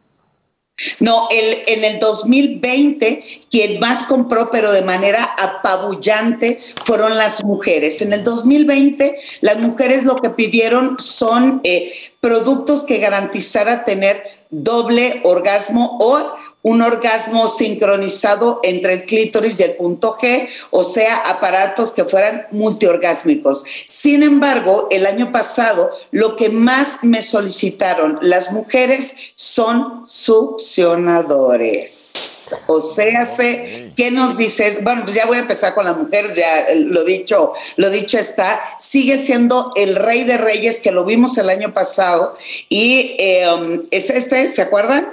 No, 0.99 1.29
el, 1.31 1.63
en 1.69 1.85
el 1.85 2.01
2020 2.01 3.23
quien 3.49 3.79
más 3.79 4.05
compró, 4.05 4.51
pero 4.51 4.73
de 4.73 4.83
manera 4.83 5.25
apabullante, 5.25 6.59
fueron 6.85 7.17
las 7.17 7.45
mujeres. 7.45 8.03
En 8.03 8.13
el 8.13 8.25
2020 8.25 9.17
las 9.41 9.59
mujeres 9.59 10.05
lo 10.05 10.17
que 10.17 10.31
pidieron 10.31 10.99
son 10.99 11.61
eh, 11.63 11.93
productos 12.21 12.83
que 12.83 12.99
garantizara 12.99 13.85
tener 13.85 14.25
doble 14.63 15.21
orgasmo 15.25 15.99
o 16.01 16.37
un 16.63 16.81
orgasmo 16.81 17.49
sincronizado 17.49 18.61
entre 18.63 18.93
el 18.95 19.05
clítoris 19.05 19.59
y 19.59 19.65
el 19.65 19.75
punto 19.77 20.17
G, 20.17 20.49
o 20.71 20.85
sea, 20.85 21.19
aparatos 21.19 21.91
que 21.93 22.05
fueran 22.05 22.47
multiorgásmicos. 22.53 23.65
Sin 23.87 24.23
embargo, 24.23 24.87
el 24.91 25.07
año 25.07 25.33
pasado 25.33 25.91
lo 26.11 26.37
que 26.37 26.49
más 26.49 27.03
me 27.03 27.21
solicitaron 27.23 28.19
las 28.23 28.53
mujeres 28.53 29.33
son 29.35 30.07
succionadores. 30.07 32.44
O 32.67 32.81
sea, 32.81 33.25
sé, 33.25 33.93
¿qué 33.97 34.11
nos 34.11 34.37
dices? 34.37 34.83
Bueno, 34.83 35.03
pues 35.05 35.15
ya 35.15 35.27
voy 35.27 35.37
a 35.39 35.41
empezar 35.41 35.75
con 35.75 35.85
la 35.85 35.95
mujer, 35.95 36.35
ya 36.35 36.61
eh, 36.63 36.77
lo 36.77 37.05
dicho, 37.05 37.53
lo 37.77 37.91
dicho 37.91 38.19
está, 38.19 38.61
sigue 38.79 39.19
siendo 39.19 39.73
el 39.77 39.97
rey 39.97 40.25
de 40.25 40.39
reyes 40.39 40.81
que 40.81 40.91
lo 40.93 41.05
vimos 41.05 41.37
el 41.39 41.49
año 41.51 41.73
pasado 41.73 42.37
y 42.69 43.17
eh, 43.19 43.49
um, 43.53 43.83
es 43.91 44.11
este, 44.11 44.49
¿se 44.49 44.63
acuerdan? 44.63 45.09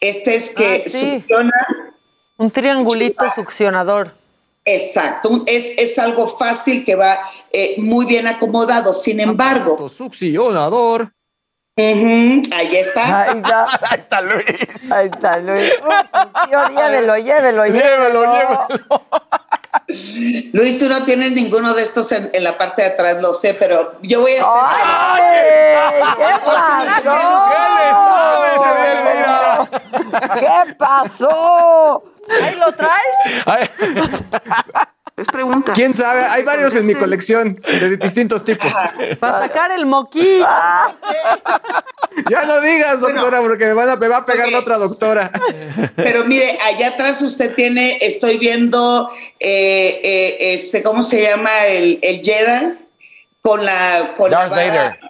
Este 0.00 0.34
es 0.34 0.50
que 0.50 0.82
Ah, 0.86 0.88
sí. 0.88 1.14
succiona 1.16 1.52
Un 2.38 2.50
triangulito 2.50 3.24
succionador. 3.34 4.14
Exacto, 4.64 5.42
es, 5.46 5.72
es 5.78 5.98
algo 5.98 6.26
fácil 6.28 6.84
que 6.84 6.94
va 6.94 7.20
eh, 7.52 7.76
muy 7.78 8.06
bien 8.06 8.26
acomodado. 8.26 8.92
Sin 8.92 9.20
embargo, 9.20 9.88
Succionador. 9.88 11.12
Ujú, 11.76 12.42
ahí 12.52 12.76
está. 12.76 13.22
Ahí 13.22 13.38
está. 13.38 13.66
Ahí 13.90 13.98
está 14.00 14.20
Luis. 14.20 14.92
Ahí 14.92 15.06
está 15.06 15.38
Luis. 15.38 15.72
Uy, 15.82 15.94
señor, 16.44 16.70
llévelo, 16.72 17.16
llévelo, 17.16 17.64
llévelo. 17.66 18.28
Luis, 20.52 20.78
tú 20.78 20.88
no 20.88 21.04
tienes 21.04 21.32
ninguno 21.32 21.74
de 21.74 21.82
estos 21.82 22.12
en, 22.12 22.30
en 22.32 22.44
la 22.44 22.56
parte 22.56 22.82
de 22.82 22.88
atrás, 22.88 23.20
lo 23.20 23.34
sé, 23.34 23.54
pero 23.54 23.94
yo 24.02 24.20
voy 24.20 24.36
a 24.36 24.44
¡Ay, 24.44 25.22
¿Qué 26.16 26.34
pasó? 26.44 27.18
¿Qué 30.38 30.74
pasó? 30.76 32.04
¿Ahí 32.42 32.54
lo 32.56 32.72
traes? 32.72 33.16
Es 35.20 35.26
pregunta. 35.26 35.72
¿Quién 35.74 35.92
sabe? 35.92 36.22
Hay 36.24 36.42
varios 36.44 36.74
en 36.74 36.86
mi 36.86 36.94
colección 36.94 37.54
de 37.56 37.96
distintos 37.98 38.42
tipos. 38.42 38.72
Para 39.20 39.40
sacar 39.40 39.70
el 39.70 39.84
moquillo. 39.84 40.46
Ya 42.30 42.42
no 42.46 42.60
digas, 42.60 43.00
doctora, 43.00 43.40
porque 43.40 43.66
me, 43.66 43.74
van 43.74 43.90
a- 43.90 43.96
me 43.96 44.08
va 44.08 44.18
a 44.18 44.24
pegar 44.24 44.48
la 44.50 44.58
otra 44.60 44.78
doctora. 44.78 45.30
Pero 45.96 46.24
mire, 46.24 46.58
allá 46.60 46.88
atrás 46.88 47.20
usted 47.22 47.54
tiene, 47.54 47.98
estoy 48.00 48.38
viendo, 48.38 49.10
eh, 49.38 50.00
eh, 50.02 50.54
este, 50.54 50.82
¿cómo 50.82 51.02
se 51.02 51.22
llama? 51.22 51.66
El, 51.66 51.98
el 52.02 52.22
Jedi 52.22 52.78
con 53.42 53.64
la... 53.64 54.14
Con 54.16 54.30
Darth 54.30 54.50
la. 54.50 54.56
Vader. 54.56 55.00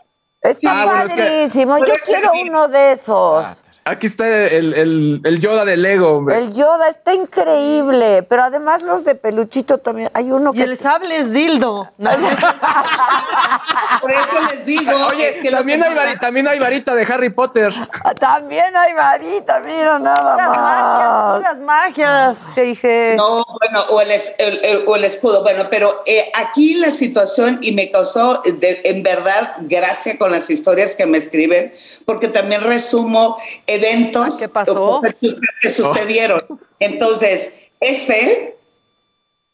Está 0.42 0.82
Ah, 0.82 0.84
bueno, 0.86 1.04
es 1.04 1.12
que- 1.12 1.22
padrísimo. 1.22 1.78
Yo 1.78 1.94
quiero 2.04 2.30
uno 2.32 2.66
de 2.68 2.92
esos. 2.92 3.46
Aquí 3.84 4.06
está 4.06 4.28
el, 4.28 4.74
el- 4.74 5.20
el 5.24 5.40
Yoda 5.40 5.64
de 5.64 5.76
Lego, 5.76 6.18
hombre. 6.18 6.36
El 6.38 6.52
Yoda 6.52 6.88
está 6.88 7.14
increíble, 7.14 8.22
pero 8.28 8.42
además 8.44 8.82
los 8.82 9.04
de 9.04 9.14
peluchito 9.14 9.78
también. 9.78 10.10
Hay 10.12 10.30
uno 10.30 10.50
Y 10.54 10.58
que 10.58 10.64
el 10.64 10.76
sable 10.76 11.16
es 11.16 11.32
dildo. 11.32 11.90
No, 11.96 12.10
Por 14.00 14.10
eso 14.10 14.40
les 14.54 14.64
digo, 14.66 14.92
Oye, 15.08 15.30
es 15.30 15.36
que 15.42 15.50
también, 15.50 15.82
hay 15.82 15.94
pasa- 15.94 16.06
vari- 16.08 16.20
también 16.20 16.48
hay 16.48 16.58
varita 16.58 16.94
de 16.94 17.02
Harry 17.04 17.30
Potter. 17.30 17.72
también 18.18 18.76
hay 18.76 18.92
varita, 18.94 19.60
mira 19.60 19.98
nada 19.98 20.36
magias, 20.36 20.58
más. 20.58 21.38
puras 21.38 21.58
magias, 21.60 22.38
que 22.54 22.62
dije. 22.62 23.14
No, 23.16 23.44
bueno, 23.60 23.82
o 23.90 24.00
el, 24.00 24.10
es- 24.12 24.34
el- 24.38 24.64
el- 24.64 24.84
o 24.86 24.96
el 24.96 25.04
escudo. 25.04 25.42
Bueno, 25.42 25.68
pero 25.70 26.02
eh, 26.06 26.30
aquí 26.34 26.74
la 26.74 26.90
situación, 26.90 27.58
y 27.62 27.72
me 27.72 27.90
causó 27.90 28.42
de- 28.44 28.80
en 28.84 29.02
verdad 29.02 29.54
gracia 29.60 30.18
con 30.18 30.30
las 30.30 30.48
historias 30.50 30.94
que 30.96 31.06
me 31.06 31.18
escriben, 31.18 31.72
porque 32.06 32.28
también 32.28 32.62
resumo 32.62 33.36
eventos 33.74 34.38
¿Qué 34.38 34.48
pasó? 34.48 34.82
o 34.82 35.00
cosas 35.00 35.14
que- 35.20 35.34
que 35.62 35.70
sucedieron. 35.70 36.44
Entonces, 36.78 37.66
este, 37.80 38.56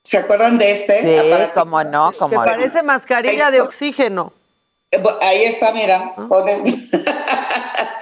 ¿se 0.02 0.18
acuerdan 0.18 0.59
de 0.59 0.70
este? 0.72 1.02
Sí, 1.02 1.51
cómo 1.55 1.82
no, 1.84 2.10
Que 2.12 2.18
cómo 2.18 2.34
no. 2.38 2.44
parece 2.44 2.82
mascarilla 2.82 3.51
de 3.51 3.60
oxígeno. 3.60 4.32
Eh, 4.90 5.02
Ahí 5.20 5.44
está, 5.44 5.72
mira. 5.72 6.14
Ponen- 6.28 6.88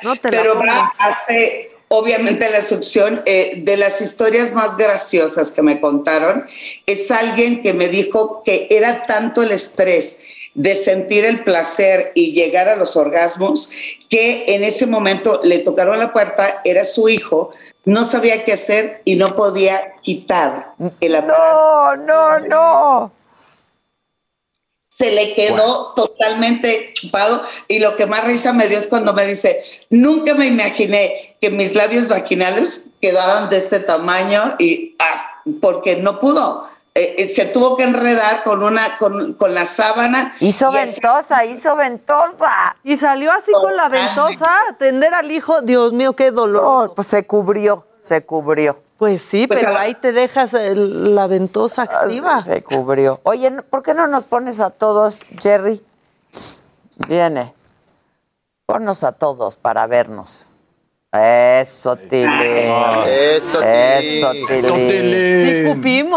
No 0.02 0.16
te 0.16 0.30
la 0.30 0.38
Pero 0.42 0.54
va, 0.54 0.60
pongas. 0.60 0.92
hace 0.98 1.70
obviamente 1.88 2.50
la 2.50 2.60
succión 2.60 3.22
eh, 3.24 3.54
de 3.58 3.76
las 3.76 4.00
historias 4.00 4.52
más 4.52 4.76
graciosas 4.76 5.50
que 5.50 5.62
me 5.62 5.80
contaron. 5.80 6.44
Es 6.86 7.10
alguien 7.10 7.62
que 7.62 7.72
me 7.72 7.88
dijo 7.88 8.42
que 8.44 8.66
era 8.70 9.06
tanto 9.06 9.42
el 9.42 9.50
estrés 9.52 10.22
de 10.54 10.76
sentir 10.76 11.24
el 11.24 11.42
placer 11.42 12.12
y 12.14 12.32
llegar 12.32 12.68
a 12.68 12.76
los 12.76 12.96
orgasmos 12.96 13.70
que 14.08 14.44
en 14.48 14.62
ese 14.62 14.86
momento 14.86 15.40
le 15.42 15.58
tocaron 15.58 15.98
la 15.98 16.12
puerta, 16.12 16.62
era 16.64 16.84
su 16.84 17.08
hijo, 17.08 17.50
no 17.84 18.04
sabía 18.04 18.44
qué 18.44 18.52
hacer 18.52 19.02
y 19.04 19.16
no 19.16 19.34
podía 19.36 19.94
quitar 20.00 20.72
el 21.00 21.16
aparato. 21.16 21.96
No, 21.96 21.96
no, 21.96 22.40
no. 22.40 23.12
se 24.88 25.10
le 25.10 25.34
quedó 25.34 25.92
totalmente 25.94 26.92
chupado 26.94 27.42
y 27.66 27.80
lo 27.80 27.96
que 27.96 28.06
más 28.06 28.24
risa 28.24 28.52
me 28.52 28.68
dio 28.68 28.78
es 28.78 28.86
cuando 28.86 29.12
me 29.12 29.26
dice, 29.26 29.62
nunca 29.90 30.34
me 30.34 30.46
imaginé 30.46 31.36
que 31.40 31.50
mis 31.50 31.74
labios 31.74 32.06
vaginales 32.06 32.84
quedaran 33.02 33.50
de 33.50 33.56
este 33.56 33.80
tamaño 33.80 34.54
y 34.60 34.94
ah, 35.00 35.42
porque 35.60 35.96
no 35.96 36.20
pudo. 36.20 36.68
Eh, 36.96 37.16
eh, 37.18 37.28
se 37.28 37.46
tuvo 37.46 37.76
que 37.76 37.82
enredar 37.82 38.44
con 38.44 38.62
una 38.62 38.98
con, 38.98 39.34
con 39.34 39.52
la 39.52 39.66
sábana. 39.66 40.32
Hizo 40.38 40.70
y 40.70 40.74
ventosa, 40.76 41.44
hizo 41.44 41.74
ventosa. 41.74 42.76
Y 42.84 42.96
salió 42.96 43.32
así 43.32 43.50
con 43.50 43.74
la 43.74 43.88
ventosa 43.88 44.46
a 44.46 44.70
atender 44.70 45.12
al 45.12 45.28
hijo. 45.32 45.60
Dios 45.62 45.92
mío, 45.92 46.14
qué 46.14 46.30
dolor. 46.30 46.94
pues 46.94 47.08
se 47.08 47.26
cubrió, 47.26 47.86
se 47.98 48.24
cubrió. 48.24 48.80
Pues 48.96 49.22
sí, 49.22 49.48
Pues 49.48 49.58
pero 49.58 49.76
ahí 49.76 49.94
te 49.96 50.12
dejas 50.12 50.54
el- 50.54 51.16
la 51.16 51.26
ventosa 51.26 51.82
activa. 51.82 52.44
Se 52.44 52.62
cubrió. 52.62 53.20
Oye, 53.24 53.50
¿no- 53.50 53.64
¿por 53.64 53.82
qué 53.82 53.92
no 53.92 54.06
nos 54.06 54.24
pones 54.24 54.60
a 54.60 54.70
todos, 54.70 55.18
Jerry? 55.40 55.82
Viene. 57.08 57.52
Ponnos 58.66 59.02
a 59.02 59.10
todos 59.10 59.56
para 59.56 59.86
vernos. 59.88 60.46
Eso, 61.14 61.96
Tilly. 61.96 62.26
Eso, 63.06 63.62
Eso, 63.62 64.74
Tilly. 64.74 65.64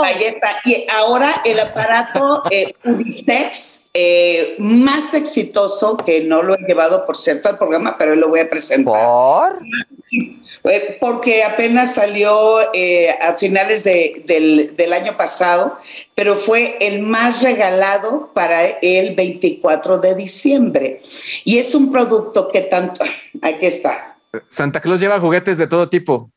Ahí 0.04 0.24
está. 0.24 0.50
Y 0.66 0.86
ahora 0.90 1.42
el 1.46 1.60
aparato 1.60 2.44
eh, 2.50 2.74
Unisex 2.84 3.86
eh, 3.94 4.56
más 4.60 5.14
exitoso, 5.14 5.98
que 5.98 6.24
no 6.24 6.44
lo 6.44 6.54
he 6.56 6.60
llevado, 6.68 7.06
por 7.06 7.18
cierto, 7.18 7.50
al 7.50 7.58
programa, 7.58 7.96
pero 7.98 8.12
hoy 8.12 8.18
lo 8.18 8.28
voy 8.30 8.40
a 8.42 8.50
presentar. 8.50 8.94
¿Por? 8.94 10.72
Eh, 10.72 10.98
porque 11.00 11.44
apenas 11.44 11.94
salió 11.96 12.74
eh, 12.74 13.10
a 13.22 13.34
finales 13.34 13.84
de- 13.84 14.22
del, 14.26 14.76
del 14.76 14.94
año 14.94 15.18
pasado, 15.18 15.78
pero 16.16 16.36
fue 16.36 16.78
el 16.80 17.00
más 17.02 17.42
regalado 17.42 18.30
para 18.34 18.66
el 18.68 19.16
24 19.16 19.98
de 20.00 20.16
diciembre. 20.16 21.02
Y 21.44 21.58
es 21.58 21.74
un 21.76 21.92
producto 21.92 22.50
que 22.52 22.62
tanto... 22.62 23.04
Aquí 23.42 23.66
está. 23.66 24.17
Santa 24.48 24.80
Claus 24.80 25.00
lleva 25.00 25.20
juguetes 25.20 25.58
de 25.58 25.68
todo 25.68 25.90
tipo. 25.90 26.32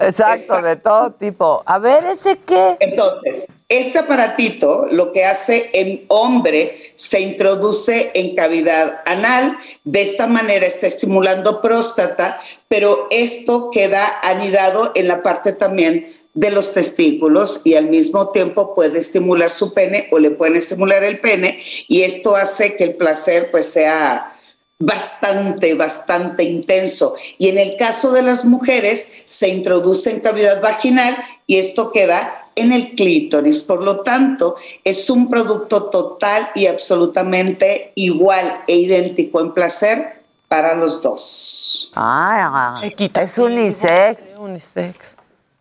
Exacto, 0.00 0.62
de 0.62 0.76
todo 0.76 1.12
tipo. 1.12 1.62
A 1.66 1.78
ver, 1.78 2.04
¿ese 2.04 2.38
qué? 2.46 2.76
Entonces, 2.80 3.48
este 3.68 3.98
aparatito 3.98 4.86
lo 4.90 5.12
que 5.12 5.24
hace 5.24 5.70
en 5.72 6.04
hombre 6.08 6.92
se 6.94 7.20
introduce 7.20 8.12
en 8.14 8.34
cavidad 8.34 9.00
anal, 9.06 9.58
de 9.84 10.02
esta 10.02 10.26
manera 10.26 10.66
está 10.66 10.86
estimulando 10.86 11.60
próstata, 11.60 12.40
pero 12.68 13.08
esto 13.10 13.70
queda 13.72 14.20
anidado 14.22 14.92
en 14.94 15.08
la 15.08 15.22
parte 15.22 15.52
también 15.52 16.14
de 16.34 16.50
los 16.52 16.72
testículos 16.72 17.62
y 17.64 17.74
al 17.74 17.86
mismo 17.86 18.30
tiempo 18.30 18.74
puede 18.74 19.00
estimular 19.00 19.50
su 19.50 19.74
pene 19.74 20.08
o 20.12 20.20
le 20.20 20.30
pueden 20.30 20.54
estimular 20.54 21.02
el 21.02 21.18
pene 21.18 21.58
y 21.88 22.02
esto 22.02 22.36
hace 22.36 22.76
que 22.76 22.84
el 22.84 22.94
placer 22.94 23.50
pues 23.50 23.66
sea 23.66 24.37
bastante, 24.78 25.74
bastante 25.74 26.44
intenso. 26.44 27.14
Y 27.38 27.48
en 27.48 27.58
el 27.58 27.76
caso 27.76 28.12
de 28.12 28.22
las 28.22 28.44
mujeres, 28.44 29.22
se 29.24 29.48
introduce 29.48 30.10
en 30.10 30.20
cavidad 30.20 30.60
vaginal 30.60 31.16
y 31.46 31.58
esto 31.58 31.90
queda 31.92 32.46
en 32.54 32.72
el 32.72 32.94
clítoris. 32.94 33.62
Por 33.62 33.82
lo 33.82 34.00
tanto, 34.00 34.56
es 34.84 35.10
un 35.10 35.28
producto 35.30 35.84
total 35.84 36.50
y 36.54 36.66
absolutamente 36.66 37.92
igual 37.94 38.62
e 38.66 38.76
idéntico 38.76 39.40
en 39.40 39.52
placer 39.52 40.22
para 40.48 40.74
los 40.74 41.02
dos. 41.02 41.92
Ah, 41.94 42.80
es 42.82 43.38
unisex. 43.38 44.28
Unisex. 44.38 45.16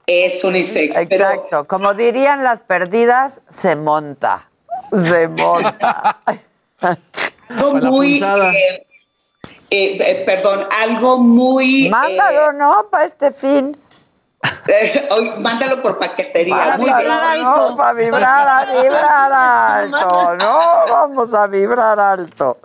Es 0.05 0.43
unisex. 0.43 0.95
pero- 1.09 1.25
Exacto. 1.29 1.67
Como 1.67 1.93
dirían 1.93 2.43
las 2.43 2.61
perdidas, 2.61 3.41
se 3.49 3.75
monta. 3.75 4.49
Se 4.93 5.27
monta. 5.27 6.21
algo 7.49 7.73
muy, 7.91 8.21
eh, 8.23 8.86
eh, 9.69 9.97
eh, 9.99 10.23
perdón, 10.25 10.67
algo 10.71 11.17
muy... 11.17 11.89
Mándalo, 11.89 12.53
¿no? 12.53 12.87
Para 12.89 13.05
este 13.05 13.31
fin. 13.31 13.77
eh, 14.67 15.09
mándalo 15.39 15.81
por 15.81 15.97
paquetería. 15.99 16.55
Para 16.55 16.77
Muy 16.77 16.85
vibrar 16.85 17.35
bien. 17.35 17.45
alto. 17.45 17.75
para 17.75 17.93
vibrar, 17.93 18.47
a 18.47 18.81
vibrar 18.81 19.33
alto. 19.33 20.35
No, 20.37 20.57
vamos 20.89 21.33
a 21.33 21.47
vibrar 21.47 21.99
alto. 21.99 22.57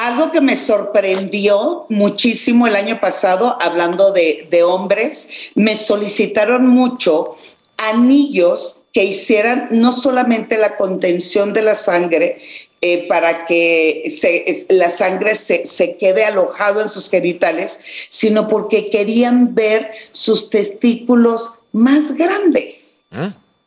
Algo 0.00 0.30
que 0.30 0.40
me 0.40 0.56
sorprendió 0.56 1.86
muchísimo 1.88 2.66
el 2.66 2.76
año 2.76 3.00
pasado, 3.00 3.58
hablando 3.60 4.12
de, 4.12 4.46
de 4.50 4.62
hombres, 4.62 5.50
me 5.54 5.74
solicitaron 5.74 6.68
mucho 6.68 7.36
anillos 7.76 8.81
que 8.92 9.04
hicieran 9.04 9.68
no 9.70 9.92
solamente 9.92 10.58
la 10.58 10.76
contención 10.76 11.52
de 11.52 11.62
la 11.62 11.74
sangre, 11.74 12.36
eh, 12.80 13.06
para 13.08 13.46
que 13.46 14.04
se- 14.10 14.50
es- 14.50 14.66
la 14.68 14.90
sangre 14.90 15.34
se, 15.34 15.64
se 15.66 15.96
quede 15.96 16.24
alojado 16.24 16.80
en 16.80 16.88
sus 16.88 17.08
genitales, 17.08 17.82
sino 18.08 18.48
porque 18.48 18.90
querían 18.90 19.54
ver 19.54 19.90
sus 20.10 20.50
testículos 20.50 21.60
más 21.72 22.16
grandes. 22.16 23.00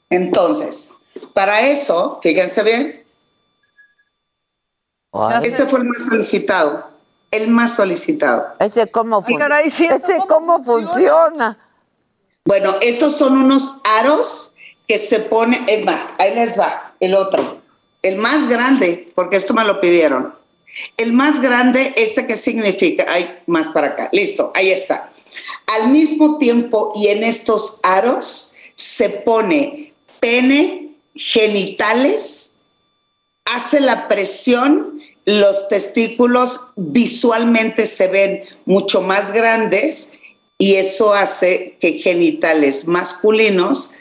Entonces, 0.10 0.94
para 1.34 1.62
eso, 1.70 2.20
fíjense 2.22 2.62
bien, 2.64 3.04
este 5.44 5.66
fue 5.66 5.80
el 5.80 5.86
más 5.86 6.06
solicitado. 6.06 6.90
El 7.32 7.48
más 7.48 7.76
solicitado. 7.76 8.48
¿Ese 8.60 8.88
cómo, 8.88 9.22
fun- 9.22 9.38
caray, 9.40 9.70
sí, 9.70 9.86
¿eso 9.86 9.96
¿Ese 9.96 10.18
cómo 10.28 10.64
funciona? 10.64 11.58
Bueno, 12.46 12.76
estos 12.82 13.16
son 13.18 13.38
unos 13.38 13.82
aros 13.84 14.55
que 14.88 15.00
se 15.00 15.20
ponen, 15.20 15.66
es 15.68 15.86
más, 15.86 16.14
ahí 16.18 16.36
les 16.36 16.60
va, 16.60 16.94
el 17.00 17.16
otro, 17.16 17.62
el 18.02 18.18
más 18.18 18.50
grande, 18.50 19.12
porque 19.16 19.38
esto 19.38 19.54
me 19.54 19.64
lo 19.64 19.82
pidieron. 19.82 20.34
El 20.98 21.14
más 21.14 21.42
grande, 21.42 21.94
este 21.96 22.28
que 22.28 22.38
significa, 22.38 23.06
hay 23.08 23.40
más 23.48 23.70
para 23.70 23.88
acá, 23.88 24.10
listo, 24.12 24.52
ahí 24.56 24.72
está. 24.72 25.12
Al 25.68 25.90
mismo 25.90 26.38
tiempo 26.38 26.92
y 26.96 27.08
en 27.08 27.24
estos 27.24 27.80
aros 27.84 28.54
se 28.74 29.10
pone 29.10 29.94
pene, 30.20 30.96
genitales, 31.14 32.62
hace 33.46 33.80
la 33.80 34.08
presión, 34.08 35.00
los 35.26 35.70
testículos 35.70 36.72
visualmente 36.76 37.86
se 37.86 38.08
ven 38.08 38.42
mucho 38.66 39.02
más 39.02 39.32
grandes 39.32 40.20
y 40.58 40.76
eso 40.76 41.14
hace 41.14 41.78
que 41.80 41.94
genitales 41.94 42.88
masculinos 42.88 43.92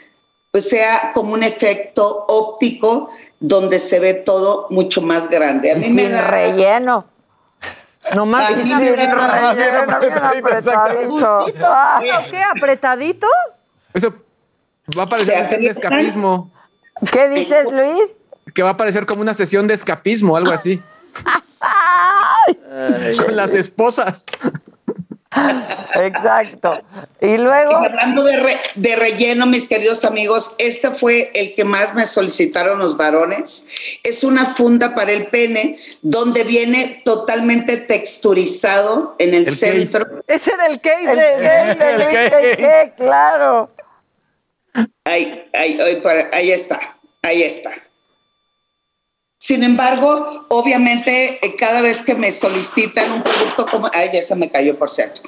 pues 0.55 0.69
sea 0.69 1.11
como 1.13 1.33
un 1.33 1.43
efecto 1.43 2.23
óptico 2.29 3.09
donde 3.41 3.77
se 3.77 3.99
ve 3.99 4.13
todo 4.13 4.67
mucho 4.69 5.01
más 5.01 5.29
grande. 5.29 5.69
A 5.69 5.73
Y 5.77 5.81
mí 5.81 5.89
me 5.89 6.03
sin 6.03 6.11
da- 6.13 6.27
relleno. 6.31 7.05
No 8.15 8.25
más 8.25 8.51
me 8.51 8.63
Ah. 11.61 11.99
¿pero 12.01 12.29
¿Qué? 12.31 12.41
¿Apretadito? 12.41 13.27
Eso 13.93 14.13
va 14.97 15.03
a 15.03 15.09
parecer 15.09 15.61
escapismo. 15.65 16.49
¿Qué 17.11 17.27
dices, 17.27 17.69
Luis? 17.73 18.17
Que 18.53 18.63
va 18.63 18.69
a 18.69 18.77
parecer 18.77 19.05
como 19.05 19.19
una 19.19 19.33
sesión 19.33 19.67
de 19.67 19.73
escapismo, 19.73 20.37
algo 20.37 20.53
así. 20.53 20.81
Con 23.17 23.35
las 23.35 23.53
esposas. 23.53 24.25
Exacto. 25.95 26.81
Y 27.21 27.37
luego. 27.37 27.71
Y 27.81 27.85
hablando 27.85 28.23
de, 28.23 28.37
re- 28.37 28.59
de 28.75 28.95
relleno, 28.95 29.45
mis 29.45 29.67
queridos 29.67 30.03
amigos, 30.05 30.53
este 30.57 30.91
fue 30.91 31.31
el 31.33 31.55
que 31.55 31.63
más 31.63 31.93
me 31.93 32.05
solicitaron 32.05 32.79
los 32.79 32.97
varones. 32.97 33.69
Es 34.03 34.23
una 34.23 34.53
funda 34.55 34.95
para 34.95 35.11
el 35.11 35.27
pene 35.27 35.77
donde 36.01 36.43
viene 36.43 37.01
totalmente 37.05 37.77
texturizado 37.77 39.15
en 39.19 39.33
el, 39.33 39.47
El 39.47 39.55
centro. 39.55 40.23
Ese 40.27 40.51
era 40.53 40.67
el 40.67 40.79
case 40.81 41.03
El 41.09 41.15
de... 41.15 41.47
case 41.47 41.75
de 41.83 41.89
El 41.89 41.95
Luis 41.97 42.57
case. 42.57 42.93
Claro. 42.97 43.71
Ahí, 45.05 45.45
ahí, 45.53 45.79
ahí, 45.79 46.01
para- 46.01 46.29
ahí 46.33 46.51
está, 46.51 46.97
ahí 47.21 47.43
está. 47.43 47.71
Sin 49.45 49.63
embargo, 49.63 50.47
obviamente, 50.47 51.37
eh, 51.45 51.55
cada 51.55 51.79
vez 51.81 52.01
que 52.01 52.15
me 52.15 52.31
solicitan 52.31 53.11
un 53.11 53.21
producto 53.21 53.67
como... 53.67 53.87
Ay, 53.93 54.09
ya 54.11 54.23
se 54.23 54.33
me 54.33 54.49
cayó, 54.49 54.75
por 54.75 54.89
cierto. 54.89 55.21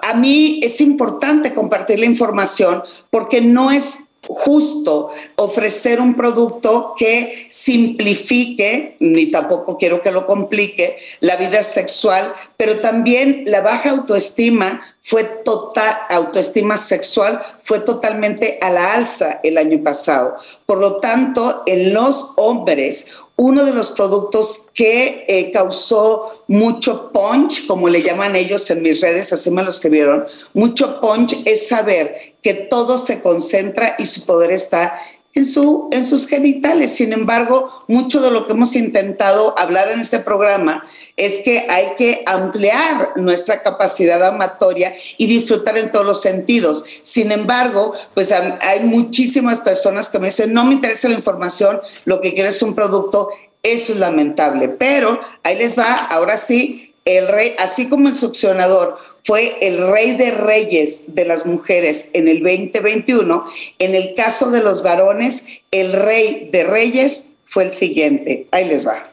A 0.00 0.14
mí 0.14 0.60
es 0.62 0.80
importante 0.80 1.52
compartir 1.52 1.98
la 1.98 2.06
información 2.06 2.82
porque 3.10 3.42
no 3.42 3.70
es 3.70 4.07
justo 4.28 5.10
ofrecer 5.36 6.00
un 6.00 6.14
producto 6.14 6.94
que 6.96 7.46
simplifique, 7.48 8.96
ni 9.00 9.30
tampoco 9.30 9.76
quiero 9.78 10.02
que 10.02 10.10
lo 10.10 10.26
complique, 10.26 10.98
la 11.20 11.36
vida 11.36 11.62
sexual, 11.62 12.32
pero 12.56 12.78
también 12.78 13.44
la 13.46 13.62
baja 13.62 13.90
autoestima 13.90 14.82
fue 15.00 15.24
total, 15.44 15.96
autoestima 16.10 16.76
sexual 16.76 17.40
fue 17.62 17.80
totalmente 17.80 18.58
a 18.60 18.70
la 18.70 18.92
alza 18.92 19.40
el 19.42 19.56
año 19.56 19.82
pasado. 19.82 20.36
Por 20.66 20.78
lo 20.78 20.96
tanto, 20.96 21.62
en 21.66 21.94
los 21.94 22.32
hombres, 22.36 23.06
uno 23.40 23.64
de 23.64 23.72
los 23.72 23.92
productos 23.92 24.66
que 24.74 25.24
eh, 25.28 25.52
causó 25.52 26.42
mucho 26.48 27.12
punch, 27.12 27.68
como 27.68 27.88
le 27.88 28.02
llaman 28.02 28.34
ellos 28.34 28.68
en 28.68 28.82
mis 28.82 29.00
redes, 29.00 29.32
así 29.32 29.48
me 29.52 29.62
lo 29.62 29.70
escribieron, 29.70 30.24
mucho 30.54 31.00
punch 31.00 31.36
es 31.44 31.68
saber 31.68 32.34
que 32.42 32.54
todo 32.54 32.98
se 32.98 33.22
concentra 33.22 33.94
y 33.96 34.06
su 34.06 34.26
poder 34.26 34.50
está 34.50 35.00
en, 35.38 35.44
su, 35.44 35.88
en 35.92 36.04
sus 36.04 36.26
genitales. 36.26 36.94
Sin 36.94 37.12
embargo, 37.12 37.84
mucho 37.86 38.20
de 38.20 38.30
lo 38.30 38.46
que 38.46 38.52
hemos 38.52 38.74
intentado 38.74 39.54
hablar 39.56 39.90
en 39.90 40.00
este 40.00 40.18
programa 40.18 40.84
es 41.16 41.36
que 41.44 41.66
hay 41.68 41.92
que 41.96 42.22
ampliar 42.26 43.10
nuestra 43.16 43.62
capacidad 43.62 44.22
amatoria 44.24 44.94
y 45.16 45.26
disfrutar 45.26 45.78
en 45.78 45.92
todos 45.92 46.04
los 46.04 46.20
sentidos. 46.20 46.84
Sin 47.02 47.30
embargo, 47.30 47.94
pues 48.14 48.32
hay 48.32 48.80
muchísimas 48.82 49.60
personas 49.60 50.08
que 50.08 50.18
me 50.18 50.26
dicen, 50.26 50.52
no 50.52 50.64
me 50.64 50.74
interesa 50.74 51.08
la 51.08 51.14
información, 51.14 51.80
lo 52.04 52.20
que 52.20 52.34
quiero 52.34 52.48
es 52.48 52.60
un 52.62 52.74
producto. 52.74 53.28
Eso 53.62 53.92
es 53.92 53.98
lamentable, 53.98 54.68
pero 54.68 55.20
ahí 55.42 55.56
les 55.58 55.76
va, 55.76 55.94
ahora 55.94 56.36
sí, 56.36 56.94
el 57.04 57.26
rey, 57.26 57.54
así 57.58 57.88
como 57.88 58.08
el 58.08 58.16
succionador 58.16 58.98
fue 59.24 59.66
el 59.66 59.90
rey 59.90 60.16
de 60.16 60.30
reyes 60.30 61.14
de 61.14 61.24
las 61.24 61.44
mujeres 61.44 62.10
en 62.14 62.28
el 62.28 62.42
2021, 62.42 63.44
en 63.78 63.94
el 63.94 64.14
caso 64.14 64.50
de 64.50 64.60
los 64.60 64.82
varones, 64.82 65.44
el 65.70 65.92
rey 65.92 66.48
de 66.50 66.64
reyes 66.64 67.32
fue 67.46 67.64
el 67.64 67.72
siguiente. 67.72 68.46
Ahí 68.50 68.68
les 68.68 68.86
va. 68.86 69.08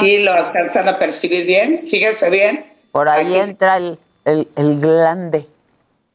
Sí, 0.00 0.18
lo 0.18 0.32
alcanzan 0.32 0.88
a 0.88 0.98
percibir 0.98 1.46
bien, 1.46 1.84
fíjense 1.86 2.30
bien. 2.30 2.66
Por 2.92 3.08
ahí 3.08 3.36
entra 3.36 3.76
el, 3.76 3.98
el, 4.24 4.48
el 4.56 4.80
glande. 4.80 5.46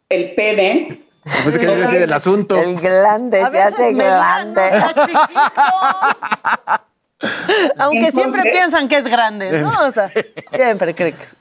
El 0.09 0.33
pene. 0.33 1.01
Pues 1.43 1.59
que 1.59 1.67
decir 1.67 2.01
el 2.01 2.13
asunto. 2.13 2.57
El 2.57 2.75
glande, 2.77 3.45
se 3.51 3.61
hace 3.61 3.93
glande. 3.93 4.61
Aunque 7.77 8.11
siempre 8.11 8.43
piensan 8.51 8.87
que 8.87 8.97
es 8.97 9.05
grande, 9.05 9.61
¿no? 9.61 9.69
O 9.87 9.91
sea, 9.91 10.11
siempre 10.55 10.95
creen 10.95 11.15
que 11.15 11.23
es 11.23 11.35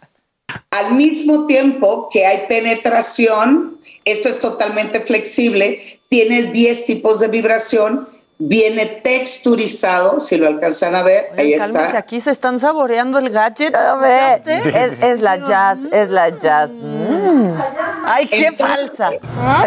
Al 0.71 0.95
mismo 0.95 1.47
tiempo 1.47 2.09
que 2.13 2.27
hay 2.27 2.47
penetración, 2.47 3.79
esto 4.05 4.29
es 4.29 4.41
totalmente 4.41 5.01
flexible, 5.01 6.01
tienes 6.09 6.53
10 6.53 6.87
tipos 6.87 7.21
de 7.21 7.29
vibración, 7.29 8.09
viene 8.39 8.87
texturizado, 8.87 10.19
si 10.19 10.37
lo 10.39 10.47
alcanzan 10.47 10.95
a 10.95 11.03
ver, 11.03 11.29
ahí 11.37 11.57
Cálmense, 11.57 11.87
está. 11.87 11.99
aquí 11.99 12.21
se 12.21 12.31
están 12.31 12.59
saboreando 12.59 13.19
el 13.19 13.29
gadget. 13.31 13.75
A 13.75 13.97
ver, 13.97 14.43
es, 14.47 14.67
es 15.03 15.21
la 15.21 15.45
jazz, 15.45 15.81
es 15.93 16.09
la 16.09 16.31
jazz. 16.31 16.73
Mm. 16.73 17.53
Ay, 18.13 18.27
qué 18.27 18.47
Entonces- 18.47 18.67
falsa. 18.99 19.11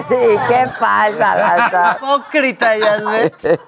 Sí, 0.09 0.15
qué 0.49 0.67
falsa 0.77 1.35
la. 1.35 1.97
Hipócrita, 2.01 2.77
ya 2.77 2.97
ves. 2.97 3.31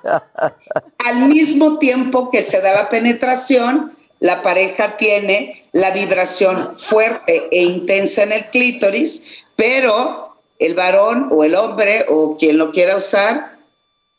Al 1.06 1.28
mismo 1.30 1.78
tiempo 1.78 2.30
que 2.30 2.42
se 2.42 2.60
da 2.60 2.74
la 2.74 2.90
penetración, 2.90 3.94
la 4.20 4.42
pareja 4.42 4.98
tiene 4.98 5.70
la 5.72 5.92
vibración 5.92 6.76
fuerte 6.76 7.48
e 7.52 7.64
intensa 7.64 8.24
en 8.24 8.34
el 8.34 8.50
clítoris, 8.50 9.46
pero 9.56 10.36
el 10.60 10.76
varón 10.76 11.30
o 11.32 11.46
el 11.46 11.56
hombre 11.56 12.06
o 12.10 12.36
quien 12.38 12.58
lo 12.58 12.72
quiera 12.72 12.98
usar 12.98 13.56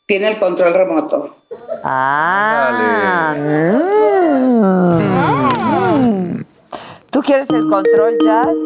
tiene 0.06 0.28
el 0.28 0.38
control 0.38 0.72
remoto. 0.72 1.36
Ah, 1.82 3.34
mm. 3.38 4.36
¿Tú 7.10 7.20
quieres 7.20 7.50
el 7.50 7.66
control 7.66 8.16
jazz? 8.24 8.56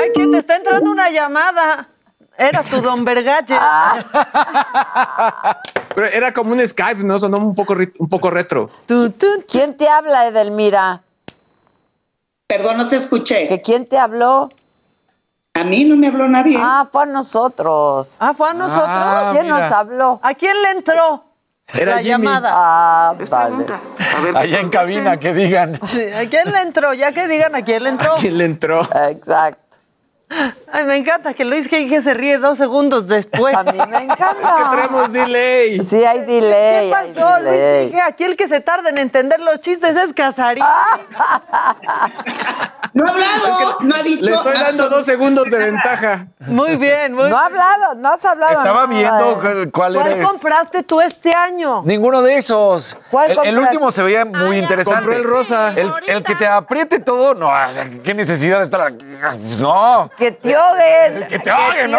Ay, 0.00 0.10
que 0.14 0.26
te 0.26 0.38
está 0.38 0.56
entrando 0.56 0.90
una 0.90 1.10
llamada. 1.10 1.88
Era 2.36 2.62
tu 2.62 2.80
don 2.80 3.04
Vergalle. 3.04 3.56
Ah. 4.70 5.58
Pero 5.94 6.06
era 6.06 6.32
como 6.32 6.52
un 6.52 6.64
Skype, 6.66 7.02
¿no? 7.02 7.18
Sonó 7.18 7.38
un 7.38 7.54
poco, 7.54 7.74
un 7.98 8.08
poco 8.08 8.30
retro. 8.30 8.70
¿Quién 9.48 9.76
te 9.76 9.88
habla, 9.88 10.26
Edelmira? 10.28 11.02
Perdón, 12.46 12.76
no 12.76 12.88
te 12.88 12.96
escuché. 12.96 13.48
¿Que 13.48 13.60
quién 13.60 13.86
te 13.86 13.98
habló? 13.98 14.48
A 15.54 15.64
mí 15.64 15.84
no 15.84 15.96
me 15.96 16.06
habló 16.06 16.28
nadie. 16.28 16.56
Ah, 16.60 16.86
fue 16.90 17.02
a 17.02 17.06
nosotros. 17.06 18.14
Ah, 18.20 18.32
fue 18.32 18.50
a 18.50 18.54
nosotros. 18.54 18.86
Ah, 18.88 19.30
¿Quién 19.32 19.46
mira. 19.46 19.58
nos 19.58 19.72
habló? 19.72 20.20
¿A 20.22 20.34
quién 20.34 20.62
le 20.62 20.70
entró? 20.70 21.24
Era 21.74 21.96
la 21.96 22.02
Jimmy. 22.02 22.10
llamada. 22.24 22.50
Ah, 22.54 23.14
vale. 23.28 23.66
Allá 24.36 24.60
en 24.60 24.70
cabina, 24.70 25.18
que 25.18 25.34
digan. 25.34 25.80
Sí, 25.82 26.04
¿A 26.12 26.28
quién 26.28 26.50
le 26.52 26.62
entró? 26.62 26.94
Ya 26.94 27.10
que 27.12 27.26
digan 27.26 27.54
a 27.56 27.62
quién 27.62 27.82
le 27.82 27.88
entró. 27.90 28.14
¿Quién 28.20 28.38
le 28.38 28.44
entró? 28.44 28.82
Exacto. 29.08 29.67
Ay, 30.70 30.84
me 30.84 30.96
encanta 30.96 31.32
que 31.32 31.44
Luis 31.44 31.68
que 31.68 32.00
se 32.02 32.12
ríe 32.14 32.38
dos 32.38 32.58
segundos 32.58 33.08
después. 33.08 33.56
A 33.56 33.64
mí 33.64 33.72
me 33.72 33.98
Que 33.98 34.04
encanta. 34.04 34.68
traemos 34.70 35.12
delay. 35.12 35.82
Sí, 35.82 36.04
hay 36.04 36.20
delay. 36.20 36.90
¿Qué 36.90 36.92
pasó, 37.14 37.40
Luis? 37.42 37.90
Dije, 37.90 38.00
aquí 38.02 38.24
el 38.24 38.36
que 38.36 38.46
se 38.46 38.60
tarda 38.60 38.90
en 38.90 38.98
entender 38.98 39.40
los 39.40 39.60
chistes 39.60 39.96
es 39.96 40.12
Casarín. 40.12 40.64
No 42.94 43.04
ha 43.06 43.10
hablado, 43.10 43.76
no 43.80 43.94
ha 43.94 44.02
dicho. 44.02 44.30
Le 44.30 44.34
estoy 44.34 44.54
dando 44.54 44.88
dos 44.88 45.04
segundos 45.04 45.50
de 45.50 45.58
ventaja. 45.58 46.26
Muy 46.40 46.76
bien, 46.76 47.12
muy 47.12 47.28
No 47.30 47.36
ha 47.36 47.46
hablado, 47.46 47.94
no 47.96 48.08
has 48.08 48.24
hablado. 48.24 48.54
Estaba 48.54 48.86
nada, 48.86 48.86
viendo 48.86 49.34
cuál, 49.40 49.70
cuál 49.70 49.94
¿Cuál 49.94 50.06
eres. 50.12 50.26
compraste 50.26 50.82
tú 50.82 51.00
este 51.00 51.32
año? 51.32 51.82
Ninguno 51.84 52.22
de 52.22 52.38
esos. 52.38 52.96
¿Cuál 53.10 53.32
el, 53.32 53.38
el 53.44 53.58
último 53.58 53.90
se 53.92 54.02
veía 54.02 54.24
muy 54.24 54.58
interesante. 54.58 55.00
Compró 55.02 55.16
el 55.16 55.24
rosa. 55.24 55.72
El, 55.76 55.92
el 56.08 56.22
que 56.24 56.34
te 56.34 56.46
apriete 56.46 56.98
todo, 56.98 57.34
no, 57.34 57.48
o 57.48 57.72
sea, 57.72 57.88
qué 58.02 58.14
necesidad 58.14 58.58
de 58.58 58.64
estar 58.64 58.80
aquí? 58.80 59.06
Pues 59.20 59.60
no. 59.60 60.10
Que 60.18 60.32
te 60.32 60.54
ahoguen. 60.54 61.26
Que 61.28 61.38
te 61.38 61.50
ahoguen, 61.50 61.90
¿no? 61.92 61.98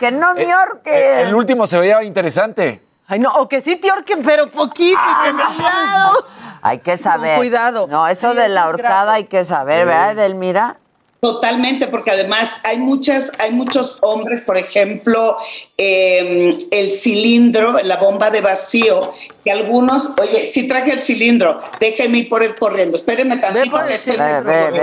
Que 0.00 0.10
no 0.10 0.34
me 0.34 0.42
Eh, 0.44 0.52
ahorquen. 0.52 0.92
eh, 0.94 1.22
El 1.22 1.34
último 1.34 1.66
se 1.66 1.78
veía 1.78 2.02
interesante. 2.02 2.80
Ay, 3.08 3.18
no, 3.18 3.32
o 3.34 3.48
que 3.48 3.60
sí 3.60 3.76
te 3.76 3.90
ahorquen, 3.90 4.22
pero 4.22 4.48
poquito. 4.50 4.98
y 4.98 5.30
con 5.32 5.54
cuidado. 5.56 6.24
Hay 6.62 6.78
que 6.78 6.96
saber. 6.96 7.30
Con 7.32 7.36
cuidado. 7.38 7.86
No, 7.88 8.06
eso 8.08 8.30
Sí, 8.32 8.36
de 8.38 8.48
la 8.48 8.68
horcada 8.68 9.14
hay 9.14 9.24
que 9.24 9.44
saber, 9.44 9.86
¿verdad, 9.86 10.12
Edelmira? 10.12 10.76
Totalmente, 11.20 11.86
porque 11.86 12.10
además 12.10 12.56
hay 12.64 12.78
muchas, 12.78 13.30
hay 13.38 13.52
muchos 13.52 13.98
hombres, 14.02 14.40
por 14.40 14.56
ejemplo, 14.56 15.36
eh, 15.78 16.58
el 16.72 16.90
cilindro, 16.90 17.74
la 17.84 17.96
bomba 17.98 18.30
de 18.30 18.40
vacío, 18.40 19.00
que 19.44 19.52
algunos, 19.52 20.14
oye, 20.20 20.44
sí 20.46 20.66
traje 20.66 20.92
el 20.92 21.00
cilindro, 21.00 21.60
déjenme 21.78 22.18
ir 22.18 22.28
por 22.28 22.42
él 22.42 22.56
corriendo, 22.56 22.96
espérenme 22.96 23.36
tantito. 23.36 23.70
por 23.70 23.82
el 23.82 23.88
que 23.88 23.94
estoy- 23.94 24.16
Ve, 24.16 24.40
ve, 24.40 24.70
ve. 24.72 24.80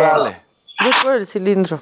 Ve 0.81 0.91
por 1.03 1.13
el 1.15 1.25
cilindro. 1.27 1.81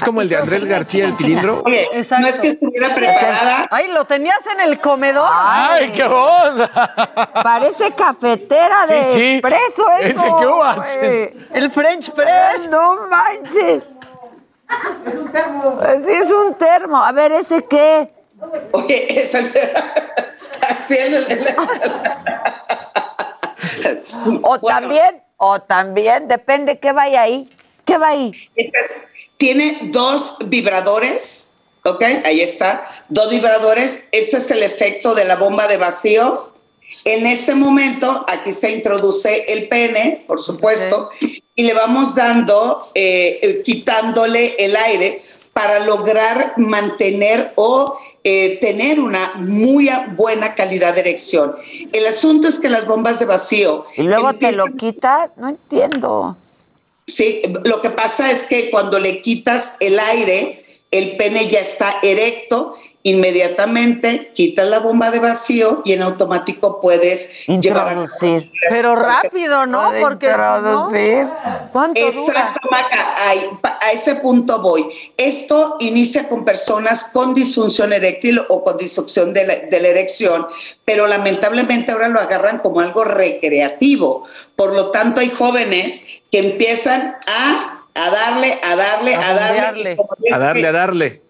Es 0.00 0.04
como 0.06 0.22
el 0.22 0.30
de 0.30 0.36
Andrés 0.36 0.64
García, 0.64 1.04
el 1.04 1.12
cilindro. 1.14 1.62
Oye, 1.66 1.86
Exacto. 1.92 2.22
no 2.22 2.28
es 2.28 2.38
que 2.40 2.48
estuviera 2.48 2.94
preparada. 2.94 3.68
Ay, 3.70 3.88
¿lo 3.88 4.06
tenías 4.06 4.38
en 4.50 4.60
el 4.60 4.80
comedor? 4.80 5.28
¡Ay, 5.30 5.90
qué 5.94 6.04
onda! 6.04 6.70
Parece 7.44 7.92
cafetera 7.92 8.86
de 8.86 9.04
Sí, 9.04 9.10
sí. 9.14 9.32
expreso 9.34 9.90
Ese 9.98 10.10
eso. 10.12 10.38
que 10.38 10.46
hubo 10.46 10.64
haces. 10.64 11.32
El 11.52 11.70
French 11.70 12.12
Press. 12.12 12.66
No 12.70 13.06
manches. 13.08 13.82
Es 15.06 15.14
un 15.16 15.30
termo. 15.30 15.80
Sí, 16.02 16.10
es 16.12 16.32
un 16.32 16.54
termo. 16.54 16.96
A 17.04 17.12
ver, 17.12 17.32
¿ese 17.32 17.62
qué? 17.66 18.10
Oye, 18.72 19.22
es 19.22 19.34
el- 19.34 19.52
así 20.66 20.96
el- 20.96 21.14
el- 21.30 21.56
O 24.42 24.58
Bueno. 24.58 24.78
también, 24.80 25.22
o 25.36 25.60
también, 25.60 26.26
depende 26.26 26.78
qué 26.78 26.92
vaya 26.92 27.20
ahí. 27.20 27.50
¿Qué 27.84 27.98
va 27.98 28.08
ahí? 28.08 28.32
Este 28.56 28.78
es- 28.78 28.94
tiene 29.40 29.78
dos 29.84 30.36
vibradores, 30.44 31.54
¿ok? 31.82 32.04
Ahí 32.26 32.42
está, 32.42 32.86
dos 33.08 33.30
vibradores. 33.30 34.04
Esto 34.12 34.36
es 34.36 34.50
el 34.50 34.62
efecto 34.62 35.14
de 35.14 35.24
la 35.24 35.36
bomba 35.36 35.66
de 35.66 35.78
vacío. 35.78 36.52
En 37.06 37.26
ese 37.26 37.54
momento, 37.54 38.22
aquí 38.28 38.52
se 38.52 38.70
introduce 38.70 39.46
el 39.48 39.66
pene, 39.68 40.24
por 40.26 40.42
supuesto, 40.42 41.08
y 41.54 41.62
le 41.62 41.72
vamos 41.72 42.14
dando, 42.14 42.80
eh, 42.94 43.62
quitándole 43.64 44.56
el 44.58 44.76
aire 44.76 45.22
para 45.54 45.80
lograr 45.80 46.52
mantener 46.58 47.54
o 47.56 47.98
eh, 48.22 48.58
tener 48.60 49.00
una 49.00 49.36
muy 49.36 49.88
buena 50.16 50.54
calidad 50.54 50.94
de 50.94 51.00
erección. 51.00 51.56
El 51.92 52.06
asunto 52.06 52.46
es 52.46 52.58
que 52.58 52.68
las 52.68 52.86
bombas 52.86 53.18
de 53.18 53.24
vacío... 53.24 53.84
Y 53.96 54.02
luego 54.02 54.34
te 54.34 54.52
lo 54.52 54.66
quitas. 54.66 55.32
No 55.38 55.48
entiendo. 55.48 56.36
Sí, 57.10 57.42
lo 57.64 57.80
que 57.80 57.90
pasa 57.90 58.30
es 58.30 58.44
que 58.44 58.70
cuando 58.70 58.98
le 58.98 59.20
quitas 59.20 59.74
el 59.80 59.98
aire, 59.98 60.62
el 60.90 61.16
pene 61.16 61.48
ya 61.48 61.60
está 61.60 61.96
erecto, 62.02 62.76
inmediatamente 63.02 64.30
quitas 64.34 64.68
la 64.68 64.78
bomba 64.78 65.10
de 65.10 65.18
vacío 65.20 65.82
y 65.84 65.92
en 65.94 66.02
automático 66.02 66.80
puedes 66.80 67.48
Introducir. 67.48 68.50
Pero 68.68 68.94
rápido, 68.94 69.64
¿no? 69.66 69.92
Porque 70.00 70.26
si 70.30 70.36
no, 70.36 70.56
introducir. 70.58 71.26
¿cuánto 71.72 72.00
dura? 72.12 72.38
Exacto, 72.40 72.68
Maca, 72.70 73.14
a 73.80 73.90
ese 73.92 74.16
punto 74.16 74.60
voy. 74.60 74.86
Esto 75.16 75.76
inicia 75.80 76.28
con 76.28 76.44
personas 76.44 77.04
con 77.04 77.34
disfunción 77.34 77.92
eréctil 77.92 78.40
o 78.48 78.62
con 78.62 78.76
disfunción 78.76 79.32
de 79.32 79.46
la, 79.46 79.54
de 79.56 79.80
la 79.80 79.88
erección, 79.88 80.46
pero 80.84 81.06
lamentablemente 81.06 81.92
ahora 81.92 82.08
lo 82.08 82.20
agarran 82.20 82.58
como 82.58 82.80
algo 82.80 83.04
recreativo. 83.04 84.26
Por 84.56 84.74
lo 84.74 84.90
tanto, 84.90 85.20
hay 85.20 85.30
jóvenes 85.30 86.04
que 86.30 86.38
empiezan 86.40 87.16
a, 87.26 87.84
a 87.94 88.10
darle, 88.10 88.58
a 88.62 88.76
darle, 88.76 89.14
a, 89.14 89.34
darle. 89.34 89.92
y 89.92 89.96
como 89.96 90.10
ves 90.18 90.32
A 90.32 90.38
darle, 90.38 90.60
que- 90.60 90.66
a 90.68 90.72
darle. 90.72 91.06
a 91.06 91.10
da- 91.12 91.29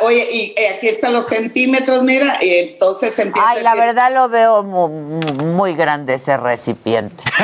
oye, 0.00 0.28
y 0.30 0.54
eh, 0.56 0.74
aquí 0.76 0.88
están 0.88 1.12
los 1.12 1.26
centímetros, 1.26 2.02
mira, 2.02 2.36
y 2.40 2.54
entonces 2.70 3.18
empieza 3.18 3.48
Ay, 3.48 3.58
a 3.58 3.62
la 3.62 3.70
decir- 3.74 3.80
verdad 3.86 4.12
lo 4.12 4.28
veo 4.28 4.62
mu- 4.62 4.88
mu- 4.88 5.44
muy, 5.46 5.74
grande 5.74 6.14
ese 6.14 6.36
recipiente. 6.36 7.22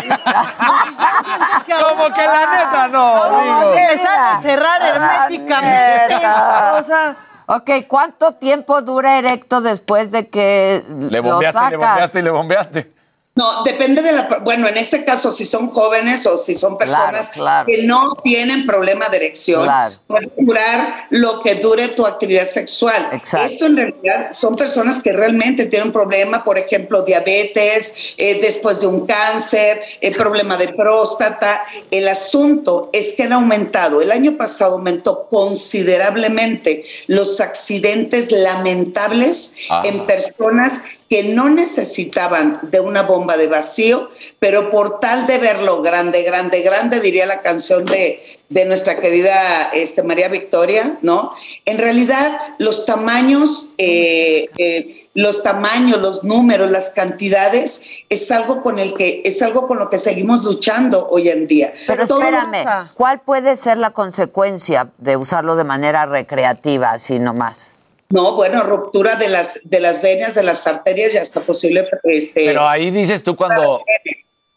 Como 1.67 2.15
que 2.15 2.23
la 2.27 2.47
neta 2.47 2.89
no, 2.89 3.23
Como 3.31 3.71
que 3.73 3.83
a 4.07 4.41
cerrar 4.43 4.81
herméticamente. 4.83 6.17
O 6.17 6.83
sea, 6.85 7.17
Ok, 7.47 7.69
¿cuánto 7.89 8.35
tiempo 8.35 8.81
dura 8.81 9.19
erecto 9.19 9.61
después 9.61 10.13
de 10.13 10.29
que 10.29 10.85
Le 11.11 11.17
lo 11.19 11.23
bombeaste, 11.25 11.59
le 11.59 11.65
sacas? 11.71 11.79
bombeaste 11.89 12.19
y 12.19 12.23
le 12.23 12.31
bombeaste. 12.31 12.93
No, 13.37 13.63
depende 13.63 14.03
de 14.03 14.11
la. 14.11 14.29
Bueno, 14.43 14.67
en 14.67 14.77
este 14.77 15.05
caso, 15.05 15.31
si 15.31 15.47
son 15.47 15.69
jóvenes 15.71 16.27
o 16.27 16.37
si 16.37 16.57
son 16.57 16.77
personas 16.77 17.31
claro. 17.31 17.65
que 17.67 17.85
no 17.85 18.13
tienen 18.25 18.67
problema 18.67 19.09
de 19.09 19.19
erección, 19.19 19.63
Claro. 19.63 19.95
puede 20.09 20.33
durar 20.37 21.07
lo 21.11 21.41
que 21.41 21.55
dure 21.55 21.89
tu 21.89 22.05
actividad 22.05 22.45
sexual. 22.45 23.09
Exacto. 23.13 23.53
Esto 23.53 23.67
en 23.67 23.77
realidad 23.77 24.33
son 24.33 24.57
personas 24.57 25.01
que 25.01 25.13
realmente 25.13 25.67
tienen 25.67 25.89
un 25.89 25.93
problema, 25.93 26.43
por 26.43 26.59
ejemplo, 26.59 27.03
diabetes, 27.03 28.15
eh, 28.17 28.41
después 28.43 28.81
de 28.81 28.89
un 28.89 29.07
cáncer, 29.07 29.81
el 30.01 30.15
problema 30.15 30.57
de 30.57 30.69
próstata. 30.73 31.63
El 31.91 32.09
asunto 32.09 32.91
es 32.93 33.13
que 33.13 33.23
han 33.23 33.33
aumentado. 33.33 34.03
El 34.03 34.11
año 34.11 34.37
pasado 34.37 34.75
aumentó 34.75 35.29
considerablemente 35.29 36.83
los 37.07 37.41
accidentes 37.41 38.33
lamentables 38.33 39.55
Ajá. 39.69 39.89
en 39.89 40.05
personas 40.05 40.83
que 41.11 41.25
no 41.25 41.49
necesitaban 41.51 42.61
de 42.63 42.79
una 42.79 43.03
bomba 43.03 43.37
de 43.37 43.49
vacío, 43.49 44.11
pero 44.39 44.71
por 44.71 45.01
tal 45.01 45.27
de 45.27 45.39
verlo 45.39 45.83
grande, 45.83 46.23
grande, 46.23 46.63
grande, 46.63 47.01
diría 47.01 47.27
la 47.27 47.43
canción 47.43 47.85
de, 47.85 48.23
de 48.49 48.65
nuestra 48.65 49.01
querida 49.01 49.71
este, 49.73 50.05
María 50.05 50.29
Victoria, 50.29 50.99
¿no? 51.03 51.33
En 51.65 51.79
realidad, 51.79 52.39
los 52.59 52.87
tamaños, 52.87 53.73
eh, 53.77 54.47
eh, 54.57 55.09
los 55.15 55.43
tamaños, 55.43 56.01
los 56.01 56.23
números, 56.23 56.71
las 56.71 56.91
cantidades, 56.91 57.83
es 58.09 58.31
algo 58.31 58.63
con 58.63 58.79
el 58.79 58.95
que, 58.95 59.23
es 59.25 59.43
algo 59.43 59.67
con 59.67 59.81
lo 59.81 59.91
que 59.91 59.99
seguimos 59.99 60.45
luchando 60.45 61.09
hoy 61.09 61.29
en 61.29 61.49
día. 61.49 61.73
Pero 61.89 62.07
Todo- 62.07 62.21
espérame, 62.23 62.89
¿cuál 62.95 63.19
puede 63.19 63.57
ser 63.57 63.79
la 63.79 63.91
consecuencia 63.91 64.91
de 64.99 65.17
usarlo 65.17 65.57
de 65.57 65.65
manera 65.65 66.07
recreativa, 66.07 66.93
así 66.93 67.19
nomás? 67.19 67.70
No, 68.11 68.33
bueno, 68.35 68.65
ruptura 68.65 69.15
de 69.15 69.29
las, 69.29 69.61
de 69.63 69.79
las 69.79 70.03
venas, 70.03 70.35
de 70.35 70.43
las 70.43 70.67
arterias 70.67 71.15
y 71.15 71.19
hasta 71.19 71.41
posible 71.41 71.89
este, 72.03 72.47
Pero 72.47 72.69
ahí 72.69 72.91
dices 72.91 73.23
tú 73.23 73.37
cuando. 73.37 73.85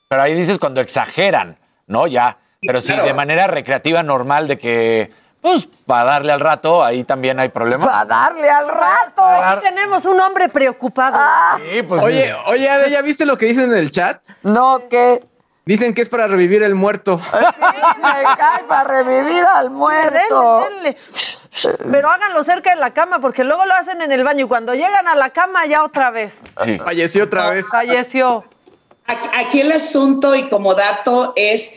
Pero 0.10 0.22
ahí 0.22 0.34
dices 0.34 0.58
cuando 0.58 0.82
exageran, 0.82 1.58
¿no? 1.86 2.08
Ya. 2.08 2.38
Pero 2.62 2.82
si 2.82 2.94
claro. 2.94 3.06
de 3.06 3.14
manera 3.14 3.46
recreativa 3.46 4.02
normal 4.02 4.48
de 4.48 4.58
que, 4.58 5.12
pues, 5.40 5.70
para 5.86 6.06
darle 6.06 6.32
al 6.32 6.40
rato, 6.40 6.84
ahí 6.84 7.04
también 7.04 7.40
hay 7.40 7.50
problemas. 7.50 7.90
¡A 7.92 8.06
darle 8.06 8.50
al 8.50 8.68
rato! 8.68 9.24
aquí 9.24 9.68
tenemos 9.68 10.04
un 10.06 10.20
hombre 10.20 10.50
preocupado. 10.50 11.20
Sí, 11.58 11.84
pues. 11.84 12.02
Oye, 12.02 12.26
sí. 12.26 12.32
oye, 12.48 12.70
Ade, 12.70 12.90
¿ya 12.90 13.02
viste 13.02 13.26
lo 13.26 13.38
que 13.38 13.46
dicen 13.46 13.66
en 13.66 13.78
el 13.78 13.92
chat? 13.92 14.26
No, 14.42 14.82
¿qué? 14.90 15.24
Dicen 15.66 15.94
que 15.94 16.02
es 16.02 16.10
para 16.10 16.28
revivir 16.28 16.64
el 16.64 16.74
muerto. 16.74 17.22
Me 17.32 18.24
cae 18.38 18.64
para 18.68 18.84
revivir 18.84 19.46
al 19.46 19.70
muerto. 19.70 20.60
Denle, 20.60 20.84
denle. 20.84 20.98
Pero 21.92 22.10
háganlo 22.10 22.44
cerca 22.44 22.72
de 22.72 22.80
la 22.80 22.94
cama, 22.94 23.20
porque 23.20 23.44
luego 23.44 23.66
lo 23.66 23.74
hacen 23.74 24.02
en 24.02 24.12
el 24.12 24.24
baño 24.24 24.46
y 24.46 24.48
cuando 24.48 24.74
llegan 24.74 25.08
a 25.08 25.16
la 25.16 25.30
cama 25.30 25.66
ya 25.66 25.84
otra 25.84 26.10
vez. 26.12 26.40
Sí. 26.64 26.80
Falleció 26.80 27.26
otra 27.26 27.52
vez. 27.52 27.68
Falleció. 27.70 28.44
Aquí 29.06 29.28
aquí 29.34 29.62
el 29.62 29.72
asunto 29.72 30.36
y 30.36 30.50
como 30.50 30.74
dato 30.76 31.34
es 31.36 31.72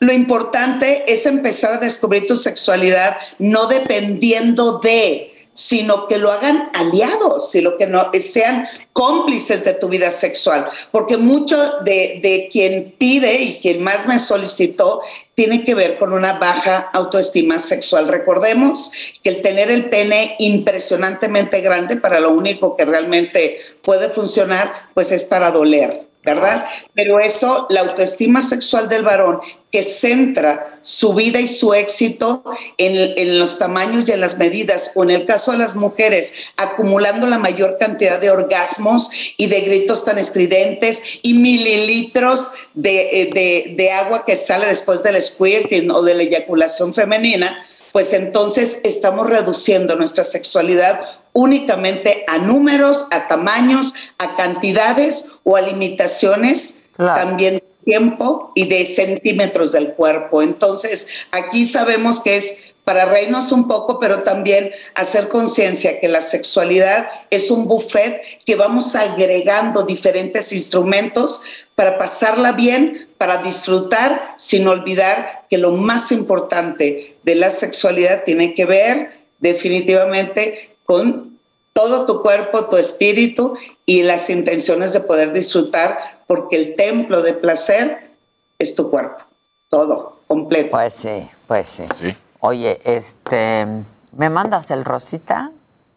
lo 0.00 0.12
importante 0.12 1.12
es 1.12 1.26
empezar 1.26 1.74
a 1.74 1.78
descubrir 1.78 2.26
tu 2.26 2.36
sexualidad 2.36 3.18
no 3.38 3.66
dependiendo 3.66 4.78
de 4.78 5.37
sino 5.58 6.06
que 6.06 6.18
lo 6.18 6.30
hagan 6.30 6.70
aliados, 6.72 7.50
sino 7.50 7.76
que 7.76 7.88
no 7.88 8.12
sean 8.20 8.68
cómplices 8.92 9.64
de 9.64 9.74
tu 9.74 9.88
vida 9.88 10.12
sexual, 10.12 10.68
porque 10.92 11.16
mucho 11.16 11.80
de, 11.80 12.20
de 12.22 12.48
quien 12.48 12.94
pide 12.96 13.42
y 13.42 13.58
quien 13.58 13.82
más 13.82 14.06
me 14.06 14.20
solicitó 14.20 15.02
tiene 15.34 15.64
que 15.64 15.74
ver 15.74 15.98
con 15.98 16.12
una 16.12 16.34
baja 16.34 16.90
autoestima 16.92 17.58
sexual. 17.58 18.06
Recordemos 18.06 18.92
que 19.24 19.30
el 19.30 19.42
tener 19.42 19.68
el 19.72 19.90
pene 19.90 20.36
impresionantemente 20.38 21.60
grande 21.60 21.96
para 21.96 22.20
lo 22.20 22.30
único 22.30 22.76
que 22.76 22.84
realmente 22.84 23.58
puede 23.82 24.10
funcionar, 24.10 24.72
pues 24.94 25.10
es 25.10 25.24
para 25.24 25.50
doler. 25.50 26.07
¿Verdad? 26.24 26.66
Pero 26.94 27.20
eso, 27.20 27.66
la 27.70 27.80
autoestima 27.80 28.40
sexual 28.40 28.88
del 28.88 29.02
varón 29.02 29.40
que 29.70 29.82
centra 29.82 30.78
su 30.80 31.14
vida 31.14 31.40
y 31.40 31.46
su 31.46 31.74
éxito 31.74 32.42
en, 32.76 33.14
en, 33.16 33.38
los 33.38 33.58
tamaños 33.58 34.08
y 34.08 34.12
en 34.12 34.20
las 34.20 34.36
medidas, 34.36 34.90
o 34.94 35.04
en 35.04 35.10
el 35.10 35.26
caso 35.26 35.52
de 35.52 35.58
las 35.58 35.74
mujeres, 35.74 36.32
acumulando 36.56 37.26
la 37.26 37.38
mayor 37.38 37.76
cantidad 37.78 38.20
de 38.20 38.30
orgasmos 38.30 39.10
y 39.36 39.46
de 39.46 39.60
gritos 39.60 40.04
tan 40.04 40.18
estridentes 40.18 41.02
y 41.22 41.34
mililitros 41.34 42.50
de, 42.74 43.30
de, 43.32 43.74
de 43.76 43.90
agua 43.92 44.24
que 44.24 44.36
sale 44.36 44.66
después 44.66 45.02
del 45.02 45.20
squirting 45.22 45.90
o 45.90 46.02
de 46.02 46.14
la 46.14 46.22
eyaculación 46.24 46.94
femenina, 46.94 47.58
pues 47.92 48.12
entonces 48.12 48.80
estamos 48.84 49.28
reduciendo 49.28 49.96
nuestra 49.96 50.24
sexualidad 50.24 51.00
únicamente 51.32 52.24
a 52.26 52.38
números, 52.38 53.06
a 53.10 53.28
tamaños, 53.28 53.94
a 54.18 54.36
cantidades 54.36 55.26
o 55.44 55.56
a 55.56 55.60
limitaciones 55.60 56.86
claro. 56.92 57.28
también 57.28 57.62
tiempo 57.88 58.52
y 58.54 58.68
de 58.68 58.84
centímetros 58.84 59.72
del 59.72 59.94
cuerpo. 59.94 60.42
Entonces, 60.42 61.08
aquí 61.30 61.64
sabemos 61.64 62.20
que 62.20 62.36
es 62.36 62.74
para 62.84 63.06
reírnos 63.06 63.50
un 63.50 63.66
poco, 63.66 63.98
pero 63.98 64.22
también 64.22 64.72
hacer 64.94 65.28
conciencia 65.28 65.98
que 65.98 66.06
la 66.06 66.20
sexualidad 66.20 67.08
es 67.30 67.50
un 67.50 67.66
buffet 67.66 68.20
que 68.44 68.56
vamos 68.56 68.94
agregando 68.94 69.84
diferentes 69.84 70.52
instrumentos 70.52 71.40
para 71.74 71.96
pasarla 71.96 72.52
bien, 72.52 73.08
para 73.16 73.42
disfrutar, 73.42 74.34
sin 74.36 74.68
olvidar 74.68 75.46
que 75.48 75.56
lo 75.56 75.72
más 75.72 76.12
importante 76.12 77.16
de 77.22 77.34
la 77.36 77.48
sexualidad 77.48 78.24
tiene 78.24 78.52
que 78.52 78.66
ver 78.66 79.12
definitivamente 79.38 80.76
con 80.84 81.37
todo 81.78 82.06
tu 82.06 82.22
cuerpo, 82.22 82.64
tu 82.64 82.76
espíritu 82.76 83.56
y 83.86 84.02
las 84.02 84.28
intenciones 84.30 84.92
de 84.92 84.98
poder 84.98 85.32
disfrutar, 85.32 86.24
porque 86.26 86.56
el 86.56 86.74
templo 86.74 87.22
de 87.22 87.34
placer 87.34 88.10
es 88.58 88.74
tu 88.74 88.90
cuerpo, 88.90 89.22
todo, 89.68 90.22
completo. 90.26 90.72
Pues 90.72 90.92
sí, 90.92 91.30
pues 91.46 91.68
sí. 91.68 91.84
Sí. 91.94 92.16
Oye, 92.40 92.80
este, 92.82 93.64
¿me 94.10 94.28
mandas 94.28 94.72
el 94.72 94.84
rosita? 94.84 95.52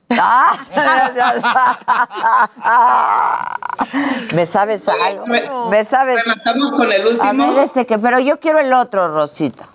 ¿Me 4.36 4.46
sabes 4.46 4.88
algo? 4.88 5.26
¿Me 5.72 5.84
sabes? 5.84 6.24
Rematamos 6.24 6.74
con 6.74 6.92
el 6.92 7.08
último. 7.08 7.24
A 7.24 7.34
ver, 7.34 7.58
este 7.64 7.88
que, 7.88 7.98
pero 7.98 8.20
yo 8.20 8.40
quiero 8.40 8.60
el 8.60 8.72
otro 8.72 9.08
rosita. 9.08 9.68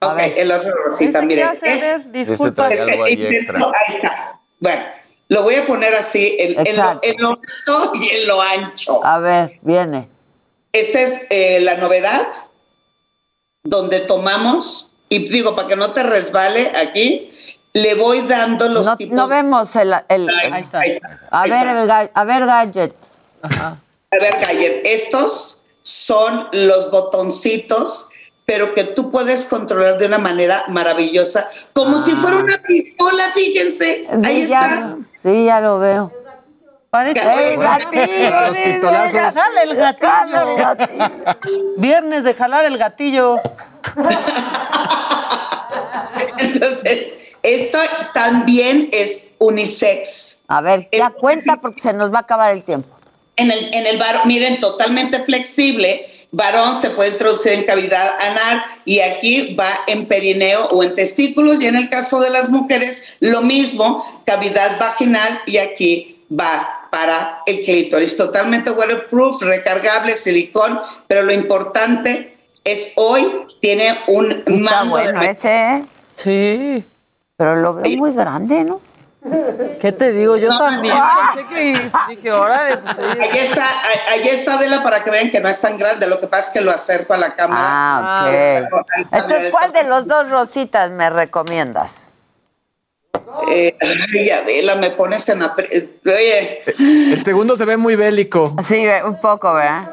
Ok, 0.00 0.16
el 0.36 0.52
otro 0.52 0.70
rosita, 0.84 1.18
¿Ese 1.18 1.26
miren. 1.26 1.48
Qué 1.60 1.60
hace, 1.70 1.94
es? 1.94 2.12
Disculpa. 2.12 2.72
Este 2.72 3.36
extra. 3.36 3.58
Ahí 3.58 3.96
está. 3.96 4.38
Bueno, 4.60 4.84
lo 5.34 5.42
voy 5.42 5.56
a 5.56 5.66
poner 5.66 5.92
así, 5.96 6.36
en, 6.38 6.64
en, 6.64 6.76
lo, 6.76 7.00
en, 7.02 7.16
lo, 7.18 7.30
alto 7.30 7.92
y 7.94 8.08
en 8.08 8.26
lo 8.28 8.40
ancho. 8.40 9.04
A 9.04 9.18
ver, 9.18 9.58
viene. 9.62 10.08
Esta 10.72 11.00
es 11.00 11.26
eh, 11.28 11.58
la 11.58 11.76
novedad, 11.76 12.28
donde 13.64 14.00
tomamos, 14.00 14.98
y 15.08 15.28
digo, 15.28 15.56
para 15.56 15.66
que 15.66 15.74
no 15.74 15.92
te 15.92 16.04
resbale 16.04 16.70
aquí, 16.76 17.32
le 17.72 17.96
voy 17.96 18.20
dando 18.28 18.68
los 18.68 18.86
no, 18.86 18.96
tipos. 18.96 19.16
No 19.16 19.26
vemos 19.26 19.74
el. 19.74 19.92
el, 20.08 20.28
el 20.28 20.52
ahí 20.52 20.60
está, 20.60 20.78
ahí 20.78 20.90
está, 20.92 21.08
a, 21.30 21.42
ahí 21.42 21.50
ver, 21.50 21.66
está. 21.78 22.02
El, 22.02 22.10
a 22.14 22.24
ver, 22.24 22.46
Gadget. 22.46 22.94
Ajá. 23.42 23.78
A 24.12 24.16
ver, 24.16 24.38
Gadget, 24.38 24.82
estos 24.84 25.62
son 25.82 26.46
los 26.52 26.92
botoncitos 26.92 28.10
pero 28.46 28.74
que 28.74 28.84
tú 28.84 29.10
puedes 29.10 29.46
controlar 29.46 29.98
de 29.98 30.06
una 30.06 30.18
manera 30.18 30.64
maravillosa, 30.68 31.48
como 31.72 31.98
ah. 31.98 32.02
si 32.04 32.12
fuera 32.12 32.36
una 32.36 32.62
pistola, 32.62 33.30
fíjense. 33.34 34.06
Sí, 34.06 34.26
Ahí 34.26 34.46
ya, 34.46 34.64
está. 34.64 34.96
Sí, 35.22 35.44
ya 35.44 35.60
lo 35.60 35.78
veo. 35.78 36.12
Parece 36.90 37.54
el 37.54 37.58
gatillo. 37.58 38.40
Los 38.46 38.56
pistolazos. 38.56 39.42
El 39.64 39.76
gatillo. 39.76 40.50
el 40.50 40.56
gatillo. 40.56 41.10
Viernes 41.76 42.22
de 42.22 42.34
jalar 42.34 42.64
el 42.66 42.78
gatillo. 42.78 43.40
Entonces, 46.38 47.06
esto 47.42 47.78
también 48.12 48.90
es 48.92 49.30
unisex. 49.38 50.42
A 50.46 50.60
ver, 50.60 50.88
ya 50.92 51.10
cuenta 51.10 51.56
porque 51.56 51.80
se 51.80 51.92
nos 51.92 52.12
va 52.12 52.18
a 52.18 52.20
acabar 52.20 52.52
el 52.52 52.62
tiempo. 52.62 52.88
En 53.36 53.50
el, 53.50 53.74
en 53.74 53.86
el 53.86 53.98
varón, 53.98 54.22
miren, 54.26 54.60
totalmente 54.60 55.20
flexible. 55.20 56.06
Varón 56.34 56.80
se 56.80 56.90
puede 56.90 57.10
introducir 57.10 57.52
en 57.52 57.64
cavidad 57.64 58.18
anal 58.18 58.62
y 58.84 58.98
aquí 58.98 59.54
va 59.54 59.80
en 59.86 60.06
perineo 60.06 60.66
o 60.66 60.82
en 60.82 60.94
testículos. 60.94 61.62
Y 61.62 61.66
en 61.66 61.76
el 61.76 61.88
caso 61.88 62.20
de 62.20 62.30
las 62.30 62.48
mujeres, 62.50 63.02
lo 63.20 63.40
mismo, 63.40 64.04
cavidad 64.26 64.78
vaginal 64.80 65.40
y 65.46 65.58
aquí 65.58 66.24
va 66.28 66.88
para 66.90 67.38
el 67.46 67.60
clítoris. 67.60 68.16
Totalmente 68.16 68.70
waterproof, 68.70 69.42
recargable, 69.42 70.16
silicón, 70.16 70.80
pero 71.06 71.22
lo 71.22 71.32
importante 71.32 72.36
es 72.64 72.92
hoy 72.96 73.30
tiene 73.60 73.98
un 74.08 74.32
Está 74.32 74.50
mando 74.50 74.96
de 74.96 75.04
bueno 75.04 75.22
ese, 75.22 75.48
¿eh? 75.52 75.84
Sí. 76.16 76.84
Pero 77.36 77.56
lo 77.56 77.74
veo 77.74 77.96
muy 77.96 78.12
grande, 78.12 78.64
¿no? 78.64 78.80
¿Qué 79.80 79.90
te 79.92 80.12
digo? 80.12 80.36
Yo 80.36 80.50
No, 80.50 80.58
también. 80.58 80.94
no. 80.96 81.04
Pensé 81.34 81.48
que 81.54 81.90
dije, 82.10 82.32
órale, 82.32 82.76
pues 82.76 82.96
sí. 82.96 83.02
Ahí 83.20 83.38
está, 83.38 83.80
ahí- 83.80 83.98
ahí 84.20 84.28
está 84.28 84.54
Adela 84.54 84.82
para 84.82 85.02
que 85.02 85.10
vean 85.10 85.30
que 85.30 85.40
no 85.40 85.48
es 85.48 85.58
tan 85.60 85.78
grande, 85.78 86.06
lo 86.06 86.20
que 86.20 86.26
pasa 86.26 86.48
es 86.48 86.52
que 86.52 86.60
lo 86.60 86.70
acerco 86.70 87.14
a 87.14 87.16
la 87.16 87.34
cámara. 87.34 87.62
Ah, 87.66 88.60
ok. 88.70 89.06
Entonces, 89.12 89.50
¿cuál 89.50 89.72
de 89.72 89.84
los 89.84 90.06
dos 90.06 90.30
rositas 90.30 90.90
me 90.90 91.08
recomiendas? 91.08 92.10
Eh, 93.48 93.76
ay, 94.14 94.30
Adela, 94.30 94.76
me 94.76 94.90
pones 94.90 95.28
en... 95.28 95.42
eh, 95.42 95.98
Oye, 96.06 96.62
El 96.78 97.24
segundo 97.24 97.56
se 97.56 97.64
ve 97.64 97.76
muy 97.76 97.96
bélico. 97.96 98.54
Sí, 98.62 98.84
un 99.04 99.18
poco, 99.20 99.54
¿verdad? 99.54 99.90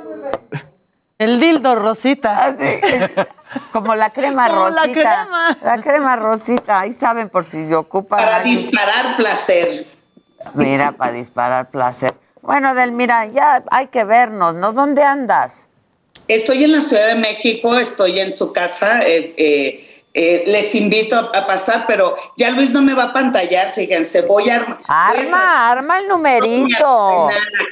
El 1.18 1.40
dildo 1.40 1.76
rosita. 1.76 2.56
Como 3.72 3.96
la 3.96 4.12
crema 4.12 4.48
Como 4.48 4.70
la 4.70 4.82
rosita. 4.84 4.94
crema. 5.24 5.58
La 5.64 5.82
crema 5.82 6.16
rosita. 6.16 6.80
Ahí 6.80 6.94
saben 6.94 7.30
por 7.30 7.46
si 7.46 7.68
se 7.68 7.76
ocupan. 7.76 8.20
para 8.20 8.44
disparar 8.44 9.18
placer. 9.18 9.86
Mira, 10.54 10.92
para 10.94 11.12
disparar 11.12 11.70
placer. 11.70 12.14
Bueno, 12.42 12.74
Delmira, 12.76 13.26
ya 13.28 13.64
hay 13.70 13.88
que 13.88 14.04
vernos, 14.04 14.56
¿no? 14.56 14.74
¿Dónde 14.74 15.04
andas? 15.04 15.68
Estoy 16.28 16.64
en 16.64 16.72
la 16.72 16.82
Ciudad 16.82 17.08
de 17.08 17.16
México, 17.16 17.78
estoy 17.78 18.20
en 18.20 18.32
su 18.32 18.52
casa. 18.54 19.02
eh, 19.04 19.34
eh, 19.38 20.01
eh, 20.14 20.44
les 20.46 20.76
invito 20.76 21.16
a, 21.16 21.38
a 21.38 21.48
pasar, 21.48 21.86
pero 21.88 22.16
ya 22.36 22.50
Luis 22.50 22.70
no 22.72 22.82
me 22.82 22.94
va 22.94 23.06
a 23.06 23.14
pantallar, 23.14 23.72
fíjense, 23.74 24.24
voy 24.24 24.50
a... 24.50 24.60
voy 24.60 24.76
a- 24.88 25.08
Arma, 25.10 25.72
arma 25.72 26.00
el 26.00 26.08
numerito. 26.08 27.30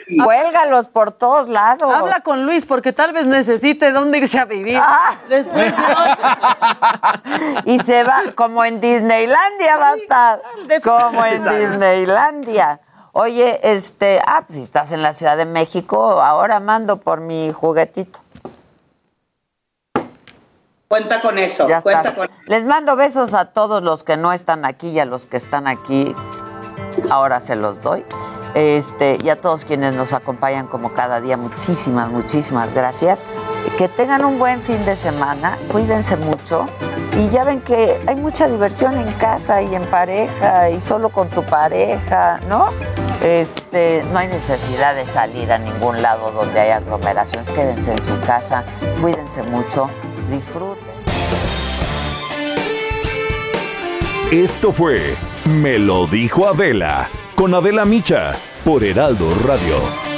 No. 0.07 0.23
Cuélgalos 0.25 0.87
por 0.87 1.11
todos 1.11 1.49
lados. 1.49 1.93
Habla 1.93 2.21
con 2.21 2.45
Luis 2.45 2.65
porque 2.65 2.93
tal 2.93 3.11
vez 3.13 3.25
necesite 3.25 3.91
dónde 3.91 4.19
irse 4.19 4.39
a 4.39 4.45
vivir. 4.45 4.79
Ah. 4.81 5.15
Después 5.27 5.73
Y 7.65 7.79
se 7.79 8.03
va, 8.03 8.21
como 8.35 8.63
en 8.63 8.79
Disneylandia 8.81 9.77
va 9.77 9.89
a 9.91 9.95
estar. 9.95 10.41
Como 10.83 11.25
en 11.25 11.43
Disneylandia. 11.43 12.79
Oye, 13.11 13.59
este, 13.63 14.21
ah, 14.25 14.43
pues 14.45 14.57
si 14.57 14.63
estás 14.63 14.91
en 14.91 15.01
la 15.01 15.13
Ciudad 15.13 15.35
de 15.35 15.45
México, 15.45 15.99
ahora 16.21 16.59
mando 16.59 16.97
por 16.97 17.19
mi 17.21 17.51
juguetito. 17.51 18.19
Cuenta 20.89 21.21
con 21.21 21.37
eso, 21.37 21.67
Ya 21.67 21.83
cuenta 21.83 22.15
con 22.15 22.27
Les 22.47 22.65
mando 22.65 22.95
besos 22.95 23.35
a 23.35 23.45
todos 23.45 23.83
los 23.83 24.03
que 24.03 24.17
no 24.17 24.33
están 24.33 24.65
aquí 24.65 24.89
y 24.89 24.99
a 24.99 25.05
los 25.05 25.27
que 25.27 25.37
están 25.37 25.67
aquí. 25.67 26.15
Ahora 27.11 27.39
se 27.41 27.55
los 27.55 27.83
doy. 27.83 28.03
Este, 28.55 29.19
y 29.23 29.29
a 29.29 29.39
todos 29.39 29.65
quienes 29.65 29.95
nos 29.95 30.13
acompañan 30.13 30.65
como 30.65 30.95
cada 30.95 31.21
día, 31.21 31.37
muchísimas, 31.37 32.09
muchísimas 32.09 32.73
gracias. 32.73 33.23
Que 33.77 33.87
tengan 33.87 34.25
un 34.25 34.39
buen 34.39 34.63
fin 34.63 34.83
de 34.83 34.95
semana, 34.95 35.59
cuídense 35.71 36.17
mucho. 36.17 36.65
Y 37.15 37.29
ya 37.29 37.43
ven 37.43 37.61
que 37.61 38.01
hay 38.07 38.15
mucha 38.15 38.47
diversión 38.47 38.97
en 38.97 39.13
casa 39.13 39.61
y 39.61 39.75
en 39.75 39.85
pareja 39.91 40.71
y 40.71 40.79
solo 40.79 41.09
con 41.09 41.29
tu 41.29 41.43
pareja, 41.43 42.39
¿no? 42.49 42.69
Este, 43.21 44.03
no 44.11 44.17
hay 44.17 44.27
necesidad 44.27 44.95
de 44.95 45.05
salir 45.05 45.51
a 45.51 45.59
ningún 45.59 46.01
lado 46.01 46.31
donde 46.31 46.59
hay 46.59 46.71
aglomeraciones. 46.71 47.47
Quédense 47.51 47.91
en 47.91 48.01
su 48.01 48.19
casa, 48.21 48.63
cuídense 49.01 49.43
mucho, 49.43 49.87
disfruten. 50.29 50.87
Esto 54.31 54.71
fue 54.71 55.17
Me 55.45 55.79
lo 55.79 56.05
dijo 56.05 56.47
Adela 56.47 57.09
con 57.35 57.53
Adela 57.55 57.83
Micha 57.83 58.35
por 58.63 58.83
Heraldo 58.83 59.33
Radio. 59.45 60.09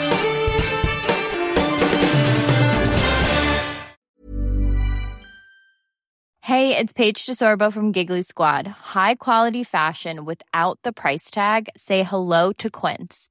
Hey, 6.41 6.75
it's 6.75 6.91
Paige 6.91 7.25
DeSorbo 7.25 7.71
from 7.71 7.93
Giggly 7.93 8.23
Squad. 8.23 8.67
High 8.67 9.15
quality 9.15 9.63
fashion 9.63 10.25
without 10.25 10.77
the 10.83 10.91
price 10.91 11.31
tag. 11.31 11.69
Say 11.77 12.03
hello 12.03 12.51
to 12.53 12.69
Quince. 12.69 13.30